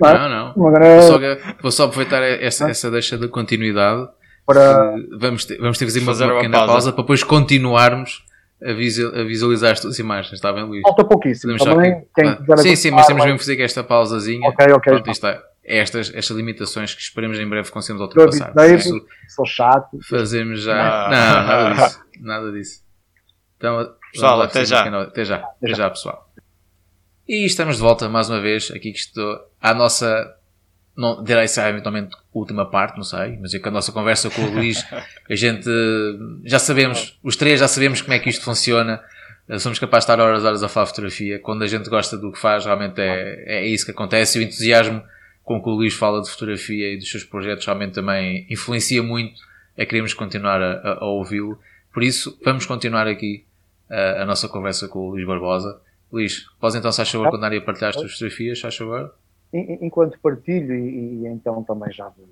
não, 0.01 0.09
é? 0.09 0.19
não. 0.19 0.29
não. 0.29 0.55
Vou, 0.55 1.03
só, 1.03 1.19
vou, 1.63 1.71
só, 1.71 1.85
aproveitar 1.85 2.23
essa, 2.23 2.69
essa 2.69 2.91
deixa 2.91 3.17
de 3.17 3.27
continuidade 3.29 4.07
para. 4.45 4.97
Vamos 5.19 5.47
ter, 5.47 5.59
vamos 5.59 5.79
ter 5.79 5.87
que 5.87 5.93
fazer, 5.93 6.05
fazer 6.05 6.25
uma 6.25 6.35
pequena 6.35 6.59
pausa. 6.59 6.73
pausa. 6.73 6.93
para 6.93 7.03
depois 7.03 7.25
continuarmos 7.25 8.29
a, 8.63 8.73
visualizar 9.25 9.73
as 9.73 9.81
tuas 9.81 9.99
imagens, 9.99 10.35
está 10.35 10.53
bem, 10.53 10.65
Luís? 10.65 10.83
Falta 10.83 11.05
pouquíssimo. 11.05 11.57
Também, 11.57 12.07
quem 12.15 12.29
ah, 12.29 12.57
sim, 12.59 12.77
sim, 12.77 12.91
mas 12.91 13.07
temos 13.07 13.25
mesmo 13.25 13.39
que 13.39 13.45
fazer 13.45 13.61
esta 13.61 13.83
pausazinha. 13.83 14.47
Ok, 14.49 14.67
ok. 14.73 14.93
Pronto, 14.93 15.11
está. 15.11 15.43
É 15.65 15.79
estas, 15.79 16.13
estas 16.15 16.37
limitações 16.37 16.95
que 16.95 17.01
esperemos 17.01 17.39
em 17.39 17.49
breve 17.49 17.71
conseguimos 17.71 18.03
ultrapassar. 18.03 18.53
David, 18.53 19.03
sou 19.29 19.47
chato. 19.47 19.99
Fazemos 20.09 20.63
já. 20.63 21.09
Não, 21.09 21.41
não 21.41 21.47
nada 21.47 21.75
disso. 21.75 22.01
Nada 22.21 22.53
disso. 22.53 22.85
Então, 23.57 23.95
pessoal, 24.13 24.43
até 24.43 24.65
já. 24.65 25.03
até 25.03 25.25
já. 25.25 25.37
Até 25.37 25.75
já, 25.75 25.91
pessoal. 25.91 26.31
E 27.29 27.47
estamos 27.47 27.77
de 27.77 27.83
volta 27.83 28.09
mais 28.09 28.29
uma 28.29 28.41
vez 28.41 28.71
aqui 28.71 28.91
que 28.93 28.99
estou 28.99 29.39
à 29.61 29.73
nossa 29.73 30.35
não 31.01 31.25
se 31.49 31.61
é 31.61 31.69
eventualmente 31.69 32.15
a 32.15 32.19
última 32.33 32.67
parte, 32.67 32.97
não 32.97 33.03
sei, 33.03 33.39
mas 33.41 33.55
é 33.55 33.59
que 33.59 33.67
a 33.67 33.71
nossa 33.71 33.91
conversa 33.91 34.29
com 34.29 34.43
o 34.43 34.51
Luís, 34.55 34.85
a 35.29 35.35
gente 35.35 35.69
já 36.45 36.59
sabemos, 36.59 37.19
os 37.23 37.37
três 37.37 37.59
já 37.59 37.67
sabemos 37.67 38.03
como 38.03 38.13
é 38.13 38.19
que 38.19 38.29
isto 38.29 38.45
funciona, 38.45 39.03
somos 39.59 39.79
capazes 39.79 40.07
de 40.07 40.13
estar 40.13 40.23
horas 40.23 40.43
e 40.43 40.47
horas 40.47 40.63
a 40.63 40.69
falar 40.69 40.87
fotografia, 40.87 41.39
quando 41.39 41.63
a 41.63 41.67
gente 41.67 41.89
gosta 41.89 42.17
do 42.17 42.31
que 42.31 42.39
faz, 42.39 42.67
realmente 42.67 43.01
é, 43.01 43.45
é 43.47 43.67
isso 43.67 43.85
que 43.85 43.91
acontece, 43.91 44.39
e 44.39 44.43
o 44.43 44.45
entusiasmo 44.45 45.03
com 45.43 45.61
que 45.61 45.69
o 45.69 45.73
Luís 45.73 45.95
fala 45.95 46.21
de 46.21 46.31
fotografia 46.31 46.93
e 46.93 46.97
dos 46.97 47.11
seus 47.11 47.25
projetos 47.25 47.65
realmente 47.65 47.95
também 47.95 48.47
influencia 48.49 49.03
muito. 49.03 49.41
A 49.77 49.87
queremos 49.87 50.13
continuar 50.13 50.61
a, 50.63 50.99
a, 51.01 51.07
ouvi-lo, 51.07 51.59
por 51.93 52.03
isso 52.03 52.39
vamos 52.45 52.67
continuar 52.67 53.09
aqui 53.09 53.45
a, 53.89 54.23
a, 54.23 54.27
nossa 54.27 54.47
conversa 54.47 54.87
com 54.87 54.99
o 54.99 55.11
Luís 55.11 55.27
Barbosa. 55.27 55.81
Luís, 56.13 56.47
podes 56.61 56.77
então, 56.77 56.93
se 56.93 56.99
faz 56.99 57.11
favor, 57.11 57.31
contar 57.31 57.53
e 57.53 57.57
a 57.57 57.61
partilhar 57.63 57.91
as 57.91 57.97
tuas 57.97 58.13
fotografias, 58.13 58.59
se 58.59 58.63
faz 58.63 58.77
favor? 58.77 59.15
Enquanto 59.53 60.21
partilho, 60.21 60.75
e, 60.75 61.23
e, 61.23 61.27
então 61.27 61.63
também 61.65 61.93
já 61.93 62.09
de 62.11 62.25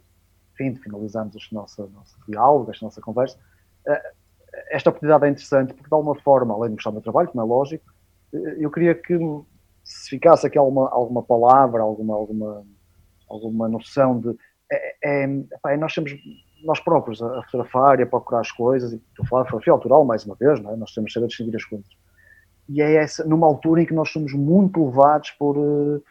fim 0.57 0.73
de 0.73 0.81
finalizarmos 0.81 1.35
este 1.37 1.55
nosso, 1.55 1.89
nosso 1.89 2.17
diálogo, 2.29 2.71
esta 2.71 2.85
nossa 2.85 3.01
conversa, 3.01 3.39
eh, 3.87 4.13
esta 4.71 4.91
oportunidade 4.91 5.25
é 5.25 5.29
interessante 5.29 5.73
porque, 5.73 5.89
de 5.89 5.95
alguma 5.95 6.15
forma, 6.17 6.55
além 6.55 6.71
de 6.71 6.77
gostar 6.77 6.91
do 6.91 6.95
meu 6.95 7.03
trabalho, 7.03 7.29
como 7.29 7.43
é 7.43 7.45
lógico, 7.45 7.85
eh, 8.35 8.57
eu 8.59 8.71
queria 8.71 8.95
que 8.95 9.17
se 9.85 10.11
ficasse 10.11 10.47
aqui 10.47 10.59
alguma, 10.59 10.91
alguma 10.91 11.23
palavra, 11.23 11.83
alguma, 11.83 12.15
alguma, 12.15 12.67
alguma 13.29 13.69
noção 13.69 14.21
de. 14.21 14.37
É, 14.71 15.25
é, 15.25 15.25
é 15.67 15.77
nós 15.77 15.95
temos 15.95 16.13
nós 16.65 16.81
próprios 16.81 17.23
a 17.23 17.43
fotografar 17.45 18.01
e 18.01 18.03
a 18.03 18.07
procurar 18.07 18.41
as 18.41 18.51
coisas, 18.51 18.93
e 18.93 18.97
estou 18.97 19.25
a 19.25 19.29
falar 19.29 19.43
de 19.45 19.49
fotografia 19.51 19.73
autoral 19.73 20.05
mais 20.05 20.25
uma 20.25 20.35
vez, 20.35 20.61
não 20.61 20.73
é? 20.73 20.77
nós 20.77 20.93
temos 20.93 21.11
que 21.11 21.15
saber 21.15 21.29
distinguir 21.29 21.57
as 21.57 21.65
coisas. 21.65 21.89
E 22.69 22.83
é 22.83 22.97
essa, 22.97 23.25
numa 23.25 23.47
altura 23.47 23.83
em 23.83 23.87
que 23.87 23.95
nós 23.95 24.11
somos 24.11 24.33
muito 24.35 24.85
levados 24.85 25.31
por. 25.31 25.57
Uh, 25.57 26.03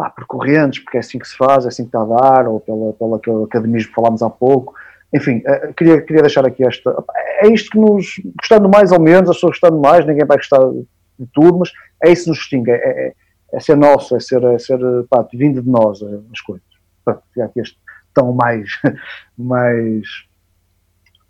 pá, 0.00 0.08
por 0.08 0.24
correntes, 0.24 0.78
porque 0.78 0.96
é 0.96 1.00
assim 1.00 1.18
que 1.18 1.28
se 1.28 1.36
faz, 1.36 1.66
é 1.66 1.68
assim 1.68 1.82
que 1.82 1.88
está 1.88 2.00
a 2.00 2.04
dar, 2.06 2.48
ou 2.48 2.58
pela, 2.58 3.18
pelo 3.18 3.44
academismo 3.44 3.90
que 3.90 3.94
falámos 3.94 4.22
há 4.22 4.30
pouco. 4.30 4.74
Enfim, 5.12 5.42
uh, 5.46 5.74
queria, 5.74 6.00
queria 6.00 6.22
deixar 6.22 6.46
aqui 6.46 6.66
esta. 6.66 7.04
É 7.42 7.48
isto 7.48 7.70
que 7.70 7.78
nos. 7.78 8.06
Gostando 8.38 8.66
mais 8.66 8.92
ou 8.92 9.00
menos, 9.00 9.28
as 9.28 9.36
pessoas 9.36 9.58
gostando 9.58 9.78
mais, 9.78 10.06
ninguém 10.06 10.24
vai 10.24 10.38
gostar 10.38 10.60
de 10.60 11.26
tudo, 11.34 11.58
mas 11.58 11.70
é 12.02 12.10
isso 12.10 12.24
que 12.24 12.30
nos 12.30 12.38
distingue. 12.38 12.70
É, 12.70 12.76
é, 12.76 13.12
é 13.52 13.60
ser 13.60 13.76
nosso, 13.76 14.16
é 14.16 14.20
ser, 14.20 14.42
é 14.42 14.58
ser 14.58 14.78
pá, 15.10 15.26
vindo 15.34 15.60
de 15.62 15.68
nós 15.68 16.00
é, 16.00 16.18
as 16.32 16.40
coisas. 16.40 16.64
Pronto, 17.04 17.22
aqui 17.42 17.60
este 17.60 17.76
tão 18.14 18.32
mais. 18.32 18.70
mais 19.36 20.06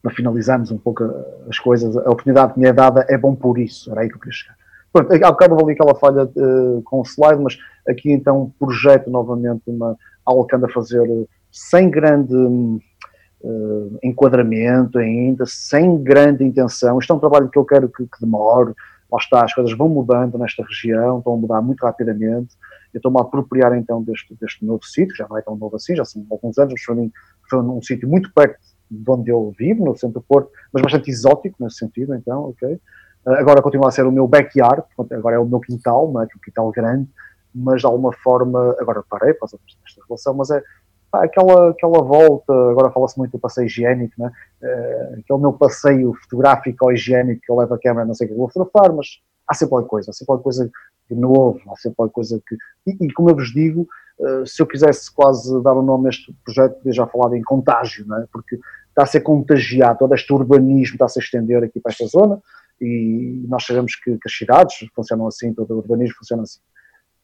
para 0.02 0.14
finalizarmos 0.14 0.70
um 0.70 0.78
pouco 0.78 1.04
as 1.48 1.58
coisas, 1.58 1.94
a 1.94 2.10
oportunidade 2.10 2.54
que 2.54 2.60
me 2.60 2.66
é 2.66 2.72
dada 2.72 3.04
é 3.10 3.18
bom 3.18 3.34
por 3.34 3.58
isso, 3.58 3.90
era 3.90 4.00
aí 4.00 4.08
que 4.08 4.14
eu 4.14 4.18
queria 4.18 4.32
chegar. 4.32 4.56
Pronto, 4.92 5.12
há 5.12 5.30
bocado 5.30 5.54
ali 5.58 5.72
aquela 5.72 5.94
falha 5.94 6.24
uh, 6.24 6.82
com 6.82 7.00
o 7.00 7.04
slide, 7.04 7.42
mas 7.42 7.56
aqui 7.88 8.12
então 8.12 8.52
projeto 8.58 9.08
novamente 9.08 9.62
uma, 9.66 9.96
algo 10.24 10.46
que 10.46 10.56
anda 10.56 10.66
a 10.66 10.72
fazer 10.72 11.06
sem 11.50 11.88
grande 11.90 12.34
uh, 12.34 13.98
enquadramento 14.02 14.98
ainda, 14.98 15.44
sem 15.46 15.96
grande 16.02 16.44
intenção. 16.44 16.98
Isto 16.98 17.12
é 17.12 17.16
um 17.16 17.20
trabalho 17.20 17.48
que 17.48 17.58
eu 17.58 17.64
quero 17.64 17.88
que, 17.88 18.04
que 18.04 18.20
demore, 18.20 18.74
lá 19.10 19.18
está, 19.18 19.44
as 19.44 19.54
coisas 19.54 19.76
vão 19.76 19.88
mudando 19.88 20.38
nesta 20.38 20.64
região, 20.64 21.18
estão 21.18 21.34
a 21.34 21.36
mudar 21.36 21.62
muito 21.62 21.84
rapidamente. 21.84 22.56
Eu 22.92 22.98
estou-me 22.98 23.18
a 23.18 23.22
apropriar 23.22 23.76
então 23.76 24.02
deste, 24.02 24.34
deste 24.40 24.64
novo 24.64 24.84
sítio, 24.84 25.14
já 25.14 25.26
não 25.28 25.38
é 25.38 25.42
tão 25.42 25.56
novo 25.56 25.76
assim, 25.76 25.94
já 25.94 26.04
são 26.04 26.24
alguns 26.30 26.58
anos, 26.58 26.74
mas 26.74 26.84
para 26.84 27.08
foi 27.48 27.58
um 27.60 27.82
sítio 27.82 28.08
muito 28.08 28.32
perto 28.32 28.58
de 28.90 29.08
onde 29.08 29.30
eu 29.30 29.52
vivo, 29.56 29.84
no 29.84 29.96
centro 29.96 30.20
do 30.20 30.26
Porto, 30.26 30.50
mas 30.72 30.82
bastante 30.82 31.10
exótico 31.10 31.62
nesse 31.62 31.76
sentido, 31.76 32.14
então, 32.14 32.48
ok. 32.50 32.80
Uh, 33.26 33.32
agora 33.32 33.62
continua 33.62 33.88
a 33.88 33.90
ser 33.90 34.06
o 34.06 34.12
meu 34.12 34.26
backyard, 34.26 34.82
agora 35.12 35.36
é 35.36 35.38
o 35.38 35.46
meu 35.46 35.60
quintal, 35.60 36.10
não 36.12 36.22
é? 36.22 36.24
É 36.24 36.26
um 36.26 36.40
quintal 36.42 36.70
grande, 36.70 37.08
mas 37.54 37.80
de 37.80 37.86
alguma 37.86 38.12
forma, 38.12 38.76
agora 38.78 39.02
parei 39.08 39.34
causa 39.34 39.58
desta 39.82 40.02
relação, 40.08 40.34
mas 40.34 40.50
é 40.50 40.62
pá, 41.10 41.24
aquela, 41.24 41.70
aquela 41.70 42.02
volta, 42.02 42.52
agora 42.70 42.90
fala-se 42.90 43.18
muito 43.18 43.32
do 43.32 43.38
passeio 43.38 43.66
higiênico, 43.66 44.14
né? 44.18 44.30
Uh, 44.62 45.20
aquele 45.20 45.40
meu 45.40 45.52
passeio 45.52 46.14
fotográfico 46.22 46.86
ou 46.86 46.92
higiênico 46.92 47.40
que 47.42 47.50
eu 47.50 47.56
levo 47.56 47.74
a 47.74 47.78
câmera, 47.78 48.06
não 48.06 48.14
sei 48.14 48.26
o 48.26 48.30
que 48.30 48.36
vou 48.36 48.48
fotografar, 48.48 48.94
mas 48.94 49.20
há 49.46 49.54
sempre 49.54 49.74
alguma 49.74 49.88
coisa, 49.88 50.10
há 50.10 50.14
sempre 50.14 50.32
alguma 50.32 50.44
coisa 50.44 50.70
de 51.10 51.16
novo, 51.16 51.60
há 51.70 51.76
sempre 51.76 51.96
alguma 51.98 52.12
coisa 52.12 52.40
que. 52.46 52.56
E, 52.86 53.06
e 53.06 53.12
como 53.12 53.30
eu 53.30 53.34
vos 53.34 53.52
digo, 53.52 53.86
uh, 54.18 54.46
se 54.46 54.62
eu 54.62 54.66
quisesse 54.66 55.12
quase 55.12 55.62
dar 55.62 55.72
o 55.72 55.80
um 55.80 55.82
nome 55.82 56.06
a 56.06 56.10
este 56.10 56.34
projeto, 56.44 56.80
já 56.92 57.06
falar 57.06 57.36
em 57.36 57.42
contágio, 57.42 58.06
né? 58.06 58.26
porque 58.32 58.58
está 58.88 59.02
a 59.02 59.06
ser 59.06 59.20
contagiado, 59.20 59.98
todo 59.98 60.14
este 60.14 60.32
urbanismo 60.32 60.94
está 60.94 61.06
a 61.06 61.08
se 61.08 61.18
estender 61.18 61.62
aqui 61.62 61.80
para 61.80 61.92
esta 61.92 62.06
zona 62.06 62.40
e 62.80 63.44
nós 63.48 63.64
sabemos 63.64 63.94
que, 63.96 64.12
que 64.12 64.26
as 64.26 64.32
cidades 64.32 64.76
funcionam 64.94 65.26
assim, 65.26 65.52
todo 65.52 65.72
o 65.72 65.78
urbanismo 65.78 66.16
funciona 66.16 66.42
assim. 66.42 66.60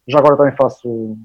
Já 0.06 0.18
agora 0.18 0.36
também 0.36 0.56
faço 0.56 1.16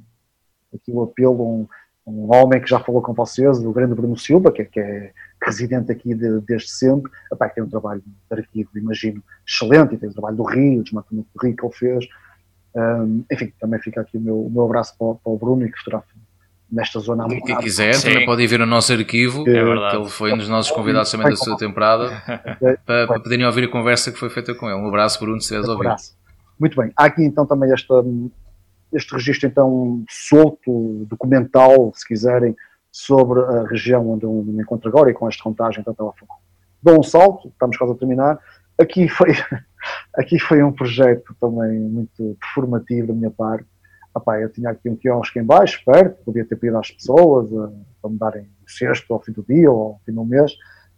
aqui 0.73 0.91
o 0.91 1.03
apelo, 1.03 1.43
um, 1.43 1.67
um 2.07 2.33
homem 2.33 2.61
que 2.61 2.69
já 2.69 2.79
falou 2.79 3.01
com 3.01 3.13
vocês, 3.13 3.59
o 3.59 3.71
grande 3.71 3.93
Bruno 3.93 4.17
Silva, 4.17 4.51
que, 4.51 4.61
é, 4.61 4.65
que 4.65 4.79
é 4.79 5.13
residente 5.43 5.91
aqui 5.91 6.15
de, 6.15 6.39
desde 6.41 6.69
sempre, 6.69 7.11
Epá, 7.31 7.49
tem 7.49 7.63
um 7.63 7.69
trabalho 7.69 8.01
de 8.01 8.39
arquivo, 8.39 8.69
imagino, 8.75 9.23
excelente, 9.47 9.95
e 9.95 9.97
tem 9.97 10.09
o 10.09 10.13
trabalho 10.13 10.37
do 10.37 10.43
Rio, 10.43 10.79
o 10.79 10.83
desmatamento 10.83 11.27
do 11.33 11.45
Rio 11.45 11.55
que 11.55 11.65
ele 11.65 11.73
fez. 11.73 12.07
Um, 12.73 13.25
enfim, 13.29 13.53
também 13.59 13.81
fica 13.81 14.01
aqui 14.01 14.17
o 14.17 14.21
meu, 14.21 14.45
o 14.45 14.49
meu 14.49 14.63
abraço 14.63 14.95
para, 14.97 15.15
para 15.15 15.31
o 15.31 15.37
Bruno 15.37 15.65
e 15.65 15.71
que 15.71 15.77
fotografa 15.77 16.07
nesta 16.71 16.99
zona. 16.99 17.27
E 17.29 17.41
quem 17.41 17.57
quiser 17.57 17.93
Sim. 17.95 18.09
também 18.09 18.25
pode 18.25 18.43
ir 18.43 18.47
ver 18.47 18.61
o 18.61 18.65
nosso 18.65 18.93
arquivo, 18.93 19.41
é 19.47 19.89
que 19.89 19.95
ele 19.97 20.09
foi 20.09 20.33
um 20.33 20.37
dos 20.37 20.47
nossos 20.47 20.71
convidados 20.71 21.11
também 21.11 21.29
da 21.29 21.35
sua 21.35 21.57
temporada, 21.57 22.09
para, 22.85 23.07
para 23.07 23.19
poderem 23.19 23.45
ouvir 23.45 23.65
a 23.65 23.67
conversa 23.67 24.11
que 24.11 24.17
foi 24.17 24.29
feita 24.29 24.55
com 24.55 24.69
ele. 24.69 24.79
Um 24.79 24.87
abraço, 24.87 25.19
Bruno, 25.19 25.41
se 25.41 25.53
estiveres 25.53 25.67
a 25.67 25.73
ouvir. 25.73 25.95
Muito 26.59 26.79
bem. 26.79 26.91
Há 26.95 27.05
aqui 27.05 27.23
então 27.23 27.45
também 27.45 27.71
esta, 27.73 27.93
este 28.93 29.13
registro 29.13 29.49
então 29.49 30.03
solto, 30.09 31.05
documental, 31.09 31.91
se 31.95 32.07
quiserem, 32.07 32.55
sobre 32.91 33.39
a 33.41 33.63
região 33.67 34.09
onde 34.09 34.25
eu 34.25 34.43
me 34.45 34.61
encontro 34.61 34.89
agora 34.89 35.09
e 35.09 35.13
com 35.13 35.27
esta 35.27 35.41
contagem 35.41 35.81
então 35.81 35.91
estava 35.91 36.09
a 36.09 36.13
falar. 36.13 36.39
Dou 36.83 36.99
um 36.99 37.03
salto, 37.03 37.47
estamos 37.49 37.77
quase 37.77 37.93
a 37.93 37.95
terminar. 37.95 38.39
Aqui 38.77 39.07
foi, 39.07 39.29
aqui 40.15 40.39
foi 40.39 40.61
um 40.61 40.71
projeto 40.71 41.35
também 41.39 41.79
muito 41.79 42.37
performativo 42.39 43.07
da 43.07 43.13
minha 43.13 43.31
parte. 43.31 43.65
Epá, 44.15 44.39
eu 44.39 44.49
tinha 44.49 44.69
aqui 44.69 44.89
um 44.89 44.95
quiosque 44.95 45.39
em 45.39 45.43
baixo, 45.43 45.81
perto, 45.85 46.23
podia 46.25 46.45
ter 46.45 46.55
pedido 46.55 46.77
às 46.77 46.91
pessoas 46.91 47.49
uh, 47.51 47.73
para 48.01 48.11
me 48.11 48.17
darem 48.17 48.41
um 48.41 48.67
cesto 48.67 49.13
ao 49.13 49.21
fim 49.21 49.31
do 49.31 49.43
dia 49.47 49.71
ou 49.71 49.81
ao 49.81 50.01
fim 50.05 50.11
do 50.11 50.25
mês. 50.25 50.51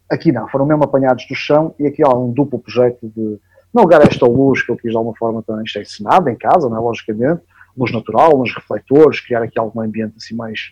Aqui 0.10 0.32
não, 0.32 0.48
foram 0.50 0.66
mesmo 0.66 0.84
apanhados 0.84 1.28
do 1.28 1.36
chão 1.36 1.76
e 1.80 1.86
aqui 1.86 2.04
há 2.04 2.10
um 2.10 2.32
duplo 2.32 2.60
projeto 2.60 3.12
de 3.16 3.40
não 3.74 3.84
lugar 3.84 4.02
esta 4.02 4.26
luz 4.26 4.62
que 4.64 4.72
eu 4.72 4.78
quis 4.78 4.92
de 4.92 4.98
alguma 4.98 5.16
forma 5.16 5.42
também, 5.42 5.64
isto 5.64 5.80
é 5.80 5.82
ensinado 5.82 6.30
em 6.30 6.36
casa, 6.36 6.70
não 6.70 6.78
é? 6.78 6.80
logicamente, 6.80 7.42
luz 7.76 7.92
natural, 7.92 8.38
nos 8.38 8.54
refletores, 8.54 9.20
criar 9.20 9.42
aqui 9.42 9.60
algum 9.60 9.82
ambiente 9.82 10.16
assim 10.18 10.36
mais 10.36 10.72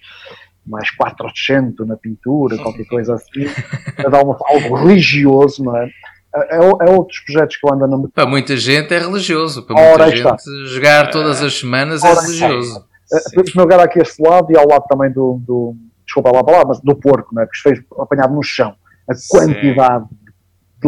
mais 0.64 0.92
400 0.92 1.88
na 1.88 1.98
pintura, 1.98 2.56
qualquer 2.58 2.86
coisa 2.86 3.16
assim, 3.16 3.46
para 3.98 4.10
dar 4.10 4.24
uma, 4.24 4.38
algo 4.42 4.76
religioso, 4.76 5.64
não 5.64 5.76
é? 5.76 5.90
É, 6.34 6.56
é, 6.56 6.60
é 6.60 6.90
outros 6.90 7.20
projetos 7.20 7.58
que 7.58 7.68
eu 7.68 7.74
ando 7.74 7.88
no... 7.88 8.10
Para 8.10 8.26
muita 8.26 8.56
gente 8.56 8.94
é 8.94 8.99
religioso, 8.99 9.64
para 9.64 9.76
muita 9.76 10.16
gente 10.16 10.20
está. 10.20 10.38
jogar 10.66 11.12
todas 11.12 11.41
as 11.41 11.60
semanas 11.60 12.03
é 12.03 12.14
religioso. 12.14 12.86
Por 13.34 13.45
isso, 13.45 13.60
lugar 13.60 13.80
aqui 13.82 13.99
este 13.99 14.22
lado 14.22 14.48
e 14.52 14.58
ao 14.58 14.66
lado 14.66 14.86
também 14.88 15.12
do, 15.12 15.41
do 15.45 15.76
desculpa 16.06 16.32
lá 16.32 16.40
a 16.40 16.44
palavra, 16.44 16.68
mas 16.70 16.80
do 16.80 16.95
porco, 16.95 17.36
não 17.36 17.41
é? 17.41 17.45
Porque 17.45 17.60
fez 17.62 17.84
apanhado 17.99 18.34
no 18.34 18.41
chão. 18.41 18.74
A 19.10 19.14
quantidade 19.30 20.06
Sim. 20.08 20.16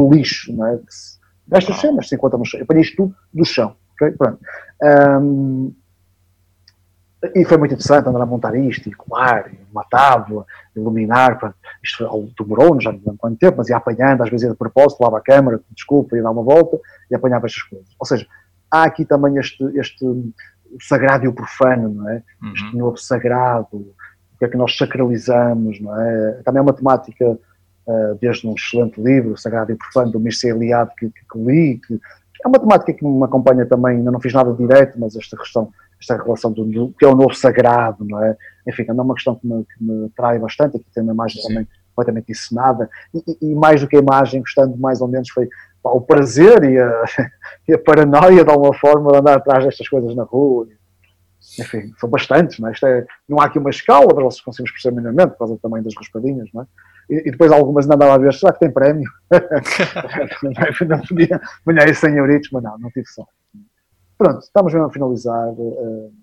de 0.09 0.15
lixo, 0.15 0.53
não 0.53 0.67
é? 0.67 0.79
Destas 1.45 1.81
cenas 1.81 2.07
se 2.07 2.15
encontra 2.15 2.37
no 2.37 2.45
chão. 2.45 2.59
Eu 2.59 2.63
apanhei 2.63 2.83
isto 2.83 2.95
tudo 2.95 3.15
do 3.33 3.43
chão, 3.43 3.75
ok? 3.93 4.11
Pronto. 4.11 4.39
Um, 4.81 5.73
e 7.35 7.45
foi 7.45 7.57
muito 7.57 7.73
interessante 7.73 8.07
andar 8.07 8.21
a 8.21 8.25
montar 8.25 8.55
isto, 8.55 8.89
e 8.89 8.93
colar, 8.93 9.49
uma 9.71 9.83
tábua, 9.89 10.45
iluminar. 10.75 11.39
Pronto. 11.39 11.55
Isto 11.81 12.33
demorou, 12.37 12.79
já 12.81 12.91
não 12.91 12.99
lembro 12.99 13.17
quanto 13.17 13.37
tempo, 13.37 13.57
mas 13.57 13.69
ia 13.69 13.77
apanhando, 13.77 14.23
às 14.23 14.29
vezes 14.29 14.45
ia 14.45 14.51
de 14.51 14.57
propósito, 14.57 15.01
lava 15.01 15.19
a 15.19 15.21
câmera, 15.21 15.61
desculpa, 15.71 16.15
ia 16.15 16.23
dar 16.23 16.31
uma 16.31 16.43
volta 16.43 16.79
e 17.09 17.15
apanhava 17.15 17.45
estas 17.45 17.63
coisas. 17.63 17.87
Ou 17.97 18.05
seja, 18.05 18.27
há 18.69 18.83
aqui 18.83 19.05
também 19.05 19.37
este, 19.37 19.63
este 19.77 20.05
sagrado 20.81 21.25
e 21.25 21.27
o 21.27 21.33
profano, 21.33 21.89
não 21.89 22.09
é? 22.09 22.23
Uhum. 22.41 22.53
Este 22.53 22.77
novo 22.77 22.97
sagrado, 22.97 23.77
o 23.77 24.37
que 24.37 24.45
é 24.45 24.47
que 24.49 24.57
nós 24.57 24.75
sacralizamos, 24.75 25.79
não 25.79 25.99
é? 25.99 26.41
Também 26.43 26.59
é 26.59 26.63
uma 26.63 26.73
temática, 26.73 27.31
uh, 27.31 28.17
desde 28.19 28.47
um 28.47 28.53
excelente 28.53 28.99
livro, 28.99 29.37
Sagrado 29.37 29.71
e 29.71 29.75
Profano, 29.75 30.11
do 30.11 30.19
Mircea 30.19 30.51
Eliade, 30.51 30.91
que, 30.97 31.09
que, 31.09 31.21
que 31.31 31.39
li, 31.39 31.79
que 31.79 31.99
é 32.43 32.47
uma 32.47 32.59
temática 32.59 32.93
que 32.93 33.05
me 33.05 33.23
acompanha 33.23 33.65
também, 33.65 33.97
ainda 33.97 34.11
não 34.11 34.19
fiz 34.19 34.33
nada 34.33 34.53
direto, 34.53 34.99
mas 34.99 35.15
esta 35.15 35.37
questão 35.37 35.71
esta 36.03 36.21
relação 36.21 36.51
do, 36.51 36.65
do, 36.65 36.93
que 36.93 37.05
é 37.05 37.07
o 37.07 37.15
novo 37.15 37.33
sagrado, 37.33 38.05
não 38.05 38.21
é? 38.23 38.35
Enfim, 38.67 38.85
é 38.87 38.91
uma 38.91 39.15
questão 39.15 39.35
que 39.35 39.47
me, 39.47 39.63
que 39.65 39.83
me 39.83 40.09
trai 40.09 40.37
bastante, 40.37 40.77
aqui 40.77 40.85
tem 40.93 41.03
uma 41.03 41.13
imagem 41.13 41.41
Sim. 41.41 41.47
também 41.47 41.67
completamente 41.95 42.31
encenada, 42.31 42.89
e, 43.13 43.37
e, 43.41 43.55
mais 43.55 43.81
do 43.81 43.87
que 43.87 43.95
a 43.95 43.99
imagem, 43.99 44.41
gostando 44.41 44.75
mais 44.77 44.99
ou 44.99 45.07
menos, 45.07 45.29
foi 45.29 45.47
pá, 45.81 45.91
o 45.91 46.01
prazer 46.01 46.63
e 46.63 46.79
a, 46.79 47.03
e 47.67 47.73
a, 47.73 47.79
paranoia 47.79 48.43
de 48.43 48.51
alguma 48.51 48.73
forma 48.73 49.11
de 49.11 49.17
andar 49.17 49.37
atrás 49.37 49.63
destas 49.63 49.87
coisas 49.87 50.15
na 50.15 50.23
rua. 50.23 50.67
Enfim, 51.59 51.93
são 51.99 52.09
bastantes, 52.09 52.57
não 52.57 52.69
é? 52.69 52.73
é 52.83 53.05
não 53.27 53.39
há 53.39 53.45
aqui 53.45 53.59
uma 53.59 53.69
escala, 53.69 54.07
mas 54.15 54.23
vocês 54.23 54.41
conseguimos 54.41 54.71
perceber 54.71 54.95
minimamente, 54.95 55.33
por 55.33 55.39
causa 55.39 55.59
também 55.61 55.83
das 55.83 55.93
raspadinhas, 55.95 56.49
não 56.53 56.63
é? 56.63 56.65
E, 57.09 57.27
e 57.27 57.31
depois 57.31 57.51
algumas 57.51 57.85
ainda 57.85 57.95
andava 57.95 58.15
a 58.15 58.17
ver, 58.17 58.33
será 58.33 58.53
que 58.53 58.59
tem 58.59 58.71
prémio? 58.71 59.09
não 60.87 60.99
podia, 61.01 61.39
ganhar 61.67 61.83
aí 61.83 61.93
100 61.93 62.15
euritos, 62.15 62.49
mas 62.51 62.63
não, 62.63 62.79
não 62.79 62.89
tive 62.89 63.07
sorte. 63.07 63.42
Pronto, 64.17 64.39
estamos 64.39 64.73
mesmo 64.73 64.87
a 64.87 64.91
finalizar. 64.91 65.49
Uh, 65.53 66.13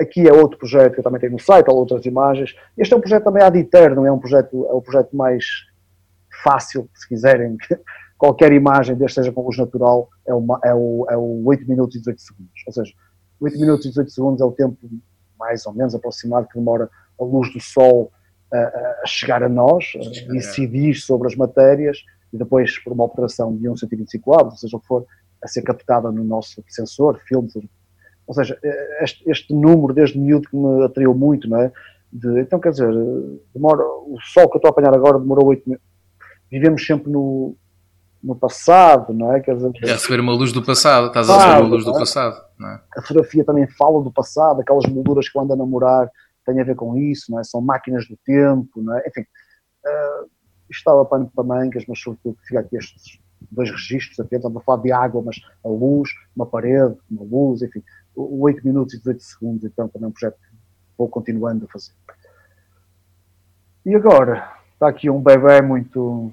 aqui 0.00 0.28
é 0.28 0.32
outro 0.32 0.58
projeto 0.58 0.94
que 0.94 1.00
eu 1.00 1.04
também 1.04 1.20
tenho 1.20 1.32
no 1.32 1.38
site, 1.38 1.68
há 1.68 1.72
outras 1.72 2.04
imagens. 2.04 2.54
Este 2.76 2.92
é 2.92 2.96
um 2.96 3.00
projeto 3.00 3.24
também 3.24 3.42
ad 3.42 3.58
eterno, 3.58 4.06
é 4.06 4.12
um 4.12 4.18
projeto, 4.18 4.66
é 4.66 4.72
o 4.72 4.82
projeto 4.82 5.14
mais 5.16 5.44
fácil, 6.42 6.88
se 6.94 7.08
quiserem. 7.08 7.56
Qualquer 8.18 8.52
imagem, 8.52 8.94
desde 8.94 9.16
seja 9.16 9.32
com 9.32 9.42
luz 9.42 9.58
natural, 9.58 10.08
é, 10.26 10.32
uma, 10.32 10.60
é, 10.64 10.72
o, 10.72 11.06
é 11.10 11.16
o 11.16 11.42
8 11.44 11.68
minutos 11.68 11.96
e 11.96 11.98
18 11.98 12.20
segundos. 12.20 12.62
Ou 12.66 12.72
seja, 12.72 12.92
8 13.40 13.58
minutos 13.58 13.84
e 13.84 13.88
18 13.88 14.10
segundos 14.12 14.40
é 14.40 14.44
o 14.44 14.52
tempo 14.52 14.78
mais 15.36 15.66
ou 15.66 15.72
menos 15.72 15.92
aproximado 15.92 16.46
que 16.46 16.56
demora 16.56 16.88
a 17.20 17.24
luz 17.24 17.52
do 17.52 17.60
Sol 17.60 18.12
a, 18.52 19.02
a 19.02 19.06
chegar 19.06 19.42
a 19.42 19.48
nós, 19.48 19.92
a 19.96 20.36
incidir 20.36 20.94
sobre 20.94 21.26
as 21.26 21.34
matérias 21.34 21.98
e 22.32 22.38
depois, 22.38 22.78
por 22.78 22.92
uma 22.92 23.04
operação 23.04 23.54
de 23.56 23.68
1 23.68 23.76
125 23.76 24.34
avos, 24.34 24.52
ou 24.54 24.58
seja 24.58 24.76
o 24.76 24.80
que 24.80 24.86
for, 24.86 25.04
a 25.42 25.48
ser 25.48 25.62
captada 25.62 26.10
no 26.10 26.22
nosso 26.22 26.62
sensor, 26.68 27.20
filmes. 27.26 27.52
Ou 28.26 28.34
seja, 28.34 28.58
este, 29.00 29.28
este, 29.28 29.52
número 29.52 29.92
desde 29.92 30.18
miúdo 30.18 30.48
que 30.48 30.56
me 30.56 30.84
atraiu 30.84 31.14
muito, 31.14 31.48
não 31.48 31.60
é? 31.60 31.72
De, 32.12 32.40
então, 32.40 32.60
quer 32.60 32.70
dizer, 32.70 32.92
demora, 33.54 33.82
o 33.82 34.16
sol 34.22 34.48
que 34.48 34.56
eu 34.56 34.58
estou 34.58 34.68
a 34.68 34.70
apanhar 34.70 34.94
agora 34.94 35.18
demorou 35.18 35.46
oito 35.48 35.62
minutos. 35.66 35.86
Vivemos 36.50 36.86
sempre 36.86 37.10
no, 37.10 37.56
no 38.22 38.36
passado, 38.36 39.12
não 39.12 39.34
é? 39.34 39.40
Quer 39.40 39.56
dizer, 39.56 39.72
é 39.82 39.92
receber 39.92 40.20
uma 40.20 40.32
luz 40.32 40.52
do 40.52 40.62
passado, 40.62 41.08
estás 41.08 41.28
a 41.28 41.36
receber 41.36 41.60
uma 41.62 41.68
luz 41.68 41.84
do 41.84 41.96
é? 41.96 41.98
passado. 41.98 42.36
É? 42.60 42.98
A 42.98 43.02
fotografia 43.02 43.44
também 43.44 43.66
fala 43.66 44.02
do 44.02 44.12
passado, 44.12 44.60
aquelas 44.60 44.86
molduras 44.86 45.28
que 45.28 45.36
eu 45.36 45.42
ando 45.42 45.54
a 45.54 45.56
namorar 45.56 46.08
têm 46.46 46.60
a 46.60 46.64
ver 46.64 46.76
com 46.76 46.96
isso, 46.96 47.32
não 47.32 47.40
é? 47.40 47.44
São 47.44 47.60
máquinas 47.60 48.06
do 48.06 48.16
tempo, 48.24 48.82
não 48.82 48.96
é? 48.96 49.02
Enfim, 49.08 49.22
uh, 49.22 50.24
isto 50.70 50.78
estava 50.78 51.04
pano 51.04 51.30
para 51.34 51.44
mangas, 51.44 51.84
mas 51.88 51.98
sobretudo 51.98 52.36
fica 52.46 52.60
aqui 52.60 52.76
estes 52.76 53.21
dois 53.50 53.70
registros 53.70 54.18
apenas, 54.20 54.44
estamos 54.44 54.62
a 54.62 54.64
falar 54.64 54.82
de 54.82 54.92
água, 54.92 55.22
mas 55.24 55.40
a 55.64 55.68
luz, 55.68 56.10
uma 56.34 56.46
parede, 56.46 56.96
uma 57.10 57.22
luz, 57.22 57.62
enfim, 57.62 57.82
8 58.14 58.64
minutos 58.64 58.94
e 58.94 58.98
18 58.98 59.22
segundos, 59.22 59.64
então 59.64 59.88
também 59.88 60.06
é 60.06 60.08
um 60.08 60.12
projeto 60.12 60.36
que 60.36 60.56
vou 60.96 61.08
continuando 61.08 61.64
a 61.64 61.72
fazer. 61.72 61.92
E 63.84 63.94
agora, 63.94 64.52
está 64.74 64.88
aqui 64.88 65.10
um 65.10 65.20
bebê 65.20 65.60
muito, 65.60 66.32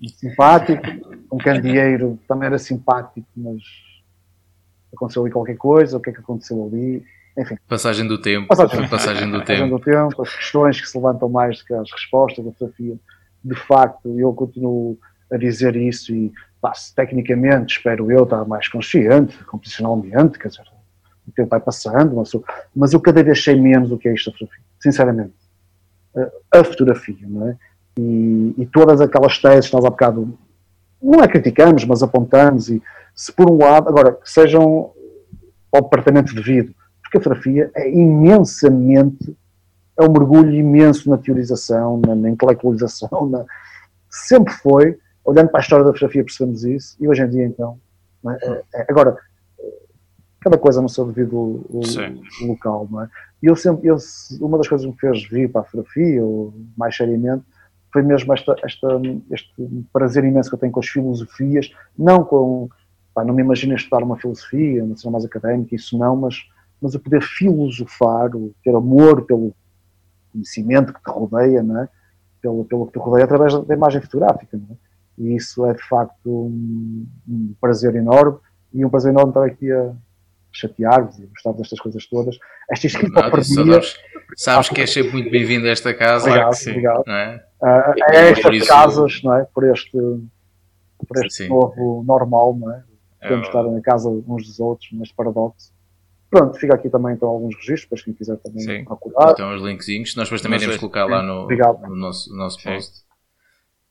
muito 0.00 0.16
simpático, 0.16 0.82
um 1.32 1.38
candeeiro 1.38 2.18
também 2.28 2.46
era 2.46 2.58
simpático, 2.58 3.26
mas 3.36 3.62
aconteceu 4.92 5.22
ali 5.22 5.32
qualquer 5.32 5.56
coisa, 5.56 5.96
o 5.96 6.00
que 6.00 6.10
é 6.10 6.12
que 6.12 6.20
aconteceu 6.20 6.66
ali, 6.66 7.04
enfim. 7.38 7.56
Passagem 7.68 8.06
do 8.06 8.20
tempo. 8.20 8.48
Passagem, 8.48 8.88
passagem 8.88 9.30
do 9.30 9.38
passagem 9.40 9.64
tempo. 9.64 9.78
do 9.78 9.84
tempo, 9.84 10.22
as 10.22 10.34
questões 10.34 10.80
que 10.80 10.88
se 10.88 10.96
levantam 10.96 11.28
mais 11.28 11.58
do 11.58 11.64
que 11.64 11.74
as 11.74 11.90
respostas, 11.90 12.46
a 12.46 12.50
fotografia. 12.50 12.98
De 13.44 13.54
facto, 13.54 14.18
eu 14.18 14.32
continuo 14.34 14.98
a 15.30 15.36
dizer 15.36 15.76
isso 15.76 16.14
e 16.14 16.32
pá, 16.60 16.72
tecnicamente 16.94 17.76
espero 17.76 18.10
eu 18.10 18.24
estar 18.24 18.44
mais 18.44 18.68
consciente, 18.68 19.36
computacionalmente, 19.44 20.38
quer 20.38 20.48
dizer, 20.48 20.64
o 21.26 21.32
tempo 21.32 21.50
vai 21.50 21.60
passando, 21.60 22.16
mas 22.16 22.30
mas 22.74 22.92
eu 22.92 23.00
cada 23.00 23.22
vez 23.22 23.42
sei 23.42 23.60
menos 23.60 23.92
o 23.92 23.98
que 23.98 24.08
é 24.08 24.14
isto 24.14 24.30
a 24.30 24.32
fotografia, 24.32 24.64
sinceramente. 24.80 25.34
A 26.52 26.64
fotografia, 26.64 27.16
não 27.28 27.48
é? 27.48 27.56
E, 27.98 28.54
e 28.58 28.66
todas 28.66 29.00
aquelas 29.00 29.38
teses 29.38 29.68
que 29.68 29.76
nós 29.76 29.84
há 29.84 29.90
bocado 29.90 30.38
não 31.00 31.22
é 31.22 31.28
criticamos, 31.28 31.84
mas 31.84 32.02
apontamos 32.02 32.68
e 32.68 32.82
se 33.14 33.32
por 33.32 33.50
um 33.50 33.58
lado, 33.58 33.88
agora, 33.88 34.16
sejam 34.24 34.92
ao 35.72 35.82
departamento 35.82 36.34
devido, 36.34 36.72
porque 37.02 37.18
a 37.18 37.20
fotografia 37.20 37.70
é 37.74 37.90
imensamente, 37.90 39.36
é 39.96 40.04
um 40.04 40.12
mergulho 40.12 40.54
imenso 40.54 41.10
na 41.10 41.18
teorização, 41.18 42.00
na, 42.04 42.14
na 42.14 42.30
intelectualização, 42.30 43.28
na, 43.28 43.44
sempre 44.08 44.52
foi, 44.54 44.98
olhando 45.28 45.50
para 45.50 45.60
a 45.60 45.62
história 45.62 45.84
da 45.84 45.92
fotografia 45.92 46.24
percebemos 46.24 46.64
isso, 46.64 46.96
e 46.98 47.06
hoje 47.06 47.22
em 47.22 47.28
dia 47.28 47.44
então, 47.44 47.78
é? 48.26 48.62
É, 48.74 48.86
agora, 48.88 49.16
cada 50.40 50.56
coisa 50.56 50.80
no 50.80 50.88
seu 50.88 51.06
devido 51.06 51.64
local, 52.42 52.88
não 52.90 53.02
é? 53.02 53.10
E 53.42 53.46
eu 53.46 53.54
sempre, 53.54 53.88
eu, 53.88 53.96
uma 54.40 54.56
das 54.56 54.66
coisas 54.66 54.86
que 54.86 54.92
me 54.92 54.98
fez 54.98 55.28
vir 55.28 55.52
para 55.52 55.60
a 55.60 55.64
fotografia, 55.64 56.24
ou 56.24 56.54
mais 56.76 56.96
seriamente, 56.96 57.44
foi 57.92 58.02
mesmo 58.02 58.32
esta, 58.32 58.56
esta, 58.64 58.88
este 59.30 59.52
prazer 59.92 60.24
imenso 60.24 60.48
que 60.48 60.54
eu 60.54 60.60
tenho 60.60 60.72
com 60.72 60.80
as 60.80 60.88
filosofias, 60.88 61.70
não 61.96 62.24
com, 62.24 62.68
pá, 63.14 63.22
não 63.22 63.34
me 63.34 63.42
imagino 63.42 63.74
estudar 63.74 64.02
uma 64.02 64.16
filosofia, 64.16 64.82
uma 64.82 64.96
cena 64.96 65.12
mais 65.12 65.24
académica, 65.24 65.74
isso 65.74 65.96
não, 65.98 66.16
mas, 66.16 66.36
mas 66.80 66.94
o 66.94 67.00
poder 67.00 67.22
filosofar, 67.22 68.34
o 68.34 68.54
ter 68.64 68.74
amor 68.74 69.26
pelo 69.26 69.54
conhecimento 70.32 70.92
que 70.92 71.02
te 71.02 71.10
rodeia, 71.10 71.62
não 71.62 71.82
é? 71.82 71.88
pelo, 72.40 72.64
pelo 72.64 72.86
que 72.86 72.92
te 72.92 72.98
rodeia 72.98 73.24
através 73.24 73.54
da 73.64 73.74
imagem 73.74 74.00
fotográfica. 74.00 74.56
Não 74.56 74.74
é? 74.74 74.87
E 75.18 75.34
isso 75.36 75.66
é 75.66 75.74
de 75.74 75.82
facto 75.88 76.30
um, 76.30 77.06
um 77.28 77.54
prazer 77.60 77.94
enorme 77.94 78.38
e 78.72 78.84
um 78.84 78.90
prazer 78.90 79.10
enorme 79.10 79.30
estar 79.30 79.44
aqui 79.44 79.72
a, 79.72 79.92
chatear-vos 80.52 81.18
e 81.18 81.26
gostar 81.26 81.52
destas 81.52 81.78
coisas 81.78 82.06
todas. 82.06 82.38
Esta 82.70 82.88
ao 82.98 83.30
perdia... 83.30 83.80
Sabes 84.36 84.68
que 84.68 84.80
és 84.80 84.92
sempre 84.92 85.12
muito 85.12 85.30
bem-vindo 85.30 85.66
a 85.66 85.70
esta 85.70 85.94
casa. 85.94 86.28
Obrigado, 86.28 86.54
sim, 86.54 86.70
obrigado. 86.70 87.04
É? 87.08 87.44
Uh, 87.60 88.12
é 88.12 88.30
estas 88.30 88.54
isso... 88.54 88.66
casas, 88.66 89.22
não 89.22 89.34
é? 89.34 89.44
Por 89.44 89.64
este, 89.64 89.90
por 89.90 91.24
este 91.24 91.48
novo 91.48 92.04
normal, 92.06 92.56
não 92.56 92.72
é? 92.72 92.82
Podemos 93.20 93.46
é, 93.46 93.48
estar 93.48 93.62
na 93.64 93.80
casa 93.80 94.08
uns 94.08 94.46
dos 94.46 94.60
outros, 94.60 94.90
neste 94.92 95.14
paradoxo. 95.14 95.72
Pronto, 96.30 96.58
fica 96.58 96.74
aqui 96.74 96.90
também 96.90 97.14
então 97.14 97.28
alguns 97.28 97.54
registros, 97.56 97.86
para 97.86 98.04
quem 98.04 98.14
quiser 98.14 98.36
também 98.36 98.60
Sim. 98.60 98.84
procurar. 98.84 99.32
Então 99.32 99.54
os 99.54 99.62
linkzinhos, 99.62 100.14
nós 100.14 100.28
depois 100.28 100.42
também 100.42 100.58
iremos 100.58 100.76
colocar 100.76 101.06
lá 101.06 101.22
no, 101.22 101.48
no 101.48 101.96
nosso, 101.96 102.30
no 102.30 102.36
nosso 102.36 102.62
post. 102.62 103.02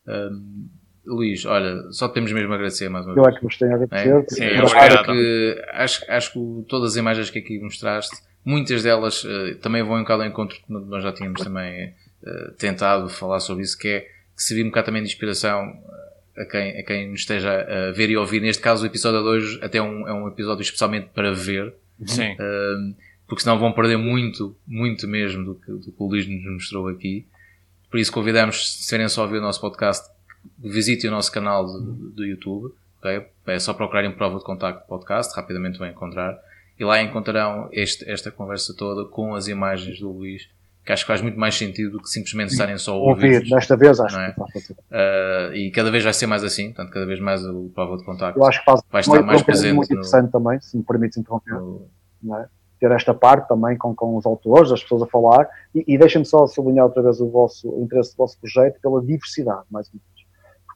Um, 0.08 0.70
Luís, 1.08 1.46
olha, 1.46 1.92
só 1.92 2.08
temos 2.08 2.32
mesmo 2.32 2.52
a 2.52 2.56
agradecer 2.56 2.90
mais 2.90 3.06
uma 3.06 3.16
vez. 3.16 3.26
Eu 3.26 3.34
é 3.34 3.36
que 3.36 3.44
vos 3.44 3.58
tenho 3.58 3.72
a 3.72 3.76
agradecer. 3.76 4.10
É? 4.10 4.26
Sim, 4.28 4.44
é 4.44 4.58
acho, 4.60 5.04
que, 5.04 5.66
acho, 5.72 6.12
acho 6.12 6.34
que 6.34 6.66
todas 6.68 6.92
as 6.92 6.98
imagens 6.98 7.30
que 7.30 7.40
aqui 7.40 7.60
mostraste, 7.60 8.18
muitas 8.44 8.84
delas 8.84 9.24
uh, 9.24 9.56
também 9.62 9.84
vão 9.84 10.00
em 10.00 10.06
cada 10.06 10.26
encontro 10.26 10.58
que 10.58 10.72
nós 10.72 11.04
já 11.04 11.12
tínhamos 11.12 11.42
também 11.42 11.94
uh, 12.24 12.52
tentado 12.58 13.10
falar 13.10 13.40
sobre 13.40 13.64
isso, 13.64 13.78
que 13.78 13.88
é 13.88 14.00
que 14.02 14.44
servir 14.44 14.64
um 14.64 14.68
bocado 14.68 14.88
também 14.88 15.02
de 15.02 15.10
inspiração 15.10 15.74
a 16.38 16.46
quem, 16.46 16.80
a 16.80 16.84
quem 16.84 17.10
nos 17.10 17.22
esteja 17.22 17.52
a 17.52 17.92
ver 17.92 18.10
e 18.10 18.18
ouvir. 18.18 18.42
Neste 18.42 18.62
caso, 18.62 18.84
o 18.84 18.86
episódio 18.86 19.24
2 19.24 19.64
até 19.64 19.80
é 19.80 19.82
um, 19.82 20.08
é 20.08 20.14
um 20.14 20.28
episódio 20.28 20.62
especialmente 20.62 21.10
para 21.14 21.34
ver. 21.34 21.74
Sim. 22.06 22.34
Uh, 22.34 22.96
porque 23.28 23.44
senão 23.44 23.60
vão 23.60 23.74
perder 23.74 23.98
muito, 23.98 24.56
muito 24.66 25.08
mesmo 25.08 25.44
do 25.44 25.56
que, 25.56 25.72
do 25.72 25.92
que 25.92 25.96
o 25.98 26.08
Luís 26.08 26.28
nos 26.28 26.46
mostrou 26.46 26.88
aqui. 26.88 27.28
Por 27.90 28.00
isso 28.00 28.12
convidamos, 28.12 28.74
se 28.74 28.84
serem 28.84 29.08
só 29.10 29.22
a 29.22 29.26
ouvir 29.26 29.40
o 29.40 29.42
nosso 29.42 29.60
podcast, 29.60 30.08
visitem 30.58 31.10
o 31.10 31.14
nosso 31.14 31.32
canal 31.32 31.66
do, 31.66 31.82
do 31.82 32.26
YouTube, 32.26 32.74
okay? 33.00 33.26
é 33.48 33.60
só 33.60 33.74
procurarem 33.74 34.12
Prova 34.12 34.38
de 34.38 34.44
Contacto 34.44 34.88
Podcast, 34.88 35.36
rapidamente 35.36 35.78
vão 35.78 35.88
encontrar, 35.88 36.38
e 36.80 36.84
lá 36.84 37.02
encontrarão 37.02 37.70
este, 37.72 38.10
esta 38.10 38.32
conversa 38.32 38.74
toda 38.76 39.06
com 39.10 39.34
as 39.36 39.48
imagens 39.48 40.00
do 40.00 40.12
Luís, 40.12 40.50
que 40.86 40.94
acho 40.94 41.04
que 41.04 41.08
faz 41.08 41.22
muito 41.22 41.38
mais 41.38 41.56
sentido 41.56 41.92
do 41.92 42.02
que 42.02 42.10
simplesmente 42.10 42.52
estarem 42.52 42.78
só 42.78 42.94
a 42.94 42.98
ouvir. 42.98 43.36
Ouvir, 43.36 43.50
desta 43.50 43.76
vez 43.76 44.00
acho 44.00 44.18
é? 44.20 44.32
que 44.32 44.36
faz 44.36 44.70
uh, 44.70 45.54
E 45.54 45.70
cada 45.72 45.92
vez 45.92 46.04
vai 46.04 46.14
ser 46.14 46.28
mais 46.28 46.44
assim, 46.44 46.68
portanto, 46.68 46.94
cada 46.94 47.06
vez 47.06 47.20
mais 47.20 47.44
o 47.46 47.70
Prova 47.76 47.98
de 47.98 48.06
Contacto 48.06 48.40
Eu 48.40 48.46
acho 48.46 48.60
que 48.60 48.66
faz 48.66 48.82
vai 48.90 49.02
estar 49.02 49.22
mais 49.22 49.42
presente. 49.42 49.74
muito 49.74 49.92
interessante 49.92 50.26
no, 50.26 50.32
também, 50.32 50.62
se 50.62 50.78
me 50.78 50.84
permites 50.84 51.18
interromper. 51.18 51.56
No, 51.56 51.90
não 52.24 52.40
é? 52.40 52.48
ter 52.80 52.92
esta 52.92 53.14
parte 53.14 53.48
também 53.48 53.78
com, 53.78 53.96
com 53.96 54.16
os 54.16 54.26
autores, 54.26 54.72
as 54.72 54.82
pessoas 54.82 55.02
a 55.02 55.08
falar, 55.08 55.50
e, 55.74 55.84
e 55.88 55.98
deixem-me 55.98 56.26
só 56.26 56.46
sublinhar 56.48 56.86
outra 56.86 57.02
vez 57.02 57.20
o 57.20 57.28
vosso 57.30 57.70
o 57.70 57.84
interesse 57.84 58.12
do 58.14 58.18
vosso 58.18 58.40
projeto 58.40 58.80
pela 58.82 59.02
diversidade, 59.02 59.64
mais 59.70 59.90
uma 59.90 60.00
vez. 60.00 60.17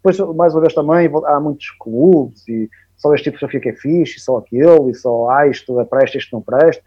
Depois, 0.03 0.35
mais 0.35 0.53
uma 0.53 0.61
vez 0.61 0.73
também, 0.73 1.09
há 1.25 1.39
muitos 1.39 1.69
clubes 1.79 2.47
e 2.47 2.69
só 2.97 3.13
este 3.13 3.25
tipo 3.25 3.37
de 3.37 3.39
fotografia 3.39 3.59
que 3.61 3.69
é 3.69 3.81
fixe, 3.81 4.17
e 4.17 4.19
só 4.19 4.37
aquele, 4.37 4.91
e 4.91 4.95
só, 4.95 5.29
ah, 5.29 5.47
isto 5.47 5.79
é 5.79 5.85
presta, 5.85 6.17
isto 6.17 6.35
não 6.35 6.41
presta. 6.41 6.83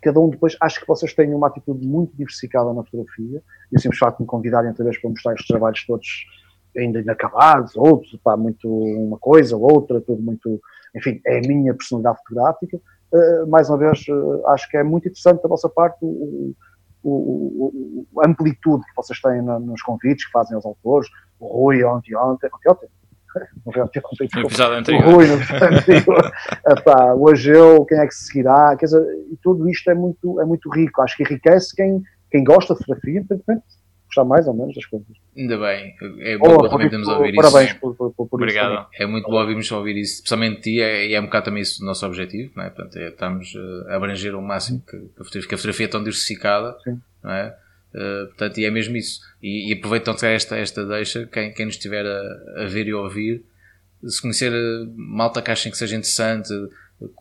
Cada 0.00 0.18
um 0.18 0.28
depois, 0.28 0.56
acho 0.60 0.80
que 0.80 0.86
vocês 0.86 1.14
têm 1.14 1.32
uma 1.32 1.46
atitude 1.46 1.86
muito 1.86 2.16
diversificada 2.16 2.72
na 2.72 2.82
fotografia, 2.84 3.42
e 3.70 3.76
o 3.76 3.80
simples 3.80 3.98
facto 3.98 4.18
de 4.18 4.22
me 4.24 4.26
convidarem 4.26 4.70
outra 4.70 4.84
vez 4.84 5.00
para 5.00 5.10
mostrar 5.10 5.32
estes 5.32 5.46
trabalhos 5.46 5.86
todos 5.86 6.06
ainda 6.76 7.00
inacabados, 7.00 7.76
outros, 7.76 8.18
pá, 8.22 8.36
muito 8.36 8.68
uma 8.68 9.18
coisa, 9.18 9.56
outra, 9.56 10.00
tudo 10.00 10.22
muito, 10.22 10.60
enfim, 10.94 11.20
é 11.26 11.38
a 11.38 11.40
minha 11.40 11.74
personalidade 11.74 12.18
fotográfica. 12.18 12.80
Uh, 13.12 13.46
mais 13.46 13.68
uma 13.68 13.78
vez, 13.78 14.04
uh, 14.08 14.46
acho 14.48 14.68
que 14.70 14.76
é 14.76 14.82
muito 14.82 15.06
interessante 15.06 15.42
da 15.42 15.48
vossa 15.48 15.68
parte 15.68 15.98
o, 16.02 16.54
o, 17.02 18.06
o, 18.14 18.20
a 18.20 18.28
amplitude 18.28 18.84
que 18.84 18.96
vocês 18.96 19.20
têm 19.20 19.42
na, 19.42 19.58
nos 19.58 19.82
convites 19.82 20.24
que 20.24 20.32
fazem 20.32 20.54
aos 20.54 20.64
autores, 20.64 21.08
o 21.42 21.64
Rui 21.64 21.84
ontem, 21.84 22.14
ontem, 22.16 22.48
ontem, 22.54 22.88
ontem 23.66 24.30
no 24.36 24.46
episódio 24.46 24.78
anterior. 24.78 25.06
O 25.06 25.10
Rui 25.10 25.26
no 25.26 25.34
episódio 25.34 25.78
anterior. 25.78 26.32
Epá, 26.68 27.14
hoje 27.14 27.50
eu, 27.50 27.84
quem 27.84 27.98
é 27.98 28.06
que 28.06 28.14
se 28.14 28.26
seguirá? 28.26 28.76
Quer 28.76 28.86
dizer, 28.86 29.02
e 29.30 29.36
tudo 29.42 29.68
isto 29.68 29.90
é 29.90 29.94
muito, 29.94 30.40
é 30.40 30.44
muito 30.44 30.70
rico. 30.70 31.02
Acho 31.02 31.16
que 31.16 31.22
enriquece 31.22 31.74
quem, 31.74 32.02
quem 32.30 32.44
gosta 32.44 32.74
de 32.74 32.80
fotografia, 32.80 33.18
independentemente 33.18 33.64
gostar 34.12 34.24
mais 34.24 34.46
ou 34.46 34.54
menos 34.54 34.74
das 34.74 34.84
coisas. 34.84 35.08
Ainda 35.36 35.58
bem, 35.58 35.94
é 36.20 36.36
bom 36.36 36.54
oh, 36.54 36.68
também 36.68 36.86
podemos 36.86 37.08
ouvir 37.08 37.34
parabéns 37.34 37.70
isso. 37.70 37.80
Parabéns 37.80 37.96
por, 37.96 38.12
por, 38.12 38.28
por, 38.28 38.36
Obrigado. 38.36 38.86
Isso 38.92 39.02
é 39.02 39.06
muito 39.06 39.28
bom 39.28 39.40
ouvirmos 39.40 39.72
ouvir 39.72 39.96
isso, 39.96 40.16
especialmente 40.16 40.60
ti, 40.60 40.80
é, 40.80 41.06
e 41.06 41.14
é 41.14 41.20
um 41.20 41.24
bocado 41.24 41.46
também 41.46 41.62
isso 41.62 41.82
o 41.82 41.86
nosso 41.86 42.06
objetivo, 42.06 42.52
não 42.54 42.64
é? 42.64 42.70
Portanto, 42.70 42.96
é, 42.96 43.08
estamos 43.08 43.54
a 43.88 43.96
abranger 43.96 44.34
o 44.34 44.42
máximo 44.42 44.80
que, 44.80 44.98
que, 44.98 45.54
a 45.54 45.56
fotografia 45.56 45.86
é 45.86 45.88
tão 45.88 46.00
diversificada, 46.00 46.76
Sim. 46.84 47.00
não 47.22 47.32
é? 47.32 47.56
Uh, 47.94 48.26
portanto, 48.28 48.58
e 48.58 48.64
é 48.64 48.70
mesmo 48.70 48.96
isso. 48.96 49.20
E, 49.42 49.70
e 49.70 49.72
aproveitando 49.74 50.22
esta, 50.24 50.56
esta 50.56 50.86
deixa, 50.86 51.26
quem, 51.26 51.52
quem 51.52 51.66
nos 51.66 51.74
estiver 51.74 52.06
a, 52.06 52.62
a 52.62 52.66
ver 52.66 52.88
e 52.88 52.92
a 52.92 52.98
ouvir, 52.98 53.44
se 54.08 54.20
conhecer 54.20 54.52
eh, 54.52 54.86
malta 54.96 55.40
que 55.40 55.50
achem 55.50 55.70
que 55.70 55.78
seja 55.78 55.94
interessante, 55.94 56.52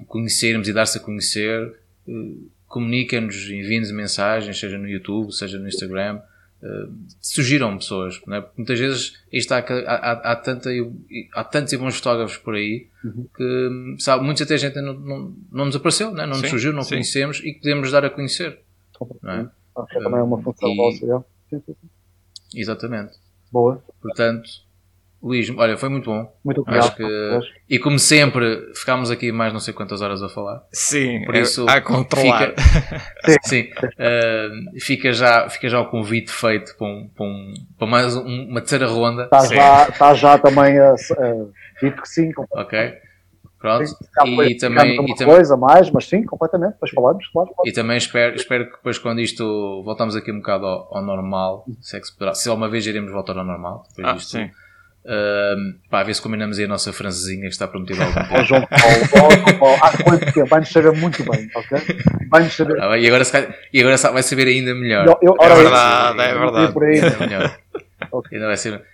conhecermos 0.08 0.68
e 0.68 0.74
dar-se 0.74 0.98
a 0.98 1.02
conhecer, 1.02 1.76
uh, 2.08 2.52
comuniquem-nos, 2.68 3.50
enviem-nos 3.50 3.92
mensagens, 3.92 4.60
seja 4.60 4.78
no 4.78 4.88
YouTube, 4.88 5.32
seja 5.32 5.60
no 5.60 5.68
Instagram. 5.68 6.22
Uh, 6.62 6.94
surgiram 7.20 7.76
pessoas, 7.78 8.22
não 8.28 8.36
é? 8.36 8.42
Porque 8.42 8.56
muitas 8.58 8.80
vezes 8.80 9.20
está, 9.32 9.58
há, 9.58 9.64
há, 9.64 10.32
há, 10.32 10.36
tanta, 10.36 10.70
há 11.34 11.44
tantos 11.44 11.74
e 11.74 11.78
bons 11.78 11.96
fotógrafos 11.96 12.38
por 12.38 12.54
aí 12.54 12.88
uhum. 13.04 13.28
que 13.36 13.96
sabe, 13.98 14.24
muitos 14.24 14.44
até 14.44 14.54
a 14.54 14.58
gente 14.58 14.80
não, 14.80 14.94
não, 14.94 15.36
não 15.52 15.66
nos 15.66 15.76
apareceu, 15.76 16.12
não, 16.12 16.24
é? 16.24 16.28
não 16.28 16.36
sim, 16.36 16.42
nos 16.42 16.50
surgiu, 16.52 16.72
não 16.72 16.84
sim. 16.84 16.90
conhecemos 16.90 17.42
e 17.44 17.54
podemos 17.54 17.92
dar 17.92 18.06
a 18.06 18.12
conhecer. 18.12 18.60
Não 19.24 19.32
é? 19.32 19.50
Que 19.88 20.00
também 20.00 20.20
é 20.20 20.24
uma 20.24 20.42
função 20.42 20.76
vossa. 20.76 21.26
Exatamente. 22.54 23.14
Boa. 23.52 23.84
Portanto, 24.02 24.50
Luís, 25.22 25.52
olha, 25.56 25.78
foi 25.78 25.88
muito 25.90 26.10
bom. 26.10 26.34
Muito 26.44 26.62
obrigado. 26.62 26.86
Acho 26.86 26.96
que, 26.96 27.40
e 27.70 27.78
como 27.78 28.00
sempre, 28.00 28.74
ficámos 28.74 29.12
aqui 29.12 29.32
mais 29.32 29.54
não 29.54 29.60
sei 29.60 29.72
quantas 29.72 30.02
horas 30.02 30.24
a 30.24 30.28
falar. 30.28 30.64
Sim, 30.74 31.24
por 31.26 31.36
isso 31.36 31.68
a 31.70 31.80
controlar. 31.80 32.56
Fica, 32.56 33.38
sim, 33.46 33.70
uh, 33.84 34.80
fica, 34.80 35.14
já, 35.14 35.48
fica 35.48 35.70
já 35.70 35.80
o 35.80 35.90
convite 35.92 36.32
feito 36.32 36.76
para, 36.76 36.88
um, 36.88 37.08
para, 37.16 37.26
um, 37.26 37.54
para 37.78 37.88
mais 37.88 38.16
um, 38.16 38.48
uma 38.50 38.62
terceira 38.62 38.88
ronda. 38.88 39.26
Está 39.26 39.46
já, 39.46 39.88
está 39.90 40.14
já 40.16 40.38
também 40.40 40.80
a, 40.80 40.96
dito 41.82 42.02
que 42.02 42.10
sim. 42.10 42.32
Ok. 42.54 42.98
Pronto. 43.62 43.86
Sim, 43.86 43.96
e 44.42 44.58
também, 44.58 44.96
e 44.96 45.16
também 45.16 45.36
coisa 45.36 45.56
mais, 45.56 45.92
mas 45.92 46.08
sim, 46.08 46.24
completamente, 46.24 46.74
depois 46.74 46.92
falamos, 46.92 47.28
claro, 47.28 47.50
E 47.64 47.72
também 47.72 47.96
espero, 47.96 48.36
espero 48.36 48.66
que 48.66 48.72
depois 48.72 48.98
quando 48.98 49.22
isto 49.22 49.84
voltamos 49.86 50.16
aqui 50.16 50.32
um 50.32 50.38
bocado 50.38 50.66
ao, 50.66 50.98
ao 50.98 51.04
normal, 51.04 51.66
se, 51.80 51.96
é 51.96 52.00
que 52.00 52.08
se, 52.08 52.14
poderá, 52.14 52.34
se 52.34 52.50
alguma 52.50 52.68
vez 52.68 52.88
iremos 52.88 53.12
voltar 53.12 53.38
ao 53.38 53.46
normal, 53.46 53.84
depois 53.90 54.08
ah, 54.08 54.14
disto, 54.14 54.32
sim. 54.32 54.50
Uh, 55.04 55.74
pá, 55.90 56.02
a 56.02 56.04
ver 56.04 56.14
se 56.14 56.22
combinamos 56.22 56.60
aí 56.60 56.66
a 56.66 56.68
nossa 56.68 56.94
francesinha 56.94 57.42
que 57.42 57.48
está 57.48 57.68
prometida 57.68 58.04
há 58.04 58.06
algum 58.06 58.22
tempo. 58.22 58.44
João 58.46 58.68
Paulo, 59.60 59.80
há 59.82 60.04
quanto 60.04 60.32
tempo? 60.32 60.48
Vai-nos 60.48 60.70
saber 60.70 60.92
muito 60.92 61.24
bem, 61.24 61.50
ok? 61.56 61.80
Vai-nos 62.30 62.54
saber. 62.54 62.82
Ah, 62.82 62.98
e, 62.98 63.08
agora, 63.08 63.24
e 63.74 63.80
agora 63.80 63.98
vai 63.98 64.24
saber 64.24 64.48
ainda 64.48 64.76
melhor. 64.76 65.06
Eu, 65.08 65.18
eu, 65.22 65.38
é, 65.40 65.56
verdade, 65.56 66.22
é 66.22 66.34
verdade, 66.34 66.86
aí. 66.86 67.00
Ainda 67.00 67.18
melhor. 67.20 67.58
okay. 68.12 68.38
Ainda 68.38 68.48
vai 68.48 68.58
ser. 68.58 68.91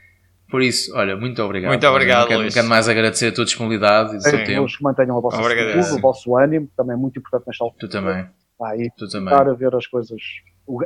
Por 0.50 0.62
isso, 0.62 0.96
olha, 0.96 1.18
muito 1.18 1.42
obrigado. 1.44 1.72
Muito 1.72 1.88
obrigado, 1.88 2.22
não 2.22 2.28
quero, 2.28 2.42
Luís. 2.42 2.54
quero 2.54 2.68
mais 2.68 2.88
agradecer 2.88 3.28
a 3.28 3.32
tua 3.34 3.44
disponibilidade 3.44 4.14
e 4.16 4.18
o 4.18 4.22
seu 4.22 4.44
tempo. 4.46 4.66
que 4.66 4.84
mantenham 4.84 5.18
a 5.18 5.20
vossa 5.20 5.38
saúde, 5.38 5.98
o 5.98 6.02
vosso 6.02 6.38
ânimo, 6.38 6.70
também 6.76 6.94
é 6.94 6.98
muito 6.98 7.20
importante 7.20 7.48
nesta 7.48 7.64
altura. 7.64 7.80
Tu 7.80 7.90
também. 7.90 8.30
Ah, 8.62 8.76
e 8.78 8.90
tu 8.98 9.08
também. 9.10 9.34
a 9.34 9.54
ver 9.54 9.76
as 9.76 9.86
coisas, 9.86 10.22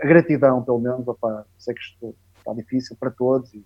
a 0.02 0.08
gratidão, 0.08 0.64
pelo 0.64 0.80
menos, 0.80 1.08
opa, 1.08 1.46
sei 1.58 1.74
que 1.74 1.82
isto 1.82 2.16
está 2.38 2.54
difícil 2.54 2.98
para 3.00 3.12
todos 3.12 3.54
e 3.54 3.64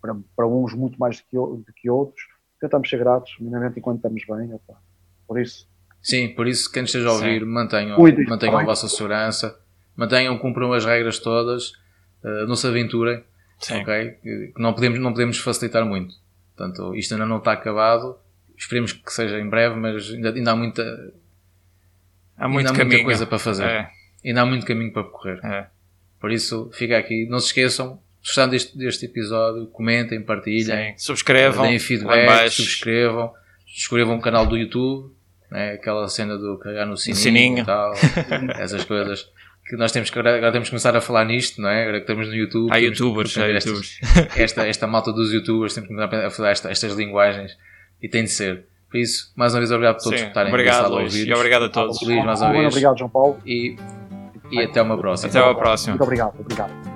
para, 0.00 0.16
para 0.34 0.46
uns 0.46 0.74
muito 0.74 0.98
mais 0.98 1.18
do 1.18 1.24
que, 1.24 1.36
do 1.36 1.72
que 1.74 1.90
outros. 1.90 2.20
Tentamos 2.60 2.88
ser 2.88 2.98
gratos, 2.98 3.36
minimamente, 3.38 3.78
enquanto 3.78 3.96
estamos 3.96 4.22
bem. 4.26 4.54
Opa. 4.54 4.80
Por 5.28 5.38
isso. 5.38 5.68
Sim, 6.00 6.28
por 6.34 6.46
isso, 6.46 6.70
quem 6.70 6.84
esteja 6.84 7.08
a 7.08 7.12
ouvir, 7.12 7.40
Sim. 7.40 7.46
mantenham, 7.46 7.98
mantenham 8.28 8.58
a 8.58 8.64
vossa 8.64 8.88
segurança, 8.88 9.58
mantenham, 9.96 10.38
cumpram 10.38 10.72
as 10.72 10.84
regras 10.84 11.18
todas, 11.18 11.72
uh, 12.22 12.46
não 12.46 12.54
se 12.54 12.66
aventurem. 12.66 13.22
Sim. 13.58 13.82
ok? 13.82 14.18
Não 14.56 14.72
podemos, 14.72 14.98
não 14.98 15.12
podemos 15.12 15.38
facilitar 15.38 15.84
muito. 15.84 16.14
Portanto, 16.54 16.94
isto 16.94 17.12
ainda 17.14 17.26
não 17.26 17.38
está 17.38 17.52
acabado. 17.52 18.18
Esperemos 18.56 18.92
que 18.92 19.12
seja 19.12 19.38
em 19.38 19.48
breve, 19.48 19.76
mas 19.76 20.10
ainda, 20.10 20.32
ainda 20.32 20.52
há 20.52 20.56
muita, 20.56 21.12
há, 22.36 22.48
muito 22.48 22.68
ainda 22.68 22.82
há 22.82 22.84
muita 22.84 23.04
coisa 23.04 23.26
para 23.26 23.38
fazer. 23.38 23.64
É. 23.64 23.90
Ainda 24.24 24.42
há 24.42 24.46
muito 24.46 24.64
caminho 24.64 24.92
para 24.92 25.02
percorrer. 25.04 25.44
É. 25.44 25.66
Por 26.18 26.32
isso, 26.32 26.70
fica 26.72 26.96
aqui. 26.96 27.26
Não 27.28 27.38
se 27.38 27.48
esqueçam, 27.48 28.00
gostando 28.22 28.52
deste, 28.52 28.76
deste 28.76 29.04
episódio, 29.04 29.66
comentem, 29.66 30.22
partilhem. 30.22 30.92
Sim. 30.92 30.98
Subscrevam. 30.98 31.66
Deem 31.66 31.78
feedback, 31.78 32.50
subscrevam. 32.50 33.32
Subscrevam 33.66 34.16
o 34.16 34.20
canal 34.20 34.46
do 34.46 34.56
YouTube. 34.56 35.14
Né? 35.50 35.72
Aquela 35.72 36.08
cena 36.08 36.36
do 36.38 36.58
carregar 36.58 36.86
no 36.86 36.96
sininho, 36.96 37.22
sininho. 37.22 37.58
e 37.58 37.64
tal. 37.64 37.92
essas 38.58 38.84
coisas 38.84 39.30
que 39.68 39.76
nós 39.76 39.90
temos 39.90 40.10
que 40.10 40.18
agora 40.18 40.52
temos 40.52 40.68
que 40.68 40.70
começar 40.70 40.96
a 40.96 41.00
falar 41.00 41.24
nisto, 41.24 41.60
não 41.60 41.68
é? 41.68 41.82
Agora 41.82 41.98
que 41.98 42.04
estamos 42.04 42.28
no 42.28 42.34
YouTube. 42.34 42.72
Há 42.72 42.76
youtubers, 42.76 43.36
há 43.36 43.46
youtubers. 43.46 43.98
Esta, 44.36 44.66
esta 44.66 44.86
malta 44.86 45.12
dos 45.12 45.32
youtubers 45.32 45.74
temos 45.74 45.88
que 45.88 45.94
começar 45.94 46.26
a 46.26 46.30
falar 46.30 46.50
esta, 46.50 46.70
estas 46.70 46.94
linguagens 46.94 47.56
e 48.00 48.08
tem 48.08 48.24
de 48.24 48.30
ser. 48.30 48.64
Por 48.90 48.98
isso, 48.98 49.32
mais 49.34 49.52
uma 49.52 49.60
vez, 49.60 49.72
obrigado 49.72 49.96
a 49.96 49.98
todos 49.98 50.18
Sim, 50.18 50.26
por 50.26 50.28
estarem 50.28 50.52
obrigado, 50.52 50.94
Luís, 50.94 51.14
E 51.14 51.32
obrigado 51.32 51.64
a 51.64 51.68
todos. 51.68 52.00
Luís, 52.02 52.24
mais 52.24 52.40
uma 52.40 52.52
vez. 52.52 52.66
Obrigado, 52.68 52.98
João 52.98 53.10
Paulo. 53.10 53.38
E, 53.44 53.76
e 54.50 54.62
até 54.62 54.80
uma 54.80 54.96
próxima. 54.96 55.28
Até 55.28 55.42
uma 55.42 55.56
próxima. 55.56 55.92
Muito 55.92 56.04
obrigado, 56.04 56.34
obrigado. 56.38 56.95